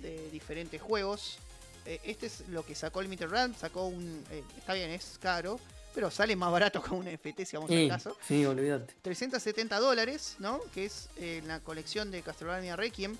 De 0.00 0.30
diferentes 0.30 0.80
juegos. 0.80 1.38
Eh, 1.86 2.00
este 2.04 2.26
es 2.26 2.48
lo 2.48 2.64
que 2.64 2.74
sacó 2.74 3.02
Limited 3.02 3.28
Run, 3.28 3.54
sacó 3.56 3.86
un, 3.86 4.24
está 4.56 4.74
bien, 4.74 4.90
es 4.90 5.18
caro, 5.20 5.58
pero 5.94 6.10
sale 6.10 6.34
más 6.36 6.50
barato 6.50 6.82
que 6.82 6.90
un 6.94 7.06
FT 7.06 7.44
si 7.44 7.56
vamos 7.56 7.70
al 7.70 7.76
Sí, 7.76 7.88
caso. 7.88 8.16
sí, 8.26 8.44
olvídate. 8.46 8.94
370 9.02 9.78
dólares, 9.80 10.36
¿no? 10.38 10.60
Que 10.74 10.86
es 10.86 11.08
eh, 11.16 11.42
la 11.46 11.60
colección 11.60 12.10
de 12.10 12.22
Castlevania 12.22 12.76
Requiem, 12.76 13.16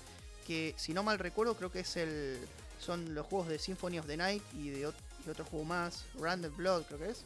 que 0.47 0.73
si 0.77 0.93
no 0.93 1.03
mal 1.03 1.19
recuerdo 1.19 1.55
creo 1.55 1.71
que 1.71 1.81
es 1.81 1.95
el 1.97 2.37
son 2.79 3.13
los 3.15 3.25
juegos 3.27 3.47
de 3.47 3.59
Symphony 3.59 3.99
of 3.99 4.07
the 4.07 4.17
Night 4.17 4.43
y 4.53 4.69
de 4.69 4.81
y 5.25 5.29
otro 5.29 5.45
juego 5.45 5.63
más, 5.63 6.03
Random 6.19 6.53
Blood 6.57 6.83
creo 6.83 6.99
que 6.99 7.09
es, 7.11 7.21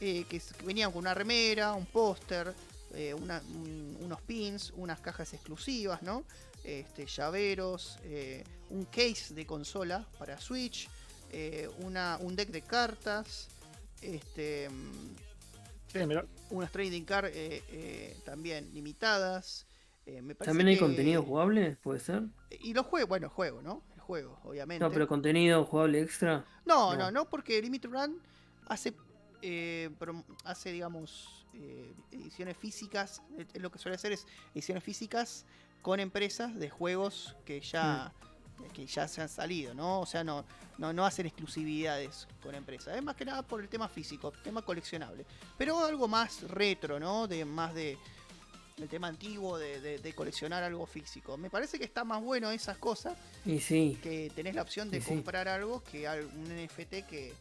eh, 0.00 0.24
que, 0.28 0.36
es- 0.36 0.52
que 0.52 0.64
venían 0.64 0.92
con 0.92 1.00
una 1.00 1.14
remera, 1.14 1.72
un 1.72 1.84
póster, 1.86 2.54
eh, 2.94 3.12
un- 3.12 3.96
unos 4.00 4.20
pins, 4.22 4.72
unas 4.76 5.00
cajas 5.00 5.32
exclusivas, 5.34 6.00
¿no? 6.02 6.22
Este, 6.62 7.06
llaveros, 7.06 7.98
eh, 8.04 8.44
un 8.70 8.84
case 8.84 9.34
de 9.34 9.44
consola 9.46 10.06
para 10.18 10.40
Switch, 10.40 10.88
una, 11.80 12.16
un 12.20 12.34
deck 12.36 12.48
de 12.50 12.62
cartas, 12.62 13.48
este, 14.02 14.68
Sí, 15.92 15.98
unas 16.50 16.70
trading 16.70 17.04
card 17.04 17.26
eh, 17.32 17.62
eh, 17.70 18.16
también 18.24 18.72
limitadas. 18.74 19.66
eh, 20.06 20.20
me 20.22 20.34
parece 20.34 20.50
¿También 20.50 20.68
hay 20.68 20.74
que- 20.74 20.80
contenido 20.80 21.22
jugable? 21.22 21.76
¿Puede 21.82 22.00
ser? 22.00 22.24
Y 22.60 22.74
los 22.74 22.86
juegos, 22.86 23.08
bueno, 23.08 23.26
el 23.26 23.32
juego, 23.32 23.62
¿no? 23.62 23.82
El 23.94 24.00
juego, 24.00 24.38
obviamente. 24.44 24.84
No, 24.84 24.90
pero 24.90 25.06
contenido 25.08 25.64
jugable 25.64 26.00
extra. 26.00 26.44
no, 26.66 26.92
no. 26.92 26.98
no, 26.98 27.10
no, 27.10 27.24
porque 27.28 27.60
Limit 27.62 27.86
Run 27.86 28.20
hace, 28.66 28.94
eh, 29.42 29.90
hace 30.44 30.72
digamos, 30.72 31.46
eh, 31.54 31.92
ediciones 32.12 32.56
físicas. 32.56 33.22
eh, 33.38 33.58
Lo 33.58 33.70
que 33.70 33.78
suele 33.78 33.96
hacer 33.96 34.12
es 34.12 34.26
ediciones 34.54 34.84
físicas 34.84 35.44
con 35.82 36.00
empresas 36.00 36.54
de 36.58 36.68
juegos 36.70 37.34
que 37.46 37.60
ya, 37.60 38.12
Mm. 38.14 38.27
Que 38.74 38.86
ya 38.86 39.06
se 39.08 39.20
han 39.22 39.28
salido, 39.28 39.74
¿no? 39.74 40.00
O 40.00 40.06
sea, 40.06 40.22
no, 40.24 40.44
no, 40.78 40.92
no 40.92 41.04
hacen 41.06 41.26
exclusividades 41.26 42.26
con 42.42 42.54
empresas. 42.54 42.96
Es 42.96 43.02
más 43.02 43.16
que 43.16 43.24
nada 43.24 43.42
por 43.42 43.60
el 43.60 43.68
tema 43.68 43.88
físico, 43.88 44.32
tema 44.44 44.62
coleccionable. 44.62 45.24
Pero 45.56 45.84
algo 45.84 46.06
más 46.08 46.42
retro, 46.42 46.98
¿no? 47.00 47.26
De 47.26 47.44
más 47.44 47.74
de 47.74 47.98
el 48.80 48.88
tema 48.88 49.08
antiguo 49.08 49.58
de, 49.58 49.80
de- 49.80 49.98
de 49.98 50.12
coleccionar 50.14 50.62
algo 50.62 50.86
físico. 50.86 51.36
Me 51.36 51.50
parece 51.50 51.78
que 51.78 51.84
está 51.84 52.04
más 52.04 52.22
bueno 52.22 52.48
esas 52.52 52.78
cosas 52.78 53.16
Y 53.44 53.58
sí, 53.58 53.98
que 54.02 54.30
tenés 54.34 54.54
la 54.54 54.62
opción 54.62 54.88
de 54.90 54.98
Y 54.98 55.00
sí. 55.00 55.08
comprar 55.08 55.48
algo 55.48 55.82
que 55.82 56.08
un 56.08 56.44
NFT 56.64 57.04
que, 57.08 57.34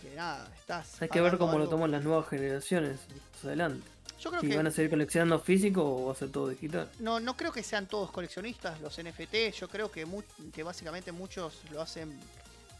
que 0.00 0.14
nada, 0.14 0.48
estás. 0.56 1.02
hay 1.02 1.08
que 1.08 1.20
ver 1.20 1.38
cómo 1.38 1.58
lo 1.58 1.68
toman 1.68 1.90
las 1.90 2.04
nuevas 2.04 2.28
generaciones 2.28 3.00
adelante. 3.42 3.86
Yo 4.20 4.30
creo 4.30 4.40
Si 4.40 4.48
que 4.48 4.56
van 4.56 4.66
a 4.66 4.70
seguir 4.70 4.90
coleccionando 4.90 5.38
físico 5.38 5.82
o 5.84 6.06
va 6.06 6.12
a 6.12 6.16
ser 6.16 6.30
todo 6.32 6.48
digital. 6.48 6.90
no, 7.00 7.20
no 7.20 7.36
creo 7.36 7.52
que 7.52 7.62
sean 7.62 7.86
todos 7.86 8.10
coleccionistas 8.10 8.80
los 8.80 8.96
NFT. 8.98 9.52
Yo 9.58 9.68
creo 9.68 9.90
que, 9.90 10.06
mu- 10.06 10.22
que 10.52 10.62
básicamente 10.62 11.12
muchos 11.12 11.60
lo 11.70 11.82
hacen 11.82 12.18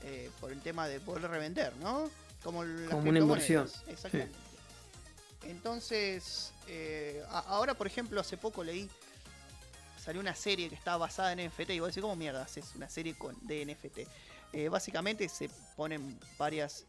eh, 0.03 0.31
por 0.41 0.51
el 0.51 0.61
tema 0.63 0.89
de 0.89 0.99
poder 1.01 1.29
revender, 1.31 1.75
¿no? 1.77 2.11
Como, 2.43 2.65
las 2.65 2.91
Como 2.91 3.11
una 3.11 3.19
inversión. 3.19 3.69
Exactamente. 3.89 4.35
Entonces, 5.43 6.53
eh, 6.69 7.23
ahora 7.29 7.75
por 7.75 7.87
ejemplo, 7.87 8.21
hace 8.21 8.37
poco 8.37 8.65
leí, 8.65 8.89
salió 10.03 10.21
una 10.21 10.35
serie 10.35 10.69
que 10.69 10.75
estaba 10.75 10.97
basada 10.99 11.33
en 11.33 11.49
NFT 11.49 11.71
y 11.71 11.81
vos 11.81 11.89
decís, 11.89 12.01
¿cómo 12.03 12.17
mierda 12.17 12.43
haces 12.43 12.75
una 12.75 12.89
serie 12.89 13.15
con, 13.17 13.37
de 13.47 13.65
NFT? 13.67 13.99
Eh, 14.53 14.69
básicamente 14.69 15.29
se 15.29 15.51
ponen 15.77 16.19
varias 16.39 16.85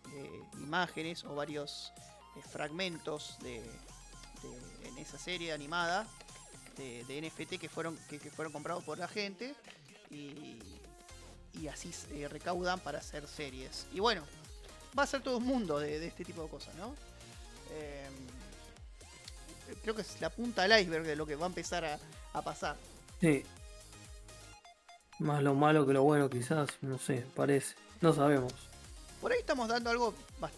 imágenes 0.53 1.23
o 1.25 1.35
varios 1.35 1.91
fragmentos 2.51 3.37
de, 3.41 3.61
de- 4.43 4.87
en 4.89 4.97
esa 4.97 5.17
serie 5.17 5.51
animada 5.53 6.07
de, 6.77 7.03
de 7.05 7.21
NFT 7.21 7.59
que 7.59 7.69
fueron, 7.69 7.97
que, 8.09 8.19
que 8.19 8.29
fueron 8.31 8.51
comprados 8.53 8.83
por 8.83 8.97
la 8.97 9.07
gente 9.07 9.55
y, 10.09 10.59
y 11.53 11.67
así 11.67 11.91
se 11.93 12.27
recaudan 12.27 12.79
para 12.79 12.99
hacer 12.99 13.27
series. 13.27 13.85
Y 13.93 13.99
bueno, 13.99 14.23
va 14.97 15.03
a 15.03 15.07
ser 15.07 15.21
todo 15.21 15.37
un 15.37 15.45
mundo 15.45 15.79
de, 15.79 15.99
de 15.99 16.07
este 16.07 16.23
tipo 16.25 16.43
de 16.43 16.49
cosas, 16.49 16.73
¿no? 16.75 16.93
Eh, 17.71 18.07
creo 19.83 19.95
que 19.95 20.01
es 20.01 20.21
la 20.21 20.29
punta 20.29 20.63
del 20.63 20.79
iceberg 20.81 21.05
de 21.05 21.15
lo 21.15 21.25
que 21.25 21.35
va 21.35 21.45
a 21.45 21.49
empezar 21.49 21.83
a, 21.85 21.99
a 22.33 22.41
pasar. 22.41 22.77
Sí. 23.19 23.43
Más 25.19 25.41
lo 25.41 25.55
malo 25.55 25.85
que 25.85 25.93
lo 25.93 26.03
bueno, 26.03 26.29
quizás. 26.29 26.69
No 26.81 26.99
sé, 26.99 27.25
parece. 27.35 27.75
No 28.01 28.13
sabemos. 28.13 28.53
Por 29.19 29.31
ahí 29.31 29.39
estamos 29.39 29.67
dando 29.67 29.89
algo, 29.89 30.13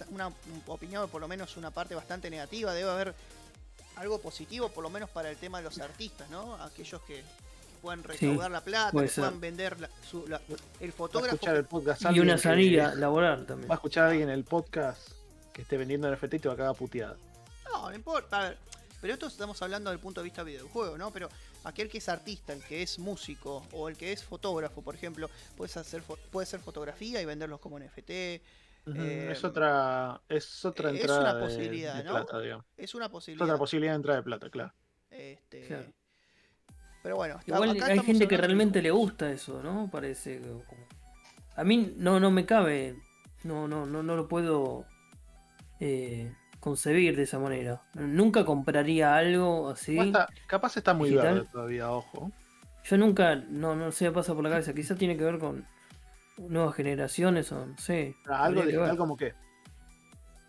una 0.10 0.28
un- 0.28 0.36
opinión, 0.68 1.10
por 1.10 1.22
lo 1.22 1.28
menos 1.30 1.56
una 1.56 1.72
parte 1.72 1.96
bastante 1.96 2.30
negativa. 2.30 2.74
Debe 2.74 2.92
haber 2.92 3.16
algo 4.00 4.20
positivo, 4.20 4.70
por 4.70 4.84
lo 4.84 4.90
menos 4.90 5.10
para 5.10 5.30
el 5.30 5.38
tema 5.38 5.60
de 5.60 5.66
los 5.66 5.78
artistas, 5.80 6.30
¿no? 6.30 6.56
Aquellos 6.56 7.02
que, 7.04 7.24
puedan 7.82 8.04
recaudar 8.04 8.52
la 8.52 8.62
plata, 8.62 8.92
puede 8.92 9.08
que 9.08 9.14
ser. 9.14 9.22
puedan 9.24 9.40
vender 9.40 9.80
la- 9.80 9.90
su- 10.10 10.28
la- 10.28 10.42
el 10.82 10.90
Va 10.90 10.94
a 10.94 10.98
fotógrafo. 10.98 11.36
escuchar 11.36 11.56
el 11.56 11.66
podcast 11.66 12.02
Y 12.12 12.20
una 12.20 12.38
salida 12.38 12.94
laboral 12.96 13.46
también. 13.46 13.70
Va 13.70 13.76
a 13.76 13.78
escuchar 13.78 14.06
a 14.06 14.10
alguien 14.10 14.30
el 14.30 14.44
podcast 14.44 15.12
que 15.54 15.62
esté 15.62 15.78
vendiendo 15.78 16.10
NFT 16.14 16.34
y 16.36 16.40
te 16.40 16.48
va 16.50 16.56
a 16.56 16.58
cagar 16.58 16.76
puteada. 16.76 17.16
No, 17.72 17.90
no 17.90 17.96
importa. 17.96 18.38
A 18.40 18.44
ver, 18.50 18.58
pero 19.00 19.14
esto 19.14 19.28
estamos 19.28 19.62
hablando 19.62 19.90
del 19.92 20.00
punto 20.00 20.20
de 20.20 20.26
vista 20.26 20.44
videojuego, 20.44 20.98
¿no? 20.98 21.12
Pero 21.12 21.30
aquel 21.64 21.88
que 21.90 22.00
es 22.00 22.10
artista, 22.10 22.52
el 22.52 22.62
que 22.64 22.82
es 22.82 23.00
músico 23.00 23.66
o 23.72 23.88
el 23.88 23.96
que 23.96 24.12
es 24.12 24.26
fotógrafo, 24.26 24.82
por 24.82 24.96
ejemplo, 24.96 25.30
puedes 25.56 25.78
hacer 25.78 26.04
fo- 26.06 26.18
puede 26.32 26.44
hacer 26.44 26.60
fotografía 26.60 27.22
y 27.22 27.26
venderlos 27.26 27.62
como 27.62 27.80
NFT. 27.80 28.42
Eh, 28.98 29.30
es 29.32 29.44
otra, 29.44 30.22
es 30.30 30.66
otra 30.66 30.90
es 30.92 30.96
entrada 31.02 31.20
una 31.22 31.34
de- 31.36 31.42
posibilidad, 31.46 31.96
de, 31.96 32.04
¿no? 32.04 32.12
plata, 32.12 32.40
digamos. 32.40 32.66
Es 32.78 32.96
una 32.96 33.06
Es 33.06 33.12
posibilidad. 33.12 33.46
otra 33.48 33.58
posibilidad 33.58 33.92
de 33.94 33.96
entrada 33.98 34.18
de 34.20 34.24
plata, 34.24 34.50
claro. 34.50 34.74
Este, 35.10 35.68
Claro. 35.68 35.86
Pero 37.02 37.16
bueno, 37.16 37.40
está- 37.40 37.56
Igual 37.56 37.70
acá 37.72 37.86
hay 37.88 38.00
gente 38.00 38.28
que 38.28 38.36
realmente 38.38 38.82
le 38.82 38.92
gusta 38.92 39.32
eso, 39.32 39.64
¿no? 39.64 39.90
Parece 39.92 40.40
que 40.40 40.48
como- 40.48 40.88
A 41.56 41.64
mí 41.64 41.94
no, 41.98 42.20
no 42.20 42.30
me 42.32 42.46
cabe. 42.46 42.96
No, 43.44 43.68
no, 43.68 43.86
no, 43.86 44.04
no 44.04 44.16
lo 44.18 44.28
puedo 44.28 44.86
eh, 45.80 46.34
concebir 46.60 47.16
de 47.16 47.24
esa 47.24 47.40
manera. 47.40 47.82
Nunca 47.94 48.44
compraría 48.46 49.16
algo 49.16 49.70
así. 49.70 49.96
Capaz 49.96 50.06
está, 50.08 50.28
capaz 50.48 50.78
está 50.78 50.94
muy 50.94 51.10
Digital. 51.10 51.34
verde 51.36 51.50
todavía, 51.52 51.92
ojo. 51.92 52.32
Yo 52.84 52.98
nunca, 52.98 53.36
no, 53.36 53.76
no 53.76 53.92
sé, 53.94 54.12
pasa 54.12 54.34
por 54.34 54.44
la 54.44 54.50
cabeza. 54.50 54.74
Quizás 54.74 54.98
tiene 54.98 55.16
que 55.16 55.24
ver 55.24 55.40
con 55.40 55.66
nuevas 56.48 56.76
generaciones 56.76 57.52
o 57.52 57.66
no 57.66 57.78
sé. 57.78 58.16
Ah, 58.28 58.46
Algo 58.46 58.62
que 58.62 58.68
digital 58.68 58.88
ver. 58.90 58.98
como 58.98 59.18
que. 59.18 59.34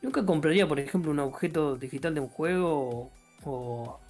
Nunca 0.03 0.25
compraría, 0.25 0.67
por 0.67 0.79
ejemplo, 0.81 1.11
un 1.11 1.19
objeto 1.19 1.77
digital 1.77 2.15
de 2.15 2.21
un 2.21 2.29
juego 2.29 3.11
o, 3.45 4.01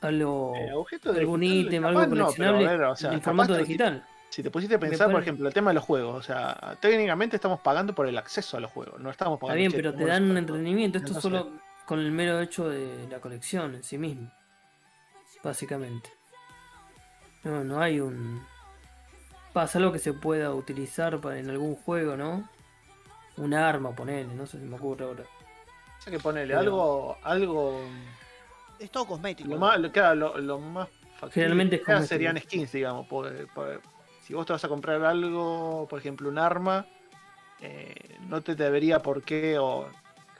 algo, 0.00 0.54
Eh, 0.56 0.72
objeto 0.72 1.10
algún 1.12 1.42
ítem, 1.42 1.84
algo 1.84 2.00
no, 2.00 2.08
pero 2.08 2.22
coleccionable 2.24 2.66
ver, 2.66 2.82
o 2.84 2.96
sea, 2.96 3.12
en 3.12 3.20
formato 3.22 3.54
que- 3.54 3.60
digital. 3.60 4.04
Si 4.30 4.44
te 4.44 4.50
pusiste 4.50 4.76
a 4.76 4.78
pensar, 4.78 5.10
por 5.10 5.20
ejemplo, 5.22 5.48
el 5.48 5.52
tema 5.54 5.70
de 5.70 5.74
los 5.74 5.82
juegos, 5.84 6.14
o 6.16 6.22
sea, 6.22 6.76
técnicamente 6.80 7.34
estamos 7.34 7.58
pagando 7.60 7.94
por 7.96 8.06
el 8.06 8.16
acceso 8.16 8.56
a 8.56 8.60
los 8.60 8.70
juegos, 8.70 9.00
no 9.00 9.10
estamos 9.10 9.36
Está 9.38 9.46
pagando. 9.48 9.56
bien, 9.58 9.70
che, 9.72 9.76
pero 9.76 9.92
te 9.92 10.04
dan 10.06 10.30
un 10.30 10.36
entretenimiento. 10.36 10.98
Esto 10.98 11.14
No 11.14 11.20
solo 11.20 11.50
con 11.84 11.98
el 11.98 12.12
mero 12.12 12.38
hecho 12.40 12.68
de 12.68 13.08
la 13.10 13.20
colección 13.20 13.74
en 13.74 13.82
sí 13.82 13.98
mismo. 13.98 14.30
Básicamente. 15.42 16.10
No, 17.42 17.64
no 17.64 17.80
hay 17.80 17.98
un. 18.00 18.40
Pasa 19.52 19.78
algo 19.78 19.92
que 19.92 19.98
se 19.98 20.12
pueda 20.12 20.52
utilizar 20.54 21.20
para 21.20 21.38
en 21.38 21.50
algún 21.50 21.74
juego, 21.76 22.16
¿no? 22.16 22.48
Un 23.36 23.54
arma, 23.54 23.94
ponele, 23.94 24.32
no 24.34 24.46
sé 24.46 24.58
si 24.58 24.64
me 24.64 24.76
ocurre 24.76 25.04
ahora. 25.04 25.24
O 25.98 26.02
sea 26.02 26.12
que 26.12 26.18
ponerle 26.20 26.54
Pero- 26.54 26.60
algo, 26.60 27.16
algo. 27.22 27.80
Es 28.78 28.90
todo 28.90 29.06
cosmético. 29.06 29.50
Lo 29.50 29.58
más, 29.58 29.78
lo, 29.80 29.90
claro, 29.90 30.14
lo, 30.14 30.38
lo 30.38 30.58
más 30.58 30.88
Generalmente 31.32 31.82
es 31.86 32.08
serían 32.08 32.38
skins, 32.38 32.72
digamos. 32.72 33.06
porque- 33.08 33.46
porque 33.54 33.80
si 34.22 34.32
vos 34.34 34.46
te 34.46 34.52
vas 34.54 34.64
a 34.64 34.68
comprar 34.68 35.04
algo, 35.04 35.86
por 35.90 35.98
ejemplo, 35.98 36.28
un 36.28 36.38
arma, 36.38 36.86
eh, 37.60 38.16
no 38.28 38.40
te 38.42 38.54
debería 38.54 39.00
por 39.00 39.22
qué, 39.22 39.58
o 39.58 39.86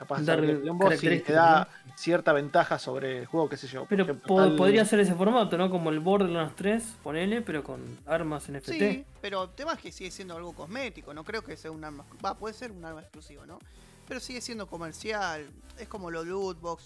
capaz 0.01 0.21
Dar 0.25 0.41
boss 0.73 0.97
si 0.99 1.19
te 1.19 1.31
da 1.33 1.67
cierta 1.95 2.33
ventaja 2.33 2.79
sobre 2.79 3.19
el 3.19 3.25
juego, 3.27 3.47
qué 3.47 3.55
sé 3.57 3.67
yo. 3.67 3.85
Pero 3.87 4.03
ejemplo, 4.03 4.27
po- 4.27 4.35
tal- 4.37 4.55
podría 4.55 4.83
ser 4.83 4.99
ese 4.99 5.13
formato, 5.13 5.57
¿no? 5.59 5.69
Como 5.69 5.91
el 5.91 5.99
Borderlands 5.99 6.55
3, 6.55 6.83
ponele, 7.03 7.41
pero 7.43 7.63
con 7.63 7.99
armas 8.07 8.49
NFT. 8.49 8.71
Sí, 8.71 9.05
pero 9.21 9.43
el 9.43 9.49
tema 9.51 9.73
es 9.73 9.79
que 9.79 9.91
sigue 9.91 10.09
siendo 10.09 10.35
algo 10.35 10.53
cosmético, 10.53 11.13
no 11.13 11.23
creo 11.23 11.43
que 11.43 11.55
sea 11.55 11.69
un 11.69 11.83
arma. 11.83 12.03
Va, 12.25 12.35
puede 12.35 12.55
ser 12.55 12.71
un 12.71 12.83
arma 12.83 13.01
exclusivo, 13.01 13.45
¿no? 13.45 13.59
Pero 14.07 14.19
sigue 14.19 14.41
siendo 14.41 14.65
comercial, 14.65 15.47
es 15.77 15.87
como 15.87 16.09
los 16.09 16.25
lootbox, 16.25 16.83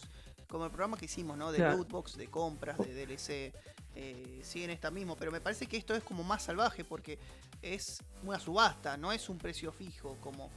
como 0.50 0.66
el 0.66 0.72
programa 0.72 0.98
que 0.98 1.06
hicimos, 1.06 1.38
¿no? 1.38 1.52
De 1.54 1.60
Claro. 1.60 1.78
lootbox, 1.78 2.18
de 2.18 2.28
compras, 2.28 2.78
de 2.80 2.94
DLC, 2.94 3.54
eh, 3.96 4.42
siguen 4.44 4.72
esta 4.72 4.92
mismo, 4.92 5.16
pero 5.16 5.32
me 5.32 5.40
parece 5.40 5.68
que 5.68 5.78
esto 5.78 5.96
es 5.96 6.04
como 6.04 6.22
más 6.24 6.44
salvaje 6.44 6.84
porque 6.84 7.18
es 7.62 8.04
una 8.24 8.40
subasta, 8.40 8.98
no 8.98 9.14
es 9.14 9.30
un 9.30 9.38
precio 9.38 9.72
fijo 9.72 10.18
como 10.20 10.52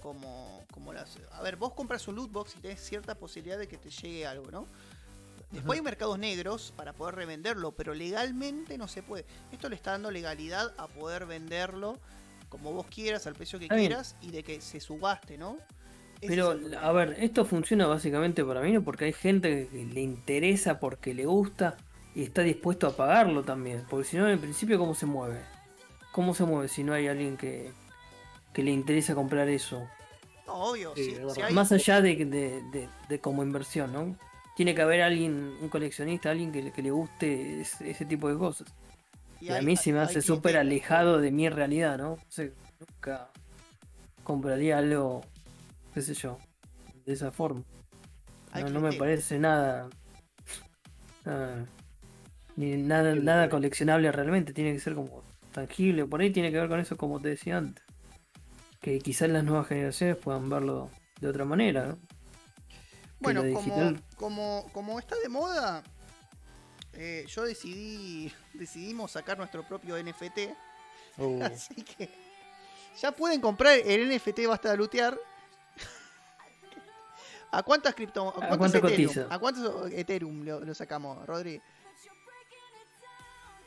como 0.00 0.64
como 0.72 0.92
las 0.92 1.18
A 1.32 1.42
ver, 1.42 1.56
vos 1.56 1.72
compras 1.74 2.06
un 2.08 2.16
lootbox 2.16 2.56
y 2.56 2.60
tenés 2.60 2.80
cierta 2.80 3.14
posibilidad 3.14 3.58
de 3.58 3.68
que 3.68 3.76
te 3.76 3.90
llegue 3.90 4.26
algo, 4.26 4.50
¿no? 4.50 4.66
Después 5.50 5.78
hay 5.78 5.84
mercados 5.84 6.16
negros 6.18 6.72
para 6.76 6.92
poder 6.92 7.16
revenderlo, 7.16 7.72
pero 7.72 7.92
legalmente 7.92 8.78
no 8.78 8.86
se 8.86 9.02
puede. 9.02 9.24
Esto 9.50 9.68
le 9.68 9.74
está 9.74 9.92
dando 9.92 10.12
legalidad 10.12 10.72
a 10.78 10.86
poder 10.86 11.26
venderlo 11.26 11.98
como 12.48 12.72
vos 12.72 12.86
quieras, 12.86 13.26
al 13.26 13.34
precio 13.34 13.58
que 13.58 13.66
bien. 13.68 13.88
quieras 13.88 14.16
y 14.20 14.30
de 14.30 14.42
que 14.42 14.60
se 14.60 14.80
subaste, 14.80 15.38
¿no? 15.38 15.56
Pero, 16.20 16.52
es 16.52 16.74
a 16.74 16.92
ver, 16.92 17.16
esto 17.18 17.44
funciona 17.44 17.86
básicamente 17.86 18.44
para 18.44 18.60
mí, 18.60 18.72
¿no? 18.72 18.82
Porque 18.82 19.06
hay 19.06 19.12
gente 19.12 19.68
que 19.72 19.84
le 19.84 20.02
interesa 20.02 20.78
porque 20.78 21.14
le 21.14 21.24
gusta 21.24 21.76
y 22.14 22.22
está 22.22 22.42
dispuesto 22.42 22.86
a 22.86 22.96
pagarlo 22.96 23.42
también. 23.42 23.86
Porque 23.88 24.08
si 24.08 24.16
no, 24.18 24.28
en 24.28 24.38
principio, 24.38 24.78
¿cómo 24.78 24.94
se 24.94 25.06
mueve? 25.06 25.40
¿Cómo 26.12 26.34
se 26.34 26.44
mueve 26.44 26.68
si 26.68 26.84
no 26.84 26.92
hay 26.92 27.06
alguien 27.06 27.36
que, 27.36 27.72
que 28.52 28.62
le 28.62 28.70
interesa 28.70 29.14
comprar 29.14 29.48
eso? 29.48 29.88
No, 30.46 30.54
obvio, 30.70 30.92
Sí, 30.96 31.04
si- 31.04 31.10
es 31.10 31.16
si 31.18 31.22
verdad. 31.24 31.44
hay- 31.44 31.54
Más 31.54 31.70
allá 31.72 32.00
de, 32.00 32.16
de, 32.16 32.62
de- 32.72 32.88
de 33.08 33.20
como 33.20 33.42
inversión, 33.42 33.92
¿no? 33.92 34.16
Tiene 34.56 34.74
que 34.74 34.82
haber 34.82 35.02
alguien, 35.02 35.54
un 35.60 35.68
coleccionista, 35.68 36.30
alguien 36.30 36.50
que, 36.52 36.62
le- 36.62 36.72
que 36.72 36.82
le 36.82 36.90
guste 36.90 37.60
ese, 37.60 37.90
ese 37.90 38.04
tipo 38.04 38.28
de 38.28 38.36
cosas. 38.36 38.68
Y, 39.40 39.48
a 39.50 39.56
hay- 39.56 39.64
mí 39.64 39.76
se 39.76 39.92
me 39.92 40.00
hace 40.00 40.20
súper 40.20 40.56
alejado 40.56 41.18
de 41.18 41.30
mi 41.30 41.48
realidad, 41.48 41.96
¿no? 41.98 42.12
O 42.14 42.18
sea, 42.28 42.48
nunca 42.78 43.30
compraría 44.24 44.78
algo, 44.78 45.22
qué 45.94 46.02
sé 46.02 46.14
yo, 46.14 46.38
de 47.06 47.12
esa 47.12 47.30
forma. 47.30 47.62
No, 48.54 48.68
no 48.68 48.80
me 48.80 48.92
parece 48.94 49.38
nada. 49.38 49.88
nada- 51.24 51.66
ni 52.56 52.76
nada, 52.76 53.14
nada 53.14 53.48
coleccionable 53.48 54.10
realmente. 54.12 54.52
Tiene 54.52 54.72
que 54.72 54.80
ser 54.80 54.94
como 54.94 55.22
tangible. 55.52 56.04
Por 56.06 56.20
ahí 56.20 56.30
tiene 56.30 56.50
que 56.50 56.58
ver 56.58 56.68
con 56.68 56.80
eso, 56.80 56.96
como 56.96 57.20
te 57.20 57.28
decía 57.28 57.56
antes. 57.58 57.84
Que 58.80 58.98
quizás 58.98 59.28
las 59.28 59.44
nuevas 59.44 59.66
generaciones 59.66 60.16
puedan 60.16 60.48
verlo 60.48 60.90
de 61.20 61.28
otra 61.28 61.44
manera, 61.44 61.86
¿no? 61.86 61.98
Bueno, 63.20 63.42
como, 63.52 63.94
como, 64.16 64.70
como 64.72 64.98
está 64.98 65.16
de 65.16 65.28
moda, 65.28 65.82
eh, 66.94 67.24
yo 67.28 67.44
decidí 67.44 68.32
decidimos 68.54 69.12
sacar 69.12 69.38
nuestro 69.38 69.62
propio 69.62 70.02
NFT. 70.02 70.38
Uh, 71.18 71.42
Así 71.44 71.82
que 71.82 72.08
ya 73.00 73.12
pueden 73.12 73.40
comprar 73.40 73.78
el 73.78 74.14
NFT 74.14 74.46
basta 74.46 74.70
de 74.70 74.78
lootear. 74.78 75.18
¿A 77.52 77.62
cuántas 77.62 77.94
cripto 77.94 78.28
a 78.28 78.32
cuántos 78.32 78.58
cuánto 78.58 78.78
Ethereum? 78.78 79.08
cotiza? 79.08 79.34
¿A 79.34 79.38
cuántos 79.38 79.92
Ethereum 79.92 80.44
lo, 80.44 80.60
lo 80.60 80.74
sacamos, 80.74 81.26
Rodri? 81.26 81.60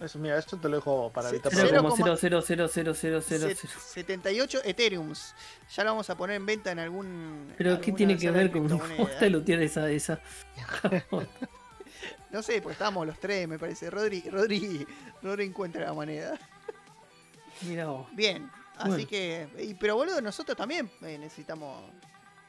Eso, 0.06 0.20
mira, 0.20 0.38
esto 0.38 0.58
te 0.58 0.70
lo 0.70 0.78
dejo 0.78 1.12
para 1.12 1.30
Sí, 1.30 1.38
0,0000000. 1.38 3.22
Set- 3.22 3.58
78 3.58 4.60
Ethereums. 4.64 5.34
Ya 5.76 5.84
lo 5.84 5.92
vamos 5.92 6.10
a 6.10 6.16
poner 6.18 6.36
en 6.38 6.46
venta 6.46 6.72
en 6.72 6.80
algún. 6.80 7.54
Pero 7.58 7.80
¿qué 7.82 7.92
tiene 7.92 8.18
que 8.18 8.30
ver 8.32 8.52
con 8.52 8.68
cómo 8.70 9.08
está 9.08 9.28
lootear 9.28 9.62
esa, 9.62 9.90
esa? 9.90 10.20
No 12.32 12.42
sé, 12.42 12.62
pues 12.64 12.74
estábamos 12.74 13.06
los 13.06 13.20
tres, 13.20 13.48
me 13.48 13.60
parece. 13.60 13.90
Rodri, 13.92 14.22
Rodri, 14.30 14.86
Rodri 15.22 15.46
encuentra 15.46 15.86
la 15.86 15.94
moneda. 15.94 16.38
Mira 17.62 17.86
vos. 17.86 18.08
Bien, 18.14 18.50
así 18.78 18.90
Bueno. 18.90 19.08
que. 19.08 19.48
y- 19.60 19.74
pero 19.76 19.96
boludo, 19.96 20.20
nosotros 20.20 20.58
también 20.58 20.90
eh, 21.04 21.18
necesitamos. 21.20 21.80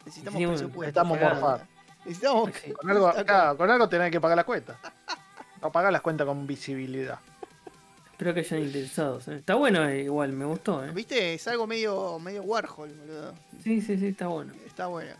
Necesitamos 0.06 0.40
Necesitamos- 0.40 0.60
presupuesto. 0.60 1.04
necesitamos 1.04 1.20
morfar. 1.42 1.66
Necesitamos. 2.06 2.50
Sí. 2.64 2.72
Con 2.72 2.90
algo, 2.90 3.12
claro, 3.26 3.56
con 3.58 3.70
algo 3.70 3.88
tenés 3.88 4.10
que 4.10 4.20
pagar 4.22 4.36
las 4.36 4.46
cuentas. 4.46 4.78
No 5.60 5.70
pagar 5.70 5.92
las 5.92 6.00
cuentas 6.02 6.26
con 6.26 6.46
visibilidad. 6.46 7.18
Espero 8.14 8.32
que 8.32 8.40
hayan 8.40 8.60
interesados. 8.62 9.26
¿eh? 9.26 9.36
Está 9.36 9.56
bueno 9.56 9.88
eh, 9.88 10.04
igual, 10.04 10.32
me 10.32 10.44
gustó. 10.44 10.84
¿eh? 10.84 10.92
¿Viste? 10.92 11.34
Es 11.34 11.48
algo 11.48 11.66
medio, 11.66 12.16
medio 12.20 12.42
Warhol, 12.44 12.90
boludo. 12.94 13.34
Sí, 13.64 13.80
sí, 13.82 13.98
sí, 13.98 14.06
está 14.06 14.28
bueno. 14.28 14.52
Está 14.64 14.86
bueno. 14.86 15.10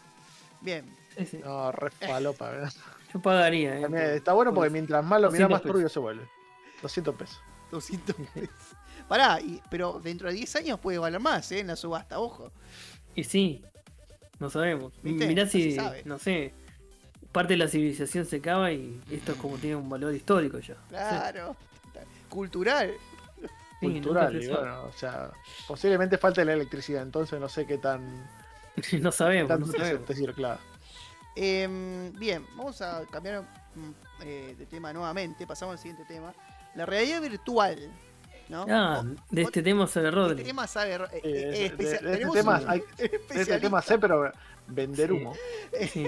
Bien. 0.60 0.84
Sí, 1.18 1.26
sí. 1.26 1.40
No, 1.44 1.72
re 1.72 1.90
falopa, 1.90 2.50
¿verdad? 2.50 2.72
Yo 3.12 3.20
pagaría. 3.20 3.78
¿eh? 3.78 3.82
También 3.82 4.04
Está 4.10 4.32
bueno 4.32 4.54
porque 4.54 4.68
por- 4.68 4.72
mientras 4.72 5.04
más 5.04 5.20
lo 5.20 5.26
200 5.26 5.50
más 5.50 5.62
turbio 5.62 5.88
se 5.88 5.98
vuelve. 5.98 6.22
200 6.82 7.14
pesos. 7.16 7.40
200 7.72 8.14
pesos. 8.32 8.48
Pará, 9.08 9.40
y, 9.40 9.60
pero 9.68 10.00
dentro 10.00 10.28
de 10.28 10.34
10 10.34 10.54
años 10.56 10.78
puede 10.78 10.98
valer 10.98 11.18
más, 11.18 11.50
¿eh? 11.50 11.58
En 11.58 11.66
la 11.66 11.74
subasta, 11.76 12.20
ojo. 12.20 12.52
Y 13.16 13.24
sí, 13.24 13.60
no 14.38 14.50
sabemos. 14.50 14.92
¿Viste? 15.02 15.26
Mirá 15.26 15.44
No 15.44 15.50
se 15.50 15.58
si, 15.58 15.72
sabe. 15.74 16.02
no 16.04 16.18
sé, 16.20 16.54
parte 17.32 17.54
de 17.54 17.56
la 17.58 17.66
civilización 17.68 18.24
se 18.24 18.36
acaba 18.36 18.70
y 18.70 19.00
esto 19.10 19.32
es 19.32 19.38
como 19.38 19.56
tiene 19.58 19.74
un 19.74 19.88
valor 19.88 20.14
histórico 20.14 20.60
ya. 20.60 20.76
Claro. 20.88 21.56
Cultural. 22.34 22.94
Sí, 23.80 23.86
Cultural, 23.86 24.42
y 24.42 24.48
bueno, 24.48 24.84
o 24.84 24.92
sea, 24.92 25.30
posiblemente 25.66 26.16
falte 26.18 26.44
la 26.44 26.52
electricidad, 26.54 27.02
entonces 27.02 27.38
no 27.40 27.48
sé 27.48 27.66
qué 27.66 27.78
tan. 27.78 28.28
no 29.00 29.12
sabemos, 29.12 29.48
tanto 29.48 29.66
no 29.66 29.72
sabemos. 29.72 30.34
claro. 30.34 30.60
Em, 31.36 32.12
bien, 32.18 32.46
vamos 32.56 32.80
a 32.80 33.04
cambiar 33.10 33.42
mm, 33.42 33.90
eh, 34.22 34.54
de 34.58 34.66
tema 34.66 34.92
nuevamente. 34.92 35.46
Pasamos 35.46 35.72
al 35.74 35.78
siguiente 35.78 36.04
tema. 36.06 36.32
La 36.74 36.86
realidad 36.86 37.20
virtual. 37.20 37.90
¿no? 38.48 38.66
Ah, 38.68 39.02
O- 39.02 39.34
de 39.34 39.42
este 39.42 39.62
tema 39.62 39.86
sabe 39.86 40.06
de 40.06 40.10
Rodri. 40.12 40.32
este 40.32 40.44
tema 40.44 40.66
sabe. 40.66 40.94
eh, 40.94 40.98
eh, 41.22 41.28
de- 41.32 41.32
de- 41.50 41.66
especia- 41.66 42.00
de 42.00 42.12
este 42.14 42.30
tema 42.30 42.58
un 42.60 42.68
hay- 42.70 42.82
De 42.98 43.40
este 43.42 43.58
tema 43.58 43.82
sé, 43.82 43.98
pero 43.98 44.30
vender 44.68 45.12
humo. 45.12 45.34
Sí. 45.92 46.04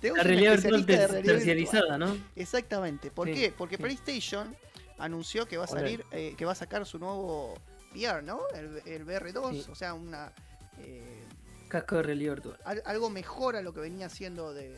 La 0.00 0.12
un 0.12 0.18
realidad 0.20 0.52
virtual 0.58 0.86
terciarizada, 0.86 1.98
¿no? 1.98 2.16
Exactamente. 2.36 3.10
¿Por 3.10 3.28
Sí, 3.28 3.34
qué? 3.34 3.52
Porque 3.56 3.76
sí. 3.76 3.82
PlayStation 3.82 4.56
anunció 5.04 5.46
que 5.46 5.56
va 5.56 5.64
a 5.64 5.68
salir, 5.68 6.04
eh, 6.10 6.34
que 6.36 6.44
va 6.44 6.52
a 6.52 6.56
sacar 6.56 6.84
su 6.86 6.98
nuevo 6.98 7.54
VR, 7.94 8.22
¿no? 8.22 8.40
El, 8.54 8.80
el 8.86 9.04
VR2, 9.06 9.52
Sí. 9.64 9.70
o 9.70 9.74
sea, 9.74 9.94
una 9.94 10.32
eh, 10.78 11.24
Casco 11.68 11.96
de 11.96 12.02
realidad 12.02 12.34
virtual. 12.34 12.58
al- 12.64 12.82
algo 12.86 13.10
mejor 13.10 13.56
a 13.56 13.62
lo 13.62 13.72
que 13.72 13.80
venía 13.80 14.06
haciendo 14.06 14.52
de, 14.52 14.70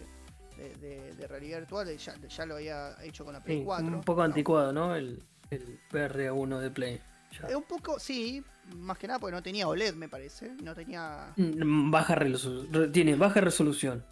de, 0.57 0.75
de- 0.77 1.13
de 1.15 1.27
realidad 1.29 1.59
virtual. 1.61 1.97
Ya, 1.97 2.15
ya 2.29 2.47
lo 2.47 2.57
había 2.57 2.97
hecho 3.03 3.25
con 3.25 3.33
la 3.35 3.41
Play 3.43 3.59
Sí, 3.59 3.65
4. 3.65 3.87
un 3.87 4.01
poco 4.03 4.21
¿no? 4.21 4.25
anticuado, 4.25 4.73
¿no? 4.73 4.95
El, 4.97 5.23
el 5.51 5.79
PR1 5.91 6.59
de 6.61 6.71
Play. 6.71 7.01
Eh, 7.49 7.57
un 7.57 7.65
poco, 7.65 7.99
sí, 7.99 8.45
más 8.77 8.97
que 8.99 9.09
nada 9.09 9.19
porque 9.19 9.33
no 9.35 9.43
tenía 9.43 9.67
OLED, 9.69 9.95
me 9.95 10.09
parece. 10.09 10.51
No 10.63 10.75
tenía. 10.75 11.33
Mm, 11.37 11.91
Baja 11.91 12.15
resolución. 12.15 12.93
Tiene 12.93 13.17
baja 13.17 13.41
resolución. 13.41 14.05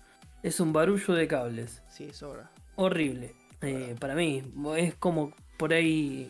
Es 0.42 0.58
un 0.58 0.72
barullo 0.72 1.14
de 1.14 1.28
cables. 1.28 1.82
Sí, 1.88 2.10
sobra. 2.12 2.50
Horrible. 2.74 3.34
Eh, 3.60 3.94
para 4.00 4.16
mí, 4.16 4.42
es 4.76 4.96
como 4.96 5.32
por 5.62 5.72
ahí 5.72 6.28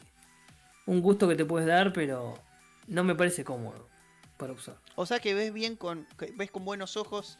un 0.84 1.00
gusto 1.00 1.26
que 1.26 1.34
te 1.34 1.46
puedes 1.46 1.66
dar, 1.66 1.94
pero 1.94 2.38
no 2.86 3.02
me 3.02 3.14
parece 3.14 3.44
cómodo 3.44 3.88
para 4.36 4.52
usar. 4.52 4.76
O 4.94 5.06
sea 5.06 5.20
que 5.20 5.32
ves 5.32 5.54
bien 5.54 5.74
con. 5.74 6.06
ves 6.36 6.50
con 6.50 6.66
buenos 6.66 6.98
ojos 6.98 7.38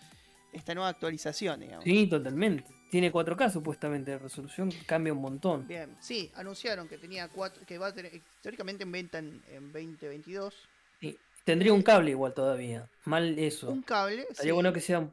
esta 0.54 0.74
nueva 0.74 0.88
actualización, 0.88 1.60
digamos. 1.60 1.84
Sí, 1.84 2.06
totalmente. 2.06 2.64
Tiene 2.90 3.12
4K 3.12 3.52
supuestamente 3.52 4.12
de 4.12 4.18
resolución, 4.20 4.70
cambia 4.86 5.12
un 5.12 5.20
montón. 5.20 5.68
Bien, 5.68 5.94
sí, 6.00 6.32
anunciaron 6.34 6.88
que 6.88 6.96
tenía 6.96 7.28
cuatro, 7.28 7.62
que 7.66 7.76
va 7.76 7.88
a 7.88 7.92
tener, 7.94 8.22
teóricamente 8.40 8.84
en 8.84 8.92
venta 8.92 9.18
en, 9.18 9.42
en 9.50 9.70
2022. 9.70 10.54
Sí, 10.98 11.18
Tendría 11.44 11.74
un 11.74 11.82
cable 11.82 12.12
igual 12.12 12.32
todavía. 12.32 12.88
Mal 13.04 13.38
eso. 13.38 13.70
Un 13.70 13.82
cable. 13.82 14.26
Sí. 14.32 14.50
bueno 14.50 14.72
que 14.72 14.80
sea 14.80 15.10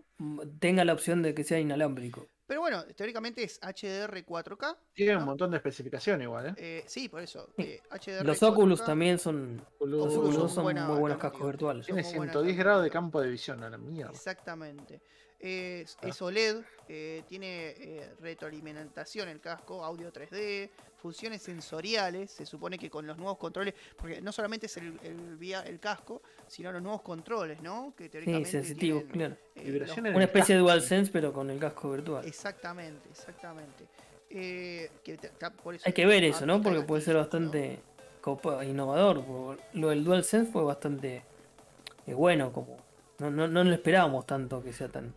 tenga 0.60 0.86
la 0.86 0.94
opción 0.94 1.24
de 1.24 1.34
que 1.34 1.44
sea 1.44 1.60
inalámbrico. 1.60 2.30
Pero 2.50 2.62
bueno, 2.62 2.84
teóricamente 2.96 3.44
es 3.44 3.60
HDR 3.62 4.26
4K. 4.26 4.76
Tiene 4.96 5.14
¿no? 5.14 5.20
un 5.20 5.26
montón 5.26 5.52
de 5.52 5.58
especificación 5.58 6.20
igual, 6.24 6.48
¿eh? 6.48 6.54
Eh, 6.58 6.84
sí, 6.88 7.08
por 7.08 7.22
eso. 7.22 7.54
Eh, 7.60 7.80
HDR 7.92 8.26
Los 8.26 8.40
4K. 8.42 8.52
Oculus 8.54 8.84
también 8.84 9.20
son, 9.20 9.62
Oculus- 9.78 9.90
los 10.06 10.16
Oculus 10.18 10.36
son 10.36 10.50
son 10.50 10.64
buena- 10.64 10.88
muy 10.88 10.98
buenos 10.98 11.20
cascos 11.20 11.46
virtuales. 11.46 11.86
Tiene 11.86 12.02
muy 12.02 12.12
buenas 12.16 12.34
110 12.34 12.54
cámaras. 12.56 12.66
grados 12.66 12.84
de 12.86 12.90
campo 12.90 13.22
de 13.22 13.30
visión 13.30 13.64
a 13.64 13.70
la 13.70 13.78
mierda. 13.78 14.12
Exactamente. 14.14 15.00
Es, 15.40 15.98
Ah. 16.02 16.08
es 16.10 16.22
OLED, 16.22 16.58
eh, 16.90 17.24
tiene 17.28 17.70
eh, 17.78 18.10
retroalimentación 18.20 19.30
el 19.30 19.40
casco, 19.40 19.86
audio 19.86 20.12
3D, 20.12 20.70
funciones 21.02 21.42
sensoriales. 21.42 22.30
Se 22.32 22.46
supone 22.46 22.78
que 22.78 22.90
con 22.90 23.08
los 23.08 23.18
nuevos 23.18 23.38
controles, 23.38 23.74
porque 23.98 24.22
no 24.22 24.32
solamente 24.34 24.66
es 24.66 24.76
el, 24.78 25.00
el, 25.02 25.38
vía- 25.38 25.62
el 25.66 25.80
casco, 25.80 26.22
sino 26.48 26.72
los 26.74 26.82
nuevos 26.82 27.02
controles, 27.04 27.62
¿no? 27.62 27.94
Que 27.96 28.06
Sí, 28.06 28.10
teóricamente 28.10 28.50
sensitivo, 28.52 29.00
tienen, 29.04 29.14
claro. 29.14 29.38
eh, 29.56 29.80
los- 29.80 29.98
en 29.98 30.08
Una 30.16 30.26
especie 30.26 30.56
de 30.56 30.62
DualSense, 30.62 31.10
pero 31.12 31.32
con 31.32 31.50
el 31.50 31.58
casco 31.60 31.92
virtual. 31.92 32.26
Exactamente, 32.28 33.08
exactamente. 33.10 33.86
Eh, 34.30 34.92
que 35.04 35.18
te- 35.18 35.30
ta- 35.30 35.52
por 35.52 35.74
eso 35.74 35.84
Hay 35.88 35.94
que 35.94 36.06
ver 36.06 36.24
eso, 36.26 36.46
¿no? 36.46 36.62
Porque 36.62 36.82
puede 36.82 37.02
ser 37.02 37.16
bastante 37.16 37.80
copa- 38.22 38.64
innovador. 38.66 39.58
Lo 39.74 39.88
del 39.90 40.04
DualSense 40.04 40.52
fue 40.52 40.64
bastante 40.64 41.24
eh, 42.06 42.14
bueno, 42.14 42.52
como 42.52 42.78
no, 43.20 43.30
no, 43.32 43.48
no 43.48 43.64
lo 43.64 43.74
esperábamos 43.74 44.26
tanto 44.26 44.62
que 44.64 44.74
sea 44.74 44.90
tan 44.90 45.14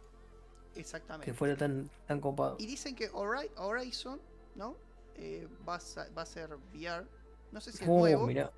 Exactamente. 0.77 1.25
que 1.31 1.35
fuera 1.35 1.57
tan 1.57 1.91
tan 2.07 2.20
copado. 2.20 2.57
Y 2.59 2.66
dicen 2.66 2.95
que 2.95 3.11
Hori- 3.12 3.51
Horizon, 3.57 4.20
¿no? 4.55 4.77
Eh, 5.16 5.47
va, 5.68 5.77
a, 5.77 6.09
va 6.16 6.23
a 6.23 6.27
ser 6.27 6.55
VR. 6.75 7.07
No 7.51 7.61
sé 7.61 7.73
si 7.73 7.85
es 7.85 7.91
Oh, 7.91 7.99
nuevo, 8.01 8.27
mirá. 8.27 8.51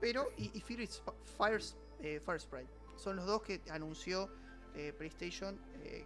pero 0.00 0.30
y, 0.36 0.56
y 0.56 0.60
Fire, 0.60 0.88
Fire, 1.36 1.60
eh, 2.00 2.20
Fire 2.24 2.40
Sprite. 2.40 2.68
Son 2.96 3.16
los 3.16 3.26
dos 3.26 3.42
que 3.42 3.60
anunció 3.70 4.28
eh, 4.74 4.92
PlayStation 4.96 5.58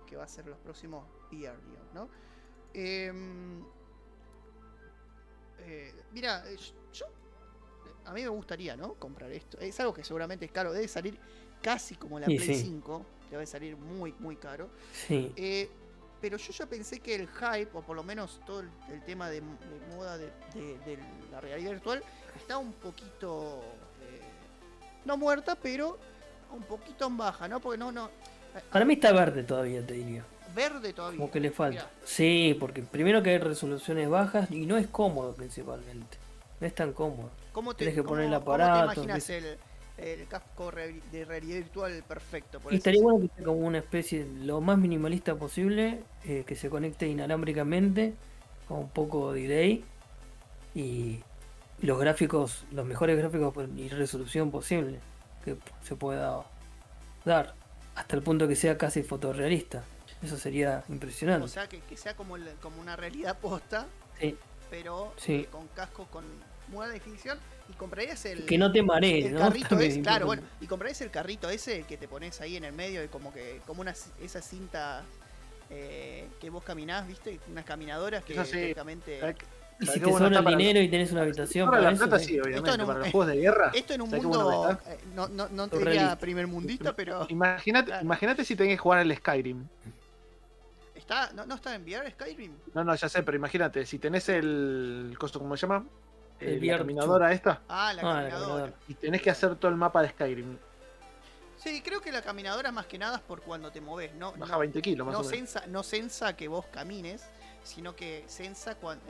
que 0.07 0.17
va 0.17 0.25
a 0.25 0.29
ser 0.29 0.47
los 0.47 0.59
próximos 0.59 1.05
VR, 1.31 1.57
digamos, 1.67 1.93
¿no? 1.95 2.09
Em, 2.75 3.63
mira, 6.13 6.45
yo 6.93 7.07
a 8.05 8.13
mí 8.13 8.23
me 8.23 8.29
gustaría, 8.29 8.77
¿no? 8.77 8.95
Comprar 8.95 9.31
esto. 9.33 9.59
Es 9.59 9.79
algo 9.81 9.93
que 9.95 10.05
seguramente 10.05 10.45
es 10.45 10.53
caro. 10.53 10.73
Debe 10.73 10.89
salir 10.89 11.19
casi 11.63 11.95
como 11.97 12.19
la 12.19 12.27
Sí, 12.27 12.37
Play 12.37 12.49
sí. 12.55 12.63
5. 12.65 13.05
Debe 13.33 13.47
salir 13.47 13.77
muy, 13.77 14.15
muy 14.19 14.37
caro. 14.37 14.69
Sí. 14.93 15.33
Eh, 15.37 15.71
pero 16.21 16.37
yo 16.37 16.53
ya 16.53 16.67
pensé 16.67 17.01
que 17.01 17.15
el 17.17 17.27
hype, 17.29 17.71
o 17.73 17.81
por 17.81 17.97
lo 17.97 18.05
menos 18.05 18.39
todo 18.47 18.61
el, 18.61 18.69
el 18.93 19.03
tema 19.05 19.29
de, 19.31 19.41
de 19.41 19.97
moda 19.97 20.19
de, 20.19 20.27
de- 20.55 20.79
de 20.85 20.99
la 21.33 21.41
realidad 21.41 21.71
virtual, 21.71 22.03
está 22.37 22.59
un 22.59 22.73
poquito. 22.75 23.61
eh, 24.03 24.21
no 25.07 25.17
muerta, 25.17 25.57
pero 25.57 25.99
un 26.53 26.63
poquito 26.63 27.07
en 27.07 27.17
baja, 27.17 27.49
¿no? 27.49 27.59
Porque 27.59 27.79
no, 27.79 27.91
no. 27.91 28.07
eh, 28.55 28.61
Para 28.71 28.85
mí 28.85 28.95
está 28.95 29.13
verde 29.13 29.43
todavía, 29.45 29.85
te 29.85 29.95
diría. 29.95 30.25
Verde 30.55 30.93
todavía. 30.93 31.19
Como 31.19 31.31
que 31.33 31.41
le 31.41 31.51
falta. 31.51 31.85
Mirá, 31.87 31.91
Sí, 32.05 32.55
porque 32.61 32.83
primero 32.83 33.23
que 33.23 33.31
hay 33.31 33.39
resoluciones 33.39 34.09
bajas 34.11 34.51
y 34.51 34.67
no 34.67 34.77
es 34.77 34.87
cómodo 34.89 35.33
principalmente. 35.35 36.19
No 36.61 36.67
es 36.67 36.75
tan 36.75 36.93
cómodo. 36.93 37.31
¿Cómo 37.53 37.73
te, 37.73 37.79
tenés 37.81 37.95
que 37.95 38.03
cómo- 38.03 38.11
poner 38.11 38.27
el 38.27 38.31
cómo 38.39 38.43
aparato, 38.53 39.01
te 39.01 39.01
imaginas 39.01 39.31
el, 39.31 39.59
el 39.99 40.27
casco 40.27 40.71
de 40.73 41.25
realidad 41.25 41.57
virtual 41.59 42.03
perfecto? 42.07 42.61
Por 42.61 42.73
Y 42.73 42.77
estaría 42.77 43.03
bueno 43.03 43.21
que 43.21 43.29
sea 43.37 43.45
como 43.45 43.59
una 43.67 43.79
especie 43.79 44.27
lo 44.41 44.61
más 44.61 44.79
minimalista 44.79 45.37
posible, 45.37 46.03
eh, 46.25 46.45
que 46.47 46.57
se 46.57 46.71
conecte 46.71 47.07
inalámbricamente, 47.09 48.15
con 48.69 48.79
un 48.81 48.89
poco 48.91 49.33
de 49.33 49.43
delay 49.43 49.85
y 50.75 51.21
los 51.81 51.99
gráficos, 51.99 52.65
los 52.73 52.87
mejores 52.87 53.19
gráficos 53.19 53.55
y 53.77 53.89
resolución 53.89 54.51
posible 54.51 55.01
que 55.45 55.57
se 55.83 55.97
pueda 55.97 56.45
dar, 57.25 57.55
hasta 57.95 58.17
el 58.17 58.23
punto 58.23 58.49
que 58.49 58.57
sea 58.57 58.79
casi 58.79 59.03
fotorrealista. 59.03 59.85
Eso 60.23 60.37
sería 60.39 60.85
impresionante. 60.89 61.45
O 61.45 61.49
sea, 61.49 61.69
que, 61.69 61.81
que 61.81 61.97
sea 61.97 62.15
como, 62.15 62.37
el- 62.37 62.55
como 62.61 62.81
una 62.81 62.97
realidad 62.97 63.39
posta, 63.39 63.87
Sí, 64.21 64.37
pero 64.71 65.13
Sí. 65.17 65.35
eh, 65.35 65.49
con 65.51 65.67
cascos 65.69 66.07
con 66.09 66.25
buena 66.69 66.93
definición. 66.93 67.39
Y 67.73 67.75
comprarías 67.77 68.25
el. 68.27 68.45
que 68.45 68.59
no 68.59 68.71
te 68.71 68.83
marees, 68.83 69.27
el 69.27 69.35
¿no? 69.35 69.41
carrito 69.41 69.79
es 69.79 69.99
claro, 69.99 70.27
bueno, 70.27 70.43
y 70.61 70.67
comprarías 70.67 71.01
el 71.01 71.11
carrito 71.11 71.49
ese 71.49 71.83
que 71.85 71.97
te 71.97 72.07
pones 72.07 72.41
ahí 72.41 72.57
en 72.57 72.65
el 72.65 72.73
medio 72.73 73.03
y 73.03 73.09
como 73.09 73.33
que, 73.33 73.61
como 73.67 73.81
una 73.81 73.95
esa 74.21 74.43
cinta 74.43 75.03
eh, 75.71 76.29
que 76.41 76.51
vos 76.51 76.63
caminás, 76.63 77.07
viste, 77.09 77.41
unas 77.51 77.65
caminadoras 77.65 78.23
que 78.25 78.35
Eso 78.35 78.45
sí. 78.45 78.53
técnicamente. 78.53 79.21
¿Sabes 79.21 79.37
qué- 79.37 79.47
Y 79.81 79.87
si 79.87 79.99
te 80.01 80.05
sobra 80.11 80.27
está 80.27 80.39
el 80.39 80.45
para- 80.45 80.57
dinero 80.57 80.81
y 80.81 80.89
tenés 80.91 81.11
una 81.13 81.23
habitación 81.23 81.67
Para 81.67 81.79
para 81.79 81.91
la 81.91 81.97
eso, 81.97 82.07
plata 82.07 82.19
sí. 82.23 82.27
sí, 82.27 82.41
obviamente. 82.41 82.71
en 82.73 82.81
un- 82.83 82.87
para 82.87 82.99
los 83.01 83.09
juegos 83.11 83.27
de 83.29 83.37
guerra. 83.37 83.71
Esto 83.75 83.95
en 83.95 84.03
un 84.03 84.11
¿sabes 84.11 84.21
qué 84.23 84.27
bueno 84.29 84.45
mundo, 84.51 84.79
eh, 84.87 84.99
no, 85.15 85.29
no, 85.29 85.49
no 85.49 85.69
te 85.69 85.79
diría 85.79 86.19
primer 86.19 86.47
mundista, 86.47 86.95
pero 86.95 87.27
Imagínate, 87.31 87.87
Claro. 87.87 88.05
imagínate 88.05 88.45
si 88.45 88.55
tenés 88.55 88.75
que 88.75 88.79
jugar 88.79 89.01
el 89.01 89.17
Skyrim. 89.17 89.65
está, 90.95 91.33
no, 91.33 91.47
no 91.47 91.55
está 91.57 91.75
en 91.75 91.83
VR 91.85 92.11
Skyrim. 92.11 92.53
No, 92.75 92.85
no, 92.85 92.95
ya 92.95 93.09
sé, 93.09 93.23
pero 93.23 93.37
imagínate, 93.37 93.87
si 93.87 93.99
tenés 93.99 94.29
el 94.29 95.17
costo, 95.19 95.39
¿cómo 95.39 95.57
se 95.57 95.63
llama? 95.67 95.85
El 96.43 96.63
Eh, 96.63 96.67
la 96.67 96.79
caminadora 96.79 97.33
esta. 97.33 97.63
Ah, 97.69 97.93
la 97.93 98.03
Ah, 98.03 98.23
la 98.23 98.31
caminadora. 98.31 98.73
Y 98.89 98.95
tenés 98.95 99.23
que 99.23 99.31
hacer 99.31 99.57
todo 99.57 99.71
el 99.71 99.77
mapa 99.77 100.03
de 100.03 100.09
Skyrim. 100.11 100.59
Sí, 101.59 101.81
creo 101.81 102.01
que 102.01 102.11
la 102.11 102.23
caminadora 102.23 102.73
más 102.73 102.87
que 102.87 102.99
nada 102.99 103.17
es 103.17 103.23
por 103.23 103.41
cuando 103.43 103.71
te 103.71 103.81
moves, 103.81 104.13
no, 104.15 104.33
Baja 104.33 104.55
no, 104.55 104.59
20 104.59 104.83
kilos 104.83 105.07
más 105.07 105.13
no 105.13 105.21
o 105.21 105.23
menos. 105.23 105.37
sensa, 105.37 105.65
no 105.69 105.83
sensa 105.85 106.35
que 106.37 106.49
vos 106.49 106.67
camines, 106.73 107.23
sino 107.63 107.95
que 107.95 108.25
sensa 108.27 108.75
cuando 108.75 109.05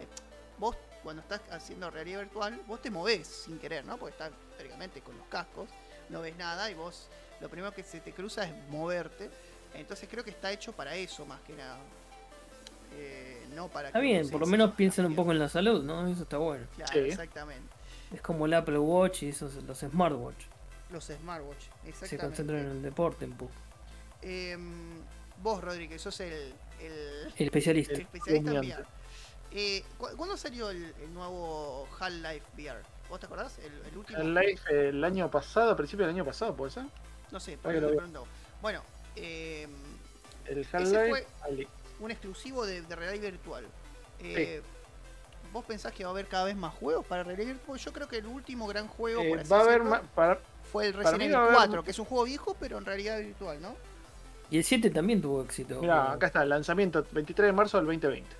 vos 0.58 0.76
cuando 1.02 1.22
estás 1.22 1.40
haciendo 1.50 1.90
realidad 1.90 2.20
virtual, 2.20 2.60
vos 2.68 2.80
te 2.80 2.90
movés 2.90 3.26
sin 3.26 3.58
querer, 3.58 3.84
¿no? 3.84 3.96
Porque 3.96 4.12
estás 4.12 4.30
teóricamente 4.56 5.00
con 5.00 5.16
los 5.16 5.26
cascos, 5.26 5.68
no 6.10 6.20
ves 6.20 6.36
nada 6.36 6.70
y 6.70 6.74
vos 6.74 7.08
lo 7.40 7.48
primero 7.48 7.72
que 7.72 7.82
se 7.82 8.00
te 8.00 8.12
cruza 8.12 8.44
es 8.44 8.52
moverte. 8.68 9.30
Entonces 9.74 10.08
creo 10.08 10.22
que 10.22 10.30
está 10.30 10.52
hecho 10.52 10.72
para 10.72 10.94
eso 10.94 11.24
más 11.26 11.40
que 11.40 11.54
nada. 11.54 11.78
Eh, 12.94 13.46
no 13.54 13.68
para 13.68 13.88
Está 13.88 14.00
que 14.00 14.06
bien, 14.06 14.28
por 14.30 14.40
lo 14.40 14.46
menos 14.46 14.72
piensen 14.74 15.04
un 15.06 15.14
poco 15.14 15.32
en 15.32 15.38
la 15.38 15.48
salud, 15.48 15.82
¿no? 15.82 16.06
Eso 16.08 16.22
está 16.22 16.38
bueno. 16.38 16.66
Claro, 16.76 16.92
Sí. 16.92 16.98
exactamente. 17.00 17.68
Es 18.14 18.20
como 18.20 18.46
el 18.46 18.54
Apple 18.54 18.78
Watch 18.78 19.22
y 19.22 19.28
esos, 19.28 19.54
los 19.64 19.78
smartwatch. 19.78 20.44
Los 20.90 21.04
smartwatch, 21.04 21.60
Se 21.82 21.88
exactamente. 21.88 22.26
concentran 22.26 22.58
en 22.60 22.66
el 22.70 22.82
deporte 22.82 23.24
un 23.24 23.32
poco. 23.32 23.52
Em, 24.20 25.00
vos, 25.42 25.62
Rodríguez, 25.62 26.00
sos 26.02 26.20
el, 26.20 26.52
el, 26.80 27.32
El 27.36 27.46
especialista. 27.46 27.94
el 27.94 28.00
especialista 28.02 28.50
en. 28.50 28.58
VR. 28.58 28.84
Eh, 29.54 29.82
¿cu- 29.98 30.08
¿Cuándo 30.16 30.36
salió 30.36 30.70
el, 30.70 30.94
el 31.02 31.12
nuevo 31.14 31.86
Half-Life 31.98 32.42
VR? 32.56 32.80
¿Vos 33.10 33.20
te 33.20 33.26
acordás? 33.26 33.58
El, 33.58 33.72
el 33.90 33.96
último. 33.98 34.18
El 34.18 34.34
live 34.34 34.60
el 34.70 35.04
año 35.04 35.30
pasado, 35.30 35.72
a 35.72 35.76
principio 35.76 36.06
del 36.06 36.14
año 36.14 36.24
pasado, 36.24 36.54
¿puede 36.54 36.70
ser? 36.70 36.84
No 37.30 37.40
sé, 37.40 37.58
veo. 37.62 37.88
pregunto. 37.88 38.26
Bueno, 38.62 38.82
em, 39.16 39.70
El 40.46 40.64
fue- 40.64 40.78
Half-Life. 40.80 41.26
Un 42.02 42.10
exclusivo 42.10 42.66
de, 42.66 42.82
de 42.82 42.96
realidad 42.96 43.22
virtual. 43.30 43.64
Eh, 44.20 44.60
¿Vos 45.52 45.64
pensás 45.64 45.92
que 45.92 46.04
va 46.04 46.10
a 46.10 46.12
haber 46.12 46.26
cada 46.26 46.44
vez 46.44 46.56
más 46.56 46.74
juegos 46.74 47.06
para 47.06 47.22
realidad 47.22 47.46
virtual? 47.48 47.78
Yo 47.78 47.92
creo 47.92 48.08
que 48.08 48.16
el 48.18 48.26
último 48.26 48.66
gran 48.66 48.88
juego 48.88 49.22
Eh, 49.22 49.28
por 49.30 49.38
así 49.40 49.50
va 49.50 49.56
a 49.58 49.60
haber 49.60 49.72
decirlo, 49.82 49.90
más. 49.90 50.02
Para, 50.14 50.38
fue 50.70 50.86
el 50.88 50.94
Resident 50.94 51.22
Evil 51.22 51.34
va 51.34 51.38
a 51.38 51.42
haber 51.44 51.54
4, 51.56 51.76
más- 51.76 51.84
que 51.84 51.90
es 51.92 51.98
un 51.98 52.04
juego 52.06 52.24
viejo, 52.24 52.56
pero 52.58 52.78
en 52.78 52.84
realidad 52.84 53.18
virtual, 53.20 53.60
¿no? 53.62 53.76
Y 54.50 54.58
el 54.58 54.64
7 54.64 54.90
también 54.90 55.20
tuvo 55.22 55.42
éxito. 55.42 55.80
mira, 55.80 56.02
pero- 56.02 56.14
acá 56.14 56.26
está, 56.26 56.42
el 56.42 56.48
lanzamiento 56.48 57.06
23 57.12 57.46
de 57.48 57.52
marzo 57.52 57.76
del 57.78 57.86
2020. 57.86 58.36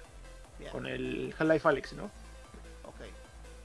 Bien, 0.59 0.71
Con 0.73 0.87
el 0.87 1.35
Half-Life 1.39 1.69
Alyx, 1.69 1.93
¿no? 1.95 2.05
ok. 2.85 3.01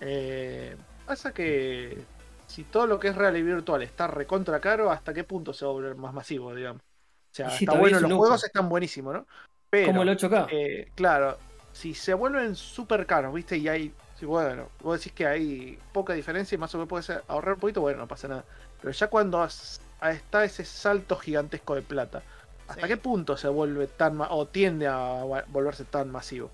Eh, 0.02 0.76
pasa 1.06 1.34
que 1.34 2.04
si 2.48 2.64
todo 2.66 2.86
lo 2.88 3.00
que 3.00 3.08
es 3.10 3.16
real 3.16 3.36
y 3.38 3.42
virtual 3.44 3.82
está 3.84 4.08
recontra 4.08 4.60
caro, 4.60 4.92
¿hasta 4.92 5.14
qué 5.14 5.24
punto 5.24 5.54
se 5.54 5.66
va 5.66 5.72
a 5.72 5.74
volver 5.74 5.96
más 5.96 6.14
masivo, 6.14 6.54
digamos? 6.54 6.82
O 6.82 7.36
sea, 7.38 7.48
está 7.48 7.74
bueno, 7.74 8.00
los 8.00 8.12
juegos 8.14 8.44
están 8.44 8.68
buenísimos, 8.70 9.14
¿no? 9.14 9.28
Pero, 9.70 9.88
como 9.88 10.02
el 10.04 10.10
8K. 10.10 10.48
eh, 10.52 10.92
claro, 10.96 11.38
si 11.74 11.94
se 11.94 12.14
vuelven 12.14 12.56
súper 12.56 13.06
caros, 13.06 13.34
¿viste? 13.34 13.58
Y 13.58 13.68
hay, 13.68 13.94
bueno, 14.22 14.70
vos 14.82 14.98
decís 15.00 15.12
que 15.14 15.28
hay 15.28 15.78
poca 15.94 16.14
diferencia 16.14 16.56
y 16.56 16.60
más 16.60 16.74
o 16.74 16.78
menos 16.78 16.90
puede 16.90 17.04
ser 17.04 17.24
ahorrar 17.28 17.56
un 17.56 17.60
poquito, 17.60 17.82
bueno, 17.82 18.00
no 18.00 18.08
pasa 18.08 18.28
nada. 18.28 18.44
Pero 18.82 18.92
ya 18.94 19.08
cuando 19.08 19.42
has- 19.42 19.82
está 20.02 20.44
ese 20.46 20.64
salto 20.66 21.18
gigantesco 21.18 21.76
de 21.76 21.82
plata, 21.82 22.24
¿hasta 22.68 22.84
Sí. 22.84 22.88
qué 22.88 22.98
punto 22.98 23.36
se 23.38 23.48
vuelve 23.50 23.88
tan, 23.88 24.20
o 24.22 24.48
tiende 24.48 24.88
a 24.88 25.24
volverse 25.48 25.84
tan 25.86 26.12
masivo? 26.12 26.50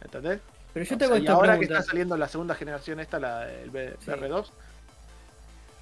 ¿Entendés? 0.00 0.40
pero 0.72 0.84
yo 0.84 0.94
O 0.94 0.98
te 0.98 1.04
hago 1.06 1.14
sea, 1.14 1.24
y 1.24 1.26
ahora 1.28 1.58
que 1.58 1.64
está 1.64 1.82
saliendo 1.82 2.16
la 2.18 2.28
segunda 2.28 2.54
generación 2.54 3.00
esta, 3.00 3.18
la 3.18 3.48
Sí. 3.48 3.70
BR2, 3.70 4.52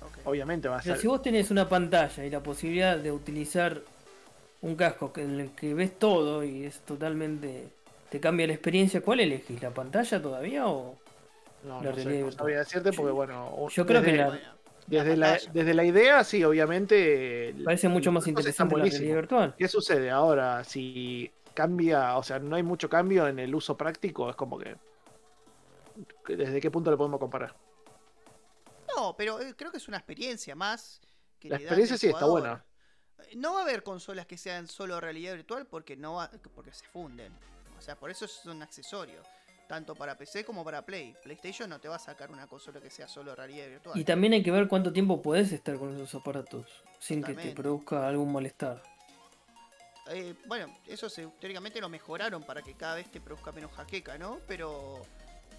ok. 0.01 0.18
obviamente 0.26 0.68
va 0.68 0.76
a 0.78 0.80
Pero 0.82 0.95
ser... 0.95 1.03
si 1.03 1.09
vos 1.09 1.20
tenés 1.22 1.51
una 1.51 1.68
pantalla 1.68 2.24
y 2.24 2.30
la 2.30 2.41
posibilidad 2.41 2.97
de 2.97 3.11
utilizar 3.11 3.80
un 4.64 4.76
casco 4.76 5.12
que- 5.12 5.22
en 5.22 5.40
el 5.40 5.50
que 5.50 5.74
ves 5.74 5.98
todo 5.98 6.42
y 6.42 6.64
es 6.64 6.80
totalmente. 6.80 7.68
te 8.10 8.20
cambia 8.20 8.46
la 8.46 8.52
experiencia, 8.52 9.00
¿cuál 9.02 9.20
elegís? 9.20 9.60
¿La 9.60 9.70
pantalla 9.70 10.22
todavía 10.22 10.66
o.? 10.68 10.96
No, 11.64 11.82
la 11.82 11.90
no 11.90 11.96
sé, 11.96 12.04
realidad 12.04 12.32
no 12.38 12.44
decirte 12.46 12.92
porque, 12.92 13.10
bueno... 13.12 13.50
un- 13.56 13.70
Yo 13.70 13.84
creo 13.86 14.00
que 14.02 14.12
desde, 14.12 14.18
la- 14.18 14.26
Bueno, 14.28 14.48
desde, 14.86 15.16
la, 15.16 15.38
desde 15.52 15.74
la 15.74 15.84
idea, 15.84 16.22
sí, 16.24 16.44
obviamente... 16.44 17.54
Parece 17.64 17.88
mucho 17.88 18.12
más 18.12 18.26
interesante 18.26 18.76
la 18.76 18.84
realidad 18.84 19.16
virtual. 19.16 19.54
¿Qué 19.58 19.66
sucede 19.68 20.10
ahora? 20.10 20.62
Si 20.64 21.30
cambia, 21.54 22.16
o 22.16 22.22
sea, 22.22 22.38
no 22.38 22.56
hay 22.56 22.62
mucho 22.62 22.88
cambio 22.88 23.26
en 23.26 23.38
el 23.38 23.54
uso 23.54 23.76
práctico, 23.76 24.30
es 24.30 24.36
como 24.36 24.58
que... 24.58 24.76
¿Desde 26.28 26.60
qué 26.60 26.70
punto 26.70 26.90
lo 26.90 26.96
podemos 26.96 27.20
comparar? 27.20 27.54
No, 28.96 29.14
pero 29.16 29.40
eh, 29.40 29.54
creo 29.56 29.70
que 29.70 29.78
es 29.78 29.88
una 29.88 29.96
experiencia 29.96 30.54
más. 30.54 31.00
Que 31.40 31.48
La 31.48 31.56
experiencia 31.56 31.96
sí 31.98 32.06
está 32.08 32.26
buena. 32.26 32.64
No 33.36 33.54
va 33.54 33.60
a 33.60 33.62
haber 33.62 33.82
consolas 33.82 34.26
que 34.26 34.36
sean 34.36 34.68
solo 34.68 35.00
realidad 35.00 35.34
virtual 35.34 35.66
porque 35.66 35.96
no 35.96 36.14
va, 36.14 36.30
porque 36.54 36.72
se 36.72 36.86
funden. 36.86 37.32
O 37.78 37.80
sea, 37.80 37.96
por 37.96 38.10
eso 38.10 38.24
es 38.24 38.44
un 38.46 38.62
accesorio. 38.62 39.22
Tanto 39.68 39.94
para 39.94 40.16
PC 40.16 40.44
como 40.44 40.62
para 40.62 40.84
Play. 40.84 41.14
PlayStation 41.22 41.70
no 41.70 41.80
te 41.80 41.88
va 41.88 41.96
a 41.96 41.98
sacar 41.98 42.30
una 42.30 42.46
consola 42.46 42.80
que 42.80 42.90
sea 42.90 43.08
solo 43.08 43.34
realidad 43.34 43.68
virtual. 43.68 43.98
Y 43.98 44.04
también 44.04 44.34
hay 44.34 44.42
que 44.42 44.50
ver 44.50 44.68
cuánto 44.68 44.92
tiempo 44.92 45.22
puedes 45.22 45.52
estar 45.52 45.78
con 45.78 45.94
esos 45.94 46.14
aparatos 46.14 46.66
sin 46.98 47.22
que 47.22 47.34
te 47.34 47.52
produzca 47.52 48.06
algún 48.06 48.32
malestar. 48.32 48.82
Eh, 50.08 50.34
bueno, 50.46 50.74
eso 50.86 51.08
se, 51.08 51.26
teóricamente 51.40 51.80
lo 51.80 51.88
mejoraron 51.88 52.42
para 52.42 52.60
que 52.62 52.74
cada 52.74 52.96
vez 52.96 53.10
te 53.10 53.20
produzca 53.20 53.52
menos 53.52 53.72
jaqueca, 53.72 54.18
¿no? 54.18 54.40
Pero, 54.46 55.02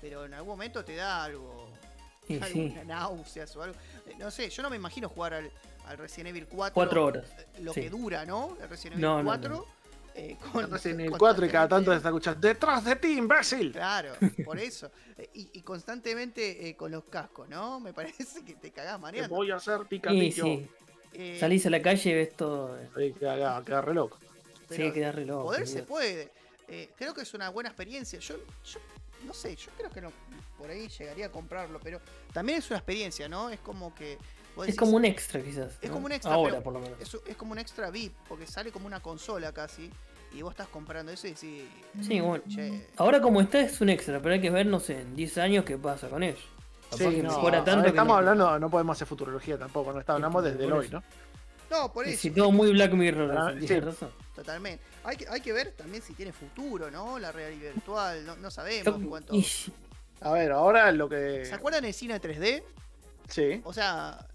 pero 0.02 0.26
en 0.26 0.36
algún 0.36 0.50
momento 0.50 0.84
te 0.86 0.96
da 0.96 1.24
algo. 1.24 1.70
Sí, 2.26 2.40
alguna 2.42 2.84
náuseas 2.84 3.56
o 3.56 3.62
algo. 3.62 3.78
Eh, 4.08 4.16
No 4.18 4.32
sé, 4.32 4.50
yo 4.50 4.64
no 4.64 4.72
me 4.72 4.78
imagino 4.78 5.08
jugar 5.08 5.36
al, 5.36 5.52
al 5.88 5.98
Resident 5.98 6.30
Evil 6.30 6.48
4. 6.48 6.74
cuatro 6.74 7.06
horas. 7.06 7.26
eh, 7.38 7.62
Lo 7.62 7.74
sí. 7.74 7.82
que 7.82 7.90
dura, 7.90 8.26
¿no? 8.26 8.58
El 8.62 8.70
Resident 8.70 8.94
Evil 8.94 9.02
No, 9.02 9.18
no, 9.20 9.26
4. 9.26 9.50
no. 9.50 9.66
eh, 10.16 10.38
con, 10.52 10.72
Resident 10.72 11.00
Evil 11.02 11.12
con 11.12 11.20
4 11.20 11.46
y 11.46 11.50
cada 11.50 11.68
tanto 11.68 11.92
se 11.92 11.98
constantemente- 11.98 11.98
está 11.98 12.10
escuchando 12.10 12.48
¡Detrás 12.48 12.86
de 12.86 12.96
ti, 12.96 13.18
imbécil! 13.18 13.72
Claro, 13.72 14.14
por 14.46 14.60
eso. 14.60 14.90
Eh, 15.18 15.30
Y, 15.34 15.50
y 15.54 15.62
constantemente 15.62 16.70
eh, 16.70 16.76
con 16.76 16.92
los 16.92 17.04
cascos, 17.06 17.48
¿no? 17.50 17.80
Me 17.80 17.94
parece 17.94 18.44
que 18.46 18.54
te 18.56 18.72
cagás 18.72 18.96
Te 18.96 19.02
mareando. 19.02 19.36
voy 19.36 19.52
a 19.52 19.56
hacer 19.56 19.82
Y 19.82 19.86
picadillo. 19.86 20.44
sí, 20.44 20.68
Eh, 21.14 21.38
salís 21.40 21.66
a 21.66 21.70
la 21.70 21.82
calle 21.82 22.10
y 22.10 22.14
ves 22.14 22.36
todo. 22.36 22.78
Sí, 22.98 23.14
queda, 23.18 23.64
queda 23.64 23.82
re 23.82 23.94
loco. 23.94 24.20
pero 24.68 24.86
sí, 24.88 24.92
queda 24.94 25.12
re 25.12 25.26
loco. 25.26 25.44
poder 25.46 25.68
se 25.68 25.84
puede. 25.84 26.32
Eh, 26.68 26.90
creo 26.98 27.14
que 27.14 27.22
es 27.22 27.34
una 27.34 27.50
buena 27.50 27.70
experiencia. 27.70 28.20
Yo, 28.20 28.36
yo 28.66 28.80
no 29.26 29.34
sé, 29.34 29.56
yo 29.56 29.72
creo 29.78 29.90
que 29.92 30.02
no, 30.02 30.12
por 30.58 30.70
ahí 30.70 30.88
llegaría 30.90 31.28
a 31.28 31.32
comprarlo, 31.32 31.80
pero 31.82 32.00
también 32.34 32.58
es 32.60 32.70
una 32.70 32.78
experiencia, 32.80 33.30
¿no? 33.30 33.50
Es 33.50 33.60
como 33.60 33.94
que. 33.96 34.18
Vos 34.56 34.68
Es 34.68 34.76
como 34.76 34.96
un 34.98 35.06
extra, 35.06 35.42
quizás. 35.42 35.74
Es 35.82 35.90
¿no? 35.90 35.96
como 35.96 36.06
un 36.08 36.12
extra, 36.12 36.34
Ahora, 36.34 36.62
por 36.62 36.74
lo 36.74 36.80
menos. 36.80 37.00
es, 37.00 37.18
es 37.28 37.36
como 37.36 37.52
un 37.52 37.60
extra 37.60 37.90
VIP, 37.92 38.14
porque 38.28 38.48
sale 38.48 38.72
como 38.72 38.88
una 38.88 39.00
consola 39.02 39.52
casi. 39.52 39.90
Y 40.34 40.42
vos 40.42 40.52
estás 40.52 40.68
comprando 40.68 41.12
eso 41.14 41.28
y 41.28 41.32
decís. 41.32 41.64
Sí, 42.02 42.20
bueno. 42.20 42.44
Che, 42.50 42.88
Ahora 42.98 43.22
como 43.22 43.40
está 43.40 43.60
es 43.62 43.80
un 43.80 43.90
extra, 43.90 44.20
pero 44.22 44.34
hay 44.34 44.42
que 44.42 44.50
ver, 44.50 44.66
no 44.66 44.80
sé, 44.82 45.00
en 45.02 45.16
10 45.16 45.38
años 45.38 45.64
qué 45.66 45.78
pasa 45.78 46.10
con 46.10 46.24
eso. 46.24 46.42
Capaz 46.92 46.98
Sí, 46.98 47.10
que 47.16 47.24
no, 47.24 47.30
mejora 47.30 47.58
a 47.58 47.62
ver, 47.62 47.66
tanto 47.66 47.84
que 47.84 47.90
estamos 47.90 48.14
no- 48.14 48.18
hablando, 48.18 48.60
no 48.60 48.70
podemos 48.70 48.98
hacer 48.98 49.08
futurología 49.08 49.58
tampoco, 49.58 49.94
no 49.94 50.04
hablamos 50.06 50.44
desde 50.44 50.66
el 50.66 50.74
hoy. 50.74 50.90
¿no? 50.90 51.02
no, 51.72 51.92
por 51.92 52.06
eso. 52.08 52.20
Si 52.20 52.32
todo 52.32 52.52
muy 52.52 52.72
Black 52.72 52.92
Mirror, 52.94 53.32
Ah, 53.38 53.54
sí. 53.60 53.80
razón. 53.80 54.12
Totalmente. 54.36 54.84
Hay 55.06 55.16
que, 55.18 55.28
hay 55.30 55.40
que 55.42 55.54
ver 55.54 55.72
también 55.72 56.04
si 56.04 56.14
tiene 56.14 56.34
futuro, 56.34 56.92
¿no? 56.92 57.18
La 57.18 57.32
realidad 57.32 57.74
virtual. 57.74 58.26
No, 58.26 58.36
no 58.36 58.52
sabemos 58.52 59.00
cuánto. 59.08 59.34
Y- 59.36 59.46
A 60.22 60.32
ver, 60.32 60.52
ahora 60.52 60.92
lo 60.92 61.08
que. 61.08 61.46
¿Se 61.46 61.54
acuerdan 61.54 61.86
el 61.86 61.94
cine 61.94 62.20
3D? 62.22 62.62
Sí. 63.30 63.62
O 63.64 63.72
sea, 63.74 64.26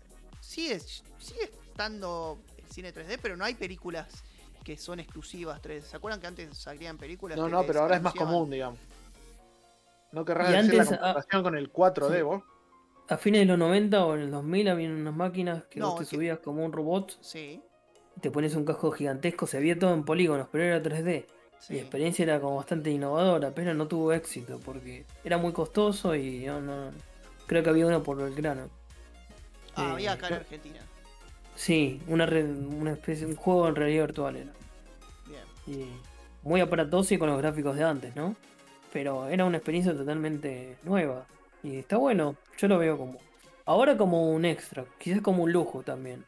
sigue, 0.50 0.80
sigue 0.80 1.44
estando 1.68 2.40
el 2.58 2.64
cine 2.70 2.92
3D, 2.92 3.18
pero 3.22 3.36
no 3.36 3.44
hay 3.44 3.54
películas 3.54 4.24
que 4.64 4.76
son 4.76 4.98
exclusivas 5.00 5.60
3D. 5.62 5.82
¿Se 5.82 5.96
acuerdan 5.96 6.20
que 6.20 6.26
antes 6.26 6.58
salían 6.58 6.98
películas? 6.98 7.38
No, 7.38 7.44
que 7.46 7.50
no, 7.52 7.62
pero 7.64 7.82
ahora 7.82 7.96
es 7.96 8.02
más 8.02 8.14
común, 8.14 8.50
digamos. 8.50 8.78
No 10.12 10.24
querrás 10.24 10.50
decir 10.50 10.74
la 10.74 10.82
antes, 10.82 10.98
comparación 10.98 11.42
con 11.44 11.56
el 11.56 11.72
4D, 11.72 12.16
sí. 12.16 12.22
vos. 12.22 12.42
A 13.08 13.16
fines 13.16 13.40
de 13.40 13.46
los 13.46 13.58
90 13.58 14.04
o 14.04 14.14
en 14.14 14.22
el 14.22 14.30
2000 14.30 14.68
había 14.68 14.88
unas 14.88 15.14
máquinas 15.14 15.64
que 15.64 15.80
No, 15.80 15.90
vos 15.92 16.00
te 16.00 16.04
que- 16.04 16.16
subías 16.16 16.38
como 16.40 16.64
un 16.64 16.72
robot 16.72 17.18
Sí, 17.20 17.60
te 18.20 18.30
pones 18.30 18.54
un 18.54 18.64
casco 18.64 18.90
gigantesco, 18.90 19.46
se 19.46 19.58
veía 19.60 19.78
todo 19.78 19.94
en 19.94 20.04
polígonos, 20.04 20.48
pero 20.50 20.64
era 20.64 20.82
3D. 20.82 21.26
sí. 21.60 21.74
Y 21.74 21.76
la 21.76 21.82
experiencia 21.82 22.22
era 22.24 22.40
como 22.40 22.56
bastante 22.56 22.90
innovadora, 22.90 23.52
pero 23.54 23.72
no 23.74 23.86
tuvo 23.88 24.12
éxito 24.12 24.58
porque 24.64 25.06
era 25.24 25.38
muy 25.38 25.52
costoso 25.52 26.14
y 26.14 26.44
no, 26.46 26.60
no- 26.60 26.90
creo 27.46 27.62
que 27.62 27.70
había 27.70 27.86
uno 27.86 28.02
por 28.02 28.16
Belgrano. 28.18 28.68
Ah, 29.80 29.88
Eh, 29.88 29.92
había 29.92 30.12
acá 30.12 30.28
en 30.28 30.34
Argentina. 30.34 30.80
Sí, 31.56 32.00
una, 32.06 32.26
re- 32.26 32.44
una 32.44 32.92
especie 32.92 33.26
un 33.26 33.36
juego 33.36 33.68
en 33.68 33.74
realidad 33.76 34.06
virtual 34.06 34.36
era. 34.36 34.52
Bien. 35.26 35.42
Y 35.66 35.86
muy 36.42 36.60
aparatoso 36.60 37.12
y 37.14 37.18
con 37.18 37.28
los 37.28 37.38
gráficos 37.38 37.76
de 37.76 37.84
antes, 37.84 38.16
¿no? 38.16 38.34
Pero 38.92 39.28
era 39.28 39.44
una 39.44 39.58
experiencia 39.58 39.94
totalmente 39.96 40.76
nueva. 40.82 41.26
Y 41.62 41.76
está 41.76 41.96
bueno, 41.98 42.36
yo 42.58 42.68
lo 42.68 42.78
veo 42.78 42.96
como. 42.96 43.18
Ahora 43.66 43.96
como 43.96 44.30
un 44.32 44.44
extra, 44.46 44.84
quizás 44.98 45.20
como 45.20 45.42
un 45.44 45.52
lujo 45.52 45.82
también. 45.82 46.24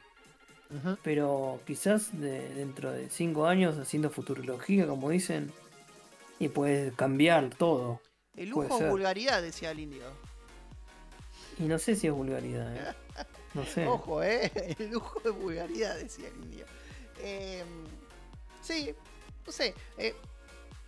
Pero 1.03 1.61
quizás 1.67 2.19
de- 2.19 2.49
dentro 2.55 2.93
de 2.93 3.11
5 3.11 3.47
años 3.47 3.77
haciendo 3.79 4.09
futurología, 4.11 4.87
como 4.87 5.11
dicen, 5.11 5.51
y 6.39 6.49
puede 6.49 6.93
cambiar 6.93 7.51
todo. 7.51 8.01
El 8.37 8.49
lujo 8.51 8.75
o 8.77 8.89
vulgaridad, 8.89 9.43
decía 9.43 9.71
el 9.73 9.81
indio. 9.81 10.05
Y 11.59 11.65
no 11.65 11.79
sé 11.79 11.95
si 11.97 12.07
es 12.07 12.13
vulgaridad, 12.13 12.75
¿eh? 12.75 12.81
No 13.55 13.65
sé. 13.65 13.87
Ojo, 13.87 14.23
¿eh? 14.23 14.51
El 14.79 14.91
lujo 14.91 15.21
de 15.21 15.31
vulgaridad, 15.31 15.97
decía 15.97 16.29
el 16.29 16.37
indio. 16.45 16.65
Eh, 17.19 17.63
sí, 18.63 18.95
no 19.47 19.53
sé. 19.53 19.75
eh, 19.99 20.15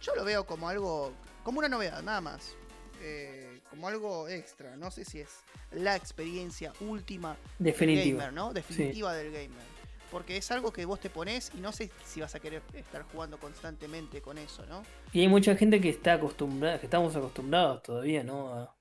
yo 0.01 0.15
lo 0.15 0.25
veo 0.25 0.45
como 0.45 0.69
algo, 0.69 1.13
como 1.43 1.59
una 1.61 1.69
novedad, 1.69 2.03
nada 2.03 2.21
más. 2.21 2.55
Eh, 3.01 3.61
como 3.71 3.89
algo 3.89 4.29
extra. 4.29 4.77
No 4.77 4.91
sé 4.91 5.05
si 5.05 5.21
es 5.21 5.29
la 5.73 5.97
experiencia 5.97 6.73
última 6.81 7.37
del 7.59 7.75
gamer, 7.75 8.33
¿no? 8.33 8.53
Definitiva 8.53 9.13
del 9.15 9.33
gamer. 9.33 9.75
Porque 10.11 10.37
es 10.37 10.51
algo 10.53 10.73
que 10.73 10.85
vos 10.85 11.01
te 11.01 11.11
pones 11.11 11.51
y 11.55 11.59
no 11.59 11.73
sé 11.73 11.91
si 12.05 12.21
vas 12.21 12.35
a 12.35 12.41
querer 12.41 12.63
estar 12.75 13.03
jugando 13.03 13.39
constantemente 13.39 14.23
con 14.23 14.39
eso, 14.39 14.65
¿no? 14.67 14.85
Y 15.13 15.21
hay 15.23 15.29
mucha 15.29 15.57
gente 15.57 15.81
que 15.81 15.89
está 15.89 16.15
acostumbrada, 16.15 16.79
que 16.79 16.87
estamos 16.87 17.17
acostumbrados 17.17 17.83
todavía, 17.83 18.23
¿no? 18.23 18.55
A 18.55 18.77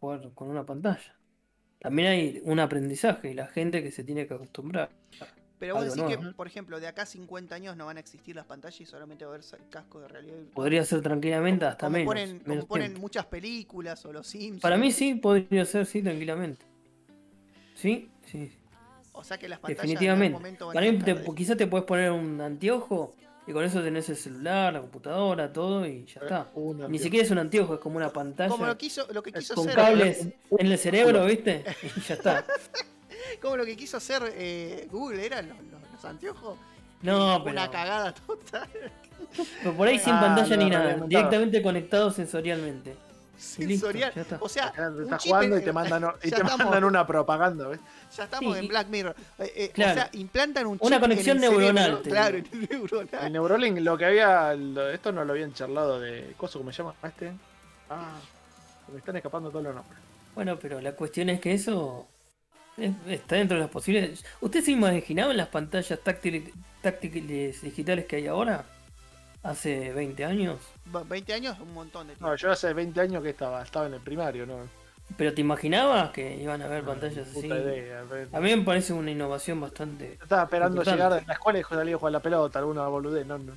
jugar 0.00 0.32
con 0.34 0.48
una 0.48 0.64
pantalla. 0.64 1.14
También 1.82 2.08
hay 2.08 2.40
un 2.44 2.60
aprendizaje 2.60 3.30
y 3.30 3.34
la 3.34 3.48
gente 3.48 3.82
que 3.82 3.90
se 3.90 4.04
tiene 4.04 4.26
que 4.26 4.34
acostumbrar. 4.34 4.88
Pero 5.58 5.76
vos 5.76 5.84
decís 5.84 6.02
que, 6.04 6.18
por 6.32 6.46
ejemplo, 6.46 6.80
de 6.80 6.88
acá 6.88 7.02
a 7.02 7.06
50 7.06 7.54
años 7.54 7.76
no 7.76 7.86
van 7.86 7.96
a 7.96 8.00
existir 8.00 8.34
las 8.34 8.46
pantallas 8.46 8.80
y 8.80 8.86
solamente 8.86 9.24
va 9.24 9.32
a 9.32 9.34
haber 9.34 9.44
cascos 9.70 10.02
de 10.02 10.08
realidad. 10.08 10.36
Podría 10.54 10.84
ser 10.84 11.02
tranquilamente 11.02 11.64
hasta 11.64 11.86
como 11.86 11.92
menos. 11.98 12.06
ponen, 12.12 12.38
como 12.38 12.48
menos 12.48 12.64
ponen 12.66 12.94
muchas 12.94 13.26
películas 13.26 14.04
o 14.06 14.12
los 14.12 14.26
Sims. 14.26 14.60
Para 14.60 14.76
mí 14.76 14.90
sí, 14.90 15.14
podría 15.14 15.64
ser, 15.64 15.86
sí, 15.86 16.02
tranquilamente. 16.02 16.64
Sí, 17.74 18.10
sí, 18.26 18.52
O 19.12 19.22
sea 19.24 19.38
que 19.38 19.48
las 19.48 19.58
pantallas 19.60 19.78
definitivamente. 19.82 20.26
en 20.26 20.32
algún 20.34 20.42
momento 20.42 20.66
van 20.66 20.74
Para 20.74 20.86
a 20.88 20.92
mí 20.92 20.98
te- 20.98 21.34
quizás 21.34 21.56
te 21.56 21.66
puedes 21.66 21.86
poner 21.86 22.10
un 22.12 22.40
anteojo 22.40 23.14
y 23.46 23.52
con 23.52 23.64
eso 23.64 23.82
tenés 23.82 24.08
el 24.08 24.16
celular, 24.16 24.72
la 24.72 24.80
computadora, 24.80 25.52
todo 25.52 25.84
y 25.86 26.04
ya 26.06 26.20
está. 26.20 26.46
Ni 26.88 26.98
siquiera 26.98 27.24
es 27.24 27.30
un 27.32 27.38
anteojo, 27.38 27.74
es 27.74 27.80
como 27.80 27.96
una 27.96 28.12
pantalla 28.12 28.50
Como 28.50 28.66
lo, 28.66 28.78
quiso, 28.78 29.06
lo 29.12 29.22
que 29.22 29.30
Es 29.30 29.36
quiso 29.36 29.54
con 29.54 29.68
hacer. 29.68 29.76
cables 29.82 30.26
en 30.50 30.66
el 30.66 30.78
cerebro, 30.78 31.24
¿viste? 31.26 31.64
Y 31.96 32.00
ya 32.00 32.14
está. 32.14 32.44
Como 33.40 33.56
lo 33.56 33.64
que 33.64 33.76
quiso 33.76 33.96
hacer 33.96 34.22
eh, 34.34 34.86
Google, 34.90 35.24
¿eran 35.24 35.48
los, 35.48 35.56
los- 35.58 35.92
los 35.92 36.04
anteojos? 36.04 36.58
No, 37.02 37.36
Una 37.36 37.44
pero, 37.44 37.70
cagada 37.72 38.12
total. 38.14 38.68
pero 39.62 39.74
por 39.74 39.88
ahí 39.88 39.98
sin 39.98 40.12
Ah, 40.12 40.20
pantalla 40.20 40.56
no, 40.56 40.62
ni 40.64 40.70
no, 40.70 40.78
nada, 40.78 40.96
no. 40.96 41.06
directamente 41.06 41.62
conectado 41.62 42.10
sensorialmente. 42.10 42.94
Listo, 43.58 43.90
Sensorial. 43.90 44.12
O 44.40 44.48
sea, 44.48 44.66
Acá 44.68 44.92
te 44.96 45.02
estás 45.02 45.22
jugando 45.24 45.58
y 45.58 45.62
te 45.62 45.72
mandan, 45.72 46.04
y 46.18 46.28
te 46.30 46.36
estamos- 46.36 46.58
mandan 46.58 46.84
una 46.84 47.06
propaganda, 47.06 47.68
¿ves? 47.68 47.80
Ya 48.16 48.24
estamos 48.24 48.54
Sí, 48.54 48.60
en 48.60 48.68
Black 48.68 48.88
Mirror. 48.88 49.16
Eh, 49.38 49.52
eh, 49.56 49.70
Claro. 49.74 49.90
O 49.92 49.94
sea, 49.94 50.10
implantan 50.12 50.66
un 50.66 50.78
chip 50.78 50.86
Una 50.86 50.96
en 50.96 51.00
conexión 51.02 51.36
el 51.38 51.40
neuronal, 51.50 52.02
Claro, 52.02 52.36
en 52.38 52.46
el 52.52 52.68
neuronal. 52.70 53.08
El 53.26 53.32
Neurolink, 53.32 53.78
lo 53.80 53.98
que 53.98 54.04
había. 54.04 54.54
lo- 54.54 54.88
esto 54.90 55.10
no 55.12 55.24
lo 55.24 55.32
habían 55.32 55.52
charlado 55.54 55.98
de. 55.98 56.34
¿Coso 56.36 56.58
cómo 56.58 56.70
se 56.72 56.78
llama? 56.78 56.94
Este. 57.02 57.32
Ah, 57.90 58.18
me 58.92 58.98
están 58.98 59.16
escapando 59.16 59.50
todos 59.50 59.64
los 59.64 59.74
nombres. 59.74 59.98
Bueno, 60.34 60.58
pero 60.58 60.80
la 60.80 60.92
cuestión 60.92 61.28
es 61.30 61.40
que 61.40 61.52
eso 61.54 62.06
es- 62.76 62.92
está 63.08 63.36
dentro 63.36 63.56
de 63.56 63.62
las 63.64 63.70
posibilidades. 63.70 64.24
¿Usted 64.40 64.62
se 64.62 64.70
imaginaba 64.70 65.30
en 65.32 65.36
las 65.38 65.48
pantallas 65.48 65.98
táctiles, 66.00 66.44
táctiles 66.80 67.60
digitales 67.62 68.06
que 68.06 68.16
hay 68.16 68.26
ahora? 68.28 68.64
Hace 69.42 69.92
20 69.92 70.24
años. 70.24 70.58
Va- 70.94 71.02
20 71.04 71.32
años, 71.34 71.58
un 71.60 71.72
montón 71.74 72.06
de 72.08 72.14
tiempo. 72.14 72.28
No, 72.28 72.36
yo 72.36 72.50
hace 72.50 72.72
20 72.72 73.00
años 73.00 73.22
que 73.22 73.30
estaba, 73.30 73.62
estaba 73.62 73.86
en 73.86 73.94
el 73.94 74.00
primario, 74.00 74.46
¿no? 74.46 74.56
¿Pero 75.16 75.34
te 75.34 75.40
imaginabas 75.42 76.10
que 76.10 76.36
iban 76.36 76.62
a 76.62 76.64
haber 76.66 76.84
pantallas 76.84 77.28
así? 77.28 77.50
A 78.32 78.40
mí 78.40 78.56
me 78.56 78.62
parece 78.62 78.92
una 78.94 79.10
innovación 79.10 79.60
bastante... 79.60 80.16
Yo 80.18 80.22
estaba 80.24 80.44
esperando 80.44 80.76
Importante. 80.76 80.96
llegar 81.02 81.20
de 81.20 81.26
la 81.26 81.32
escuela 81.34 81.58
y 81.58 81.62
salía 81.64 81.94
a 81.94 81.98
jugar 81.98 82.12
la 82.12 82.20
pelota, 82.20 82.58
alguna 82.58 82.86
boludez, 82.88 83.26
no, 83.26 83.38
no. 83.38 83.52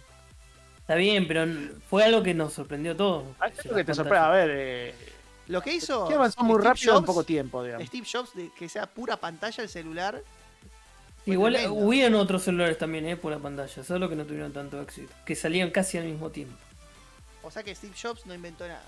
Está 0.80 0.96
bien, 0.96 1.28
pero 1.28 1.46
fue 1.90 2.04
algo 2.04 2.22
que 2.24 2.34
nos 2.34 2.54
sorprendió 2.54 2.92
a 2.92 2.96
todos. 2.98 3.24
Ah, 3.40 3.50
que 3.50 3.84
te 3.84 3.94
sorprende, 3.94 4.20
a 4.26 4.30
ver, 4.30 4.50
eh, 4.54 4.96
Lo 5.48 5.62
que 5.62 5.74
hizo. 5.74 6.08
que 6.08 6.14
avanzó 6.16 6.44
muy 6.44 6.56
Steve 6.58 6.68
rápido 6.70 6.98
en 7.00 7.06
poco 7.06 7.24
tiempo, 7.24 7.64
digamos. 7.64 7.88
Steve 7.88 8.06
Jobs, 8.12 8.36
de 8.36 8.52
que 8.58 8.68
sea 8.70 8.86
pura 8.86 9.18
pantalla 9.18 9.64
el 9.64 9.70
celular. 9.70 10.22
Igual 11.26 11.54
tremendo. 11.54 11.80
hubieron 11.86 12.16
otros 12.20 12.44
celulares 12.44 12.78
también, 12.78 13.08
¿eh? 13.08 13.16
Por 13.18 13.32
la 13.32 13.40
pantalla, 13.40 13.84
solo 13.84 14.08
que 14.10 14.16
no 14.16 14.26
tuvieron 14.26 14.52
tanto 14.54 14.80
éxito. 14.82 15.12
Que 15.26 15.36
salían 15.36 15.72
casi 15.72 15.98
al 15.98 16.04
mismo 16.06 16.30
tiempo. 16.30 16.56
O 17.46 17.52
sea 17.52 17.62
que 17.62 17.76
Steve 17.76 17.94
Jobs 18.02 18.26
no 18.26 18.34
inventó 18.34 18.68
nada. 18.68 18.84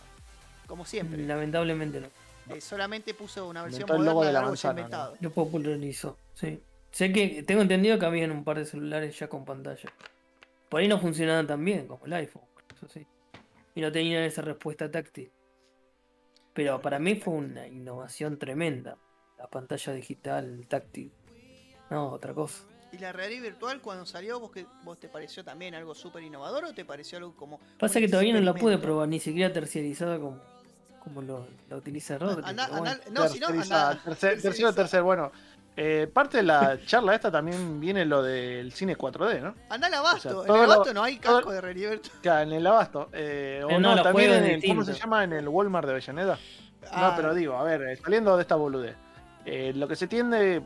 Como 0.66 0.84
siempre. 0.84 1.24
Lamentablemente 1.26 2.02
no. 2.02 2.08
Eh, 2.54 2.60
solamente 2.60 3.14
puso 3.14 3.48
una 3.48 3.62
versión 3.62 3.84
Inventó 3.84 4.02
el 4.02 4.06
logo 4.06 4.20
moderna 4.20 4.40
de 4.40 4.44
la 4.44 4.48
manzana, 4.48 4.80
inventado. 4.80 5.16
Lo 5.20 5.32
popularizó, 5.32 6.18
sí. 6.34 6.60
Sé 6.92 7.12
que 7.14 7.44
tengo 7.44 7.62
entendido 7.62 8.00
que 8.00 8.06
habían 8.06 8.32
un 8.32 8.44
par 8.44 8.58
de 8.58 8.66
celulares 8.66 9.18
ya 9.20 9.28
con 9.28 9.46
pantalla. 9.46 9.90
Por 10.70 10.82
ahí 10.82 10.88
no 10.88 11.00
funcionaban 11.00 11.46
tan 11.46 11.64
bien 11.64 11.88
como 11.88 12.06
el 12.06 12.14
iPhone, 12.14 12.44
eso 12.76 12.88
sí. 12.88 13.06
Y 13.76 13.82
no 13.82 13.92
tenían 13.92 14.24
esa 14.24 14.42
respuesta 14.42 14.90
táctil. 14.90 15.32
Pero 16.54 16.82
para 16.82 16.98
mí 16.98 17.16
fue 17.16 17.36
una 17.36 17.68
innovación 17.68 18.40
tremenda. 18.40 18.98
La 19.38 19.48
pantalla 19.48 19.94
digital 19.94 20.66
táctil. 20.68 21.12
No, 21.92 22.10
otra 22.10 22.34
cosa. 22.34 22.64
¿Y 22.92 22.98
la 23.00 23.12
realidad 23.12 23.42
virtual 23.44 23.82
cuando 23.82 24.06
salió, 24.06 24.40
vos, 24.40 24.52
que, 24.52 24.66
vos 24.84 24.98
te 25.00 25.10
pareció 25.10 25.44
también 25.44 25.76
algo 25.76 25.94
súper 25.94 26.24
innovador 26.24 26.66
o 26.66 26.74
te 26.74 26.86
pareció 26.86 27.18
algo 27.18 27.36
como... 27.36 27.60
Pasa 27.80 28.00
que 28.00 28.08
todavía 28.08 28.34
no 28.34 28.42
la 28.42 28.54
pude 28.54 28.78
probar, 28.78 29.08
ni 29.10 29.20
siquiera 29.20 29.52
terciarizada 29.52 30.18
como, 30.20 30.40
como 31.04 31.22
lo, 31.22 31.48
la 31.70 31.76
utiliza 31.76 32.18
bueno. 32.18 32.42
andá- 32.44 33.00
no, 33.12 33.28
si 33.28 33.40
no, 33.40 33.48
tercer- 33.50 34.42
tercero, 34.42 34.74
tercer, 34.74 35.02
bueno. 35.04 35.32
eh, 35.76 36.10
parte 36.12 36.38
de 36.38 36.44
la 36.44 36.80
charla 36.86 37.14
esta 37.16 37.30
también 37.30 37.80
viene 37.82 38.06
lo 38.06 38.24
del 38.24 38.72
cine 38.72 38.98
4D, 38.98 39.42
¿no? 39.42 39.54
Andá 39.70 39.88
al 39.88 39.94
abasto, 39.96 40.40
O 40.40 40.44
sea, 40.46 40.56
en 40.56 40.62
el 40.62 40.68
lo- 40.68 40.74
abasto 40.74 40.94
no 40.94 41.04
hay 41.04 41.20
todo- 41.20 41.36
casco 41.38 41.52
de 41.52 41.62
realidad 41.62 41.90
virtual. 41.92 42.18
Claro, 42.22 42.42
en 42.50 42.54
el 42.54 42.68
abasto. 42.68 43.10
eh, 43.12 43.62
o 43.66 43.80
no, 43.80 43.96
no, 43.96 44.02
también 44.02 44.32
en 44.34 44.46
el, 44.46 44.64
¿cómo 44.66 44.86
se 44.86 44.94
llama? 44.94 45.26
En 45.26 45.34
el 45.34 45.48
Walmart 45.50 45.86
de 45.88 45.92
Avellaneda. 45.92 46.40
Ah, 46.90 47.10
No, 47.10 47.16
pero 47.18 47.34
digo, 47.34 47.58
a 47.58 47.64
ver, 47.64 47.82
eh, 47.82 47.98
saliendo 47.98 48.36
de 48.38 48.42
esta 48.44 48.56
boludez. 48.56 48.96
eh, 49.46 49.74
lo 49.76 49.88
que 49.88 49.96
se 49.98 50.08
tiende, 50.08 50.62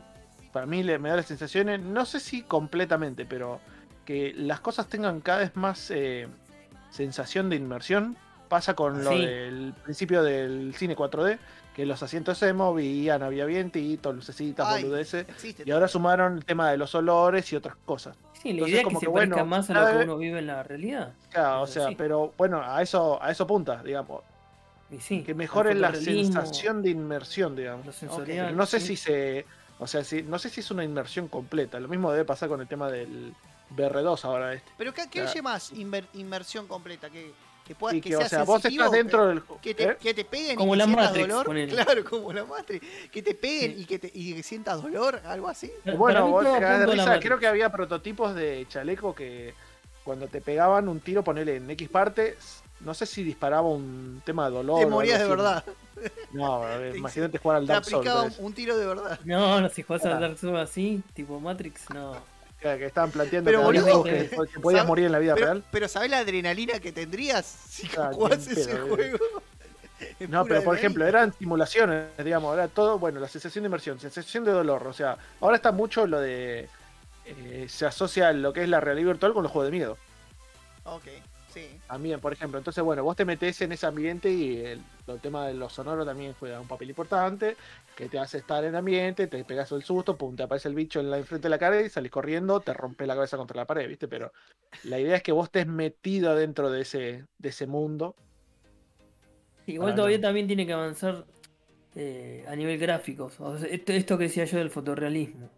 para 0.52 0.66
mí 0.66 0.82
le- 0.82 0.98
me 0.98 1.08
da 1.10 1.16
las 1.16 1.26
sensaciones, 1.26 1.80
no 1.80 2.04
sé 2.04 2.20
si 2.20 2.42
completamente, 2.42 3.24
pero 3.26 3.60
que 4.04 4.32
las 4.36 4.60
cosas 4.60 4.86
tengan 4.88 5.20
cada 5.20 5.38
vez 5.40 5.56
más 5.56 5.90
eh, 5.90 6.26
sensación 6.90 7.48
de 7.50 7.56
inmersión. 7.56 8.16
Pasa 8.48 8.74
con 8.74 9.02
lo 9.02 9.10
del 9.12 9.72
principio 9.82 10.22
del 10.22 10.74
cine 10.74 10.94
4D, 10.94 11.38
que 11.74 11.86
los 11.86 12.02
asientos 12.02 12.36
se 12.36 12.52
movían, 12.52 13.22
había 13.22 13.46
vientitos, 13.46 14.14
lucecitas, 14.14 14.66
Ay, 14.68 14.82
boludeces. 14.82 15.26
existe. 15.26 15.62
Y 15.64 15.70
ahora 15.70 15.88
sumaron 15.88 16.36
el 16.36 16.44
tema 16.44 16.70
de 16.70 16.76
los 16.76 16.94
olores 16.94 17.50
y 17.50 17.56
otras 17.56 17.76
cosas. 17.86 18.14
Sí, 18.34 18.48
la 18.48 18.66
Entonces, 18.66 18.68
idea 18.72 18.80
es 18.80 18.82
que 18.82 18.84
como 18.88 19.00
se 19.00 19.06
que, 19.06 19.12
parezca 19.12 19.34
bueno, 19.36 19.46
más 19.46 19.70
a 19.70 19.92
lo 19.92 19.98
que 19.98 20.04
uno 20.04 20.16
vive 20.18 20.38
en 20.40 20.46
la 20.48 20.62
realidad. 20.62 21.14
Claro, 21.30 21.62
o 21.62 21.66
sea, 21.66 21.88
sí. 21.88 21.94
pero 21.96 22.34
bueno, 22.36 22.60
a 22.62 22.82
eso, 22.82 23.22
a 23.22 23.30
eso 23.30 23.46
punta, 23.46 23.82
digamos. 23.82 24.20
Y 24.90 24.98
sí, 25.00 25.22
Que 25.22 25.32
al 25.32 25.38
mejore 25.38 25.74
la 25.74 25.94
sensación 25.94 26.82
de 26.82 26.90
inmersión, 26.90 27.56
digamos. 27.56 27.86
No 27.86 28.66
sé 28.66 28.80
sí. 28.80 28.86
si 28.88 28.96
se. 28.96 29.46
O 29.82 29.86
sea, 29.88 30.04
si, 30.04 30.22
no 30.22 30.38
sé 30.38 30.48
si 30.48 30.60
es 30.60 30.70
una 30.70 30.84
inmersión 30.84 31.26
completa. 31.26 31.80
Lo 31.80 31.88
mismo 31.88 32.12
debe 32.12 32.24
pasar 32.24 32.48
con 32.48 32.60
el 32.60 32.68
tema 32.68 32.88
del 32.88 33.34
BR2 33.76 34.24
ahora 34.24 34.54
este. 34.54 34.70
Pero 34.78 34.94
¿qué, 34.94 35.08
qué 35.10 35.22
oye 35.24 35.42
más 35.42 35.72
inver- 35.72 36.06
inmersión 36.14 36.68
completa? 36.68 37.10
Que, 37.10 37.32
que, 37.66 37.74
pueda, 37.74 37.92
que, 37.94 38.00
que, 38.00 38.10
sea 38.10 38.26
o 38.26 38.28
sea, 38.28 38.44
vos 38.44 38.64
estás 38.64 38.90
dentro 38.92 39.26
del. 39.26 39.42
Que 39.60 39.74
te, 39.74 39.84
¿eh? 39.84 39.96
que 40.00 40.14
te 40.14 40.24
peguen 40.24 40.54
Como 40.54 40.76
y 40.76 40.78
que 40.78 40.78
la 40.78 40.84
sientas 40.84 41.06
Matrix, 41.06 41.28
dolor. 41.28 41.46
ponele. 41.46 41.72
Claro, 41.72 42.04
como 42.04 42.32
la 42.32 42.44
Matrix. 42.44 42.86
Que 43.10 43.22
te 43.22 43.34
peguen 43.34 43.80
y, 43.80 43.84
que 43.84 43.98
te, 43.98 44.10
y 44.14 44.34
que 44.34 44.42
sientas 44.44 44.80
dolor, 44.80 45.20
algo 45.24 45.48
así. 45.48 45.72
Bueno, 45.96 46.28
vos 46.28 46.44
de 46.44 46.86
risa. 46.86 47.18
Creo 47.18 47.40
que 47.40 47.48
había 47.48 47.72
prototipos 47.72 48.36
de 48.36 48.64
chaleco 48.68 49.16
que 49.16 49.52
cuando 50.04 50.28
te 50.28 50.40
pegaban 50.40 50.88
un 50.88 51.00
tiro, 51.00 51.24
ponele 51.24 51.56
en 51.56 51.68
X 51.70 51.88
partes. 51.88 52.61
No 52.84 52.94
sé 52.94 53.06
si 53.06 53.22
disparaba 53.22 53.68
un 53.68 54.20
tema 54.24 54.48
de 54.48 54.56
dolor. 54.56 54.80
te 54.80 54.86
morías 54.86 55.20
de 55.20 55.28
verdad. 55.28 55.64
No, 56.32 56.60
ver, 56.60 56.92
Te- 56.92 56.98
imagínate 56.98 57.38
jugar 57.38 57.58
al 57.58 57.66
Te 57.66 57.72
Dark 57.72 57.84
Souls. 57.84 58.06
aplicaba 58.08 58.28
un, 58.38 58.52
tiro 58.54 58.76
de 58.76 58.86
verdad. 58.86 59.20
No, 59.24 59.60
no, 59.60 59.68
si 59.68 59.82
jugás 59.82 60.04
Ah. 60.06 60.16
a 60.16 60.20
Dark 60.20 60.38
Souls 60.38 60.58
así, 60.58 61.02
tipo 61.14 61.38
Matrix, 61.40 61.88
no. 61.90 62.16
Que 62.60 62.78
que 62.78 62.86
estaban 62.86 63.10
planteando 63.10 63.48
Pero, 63.50 63.62
boludo, 63.62 64.02
que, 64.04 64.28
que- 64.30 64.60
podías 64.60 64.86
morir 64.86 65.06
en 65.06 65.12
la 65.12 65.18
vida 65.18 65.34
Pero, 65.34 65.46
real. 65.46 65.64
pero 65.72 65.88
¿sabés 65.88 66.10
la 66.10 66.18
adrenalina 66.18 66.78
que 66.80 66.92
tendrías 66.92 67.44
si 67.44 67.88
Ah, 67.98 68.10
jugás 68.12 68.46
ese 68.46 68.66
pedo, 68.72 68.86
juego? 68.88 69.18
Es 70.18 70.28
No, 70.28 70.44
pero 70.44 70.64
por 70.64 70.76
ejemplo, 70.76 71.06
eran 71.06 71.32
simulaciones, 71.32 72.06
digamos, 72.24 72.54
era 72.54 72.66
todo, 72.66 72.98
bueno, 72.98 73.20
la 73.20 73.28
sensación 73.28 73.62
de 73.62 73.66
inmersión, 73.68 74.00
sensación 74.00 74.42
de 74.44 74.50
dolor, 74.50 74.84
o 74.88 74.92
sea, 74.92 75.16
ahora 75.40 75.54
está 75.56 75.70
mucho 75.70 76.08
lo 76.08 76.20
de, 76.20 76.68
eh, 77.24 77.66
se 77.68 77.86
asocia 77.86 78.32
lo 78.32 78.52
que 78.52 78.64
es 78.64 78.68
la 78.68 78.80
realidad 78.80 79.06
virtual 79.08 79.32
con 79.32 79.44
los 79.44 79.52
juegos 79.52 79.70
de 79.70 79.76
miedo, 79.78 79.96
Ok, 80.84 81.04
sí. 81.52 81.80
también, 81.86 82.20
por 82.20 82.32
ejemplo, 82.32 82.58
entonces, 82.58 82.82
bueno, 82.82 83.04
vos 83.04 83.16
te 83.16 83.24
metés 83.24 83.60
en 83.62 83.72
ese 83.72 83.86
ambiente 83.86 84.30
y 84.30 84.58
el, 84.58 84.82
el 85.06 85.20
tema 85.20 85.46
de 85.46 85.54
los 85.54 85.72
sonoros 85.74 86.06
también 86.06 86.34
juega 86.34 86.60
un 86.60 86.68
papel 86.68 86.88
importante, 86.90 87.56
que 87.94 88.08
te 88.08 88.18
hace 88.18 88.38
estar 88.38 88.64
en 88.64 88.70
el 88.70 88.76
ambiente, 88.76 89.26
te 89.26 89.44
pegas 89.44 89.72
el 89.72 89.82
susto, 89.82 90.16
pum, 90.16 90.34
te 90.36 90.44
aparece 90.44 90.68
el 90.68 90.74
bicho 90.74 91.00
en 91.00 91.10
la 91.10 91.18
enfrente 91.18 91.46
de 91.46 91.50
la 91.50 91.58
cara 91.58 91.80
y 91.80 91.90
salís 91.90 92.10
corriendo, 92.10 92.60
te 92.60 92.72
rompe 92.72 93.06
la 93.06 93.14
cabeza 93.14 93.36
contra 93.36 93.56
la 93.58 93.66
pared, 93.66 93.88
¿viste? 93.88 94.08
Pero 94.08 94.32
la 94.84 94.98
idea 95.00 95.16
es 95.16 95.22
que 95.22 95.32
vos 95.32 95.46
estés 95.46 95.66
metido 95.66 96.34
dentro 96.34 96.70
de 96.70 96.82
ese, 96.82 97.26
de 97.38 97.48
ese 97.50 97.66
mundo. 97.66 98.16
Igual 99.66 99.94
todavía 99.94 100.18
no. 100.18 100.22
también 100.22 100.46
tiene 100.46 100.66
que 100.66 100.72
avanzar 100.72 101.24
eh, 101.94 102.44
a 102.48 102.56
nivel 102.56 102.78
gráficos. 102.78 103.38
O 103.40 103.58
sea, 103.58 103.68
esto, 103.68 103.92
esto 103.92 104.18
que 104.18 104.24
decía 104.24 104.44
yo 104.44 104.58
del 104.58 104.70
fotorrealismo. 104.70 105.50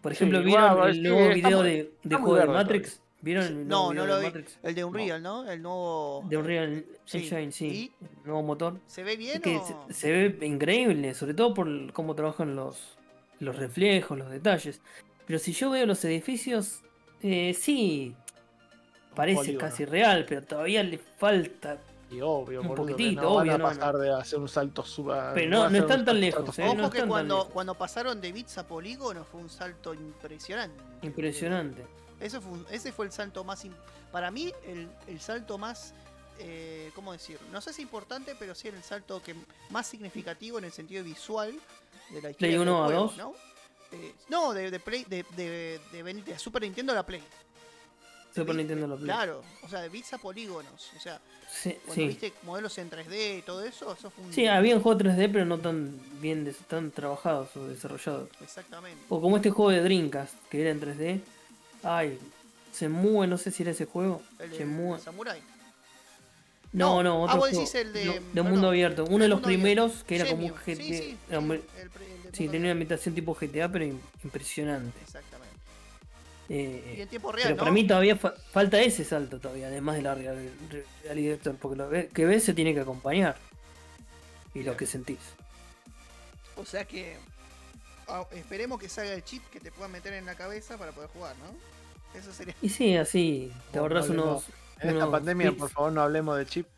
Por 0.00 0.12
Sí, 0.12 0.24
ejemplo, 0.24 0.40
igual, 0.40 0.44
¿vieron 0.44 0.88
el 0.88 0.94
sí, 0.94 1.00
nuevo 1.02 1.28
video 1.30 1.62
de, 1.62 1.94
de 2.02 2.16
juego 2.16 2.36
de 2.36 2.46
Matrix? 2.46 3.02
¿Vieron 3.22 3.44
el 3.44 3.54
nuevo 3.68 3.68
No, 3.68 3.90
video 3.90 4.02
no 4.02 4.08
lo 4.08 4.14
de 4.16 4.20
vi. 4.20 4.26
Matrix? 4.28 4.58
El 4.62 4.74
de 4.74 4.84
Unreal, 4.84 5.22
¿no? 5.22 5.50
El 5.50 5.60
nuevo. 5.62 6.24
De 6.28 6.36
Unreal 6.38 6.84
Sí. 7.04 7.18
Engine, 7.18 7.52
sí. 7.52 7.66
¿Y? 7.66 8.06
El 8.20 8.24
nuevo 8.24 8.42
motor. 8.42 8.78
¿Se 8.86 9.02
ve 9.02 9.16
bien 9.16 9.36
Es 9.36 9.40
que 9.42 9.56
o...? 9.58 9.86
se, 9.88 9.94
se 9.94 10.10
ve 10.10 10.46
increíble, 10.46 11.12
sobre 11.14 11.34
todo 11.34 11.52
por 11.52 11.92
cómo 11.92 12.14
trabajan 12.14 12.56
los, 12.56 12.96
los 13.38 13.56
reflejos, 13.56 14.16
los 14.18 14.30
detalles. 14.30 14.80
Pero 15.26 15.38
si 15.38 15.52
yo 15.52 15.70
veo 15.70 15.84
los 15.86 16.02
edificios, 16.04 16.80
eh, 17.22 17.54
sí, 17.54 18.14
parece 19.14 19.36
polígono. 19.36 19.68
casi 19.68 19.84
real, 19.84 20.24
pero 20.28 20.42
todavía 20.42 20.82
le 20.82 20.98
falta. 20.98 21.78
Y 22.10 22.20
obvio, 22.22 22.62
Un 22.62 22.66
boludo, 22.68 22.86
poquitito, 22.88 23.20
no 23.22 23.28
obvio, 23.34 23.38
van 23.38 23.50
a 23.50 23.58
no, 23.58 23.64
pasar 23.64 23.96
de 23.98 24.10
hacer 24.12 24.38
un 24.40 24.48
salto 24.48 24.82
suba. 24.82 25.30
Pero 25.32 25.48
no- 25.50 25.70
no 25.70 25.78
están 25.78 26.04
tan 26.04 26.20
lejos, 26.20 26.58
¿eh? 26.58 26.64
Ojo 26.66 26.74
no 26.74 26.90
que 26.90 27.04
cuando, 27.06 27.36
lejos. 27.36 27.52
cuando 27.52 27.74
pasaron 27.76 28.20
de 28.20 28.32
bits 28.32 28.58
a 28.58 28.66
polígono 28.66 29.22
fue 29.24 29.40
un 29.42 29.48
salto 29.48 29.94
impresionante. 29.94 30.82
Impresionante. 31.02 31.84
Eso 32.20 32.40
fue 32.40 32.52
un- 32.52 32.66
ese 32.70 32.92
fue 32.92 33.06
el 33.06 33.12
salto 33.12 33.44
más... 33.44 33.64
Para 34.12 34.30
mí, 34.30 34.52
el, 34.66 34.88
el 35.06 35.20
salto 35.20 35.56
más... 35.58 35.94
eh, 36.38 36.90
¿Cómo 36.94 37.12
decir? 37.12 37.38
No 37.52 37.60
sé 37.60 37.72
si 37.72 37.82
importante, 37.82 38.34
pero 38.38 38.54
sí 38.54 38.68
el 38.68 38.82
salto 38.82 39.22
que 39.22 39.34
más 39.70 39.86
significativo 39.86 40.58
en 40.58 40.64
el 40.64 40.72
sentido 40.72 41.02
visual 41.04 41.52
de 42.10 42.22
la 42.22 42.30
historia 42.30 42.36
¿Play 42.38 42.50
del 42.52 42.60
uno 42.60 42.82
a 42.82 42.86
juego, 42.86 43.02
dos? 43.02 43.16
¿no? 43.16 43.34
Eh, 43.92 44.14
no, 44.28 44.52
de, 44.52 44.70
de 44.70 44.80
Play, 44.80 45.04
de, 45.04 45.24
de, 45.36 45.80
de, 45.92 46.38
Super 46.38 46.62
Nintendo 46.62 46.92
a 46.92 46.96
la 46.96 47.06
Play. 47.06 47.22
Super 48.34 48.54
Nintendo 48.54 48.86
lo 48.86 48.94
Play. 48.96 49.06
Claro, 49.06 49.42
o 49.62 49.68
sea, 49.68 49.80
de 49.80 49.88
bits 49.88 50.12
a 50.12 50.18
polígonos. 50.18 50.90
O 50.96 51.00
sea, 51.00 51.20
Sí, 51.52 51.72
cuando 51.84 51.94
sí. 51.94 52.06
viste 52.06 52.32
modelos 52.44 52.78
en 52.78 52.88
3D 52.88 53.38
y 53.38 53.42
todo 53.42 53.64
eso, 53.64 53.92
eso 53.92 54.08
fue 54.10 54.24
un... 54.24 54.32
Sí, 54.32 54.46
habían 54.46 54.80
juegos 54.80 55.02
3D, 55.02 55.30
pero 55.32 55.44
no 55.44 55.58
tan 55.58 55.98
bien 56.20 56.54
tan 56.68 56.92
trabajados 56.92 57.56
o 57.56 57.66
desarrollados. 57.66 58.28
Exactamente. 58.40 59.02
O 59.08 59.20
como 59.20 59.36
este 59.36 59.50
juego 59.50 59.72
de 59.72 59.82
Dreamcast, 59.82 60.34
que 60.48 60.60
era 60.60 60.70
en 60.70 60.80
3D. 60.80 61.20
Ay, 61.82 62.18
se 62.72 62.88
mueve, 62.88 63.26
no 63.26 63.38
sé 63.38 63.50
si 63.50 63.62
era 63.62 63.72
ese 63.72 63.86
juego. 63.86 64.22
El, 64.38 64.50
Se 64.52 64.58
de 64.58 64.64
mueve. 64.66 65.02
Samurai. 65.02 65.40
No, 66.72 67.02
No, 67.02 67.02
no, 67.02 67.10
ah, 67.22 67.24
otro 67.24 67.36
vos 67.38 67.50
decís 67.50 67.74
el 67.74 67.92
de- 67.92 68.04
No, 68.04 68.14
de 68.32 68.42
mundo 68.42 68.68
abierto. 68.68 69.04
Uno 69.04 69.18
de 69.18 69.24
el 69.24 69.30
los 69.30 69.40
primeros 69.40 70.04
que 70.04 70.16
era 70.16 70.26
como 70.28 70.46
un 70.46 70.52
Shenmue. 70.52 70.64
GT. 70.74 70.82
Sí, 70.82 70.94
sí, 70.94 71.18
era 71.28 71.40
sí, 71.40 71.46
el 71.46 71.62
el 72.34 72.50
tenía 72.50 72.60
una 72.60 72.70
ambientación 72.72 73.14
tipo 73.14 73.34
GTA, 73.34 73.68
pero 73.72 73.84
im- 73.84 73.98
impresionante. 74.22 74.98
Exactamente. 75.02 75.50
Eh, 76.48 76.94
Y 76.98 77.00
en 77.02 77.08
tiempo 77.08 77.32
real, 77.32 77.48
pero 77.48 77.56
para 77.58 77.70
mí 77.72 77.86
todavía 77.86 78.16
fa- 78.16 78.34
falta 78.52 78.80
ese 78.80 79.04
salto 79.04 79.38
todavía, 79.40 79.66
además 79.68 79.96
de 79.96 80.02
la 80.02 80.14
real- 80.14 80.50
re- 80.70 80.84
realidad 81.04 81.32
virtual, 81.34 81.56
porque 81.60 81.76
lo 81.76 81.90
que 82.12 82.24
ves 82.24 82.44
se 82.44 82.54
tiene 82.54 82.72
que 82.74 82.80
acompañar. 82.80 83.36
Y 84.54 84.62
lo 84.64 84.76
que 84.76 84.86
sentís. 84.86 85.18
O 86.56 86.64
sea 86.64 86.84
que 86.84 87.16
ah, 88.08 88.26
esperemos 88.32 88.80
que 88.80 88.88
salga 88.88 89.12
el 89.14 89.24
chip 89.24 89.42
que 89.50 89.60
te 89.60 89.70
puedan 89.72 89.92
meter 89.92 90.12
en 90.12 90.26
la 90.26 90.34
cabeza 90.34 90.76
para 90.76 90.90
poder 90.92 91.08
jugar, 91.10 91.36
¿no? 91.38 91.54
Eso 92.14 92.32
sería. 92.32 92.54
Y 92.60 92.68
sí, 92.68 92.96
así 92.96 93.52
te 93.70 93.76
No, 93.78 93.82
ahorras 93.82 94.08
no, 94.08 94.14
no. 94.14 94.22
unos. 94.32 94.48
En 94.80 94.88
esta 94.90 94.92
unos 95.06 95.10
pandemia, 95.10 95.50
bits. 95.50 95.60
por 95.60 95.70
favor, 95.70 95.92
no 95.92 96.00
hablemos 96.02 96.36
de 96.38 96.46
chip. 96.46 96.66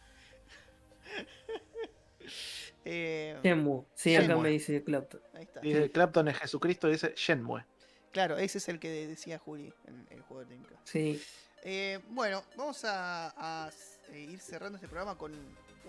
Eh, 2.84 3.38
Shenmue. 3.44 3.84
Sí, 3.94 4.16
acá 4.16 4.26
Shenmue. 4.26 4.42
me 4.42 4.48
dice 4.50 4.82
Clapton. 4.82 5.20
ahí 5.34 5.42
está. 5.44 5.60
Dice 5.60 5.90
Clapton 5.92 6.28
es 6.28 6.38
Jesucristo, 6.38 6.88
dice 6.88 7.14
Shenmue. 7.16 7.64
Claro, 8.10 8.36
ese 8.38 8.58
es 8.58 8.68
el 8.68 8.80
que 8.80 9.06
decía 9.06 9.38
Juli 9.38 9.72
en 9.86 10.06
el 10.10 10.20
juego 10.22 10.40
de 10.40 10.46
Dreamcast. 10.46 10.86
Sí. 10.88 11.22
Eh, 11.62 12.00
bueno, 12.10 12.42
vamos 12.56 12.82
a, 12.84 13.70
eh, 14.10 14.18
ir 14.18 14.40
cerrando 14.40 14.76
este 14.76 14.88
programa 14.88 15.16
con 15.16 15.32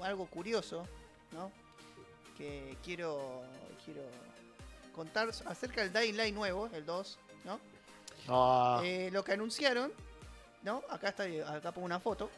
algo 0.04 0.28
curioso, 0.28 0.88
¿no? 1.32 1.52
Que 2.38 2.78
quiero, 2.84 3.42
quiero 3.84 4.04
contar 4.94 5.30
acerca 5.48 5.82
del 5.82 5.92
Dying 5.92 6.16
Light 6.16 6.36
nuevo, 6.36 6.68
el 6.74 6.86
2, 6.86 7.20
¿no? 7.46 7.60
Ah, 8.28 8.82
Eh, 8.84 9.10
lo 9.12 9.24
que 9.24 9.34
anunciaron, 9.34 9.92
¿no? 10.64 10.82
Acá 10.90 11.10
está, 11.10 11.24
acá 11.54 11.72
pongo 11.72 11.86
una 11.86 12.00
foto. 12.00 12.30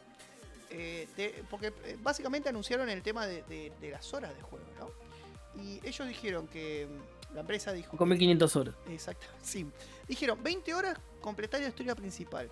eh, 0.70 1.06
de- 1.16 1.44
porque 1.48 1.68
eh, 1.84 1.96
básicamente 2.02 2.48
anunciaron 2.48 2.88
el 2.90 3.00
tema 3.00 3.24
de, 3.26 3.42
de- 3.44 3.72
de 3.80 3.90
las 3.92 4.12
horas 4.12 4.34
de 4.34 4.42
juego, 4.42 4.66
¿no? 4.78 4.90
Y 5.62 5.80
ellos 5.86 6.08
dijeron 6.08 6.48
que 6.48 6.88
mm, 7.30 7.34
la 7.34 7.40
empresa 7.42 7.72
dijo. 7.72 7.96
Come 7.96 8.18
500 8.18 8.56
horas. 8.56 8.74
Exacto, 8.90 9.26
sí. 9.42 9.70
Dijeron 10.08 10.42
20 10.42 10.74
horas 10.74 10.98
completar 11.20 11.60
la 11.60 11.68
historia 11.68 11.94
principal. 11.94 12.50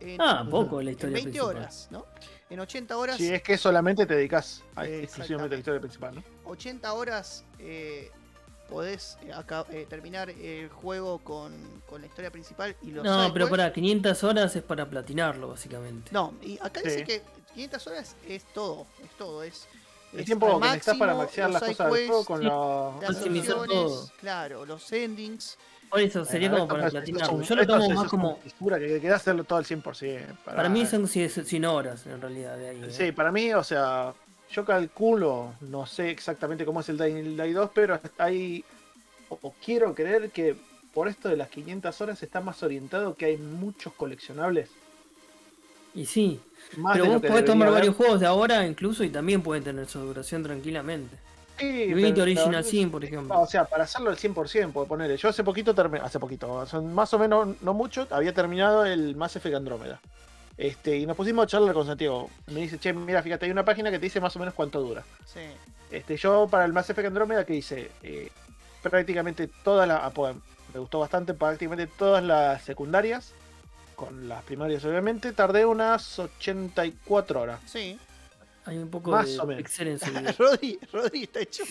En- 0.00 0.20
Ah, 0.20 0.44
poco 0.50 0.82
la 0.82 0.90
en 0.90 0.94
historia 0.96 1.14
20 1.14 1.30
principal. 1.30 1.56
horas, 1.56 1.88
¿no? 1.92 2.06
En 2.50 2.58
80 2.60 2.96
horas. 2.98 3.16
si 3.18 3.32
es 3.32 3.40
que 3.42 3.56
solamente 3.56 4.04
te 4.04 4.14
dedicas 4.16 4.64
a 4.74 4.84
exclusivamente 4.86 5.54
a 5.54 5.56
la 5.56 5.60
historia 5.60 5.80
principal, 5.80 6.14
¿no? 6.16 6.24
80 6.44 6.92
horas 6.92 7.44
eh, 7.60 8.10
podés 8.68 9.16
eh, 9.22 9.32
eh, 9.70 9.86
terminar 9.88 10.30
el 10.30 10.68
juego 10.68 11.18
con, 11.18 11.52
con 11.88 12.00
la 12.00 12.06
historia 12.06 12.30
principal 12.30 12.76
y 12.82 12.90
los 12.90 13.04
No, 13.04 13.32
pero 13.32 13.48
para 13.48 13.72
500 13.72 14.24
horas 14.24 14.54
es 14.56 14.62
para 14.62 14.88
platinarlo, 14.88 15.48
básicamente. 15.48 16.10
No, 16.12 16.34
y 16.42 16.58
acá 16.60 16.80
dice 16.82 16.98
Sí. 17.00 17.04
que 17.04 17.22
500 17.54 17.86
horas 17.86 18.16
es 18.26 18.44
todo, 18.52 18.86
es 19.02 19.10
todo, 19.16 19.42
es... 19.42 19.66
El 20.12 20.20
es 20.20 20.26
tiempo 20.26 20.46
que 20.46 20.66
necesitas 20.66 20.96
para 20.96 21.14
máximo, 21.14 21.22
maxear 21.22 21.50
los 21.50 21.60
las 21.60 21.70
cosas 21.70 21.92
del 21.92 22.06
juego 22.08 22.24
con 22.24 22.38
sí, 22.40 22.46
la... 22.46 22.92
las 23.02 23.10
Maximizar 23.16 23.56
opciones, 23.56 23.68
todo. 23.92 24.10
claro, 24.20 24.64
los 24.64 24.92
endings, 24.92 25.58
Por 25.90 26.00
eso 26.00 26.24
sería 26.24 26.48
Bueno, 26.50 26.66
como 26.66 26.78
para 26.80 26.90
platinarlo. 26.90 27.42
Yo 27.42 27.54
lo 27.56 27.66
tomo 27.66 27.84
es- 27.84 27.94
más 27.94 28.08
como. 28.08 28.38
que 28.40 29.00
queda 29.02 29.16
hacerlo 29.16 29.44
todo 29.44 29.58
al 29.58 29.64
100%. 29.66 30.36
Para 30.44 30.68
mí 30.70 30.86
son 30.86 31.06
100 31.08 31.64
horas 31.66 32.06
en 32.06 32.20
realidad 32.22 32.56
de 32.56 32.68
ahí. 32.70 32.84
¿eh? 32.84 32.90
Sí, 32.90 33.12
para 33.12 33.30
mí, 33.32 33.52
o 33.52 33.62
sea, 33.64 34.14
yo 34.50 34.64
calculo, 34.64 35.54
no 35.60 35.86
sé 35.86 36.10
exactamente 36.10 36.64
cómo 36.64 36.80
es 36.80 36.88
el 36.88 36.98
Dying 36.98 37.36
Light 37.36 37.54
2, 37.54 37.70
pero 37.74 38.00
hay, 38.18 38.64
o, 39.28 39.54
quiero 39.64 39.94
creer 39.94 40.30
que 40.30 40.56
por 40.94 41.08
esto 41.08 41.28
de 41.28 41.36
las 41.36 41.48
500 41.48 42.00
horas 42.00 42.22
está 42.22 42.40
más 42.40 42.62
orientado 42.62 43.14
que 43.14 43.26
hay 43.26 43.36
muchos 43.36 43.92
coleccionables. 43.92 44.70
Y 45.94 46.06
sí. 46.06 46.40
Más 46.76 46.96
Pero 46.98 47.12
vos 47.12 47.22
podés 47.22 47.44
tomar 47.44 47.68
haber. 47.68 47.80
varios 47.80 47.96
juegos 47.96 48.20
de 48.20 48.26
ahora 48.26 48.66
incluso 48.66 49.02
y 49.04 49.08
también 49.10 49.42
pueden 49.42 49.64
tener 49.64 49.86
su 49.86 50.00
duración 50.00 50.42
tranquilamente. 50.42 51.16
Sí, 51.58 51.90
pero- 51.94 52.22
Original 52.22 52.50
pero- 52.50 52.62
Sin, 52.62 52.90
por 52.90 53.04
ejemplo. 53.04 53.40
O 53.40 53.46
sea, 53.46 53.64
para 53.64 53.84
hacerlo 53.84 54.10
al 54.10 54.16
100%, 54.16 54.72
puedo 54.72 54.86
ponerle. 54.86 55.16
Yo 55.16 55.28
hace 55.28 55.42
poquito 55.42 55.74
terminé, 55.74 56.04
hace 56.04 56.18
poquito, 56.18 56.64
son 56.66 56.92
más 56.94 57.12
o 57.14 57.18
menos, 57.18 57.60
no 57.62 57.74
mucho, 57.74 58.06
había 58.10 58.32
terminado 58.32 58.84
el 58.84 59.16
Mass 59.16 59.36
Effect 59.36 59.56
Andrómeda. 59.56 60.00
Este, 60.58 60.96
y 60.96 61.06
nos 61.06 61.16
pusimos 61.16 61.44
a 61.44 61.46
charlar 61.46 61.72
con 61.72 61.86
Santiago. 61.86 62.28
Me 62.48 62.60
dice, 62.60 62.78
che, 62.78 62.92
mira, 62.92 63.22
fíjate, 63.22 63.46
hay 63.46 63.52
una 63.52 63.64
página 63.64 63.92
que 63.92 63.98
te 63.98 64.06
dice 64.06 64.20
más 64.20 64.34
o 64.34 64.40
menos 64.40 64.54
cuánto 64.54 64.80
dura. 64.80 65.04
Sí. 65.24 65.40
Este, 65.90 66.16
yo 66.16 66.48
para 66.50 66.64
el 66.64 66.72
Mass 66.72 66.90
Effect 66.90 67.06
Andrómeda 67.06 67.46
que 67.46 67.54
hice 67.54 67.90
eh, 68.02 68.30
prácticamente 68.82 69.48
todas 69.62 69.86
las, 69.86 70.00
ah, 70.02 70.10
pues, 70.10 70.34
me 70.74 70.80
gustó 70.80 70.98
bastante, 70.98 71.32
prácticamente 71.32 71.86
todas 71.86 72.24
las 72.24 72.62
secundarias, 72.62 73.32
con 73.94 74.28
las 74.28 74.42
primarias 74.42 74.84
obviamente, 74.84 75.32
tardé 75.32 75.64
unas 75.64 76.18
84 76.18 77.40
horas. 77.40 77.60
Sí. 77.64 77.98
Hay 78.68 78.78
un 78.78 78.90
poco 78.90 79.10
Más 79.10 79.26
de 79.26 79.38
o 79.40 79.46
menos. 79.46 79.62
pixel 79.62 79.88
en 79.88 79.98
su 80.00 80.10
vida. 80.12 80.32
Rodri, 80.38 80.78
Rodri 80.92 81.22
está 81.24 81.40
hecho 81.40 81.64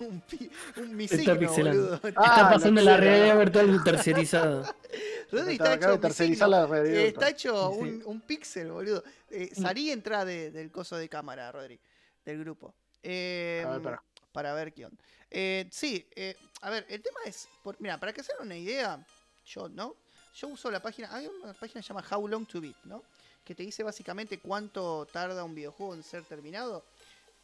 un, 0.00 0.20
pi- 0.20 0.50
un 0.76 0.96
misigno, 0.96 1.38
pixelando. 1.38 1.82
boludo. 1.82 2.08
Está 2.08 2.46
Ah, 2.46 2.50
pasando 2.52 2.80
la 2.82 2.92
la 2.92 2.96
realidad 2.98 3.38
virtual 3.38 3.84
tercerizada. 3.84 4.74
Rodri 5.32 5.52
está 5.54 5.74
hecho 5.74 5.98
tercerizar 6.00 6.48
misigno. 6.48 6.48
la 6.48 6.66
realidad 6.66 7.00
Eh. 7.00 7.08
Está 7.08 7.28
hecho 7.30 7.72
Sí. 7.72 7.78
un, 7.80 8.02
un 8.06 8.20
píxel, 8.20 8.70
boludo. 8.72 9.02
Eh, 9.30 9.50
salí 9.54 9.88
y 9.88 9.90
entra 9.92 10.24
de- 10.24 10.50
del 10.50 10.70
coso 10.70 10.96
de 10.96 11.08
cámara, 11.08 11.50
Rodri, 11.50 11.78
del 12.24 12.38
grupo. 12.40 12.74
Eh, 13.02 13.64
A 13.66 13.70
ver, 13.72 13.82
pará. 13.82 14.02
para 14.32 14.54
ver 14.54 14.72
qué 14.72 14.84
onda. 14.86 15.02
Eh, 15.30 15.66
sí, 15.70 16.06
eh, 16.14 16.36
a 16.60 16.68
ver, 16.70 16.84
el 16.88 17.00
tema 17.02 17.20
es, 17.24 17.48
por- 17.62 17.80
mira, 17.80 17.98
para 17.98 18.12
que 18.12 18.22
se 18.22 18.32
hagan 18.32 18.46
una 18.46 18.56
idea, 18.56 19.04
yo, 19.46 19.68
¿no? 19.70 19.96
Yo 20.34 20.48
uso 20.48 20.70
la 20.70 20.80
página, 20.80 21.14
hay 21.14 21.26
una 21.26 21.52
página 21.54 21.80
que 21.80 21.86
se 21.86 21.88
llama 21.94 22.04
How 22.10 22.28
Long 22.28 22.46
to 22.46 22.60
Beat, 22.60 22.76
¿no? 22.84 23.02
Que 23.44 23.54
te 23.54 23.62
dice 23.62 23.82
básicamente 23.82 24.38
cuánto 24.38 25.06
tarda 25.12 25.42
un 25.44 25.54
videojuego 25.54 25.94
en 25.94 26.02
ser 26.02 26.24
terminado. 26.24 26.84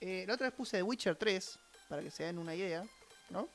Eh, 0.00 0.24
la 0.28 0.34
otra 0.34 0.46
vez 0.48 0.54
puse 0.56 0.76
The 0.76 0.82
Witcher 0.82 1.16
3, 1.16 1.58
para 1.88 2.02
que 2.02 2.10
se 2.10 2.24
den 2.24 2.38
una 2.38 2.54
idea, 2.54 2.84
¿no? 3.30 3.48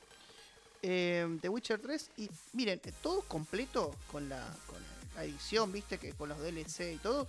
Eh, 0.82 1.38
The 1.40 1.48
Witcher 1.48 1.80
3, 1.80 2.10
y 2.18 2.28
miren, 2.52 2.80
todo 3.02 3.22
completo 3.22 3.94
con 4.12 4.28
la, 4.28 4.44
con 4.66 4.76
la 5.16 5.24
edición, 5.24 5.72
viste, 5.72 5.96
que 5.98 6.12
con 6.12 6.28
los 6.28 6.38
DLC 6.38 6.92
y 6.94 6.98
todo, 6.98 7.26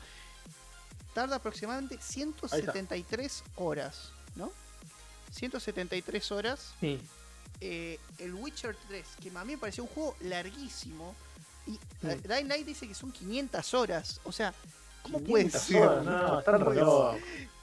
tarda 1.13 1.37
aproximadamente 1.37 1.97
173 2.01 3.43
horas, 3.55 4.09
¿no? 4.35 4.51
173 5.31 6.31
horas 6.33 6.73
Sí. 6.81 6.99
eh, 7.61 7.97
el 8.19 8.33
Witcher 8.33 8.75
3, 8.89 9.05
que 9.21 9.29
a 9.29 9.45
mí 9.45 9.53
me 9.53 9.57
pareció 9.57 9.83
un 9.83 9.89
juego 9.89 10.17
larguísimo. 10.19 11.15
Y 11.67 11.71
Sí. 12.01 12.17
Dying 12.27 12.47
Light 12.49 12.65
dice 12.65 12.85
que 12.87 12.93
son 12.93 13.11
500 13.13 13.73
horas. 13.73 14.19
O 14.25 14.31
sea, 14.33 14.53
¿cómo 15.05 15.19
puede 15.19 15.45
500 15.45 15.61
ser? 15.61 15.81
horas, 15.81 16.05
no, 16.05 16.39
están 16.39 16.53
¿Cómo 16.55 16.65
puede 16.65 16.79
locos. 16.81 17.15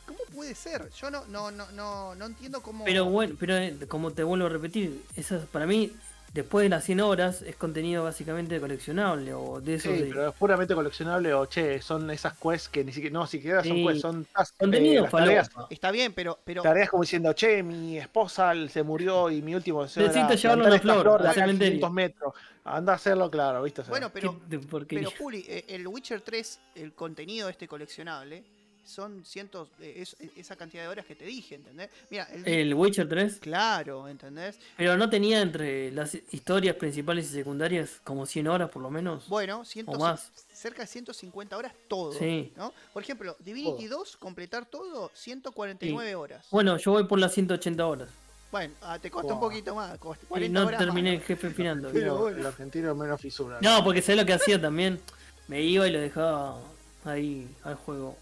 ¿Cómo 0.07 0.19
puede 0.35 0.55
ser? 0.55 0.91
Yo 0.91 1.11
no, 1.11 1.25
no, 1.27 1.51
no, 1.51 1.71
no, 1.73 2.15
no 2.15 2.27
entiendo 2.27 2.63
cómo. 2.63 2.85
Pero 2.85 3.05
bueno, 3.07 3.35
pero 3.39 3.57
eh, 3.57 3.77
como 3.89 4.13
te 4.13 4.23
vuelvo 4.23 4.47
a 4.47 4.49
repetir, 4.49 5.03
esas 5.17 5.47
para 5.47 5.67
mí, 5.67 5.93
después 6.35 6.65
de 6.65 6.69
las 6.71 6.85
100 6.85 7.01
horas, 7.01 7.43
es 7.43 7.57
contenido 7.57 8.05
básicamente 8.05 8.59
coleccionable 8.61 9.35
o 9.35 9.61
de 9.61 9.75
esos 9.75 9.93
Sí, 9.93 10.03
de- 10.03 10.09
pero 10.09 10.29
es 10.31 10.35
puramente 10.35 10.75
coleccionable 10.75 11.35
o 11.35 11.47
che, 11.47 11.81
son 11.83 12.11
esas 12.11 12.35
quests 12.39 12.69
que 12.69 12.85
ni 12.85 12.93
siquiera, 12.93 13.13
no, 13.15 13.27
siquiera 13.27 13.63
son 13.63 13.77
Sí. 13.77 13.85
quests, 13.87 14.01
son 14.01 14.27
tas- 14.35 14.53
contenido 14.59 14.95
eh, 14.95 15.03
las 15.03 15.11
tareas, 15.13 15.51
falopa. 15.51 15.75
Está 15.75 15.91
bien, 15.91 16.13
pero. 16.15 16.39
pero 16.45 16.63
tareas 16.63 16.89
como 16.91 17.03
diciendo, 17.03 17.33
che, 17.35 17.63
mi 17.63 17.99
esposa 17.99 18.53
se 18.69 18.83
murió 18.83 19.31
y 19.31 19.43
mi 19.43 19.55
último 19.55 19.83
deseo 19.83 20.07
Necesito 20.07 20.35
llevarle 20.35 20.67
una 20.67 20.77
esta 20.77 20.93
flor 20.95 21.05
de 21.05 21.11
al 21.11 21.19
acá 21.21 21.31
a 21.31 21.35
cementerio. 21.47 21.73
500 21.81 21.93
metros. 21.93 22.35
Anda 22.65 22.93
a 22.93 22.97
hacerlo 22.97 23.29
claro, 23.31 23.63
¿viste? 23.65 23.83
Bueno, 23.89 24.11
pero. 24.13 24.39
Pero, 24.89 25.11
Juli, 25.19 25.45
eh, 25.49 25.65
el 25.69 25.87
Witcher 25.87 26.21
3, 26.21 26.61
el 26.77 26.93
contenido 26.93 27.47
de 27.49 27.53
este 27.53 27.67
coleccionable, 27.67 28.45
son 28.85 29.25
cientos. 29.25 29.69
eh, 29.81 29.95
es, 29.99 30.17
esa 30.37 30.57
cantidad 30.57 30.83
de 30.83 30.89
horas 30.89 31.07
que 31.07 31.15
te 31.15 31.25
dije, 31.25 31.55
¿entendés? 31.55 31.89
Mira, 32.11 32.25
el. 32.33 32.47
El 32.47 32.75
Witcher 32.75 33.09
3, 33.09 33.39
Claro, 33.41 34.09
¿entendés? 34.09 34.59
pero 34.77 34.97
no 34.97 35.09
tenía 35.09 35.41
entre 35.41 35.91
las 35.93 36.15
historias 36.31 36.77
principales 36.77 37.27
y 37.31 37.35
secundarias 37.35 38.01
como 38.05 38.27
100 38.27 38.49
horas 38.49 38.71
por 38.71 38.83
lo 38.83 38.91
menos. 38.91 39.29
Bueno, 39.29 39.65
100 39.65 39.89
O 39.89 39.99
más. 39.99 40.31
cerca 40.53 40.83
de 40.83 40.89
150 40.89 41.57
horas 41.57 41.73
todo. 41.89 42.13
Sí. 42.13 42.53
¿no? 42.57 42.73
Por 42.93 43.03
ejemplo, 43.03 43.37
Divinity 43.41 43.87
2, 43.87 44.17
completar 44.17 44.67
todo, 44.67 45.11
149 45.15 46.15
horas. 46.15 46.47
Bueno, 46.51 46.77
yo 46.77 46.93
voy 46.93 47.05
por 47.05 47.19
las 47.19 47.33
180 47.33 47.87
horas. 47.87 48.09
Bueno, 48.51 48.75
ah, 48.83 48.99
te 48.99 49.11
costó 49.11 49.29
un 49.35 49.41
Wow. 49.41 49.49
poquito 49.49 49.75
más, 49.75 49.99
cost- 49.99 50.23
Y 50.25 50.27
40 50.27 50.61
no 50.61 50.67
horas 50.67 50.79
terminé 50.79 51.13
más, 51.13 51.21
el 51.21 51.27
jefe 51.27 51.51
final. 51.55 51.89
Pero 51.93 52.07
no, 52.15 52.19
bueno. 52.19 52.39
el 52.39 52.47
argentino 52.47 52.95
menos 52.95 53.21
fisura. 53.21 53.59
No, 53.63 53.83
porque 53.83 54.03
sé 54.03 54.15
lo 54.15 54.27
que 54.27 54.35
hacía 54.35 54.61
también. 54.61 55.01
Me 55.49 55.63
iba 55.63 55.89
y 55.89 55.91
lo 55.91 55.99
dejaba 56.01 56.61
ahí 57.05 57.49
al 57.65 57.75
juego. 57.77 58.17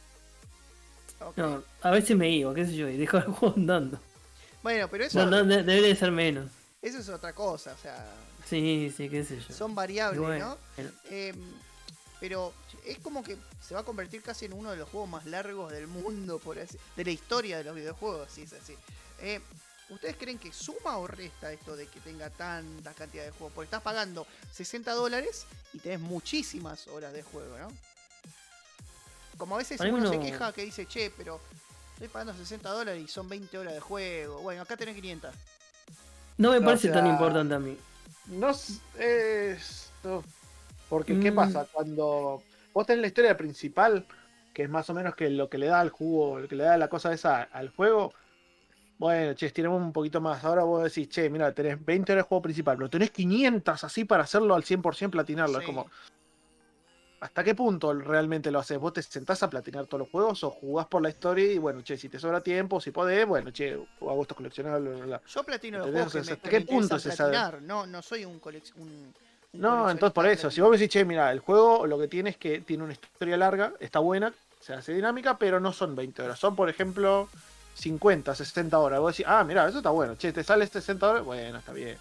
¿No? 1.36 1.62
A 1.82 1.90
veces 1.90 2.16
me 2.16 2.30
iba, 2.30 2.54
qué 2.54 2.66
sé 2.66 2.74
yo, 2.74 2.88
y 2.88 2.96
dejaba 2.96 3.24
el 3.26 3.32
juego 3.32 3.54
andando. 3.56 4.00
Bueno, 4.62 4.88
pero 4.88 5.04
eso, 5.04 5.24
No, 5.24 5.30
no, 5.30 5.44
de- 5.44 5.62
debe 5.62 5.88
de 5.88 5.96
ser 5.96 6.10
menos. 6.10 6.50
eso 6.82 6.98
es 6.98 7.08
otra 7.08 7.32
cosa, 7.32 7.74
o 7.78 7.78
sea, 7.82 8.04
Sí, 8.48 8.92
sí, 8.96 9.08
qué 9.08 9.24
sé 9.24 9.38
yo. 9.40 9.54
son 9.54 9.74
variables, 9.74 10.20
bueno, 10.20 10.58
¿no? 10.76 10.84
Eh, 11.10 11.32
pero 12.18 12.52
es 12.84 12.98
como 12.98 13.22
que 13.22 13.36
se 13.66 13.74
va 13.74 13.80
a 13.80 13.84
convertir 13.84 14.22
casi 14.22 14.44
en 14.46 14.52
uno 14.52 14.70
de 14.70 14.76
los 14.76 14.88
juegos 14.88 15.08
más 15.08 15.24
largos 15.26 15.70
del 15.72 15.86
mundo, 15.86 16.38
por 16.38 16.58
así, 16.58 16.76
de 16.96 17.04
la 17.04 17.10
historia 17.10 17.58
de 17.58 17.64
los 17.64 17.74
videojuegos, 17.74 18.28
si 18.30 18.42
es 18.42 18.52
así. 18.52 18.74
Eh, 19.20 19.40
¿Ustedes 19.88 20.16
creen 20.16 20.38
que 20.38 20.52
suma 20.52 20.98
o 20.98 21.06
resta 21.06 21.52
esto 21.52 21.74
de 21.74 21.86
que 21.86 21.98
tenga 22.00 22.30
tanta 22.30 22.92
cantidad 22.94 23.24
de 23.24 23.30
juegos? 23.32 23.52
Porque 23.54 23.64
estás 23.66 23.82
pagando 23.82 24.24
60 24.52 24.92
dólares 24.92 25.46
y 25.72 25.78
tenés 25.80 25.98
muchísimas 26.00 26.86
horas 26.88 27.12
de 27.12 27.22
juego, 27.22 27.58
¿no? 27.58 27.68
Como 29.40 29.54
a 29.54 29.58
veces 29.58 29.80
uno 29.80 30.08
se 30.10 30.16
no. 30.18 30.22
queja 30.22 30.52
que 30.52 30.62
dice, 30.66 30.84
che, 30.86 31.10
pero 31.16 31.40
estoy 31.94 32.08
pagando 32.08 32.34
60 32.34 32.68
dólares 32.68 33.02
y 33.02 33.08
son 33.08 33.26
20 33.26 33.56
horas 33.58 33.72
de 33.72 33.80
juego. 33.80 34.40
Bueno, 34.42 34.60
acá 34.62 34.76
tenés 34.76 34.94
500. 34.94 35.34
no 36.36 36.50
me 36.52 36.60
parece 36.60 36.90
o 36.90 36.92
tan 36.92 37.06
importante 37.06 37.54
a 37.54 37.58
mí. 37.58 37.76
No 38.28 38.50
es. 38.50 39.90
no. 40.04 40.22
Porque, 40.90 41.18
¿qué 41.18 41.32
Mm. 41.32 41.34
pasa? 41.34 41.66
Cuando 41.72 42.42
vos 42.74 42.86
tenés 42.86 43.00
la 43.00 43.06
historia 43.06 43.36
principal, 43.36 44.06
que 44.52 44.64
es 44.64 44.68
más 44.68 44.88
o 44.90 44.94
menos 44.94 45.14
que 45.14 45.30
lo 45.30 45.48
que 45.48 45.56
le 45.58 45.66
da 45.66 45.80
al 45.80 45.88
jugo, 45.90 46.38
lo 46.40 46.46
que 46.48 46.56
le 46.56 46.64
da 46.64 46.76
la 46.76 46.88
cosa 46.88 47.12
esa 47.12 47.42
al 47.44 47.70
juego. 47.70 48.12
Bueno, 48.98 49.32
che, 49.34 49.46
estiremos 49.46 49.80
un 49.80 49.92
poquito 49.94 50.20
más. 50.20 50.44
Ahora 50.44 50.64
vos 50.64 50.84
decís, 50.84 51.08
che, 51.08 51.30
mira, 51.30 51.52
tenés 51.54 51.82
20 51.82 52.12
horas 52.12 52.24
de 52.24 52.28
juego 52.28 52.42
principal, 52.42 52.76
pero 52.76 52.90
tenés 52.90 53.10
500 53.10 53.82
así 53.84 54.04
para 54.04 54.24
hacerlo 54.24 54.54
al 54.54 54.64
100% 54.64 55.10
platinarlo. 55.10 55.60
Es 55.60 55.64
como, 55.64 55.86
¿hasta 57.20 57.44
qué 57.44 57.54
punto 57.54 57.92
realmente 57.92 58.50
lo 58.50 58.58
haces? 58.58 58.78
¿Vos 58.78 58.94
te 58.94 59.02
sentás 59.02 59.42
a 59.42 59.50
platinar 59.50 59.86
todos 59.86 60.00
los 60.00 60.10
juegos 60.10 60.42
o 60.42 60.50
jugás 60.50 60.86
por 60.86 61.02
la 61.02 61.10
historia 61.10 61.52
y 61.52 61.58
bueno, 61.58 61.82
che, 61.82 61.96
si 61.96 62.08
te 62.08 62.18
sobra 62.18 62.40
tiempo, 62.40 62.80
si 62.80 62.90
podés, 62.90 63.26
bueno, 63.26 63.50
che, 63.50 63.72
hago 63.72 64.22
estos 64.22 64.36
coleccionables, 64.36 64.82
bla, 64.82 64.96
bla, 64.96 65.06
bla. 65.18 65.22
Yo 65.26 65.44
platino 65.44 65.78
los 65.78 65.90
juegos 65.90 66.12
que 66.12 66.22
me, 66.22 66.32
¿hasta 66.32 66.48
qué 66.48 66.60
punto 66.62 66.96
de- 66.96 67.02
platinar. 67.02 67.62
No, 67.62 67.86
no 67.86 68.02
soy 68.02 68.24
un, 68.24 68.40
un, 68.76 68.82
un 69.52 69.60
No, 69.60 69.90
entonces 69.90 70.14
por 70.14 70.26
eso, 70.26 70.50
si 70.50 70.60
vos 70.60 70.70
me 70.70 70.78
decís, 70.78 70.92
che, 70.92 71.04
mira, 71.04 71.30
el 71.30 71.40
juego 71.40 71.86
lo 71.86 71.98
que 71.98 72.08
tiene 72.08 72.30
es 72.30 72.36
que 72.38 72.60
tiene 72.62 72.84
una 72.84 72.94
historia 72.94 73.36
larga, 73.36 73.74
está 73.80 73.98
buena, 73.98 74.32
se 74.60 74.72
hace 74.72 74.94
dinámica, 74.94 75.36
pero 75.38 75.60
no 75.60 75.72
son 75.72 75.94
20 75.94 76.22
horas. 76.22 76.38
Son, 76.38 76.56
por 76.56 76.68
ejemplo, 76.70 77.28
50, 77.74 78.34
60 78.34 78.78
horas. 78.78 79.00
Vos 79.00 79.14
decís, 79.16 79.26
ah, 79.28 79.44
mira, 79.44 79.68
eso 79.68 79.78
está 79.78 79.90
bueno. 79.90 80.14
Che, 80.16 80.32
te 80.32 80.42
sale 80.42 80.66
60 80.66 81.08
horas, 81.08 81.24
bueno, 81.24 81.58
está 81.58 81.72
bien. 81.72 81.98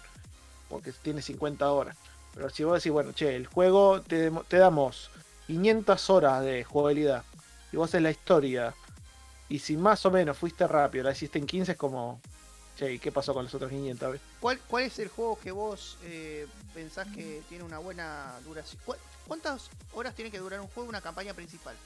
Porque 0.68 0.92
tiene 0.92 1.20
50 1.20 1.70
horas. 1.70 1.96
Pero 2.34 2.48
si 2.50 2.64
vos 2.64 2.74
decís, 2.74 2.92
bueno, 2.92 3.12
che, 3.12 3.34
el 3.36 3.46
juego 3.46 4.00
te, 4.02 4.30
te 4.48 4.56
damos 4.58 5.10
500 5.46 6.10
horas 6.10 6.42
de 6.44 6.64
jugabilidad 6.64 7.24
y 7.72 7.76
vos 7.76 7.88
haces 7.90 8.02
la 8.02 8.10
historia 8.10 8.74
y 9.48 9.58
si 9.58 9.76
más 9.76 10.04
o 10.06 10.10
menos 10.10 10.38
fuiste 10.38 10.66
rápido, 10.66 11.04
la 11.04 11.12
hiciste 11.12 11.38
en 11.38 11.46
15, 11.46 11.72
es 11.72 11.78
como, 11.78 12.20
che, 12.76 12.92
¿y 12.92 12.98
qué 13.00 13.10
pasó 13.10 13.34
con 13.34 13.44
los 13.44 13.54
otros 13.54 13.70
500? 13.70 14.12
ves? 14.12 14.20
¿Cuál, 14.40 14.60
¿Cuál 14.68 14.84
es 14.84 14.98
el 15.00 15.08
juego 15.08 15.38
que 15.40 15.50
vos 15.50 15.98
eh, 16.04 16.46
pensás 16.72 17.08
que 17.08 17.42
tiene 17.48 17.64
una 17.64 17.78
buena 17.78 18.38
duración? 18.44 18.80
¿Cu- 18.84 18.94
¿Cuántas 19.26 19.68
horas 19.92 20.14
tiene 20.14 20.30
que 20.30 20.38
durar 20.38 20.60
un 20.60 20.68
juego 20.68 20.88
una 20.88 21.00
campaña 21.00 21.34
principal? 21.34 21.76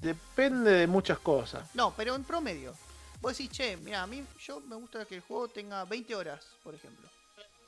Depende 0.00 0.70
de 0.70 0.86
muchas 0.86 1.18
cosas. 1.18 1.64
No, 1.74 1.92
pero 1.96 2.14
en 2.14 2.24
promedio. 2.24 2.74
Vos 3.20 3.36
decís, 3.36 3.50
che, 3.50 3.76
mira, 3.76 4.02
a 4.02 4.06
mí 4.06 4.24
yo 4.46 4.60
me 4.60 4.76
gusta 4.76 5.04
que 5.04 5.16
el 5.16 5.20
juego 5.20 5.48
tenga 5.48 5.84
20 5.84 6.14
horas, 6.14 6.46
por 6.62 6.74
ejemplo. 6.74 7.06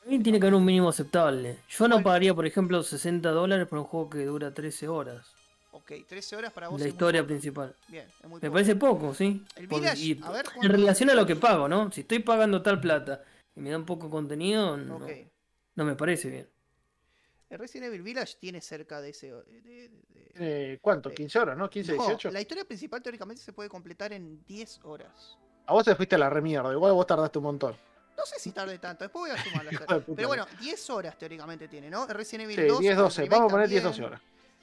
A 0.05 0.09
mí 0.09 0.19
tiene 0.21 0.41
que 0.41 0.47
haber 0.47 0.55
un 0.55 0.65
mínimo 0.65 0.89
aceptable. 0.89 1.59
Yo 1.69 1.87
no 1.89 2.03
pagaría, 2.03 2.35
por 2.35 2.47
ejemplo, 2.47 2.83
60 2.83 3.31
dólares 3.31 3.69
por 3.69 3.79
un 3.79 3.85
juego 3.85 4.11
que 4.11 4.25
dura 4.25 4.53
13 4.53 4.89
horas. 4.89 5.27
Ok, 5.73 5.93
13 6.09 6.37
horas 6.37 6.53
para 6.53 6.69
vos. 6.69 6.81
La 6.81 6.89
historia 6.89 7.25
principal. 7.25 7.75
Bien, 7.89 8.07
es 8.07 8.29
muy 8.29 8.41
Me 8.41 8.49
poco. 8.49 8.53
parece 8.53 8.77
poco, 8.77 9.15
¿sí? 9.15 9.45
El 9.57 9.69
Por- 9.69 9.81
Village, 9.81 10.01
y 10.03 10.21
a 10.23 10.31
ver, 10.31 10.47
en 10.61 10.71
relación 10.71 11.11
a 11.11 11.15
lo 11.15 11.27
que 11.27 11.37
pago, 11.37 11.69
¿no? 11.69 11.91
Si 11.93 12.01
estoy 12.03 12.19
pagando 12.21 12.63
tal 12.63 12.81
plata 12.81 13.23
y 13.55 13.61
me 13.61 13.71
dan 13.71 13.85
poco 13.87 14.11
contenido, 14.11 14.77
no, 14.77 15.01
no 15.75 15.85
me 15.85 15.95
parece 15.95 16.31
bien. 16.31 16.49
El 17.53 17.59
Resident 17.59 17.89
Evil 17.89 18.01
Village 18.03 18.37
tiene 18.41 18.63
cerca 18.63 19.03
de 19.03 19.11
ese. 19.11 19.31
de- 19.31 19.61
de- 19.61 19.89
de- 19.91 20.73
Eh, 20.75 20.79
¿Cuánto? 20.81 21.11
Eh, 21.11 21.15
¿15 21.15 21.39
horas, 21.39 21.59
no? 21.59 21.69
¿15, 21.69 21.95
No, 21.95 22.03
18? 22.05 22.31
la 22.31 22.41
historia 22.41 22.65
principal 22.65 23.03
teóricamente 23.03 23.43
se 23.43 23.53
puede 23.53 23.69
completar 23.69 24.11
en 24.15 24.43
10 24.47 24.81
horas. 24.85 25.37
A 25.67 25.75
vos 25.75 25.85
te 25.85 25.95
fuiste 25.95 26.15
a 26.15 26.19
la 26.19 26.31
remierda, 26.31 26.73
igual 26.73 26.93
vos 26.95 27.07
tardaste 27.07 27.37
un 27.37 27.45
montón. 27.45 27.77
No 28.17 28.25
sé 28.25 28.39
si 28.39 28.53
tarde 28.53 28.79
tanto, 28.79 29.05
después 29.05 29.31
voy 29.31 29.39
a 29.39 29.45
sumar 29.45 29.67
las 29.67 29.75
horas. 29.87 30.05
Pero 30.17 30.29
bueno, 30.29 30.47
10 30.61 30.89
horas 30.89 31.19
teóricamente 31.19 31.69
tiene, 31.69 31.91
¿no? 31.91 32.07
Resident 32.07 32.45
Evil 32.51 32.57
Sí, 32.57 32.67
2. 32.69 32.81
10, 32.81 32.91
el 32.93 32.97
12. 32.99 33.21
remake 33.21 33.37
Vamos 33.37 33.51
a 33.51 33.53
poner 33.53 33.65
también. 33.67 33.83
10, 33.83 33.97
12 33.97 34.03
horas. 34.07 34.21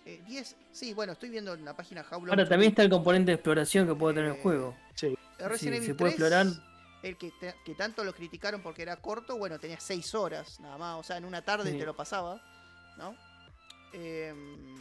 Eh, 0.07 0.21
10, 0.25 0.55
sí, 0.71 0.93
bueno, 0.95 1.13
estoy 1.13 1.29
viendo 1.29 1.53
en 1.53 1.63
la 1.63 1.75
página 1.75 2.03
Long 2.09 2.27
Ahora 2.31 2.49
también 2.49 2.71
está 2.71 2.81
el 2.81 2.89
componente 2.89 3.29
de 3.29 3.35
exploración 3.35 3.87
que 3.87 3.93
puede 3.93 4.15
tener 4.15 4.31
el 4.31 4.37
Eh, 4.37 4.41
juego. 4.41 4.75
Sí. 4.95 5.15
El 5.37 5.47
Resident 5.49 5.75
sí, 5.75 5.77
Evil 5.77 5.87
se 5.89 5.93
puede 5.93 6.15
3, 6.15 6.21
explorar. 6.31 6.47
El 7.03 7.17
que, 7.17 7.31
te- 7.39 7.55
que 7.63 7.75
tanto 7.75 8.03
lo 8.03 8.13
criticaron 8.15 8.63
porque 8.63 8.81
era 8.81 8.95
corto, 8.97 9.37
bueno, 9.37 9.59
tenía 9.59 9.79
6 9.79 10.15
horas 10.15 10.59
nada 10.59 10.79
más. 10.79 10.99
O 10.99 11.03
sea, 11.03 11.17
en 11.17 11.25
una 11.25 11.43
tarde 11.43 11.71
Sí. 11.71 11.77
te 11.77 11.85
lo 11.85 11.95
pasaba, 11.95 12.41
¿no? 12.99 13.15
Em, 13.93 14.77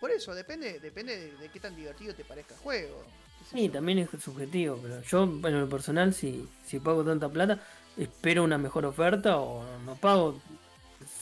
por 0.00 0.10
eso, 0.10 0.34
depende, 0.34 0.80
depende 0.80 1.16
de, 1.16 1.36
de 1.36 1.48
qué 1.50 1.60
tan 1.60 1.76
divertido 1.76 2.14
te 2.14 2.24
parezca 2.24 2.54
el 2.54 2.60
juego. 2.60 3.04
Sí, 3.50 3.68
también 3.68 3.98
es 4.00 4.08
subjetivo, 4.22 4.78
pero 4.82 5.00
yo, 5.02 5.26
bueno, 5.26 5.58
en 5.58 5.62
lo 5.64 5.68
personal, 5.68 6.12
si, 6.12 6.48
si 6.66 6.78
pago 6.80 7.04
tanta 7.04 7.28
plata, 7.28 7.62
espero 7.96 8.42
una 8.44 8.58
mejor 8.58 8.84
oferta 8.86 9.38
o 9.38 9.62
no 9.84 9.94
pago 9.96 10.40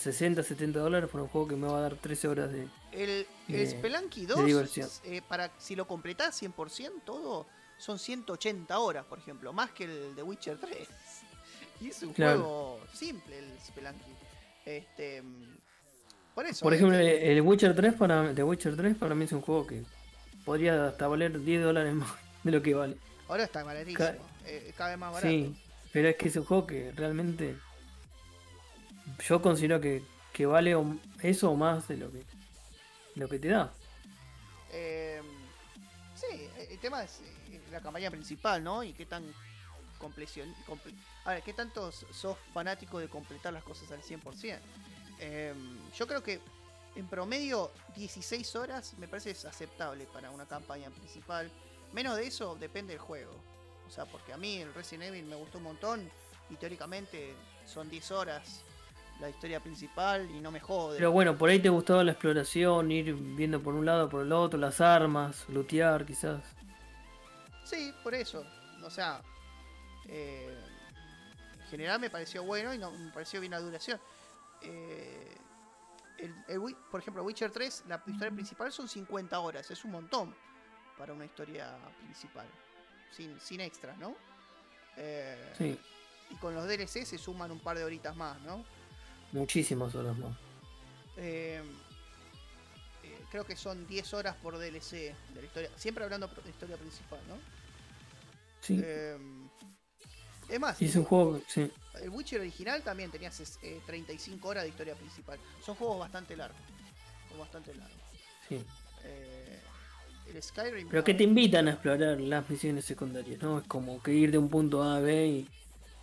60, 0.01 0.43
70 0.43 0.81
dólares 0.81 1.09
por 1.11 1.21
un 1.21 1.29
juego 1.29 1.49
que 1.49 1.57
me 1.57 1.69
va 1.69 1.79
a 1.79 1.83
dar 1.83 1.95
13 1.97 2.29
horas 2.29 2.51
de... 2.53 2.67
El, 2.93 3.27
el 3.49 3.53
de- 3.53 3.67
Spelunky 3.71 4.23
de 4.23 4.27
2, 4.35 4.45
diversión. 4.47 4.89
eh, 5.05 5.23
para, 5.29 5.51
si 5.59 5.77
lo 5.77 5.87
completás 5.87 6.41
100% 6.43 7.03
todo, 7.05 7.47
son 7.79 7.99
180 7.99 8.79
horas, 8.79 9.05
por 9.07 9.19
ejemplo, 9.19 9.53
más 9.53 9.71
que 9.71 9.85
el 9.85 10.15
de 10.17 10.23
Witcher 10.23 10.59
3. 10.59 10.89
Y 11.81 11.91
es 11.91 12.03
un 12.03 12.13
Claro. 12.13 12.39
juego 12.43 12.81
simple 12.93 13.39
el 13.39 13.61
Spelunky. 13.61 14.11
Este, 14.65 15.23
por 16.39 16.47
eso. 16.47 16.63
Por 16.63 16.73
eh, 16.73 16.77
ejemplo, 16.77 16.97
el 16.99 17.41
Witcher 17.41 17.75
3 17.75 17.95
para, 17.95 18.33
The 18.33 18.45
Witcher 18.45 18.77
3 18.77 18.97
para 18.97 19.13
mí 19.17 19.25
es 19.25 19.33
un 19.33 19.41
juego 19.41 19.67
que 19.67 19.83
podría 20.45 20.87
hasta 20.87 21.09
valer 21.09 21.41
10 21.41 21.65
dólares 21.65 21.93
más 21.95 22.11
de 22.45 22.53
lo 22.53 22.63
que 22.63 22.75
vale. 22.75 22.97
ahora 23.29 23.43
está 23.43 23.65
baratísimo. 23.65 23.99
ca- 23.99 24.17
eh, 24.47 24.73
cada 24.77 24.91
vez 24.91 24.99
más 25.01 25.13
barato. 25.15 25.29
Sí, 25.29 25.57
pero 25.93 26.09
es 26.09 26.17
que 26.17 26.29
es 26.29 26.37
un 26.37 26.45
juego 26.45 26.65
que 26.65 26.93
realmente 26.93 27.57
yo 29.27 29.43
considero 29.43 29.81
que, 29.81 30.05
que 30.33 30.47
vale 30.47 30.77
eso 31.23 31.51
o 31.51 31.57
más 31.57 31.89
de 31.89 31.97
lo 31.97 32.13
que, 32.13 32.23
lo 33.17 33.29
que 33.29 33.39
te 33.41 33.49
da. 33.49 33.73
Eh, 34.71 35.21
sí, 36.15 36.49
el 36.71 36.79
tema 36.79 37.03
es 37.03 37.21
eh, 37.51 37.61
la 37.73 37.81
campaña 37.81 38.11
principal, 38.13 38.63
¿no? 38.63 38.85
Y 38.85 38.93
qué 38.93 39.07
tan 39.07 39.25
compleción. 39.99 40.55
comple- 40.69 40.95
a 41.25 41.33
ver, 41.33 41.43
qué 41.43 41.53
tanto 41.53 41.91
sos 41.91 42.37
fanático 42.55 43.01
de 43.01 43.09
completar 43.09 43.53
las 43.53 43.65
cosas 43.65 43.91
al 43.91 44.03
100%. 44.03 44.59
Eh, 45.21 45.55
yo 45.97 46.07
creo 46.07 46.23
que 46.23 46.41
en 46.97 47.07
promedio 47.07 47.71
16 47.97 48.57
horas 48.57 48.95
me 48.99 49.09
parece 49.09 49.31
es 49.31 49.45
aceptable 49.45 50.07
para 50.13 50.31
una 50.31 50.47
campaña 50.47 50.91
principal. 50.91 51.51
Menos 51.93 52.17
de 52.17 52.27
eso 52.27 52.57
depende 52.59 52.93
del 52.93 53.01
juego. 53.01 53.33
O 53.87 53.91
sea, 53.91 54.05
porque 54.05 54.33
a 54.33 54.37
mí 54.37 54.59
el 54.59 54.75
Resident 54.75 55.15
Evil 55.15 55.25
me 55.25 55.37
gustó 55.37 55.59
un 55.59 55.65
montón 55.65 56.11
y 56.51 56.57
teóricamente 56.57 57.35
son 57.67 57.89
10 57.89 58.11
horas 58.11 58.65
la 59.21 59.29
historia 59.29 59.61
principal 59.61 60.31
y 60.31 60.41
no 60.41 60.51
me 60.51 60.61
jode. 60.61 60.97
Pero 60.97 61.11
bueno, 61.11 61.37
por 61.37 61.51
ahí 61.51 61.59
te 61.59 61.69
gustaba 61.69 62.05
la 62.05 62.13
exploración, 62.13 62.91
ir 62.91 63.15
viendo 63.15 63.61
por 63.61 63.75
un 63.75 63.85
lado, 63.85 64.09
por 64.09 64.23
el 64.23 64.33
otro, 64.33 64.59
las 64.59 64.81
armas, 64.81 65.45
lootear 65.49 66.07
quizás. 66.07 66.43
Sí, 67.65 67.93
por 68.03 68.15
eso. 68.15 68.45
O 68.85 68.91
sea, 68.91 69.21
eh, 70.07 70.57
en 71.61 71.67
general 71.67 72.01
me 72.01 72.11
pareció 72.11 72.45
bueno 72.45 72.73
y 72.73 72.79
no, 72.79 72.91
me 72.93 73.11
pareció 73.11 73.41
bien 73.41 73.53
la 73.53 73.61
duración. 73.61 74.01
Eh, 74.63 75.37
el, 76.19 76.35
el 76.49 76.59
Wi- 76.59 76.77
por 76.91 77.01
ejemplo, 77.01 77.23
Witcher 77.23 77.51
3, 77.51 77.85
la 77.89 78.03
historia 78.07 78.31
principal 78.33 78.73
son 78.73 78.89
50 78.89 79.39
horas. 79.41 79.71
Es 79.71 79.85
un 79.85 79.93
montón 79.93 80.35
para 80.97 81.13
una 81.13 81.25
historia 81.25 81.77
principal. 82.03 82.47
Sin, 83.13 83.41
sin 83.41 83.61
extras, 83.61 83.97
¿no? 83.99 84.15
Eh, 84.97 85.53
Sí, 85.57 85.79
Y 86.31 86.35
con 86.37 86.55
los 86.55 86.67
DLC 86.67 87.05
se 87.07 87.19
suman 87.19 87.51
un 87.51 87.61
par 87.61 87.79
de 87.79 87.85
horitas 87.85 88.15
más, 88.17 88.41
¿no? 88.43 88.65
muchísimas 89.33 89.95
horas 89.95 90.17
más. 90.19 90.37
Eh, 91.17 91.63
eh, 93.03 93.25
creo 93.31 93.45
que 93.45 93.57
son 93.57 93.87
10 93.87 94.13
horas 94.15 94.35
por 94.37 94.57
DLC 94.59 95.15
de 95.35 95.41
la 95.41 95.47
historia. 95.47 95.71
Siempre 95.77 96.03
hablando 96.05 96.27
de 96.29 96.51
historia 96.51 96.77
principal, 96.77 97.21
¿no? 97.29 97.37
Sí, 98.61 98.83
es 100.49 100.61
más, 100.61 100.81
es 100.81 100.97
un 100.97 101.05
juego, 101.05 101.41
sí. 101.47 101.71
el 102.01 102.11
Witcher 102.11 102.41
original 102.41 102.83
también 102.83 103.11
tenía 103.11 103.31
eh, 103.63 103.81
35 103.87 104.49
horas 104.49 104.65
de 104.65 104.71
historia 104.71 104.95
principal. 104.95 105.39
Son 105.65 105.75
juegos 105.75 105.99
bastante 105.99 106.37
largos. 106.37 106.61
Son 107.29 107.39
bastante 107.39 107.75
largos. 107.75 107.97
sí. 108.49 108.65
Eh, 109.05 109.59
el 110.35 110.43
Skyrim. 110.43 110.89
Pero 110.89 111.05
que 111.05 111.15
te 111.15 111.25
invitan 111.25 111.69
a 111.69 111.73
explorar 111.73 112.21
las 112.21 112.49
misiones 112.51 112.85
secundarias, 112.85 113.41
¿no? 113.41 113.59
Es 113.59 113.67
como 113.67 114.03
que 114.03 114.13
ir 114.13 114.31
de 114.31 114.39
un 114.39 114.49
punto 114.49 114.83
A 114.83 114.97
a 114.97 115.01
B 115.01 115.27
y... 115.27 115.49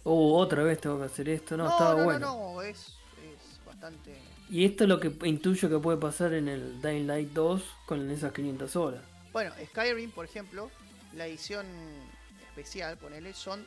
Oh, 0.04 0.38
otra 0.38 0.64
vez 0.64 0.80
tengo 0.80 1.00
que 1.00 1.06
hacer 1.06 1.30
esto, 1.30 1.58
no, 1.58 1.64
no, 1.64 1.72
estaba 1.72 1.96
no, 1.96 2.04
bueno. 2.04 2.20
no, 2.20 2.54
no, 2.54 2.62
es, 2.62 2.78
es 2.78 3.66
bastante. 3.66 4.16
Y 4.52 4.64
esto 4.64 4.84
es 4.84 4.90
lo 4.90 5.00
que 5.00 5.12
intuyo 5.28 5.68
que 5.68 5.80
puede 5.80 5.98
pasar 5.98 6.34
en 6.34 6.48
el 6.48 6.80
Dying 6.80 7.08
Light 7.08 7.32
2 7.32 7.64
con 7.88 8.10
esas 8.12 8.32
500 8.32 8.76
horas. 8.76 9.02
Bueno, 9.34 9.52
Skyrim, 9.72 10.12
por 10.12 10.26
ejemplo, 10.26 10.70
la 11.16 11.26
edición 11.26 11.66
especial, 12.48 12.98
ponele, 12.98 13.34
son. 13.34 13.66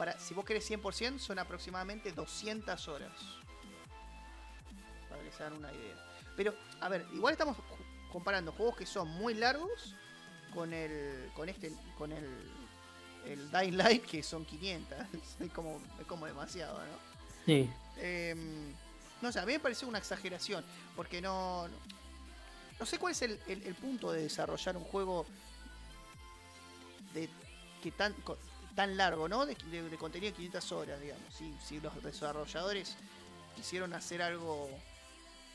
Para, 0.00 0.18
si 0.18 0.32
vos 0.32 0.46
querés 0.46 0.64
100%, 0.70 1.18
son 1.18 1.38
aproximadamente 1.38 2.10
200 2.10 2.88
horas. 2.88 3.12
Para 5.10 5.22
que 5.22 5.30
se 5.30 5.42
hagan 5.42 5.58
una 5.58 5.70
idea. 5.74 5.94
Pero, 6.38 6.54
a 6.80 6.88
ver, 6.88 7.06
igual 7.12 7.32
estamos 7.32 7.54
comparando 8.10 8.50
juegos 8.52 8.76
que 8.76 8.86
son 8.86 9.08
muy 9.08 9.34
largos 9.34 9.94
con 10.54 10.72
el. 10.72 11.30
con 11.34 11.50
este. 11.50 11.70
con 11.98 12.12
el. 12.12 12.24
el 13.26 13.50
Dying 13.52 13.76
Light, 13.76 14.06
que 14.06 14.22
son 14.22 14.46
500. 14.46 14.98
es, 15.40 15.52
como, 15.52 15.78
es 16.00 16.06
como 16.06 16.24
demasiado, 16.24 16.78
¿no? 16.78 17.10
Sí, 17.44 17.68
Em, 17.98 18.72
no 19.20 19.30
sé, 19.30 19.38
a 19.40 19.44
mí 19.44 19.52
me 19.52 19.60
parece 19.60 19.84
una 19.84 19.98
exageración, 19.98 20.64
porque 20.96 21.20
no, 21.20 21.68
no, 21.68 21.74
no 22.78 22.86
sé 22.86 22.98
cuál 22.98 23.12
es 23.12 23.20
el, 23.20 23.38
el- 23.48 23.62
el 23.64 23.74
punto 23.74 24.10
de 24.12 24.22
desarrollar 24.22 24.78
un 24.78 24.84
juego 24.84 25.26
de 27.12 27.28
que 27.82 27.90
tan 27.90 28.14
tan 28.74 28.96
largo, 28.96 29.28
¿no? 29.28 29.46
De, 29.46 29.56
de- 29.70 29.88
de 29.88 29.96
contenido 29.96 30.30
de 30.30 30.36
500 30.36 30.72
horas, 30.72 31.00
digamos. 31.00 31.24
Si, 31.34 31.52
si 31.64 31.80
los 31.80 32.02
desarrolladores 32.02 32.96
quisieron 33.56 33.92
hacer 33.94 34.22
algo 34.22 34.68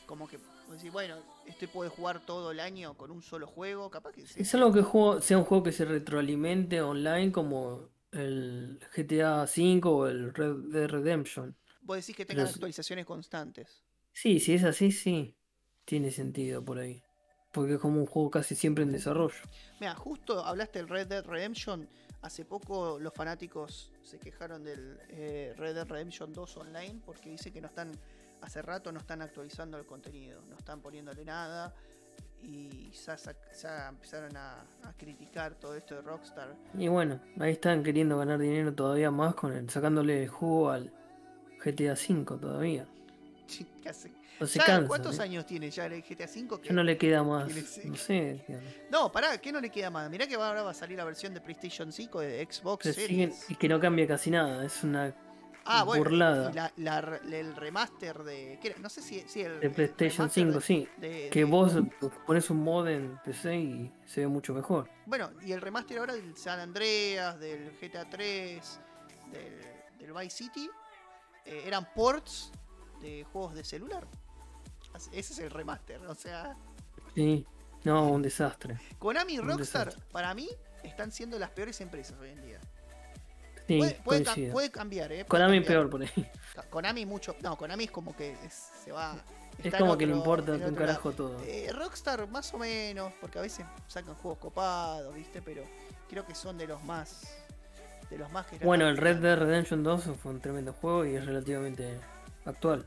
como 0.06 0.28
que 0.28 0.38
decir, 0.72 0.92
bueno, 0.92 1.16
este 1.48 1.68
puede 1.68 1.90
jugar 1.90 2.20
todo 2.26 2.52
el 2.52 2.60
año 2.60 2.94
con 2.96 3.10
un 3.12 3.22
solo 3.24 3.48
juego, 3.48 3.90
capaz 3.90 4.12
que 4.12 4.26
sí. 4.28 4.42
es 4.42 4.54
algo 4.56 4.72
que 4.74 4.82
juego- 4.82 5.22
sea 5.22 5.38
un 5.38 5.46
juego 5.46 5.64
que 5.64 5.72
se 5.72 5.86
retroalimente 5.86 6.82
online 6.82 7.32
como 7.32 7.90
el 8.12 8.80
GTA 8.96 9.44
V 9.44 9.82
o 9.86 10.08
el 10.08 10.34
Red 10.34 10.56
Dead 10.72 10.88
Redemption. 10.88 11.56
Vos 11.82 11.98
decís 11.98 12.16
que 12.16 12.26
tengan 12.26 12.46
es- 12.46 12.54
actualizaciones 12.54 13.06
constantes. 13.06 13.84
Sí, 14.14 14.40
si 14.40 14.54
es 14.54 14.64
así, 14.64 14.92
sí. 14.92 15.36
Tiene 15.86 16.10
sentido 16.12 16.64
por 16.66 16.80
ahí. 16.80 17.04
Porque 17.56 17.76
es 17.76 17.80
como 17.80 18.02
un 18.02 18.06
juego 18.06 18.30
casi 18.30 18.54
siempre 18.54 18.84
en 18.84 18.92
desarrollo. 18.92 19.40
Mira, 19.80 19.96
justo 19.96 20.44
hablaste 20.46 20.80
del 20.80 20.90
Red 20.90 21.08
Dead 21.08 21.26
Redemption. 21.26 21.88
Hace 22.22 22.44
poco 22.44 23.00
los 23.00 23.14
fanáticos 23.14 23.94
se 24.04 24.20
quejaron 24.20 24.62
del 24.62 25.00
eh, 25.10 25.54
Red 25.58 25.76
Dead 25.76 25.88
Redemption 25.88 26.34
2 26.34 26.58
online 26.58 27.02
porque 27.06 27.30
dice 27.30 27.54
que 27.54 27.62
no 27.62 27.68
están, 27.68 27.92
hace 28.42 28.62
rato 28.62 28.92
no 28.92 29.00
están 29.00 29.22
actualizando 29.22 29.78
el 29.78 29.86
contenido, 29.86 30.42
no 30.50 30.58
están 30.58 30.82
poniéndole 30.82 31.24
nada 31.24 31.74
y 32.42 32.92
ya, 32.92 33.16
ya 33.62 33.88
empezaron 33.88 34.36
a, 34.36 34.62
a 34.84 34.94
criticar 34.98 35.56
todo 35.56 35.76
esto 35.76 35.96
de 35.96 36.02
Rockstar. 36.02 36.56
Y 36.78 36.90
bueno, 36.90 37.22
ahí 37.40 37.54
están 37.54 37.84
queriendo 37.84 38.18
ganar 38.18 38.38
dinero 38.40 38.74
todavía 38.74 39.12
más 39.12 39.34
con 39.36 39.54
el, 39.54 39.70
sacándole 39.70 40.24
el 40.24 40.30
jugo 40.30 40.72
al 40.72 40.92
GTA 41.64 41.94
V 41.94 42.26
todavía. 42.38 42.86
¿Qué 43.82 43.90
hace? 43.90 44.12
Se 44.46 44.60
¿Cuántos 44.88 45.18
¿eh? 45.20 45.22
años 45.24 45.46
tiene 45.46 45.70
ya 45.72 45.86
el 45.86 46.02
GTA 46.04 46.26
V? 46.26 46.60
Ya 46.64 46.74
no 46.74 46.84
le 46.84 46.98
queda 46.98 47.24
más. 47.24 47.48
No 47.86 47.96
sé. 47.96 48.44
digamos. 48.48 48.70
No, 48.92 49.12
pará, 49.12 49.38
¿qué 49.38 49.52
no 49.52 49.62
le 49.62 49.70
queda 49.70 49.90
más? 49.90 50.10
Mirá 50.10 50.28
que 50.28 50.36
ahora 50.36 50.62
va 50.64 50.72
a 50.72 50.74
salir 50.74 50.98
la 50.98 51.06
versión 51.06 51.34
de 51.34 51.40
PlayStation 51.42 51.92
5 51.92 52.20
de 52.20 52.46
Xbox 52.50 52.84
Se 52.84 52.94
siguen- 52.94 53.32
Series. 53.32 53.50
y 53.52 53.56
que 53.56 53.70
no 53.70 53.80
cambia 53.80 54.06
casi 54.08 54.32
nada. 54.32 54.66
Es 54.66 54.84
una 54.84 55.16
Ah, 55.64 55.84
bueno, 55.84 56.04
burlada. 56.04 56.52
y 56.52 56.54
la- 56.54 56.74
la 56.76 57.02
re- 57.02 57.40
el 57.40 57.56
remaster 57.56 58.24
de. 58.24 58.60
¿qué? 58.62 58.76
No 58.80 58.90
sé 58.90 59.02
si, 59.02 59.22
si 59.22 59.42
el. 59.42 59.60
de 59.62 59.70
PlayStation 59.70 60.28
remaster 60.30 60.44
5, 60.44 60.54
de- 60.60 60.62
sí. 60.62 60.88
de- 60.98 61.30
Que 61.32 61.40
de- 61.40 61.46
vos 61.46 61.74
pones 62.28 62.50
un 62.50 62.58
mod 62.62 62.88
en 62.90 63.18
PC 63.24 63.56
y 63.56 63.92
se 64.06 64.22
ve 64.22 64.28
mucho 64.28 64.54
mejor. 64.54 64.90
Bueno, 65.06 65.32
y 65.46 65.54
el 65.54 65.62
remaster 65.62 65.98
ahora 66.00 66.14
del 66.14 66.36
San 66.36 66.60
Andreas, 66.60 67.40
del 67.40 67.72
GTA 67.80 68.04
3, 68.10 68.80
del, 69.32 69.62
del 69.98 70.14
Vice 70.14 70.30
City, 70.44 70.70
eh, 71.46 71.64
eran 71.66 71.88
ports 71.96 72.52
de 73.02 73.24
juegos 73.32 73.54
de 73.56 73.64
celular. 73.64 74.08
Ese 75.12 75.34
es 75.34 75.40
el 75.40 75.52
remaster, 75.52 76.00
o 76.08 76.16
sea. 76.16 76.56
Sí. 77.14 77.46
No, 77.84 78.08
un 78.10 78.22
desastre. 78.22 78.80
Konami 78.98 79.34
y 79.34 79.40
Rockstar, 79.40 79.94
para 80.12 80.34
mí, 80.34 80.50
están 80.84 81.12
siendo 81.12 81.38
las 81.38 81.52
peores 81.52 81.80
empresas 81.82 82.18
hoy 82.20 82.30
en 82.30 82.42
día. 82.42 82.60
Sí, 83.68 83.80
puede, 84.04 84.24
puede 84.52 84.72
cambiar, 84.72 85.12
¿eh? 85.12 85.26
Puede 85.26 85.28
Konami 85.28 85.58
cambiar. 85.60 85.74
peor 85.74 85.90
por 85.90 86.02
ahí. 86.04 86.32
Konami 86.70 87.06
mucho. 87.06 87.36
No, 87.42 87.58
Konami 87.58 87.86
es 87.86 87.92
como 87.92 88.16
que 88.16 88.34
es- 88.44 88.70
se 88.84 88.92
va. 88.92 89.16
Es 89.64 89.74
como 89.74 89.98
que 89.98 90.06
le 90.06 90.14
importa 90.14 90.52
un 90.54 90.60
lado. 90.60 90.76
carajo 90.76 91.12
todo. 91.14 91.42
Eh, 91.46 91.72
Rockstar 91.74 92.28
más 92.30 92.54
o 92.54 92.58
menos, 92.58 93.14
porque 93.22 93.40
a 93.40 93.42
veces 93.42 93.66
sacan 93.88 94.14
juegos 94.16 94.40
copados, 94.40 95.14
¿viste? 95.16 95.42
Pero 95.42 95.64
creo 96.10 96.26
que 96.26 96.36
son 96.36 96.58
de 96.58 96.68
los 96.68 96.84
más. 96.84 97.22
De 98.10 98.18
los 98.18 98.32
más 98.32 98.46
que 98.46 98.60
Bueno, 98.60 98.88
el 98.88 98.98
Red 98.98 99.18
Dead 99.18 99.38
Redemption 99.38 99.82
2 99.84 100.04
fue 100.22 100.32
un 100.32 100.40
tremendo 100.42 100.74
juego 100.74 101.06
y 101.06 101.16
es 101.16 101.26
relativamente 101.26 102.00
actual. 102.46 102.86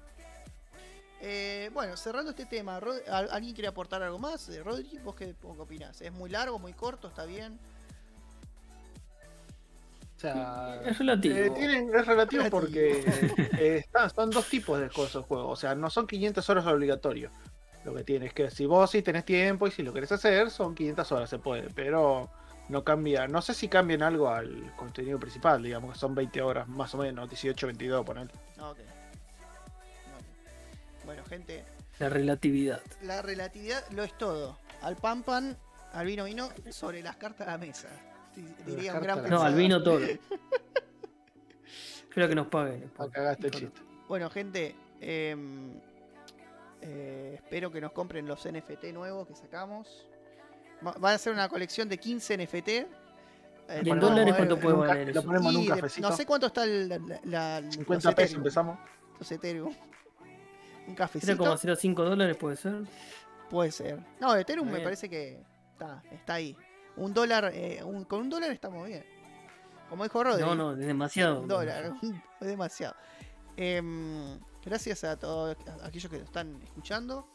Eh, 1.20 1.70
bueno, 1.74 1.96
cerrando 1.96 2.30
este 2.30 2.46
tema, 2.46 2.78
Rod- 2.78 3.06
¿al- 3.08 3.28
¿alguien 3.32 3.52
quiere 3.54 3.68
aportar 3.68 4.02
algo 4.02 4.18
más? 4.18 4.48
Eh, 4.50 4.62
Rodri, 4.62 4.98
¿vos 5.04 5.16
qué, 5.16 5.34
opinás? 5.42 6.00
¿Es 6.00 6.12
muy 6.12 6.30
largo, 6.30 6.58
muy 6.58 6.72
corto? 6.72 7.08
¿Está 7.08 7.24
bien? 7.24 7.58
O 10.16 10.20
sea, 10.20 10.80
Es 10.84 10.98
relativo. 10.98 11.36
eh, 11.36 11.50
tienen- 11.50 11.94
es 11.94 12.06
relativo 12.06 12.42
Relativo. 12.42 12.50
porque 12.50 13.04
eh, 13.58 13.76
están, 13.78 14.10
son 14.10 14.30
dos 14.30 14.46
tipos 14.48 14.80
de 14.80 14.88
cosas 14.90 15.24
juegos. 15.24 15.46
O 15.52 15.56
sea, 15.56 15.74
no 15.74 15.90
son 15.90 16.06
500 16.06 16.48
horas 16.50 16.66
obligatorio. 16.66 17.30
Lo 17.84 17.94
que 17.94 18.02
tienes 18.04 18.32
que 18.34 18.50
si 18.50 18.66
vos 18.66 18.90
sí 18.90 19.02
tenés 19.02 19.24
tiempo 19.24 19.66
y 19.66 19.70
si 19.70 19.82
lo 19.82 19.92
querés 19.92 20.10
hacer, 20.10 20.50
son 20.50 20.74
500 20.74 21.12
horas, 21.12 21.30
se 21.30 21.38
puede. 21.38 21.70
Pero 21.70 22.28
no 22.68 22.82
cambia. 22.82 23.28
No 23.28 23.40
sé 23.42 23.54
si 23.54 23.68
cambian 23.68 24.02
algo 24.02 24.28
al 24.28 24.74
contenido 24.76 25.18
principal, 25.20 25.62
digamos 25.62 25.92
que 25.94 25.98
son 26.00 26.14
20 26.16 26.42
horas 26.42 26.66
más 26.68 26.92
o 26.94 26.98
menos, 26.98 27.28
18, 27.30 27.66
22, 27.68 28.04
poner. 28.04 28.28
Ah, 28.58 28.70
ok. 28.70 28.78
Bueno, 31.08 31.24
gente, 31.24 31.64
La 32.00 32.10
relatividad. 32.10 32.82
la 33.00 33.22
relatividad 33.22 33.82
lo 33.92 34.04
es 34.04 34.12
todo. 34.18 34.58
Al 34.82 34.94
pan 34.96 35.22
pan, 35.22 35.56
al 35.94 36.04
vino 36.04 36.24
vino, 36.24 36.50
sobre 36.70 37.02
las 37.02 37.16
cartas 37.16 37.48
a 37.48 37.52
la 37.52 37.56
mesa. 37.58 37.88
Diría 38.66 38.92
un 38.92 39.00
gran 39.00 39.26
No, 39.30 39.40
al 39.40 39.54
vino 39.54 39.82
todo. 39.82 40.00
Espero 42.02 42.28
que 42.28 42.34
nos 42.34 42.48
paguen. 42.48 42.90
Cagaste 43.10 43.46
el 43.46 43.52
chiste. 43.54 43.80
Bueno, 44.06 44.28
gente, 44.28 44.76
em, 45.00 45.80
eh, 46.82 47.32
espero 47.36 47.72
que 47.72 47.80
nos 47.80 47.92
compren 47.92 48.26
los 48.26 48.46
NFT 48.46 48.92
nuevos 48.92 49.26
que 49.26 49.34
sacamos. 49.34 50.06
Va 50.84 51.12
a 51.12 51.16
ser 51.18 51.32
una 51.32 51.48
colección 51.48 51.88
de 51.88 51.96
15 51.96 52.36
NFT. 52.36 52.68
eh, 52.68 52.86
¿Y 53.82 53.88
en 53.88 53.98
dólares 53.98 54.34
eh, 54.34 54.36
cuánto 54.36 54.60
puede 54.60 54.76
valer 54.76 55.14
lo 55.14 55.22
ponemos 55.22 55.54
en 55.54 55.60
un 55.60 55.66
cafecito. 55.68 56.06
no 56.06 56.14
sé 56.14 56.26
cuánto 56.26 56.48
está 56.48 56.64
el, 56.64 56.86
la, 56.90 56.98
la- 57.24 57.60
los 57.62 57.74
50 57.76 58.12
pesos 58.12 58.36
empezamos. 58.36 58.78
Los 59.18 59.32
Ethereum. 59.32 59.74
Un 60.88 60.94
cafecito. 60.94 61.32
0,05 61.56 61.94
dólares 62.04 62.36
puede 62.36 62.56
ser. 62.56 62.82
Puede 63.50 63.70
ser. 63.70 63.98
No, 64.20 64.34
Ethereum 64.34 64.68
me 64.70 64.80
parece 64.80 65.08
que 65.08 65.40
está, 65.72 66.02
está 66.10 66.34
ahí. 66.34 66.56
Un 66.96 67.14
dólar, 67.14 67.50
eh, 67.54 67.82
un- 67.84 68.04
con 68.04 68.20
un 68.22 68.30
dólar 68.30 68.50
estamos 68.50 68.86
bien. 68.86 69.04
Como 69.88 70.02
dijo 70.04 70.22
Rodri. 70.24 70.42
No, 70.42 70.54
no, 70.54 70.72
es 70.72 70.78
demasiado. 70.78 71.40
Un 71.42 71.48
dólar, 71.48 71.92
es 72.40 72.46
demasiado. 72.46 72.94
Em, 73.56 74.38
gracias 74.64 75.04
a 75.04 75.16
todos 75.18 75.56
a 75.82 75.86
aquellos 75.86 76.10
que 76.10 76.18
están 76.18 76.60
escuchando. 76.62 77.26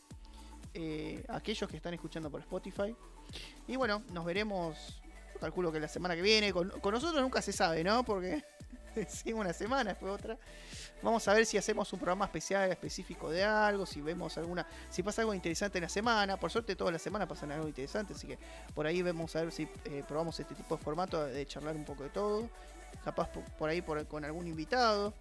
eh, 0.76 1.24
a 1.30 1.36
aquellos 1.38 1.70
que 1.70 1.78
están 1.78 1.94
escuchando 1.94 2.32
por 2.32 2.42
Spotify. 2.42 2.96
Y 3.68 3.76
bueno, 3.76 4.02
nos 4.12 4.26
veremos. 4.26 5.00
Calculo 5.40 5.72
que 5.72 5.80
la 5.80 5.88
semana 5.88 6.16
que 6.16 6.22
viene. 6.22 6.52
Con, 6.54 6.70
con 6.80 6.94
nosotros 6.94 7.22
nunca 7.22 7.42
se 7.42 7.52
sabe, 7.52 7.84
¿no? 7.84 8.04
Porque 8.04 8.44
decimos 9.02 9.42
una 9.42 9.54
semana, 9.54 9.92
después 9.92 10.14
otra. 10.14 10.38
Vamos 11.02 11.28
a 11.28 11.34
ver 11.34 11.46
si 11.46 11.58
hacemos 11.58 11.92
un 11.94 12.00
programa 12.00 12.26
especial 12.26 12.72
específico 12.72 13.30
de 13.30 13.44
algo, 13.44 13.86
si 13.86 14.02
vemos 14.02 14.38
alguna, 14.38 14.66
si 14.90 15.04
pasa 15.04 15.22
algo 15.22 15.34
interesante 15.34 15.78
en 15.78 15.84
la 15.84 15.90
semana. 15.90 16.38
Por 16.38 16.52
suerte 16.52 16.76
toda 16.76 16.92
la 16.92 17.00
semana 17.00 17.28
pasan 17.28 17.52
algo 17.52 17.68
interesante, 17.68 18.14
así 18.14 18.28
que 18.28 18.38
por 18.74 18.86
ahí 18.88 19.02
vemos 19.02 19.36
a 19.36 19.42
ver 19.44 19.52
si 19.52 19.64
eh, 19.86 20.04
probamos 20.08 20.40
este 20.40 20.56
tipo 20.56 20.78
de 20.78 20.84
formato 20.84 21.26
de 21.26 21.46
charlar 21.46 21.76
un 21.76 21.86
poco 21.86 22.04
de 22.04 22.10
todo. 22.10 22.50
Capaz 23.04 23.28
por, 23.30 23.44
por 23.44 23.70
ahí 23.70 23.82
por- 23.82 24.06
con 24.08 24.24
algún 24.24 24.48
invitado. 24.48 25.14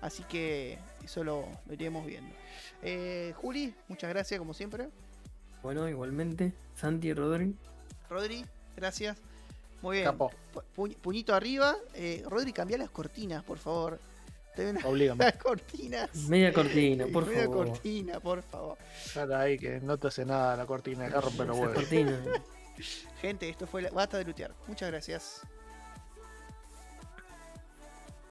Así 0.00 0.22
que 0.24 0.78
eso 1.04 1.24
lo, 1.24 1.46
lo 1.66 1.74
iremos 1.74 2.04
viendo. 2.06 2.34
Eh, 2.82 3.32
Juli, 3.36 3.74
muchas 3.88 4.10
gracias 4.10 4.38
como 4.38 4.54
siempre. 4.54 4.88
Bueno, 5.62 5.88
igualmente. 5.88 6.52
Santi 6.76 7.08
y 7.08 7.14
Rodri. 7.14 7.54
Rodri, 8.08 8.44
gracias. 8.76 9.16
Muy 9.82 9.96
bien. 9.98 10.04
Capo, 10.08 10.30
Pu- 10.54 10.62
pu- 10.76 10.96
puñito 10.96 11.34
arriba. 11.34 11.76
Eh, 11.94 12.22
Rodri, 12.26 12.52
cambia 12.52 12.78
las 12.78 12.90
cortinas, 12.90 13.42
por 13.44 13.58
favor. 13.58 13.98
Te 14.56 14.72
las 14.72 15.36
cortinas. 15.36 16.14
Media 16.28 16.52
cortina, 16.52 17.06
por 17.12 17.26
Media 17.26 17.44
favor. 17.44 17.68
cortina, 17.68 18.18
por 18.18 18.42
favor. 18.42 18.76
Ahí 19.36 19.56
que 19.56 19.78
no 19.80 19.96
te 19.98 20.08
hace 20.08 20.24
nada 20.26 20.56
la 20.56 20.66
cortina, 20.66 21.06
acá 21.06 21.20
rompe 21.20 21.44
los 21.44 21.56
huevos. 21.56 21.74
cortina. 21.76 22.18
Gente, 23.20 23.48
esto 23.48 23.66
fue 23.68 23.82
la... 23.82 23.90
Basta 23.90 24.18
de 24.18 24.24
lutear. 24.24 24.52
Muchas 24.66 24.90
gracias. 24.90 25.42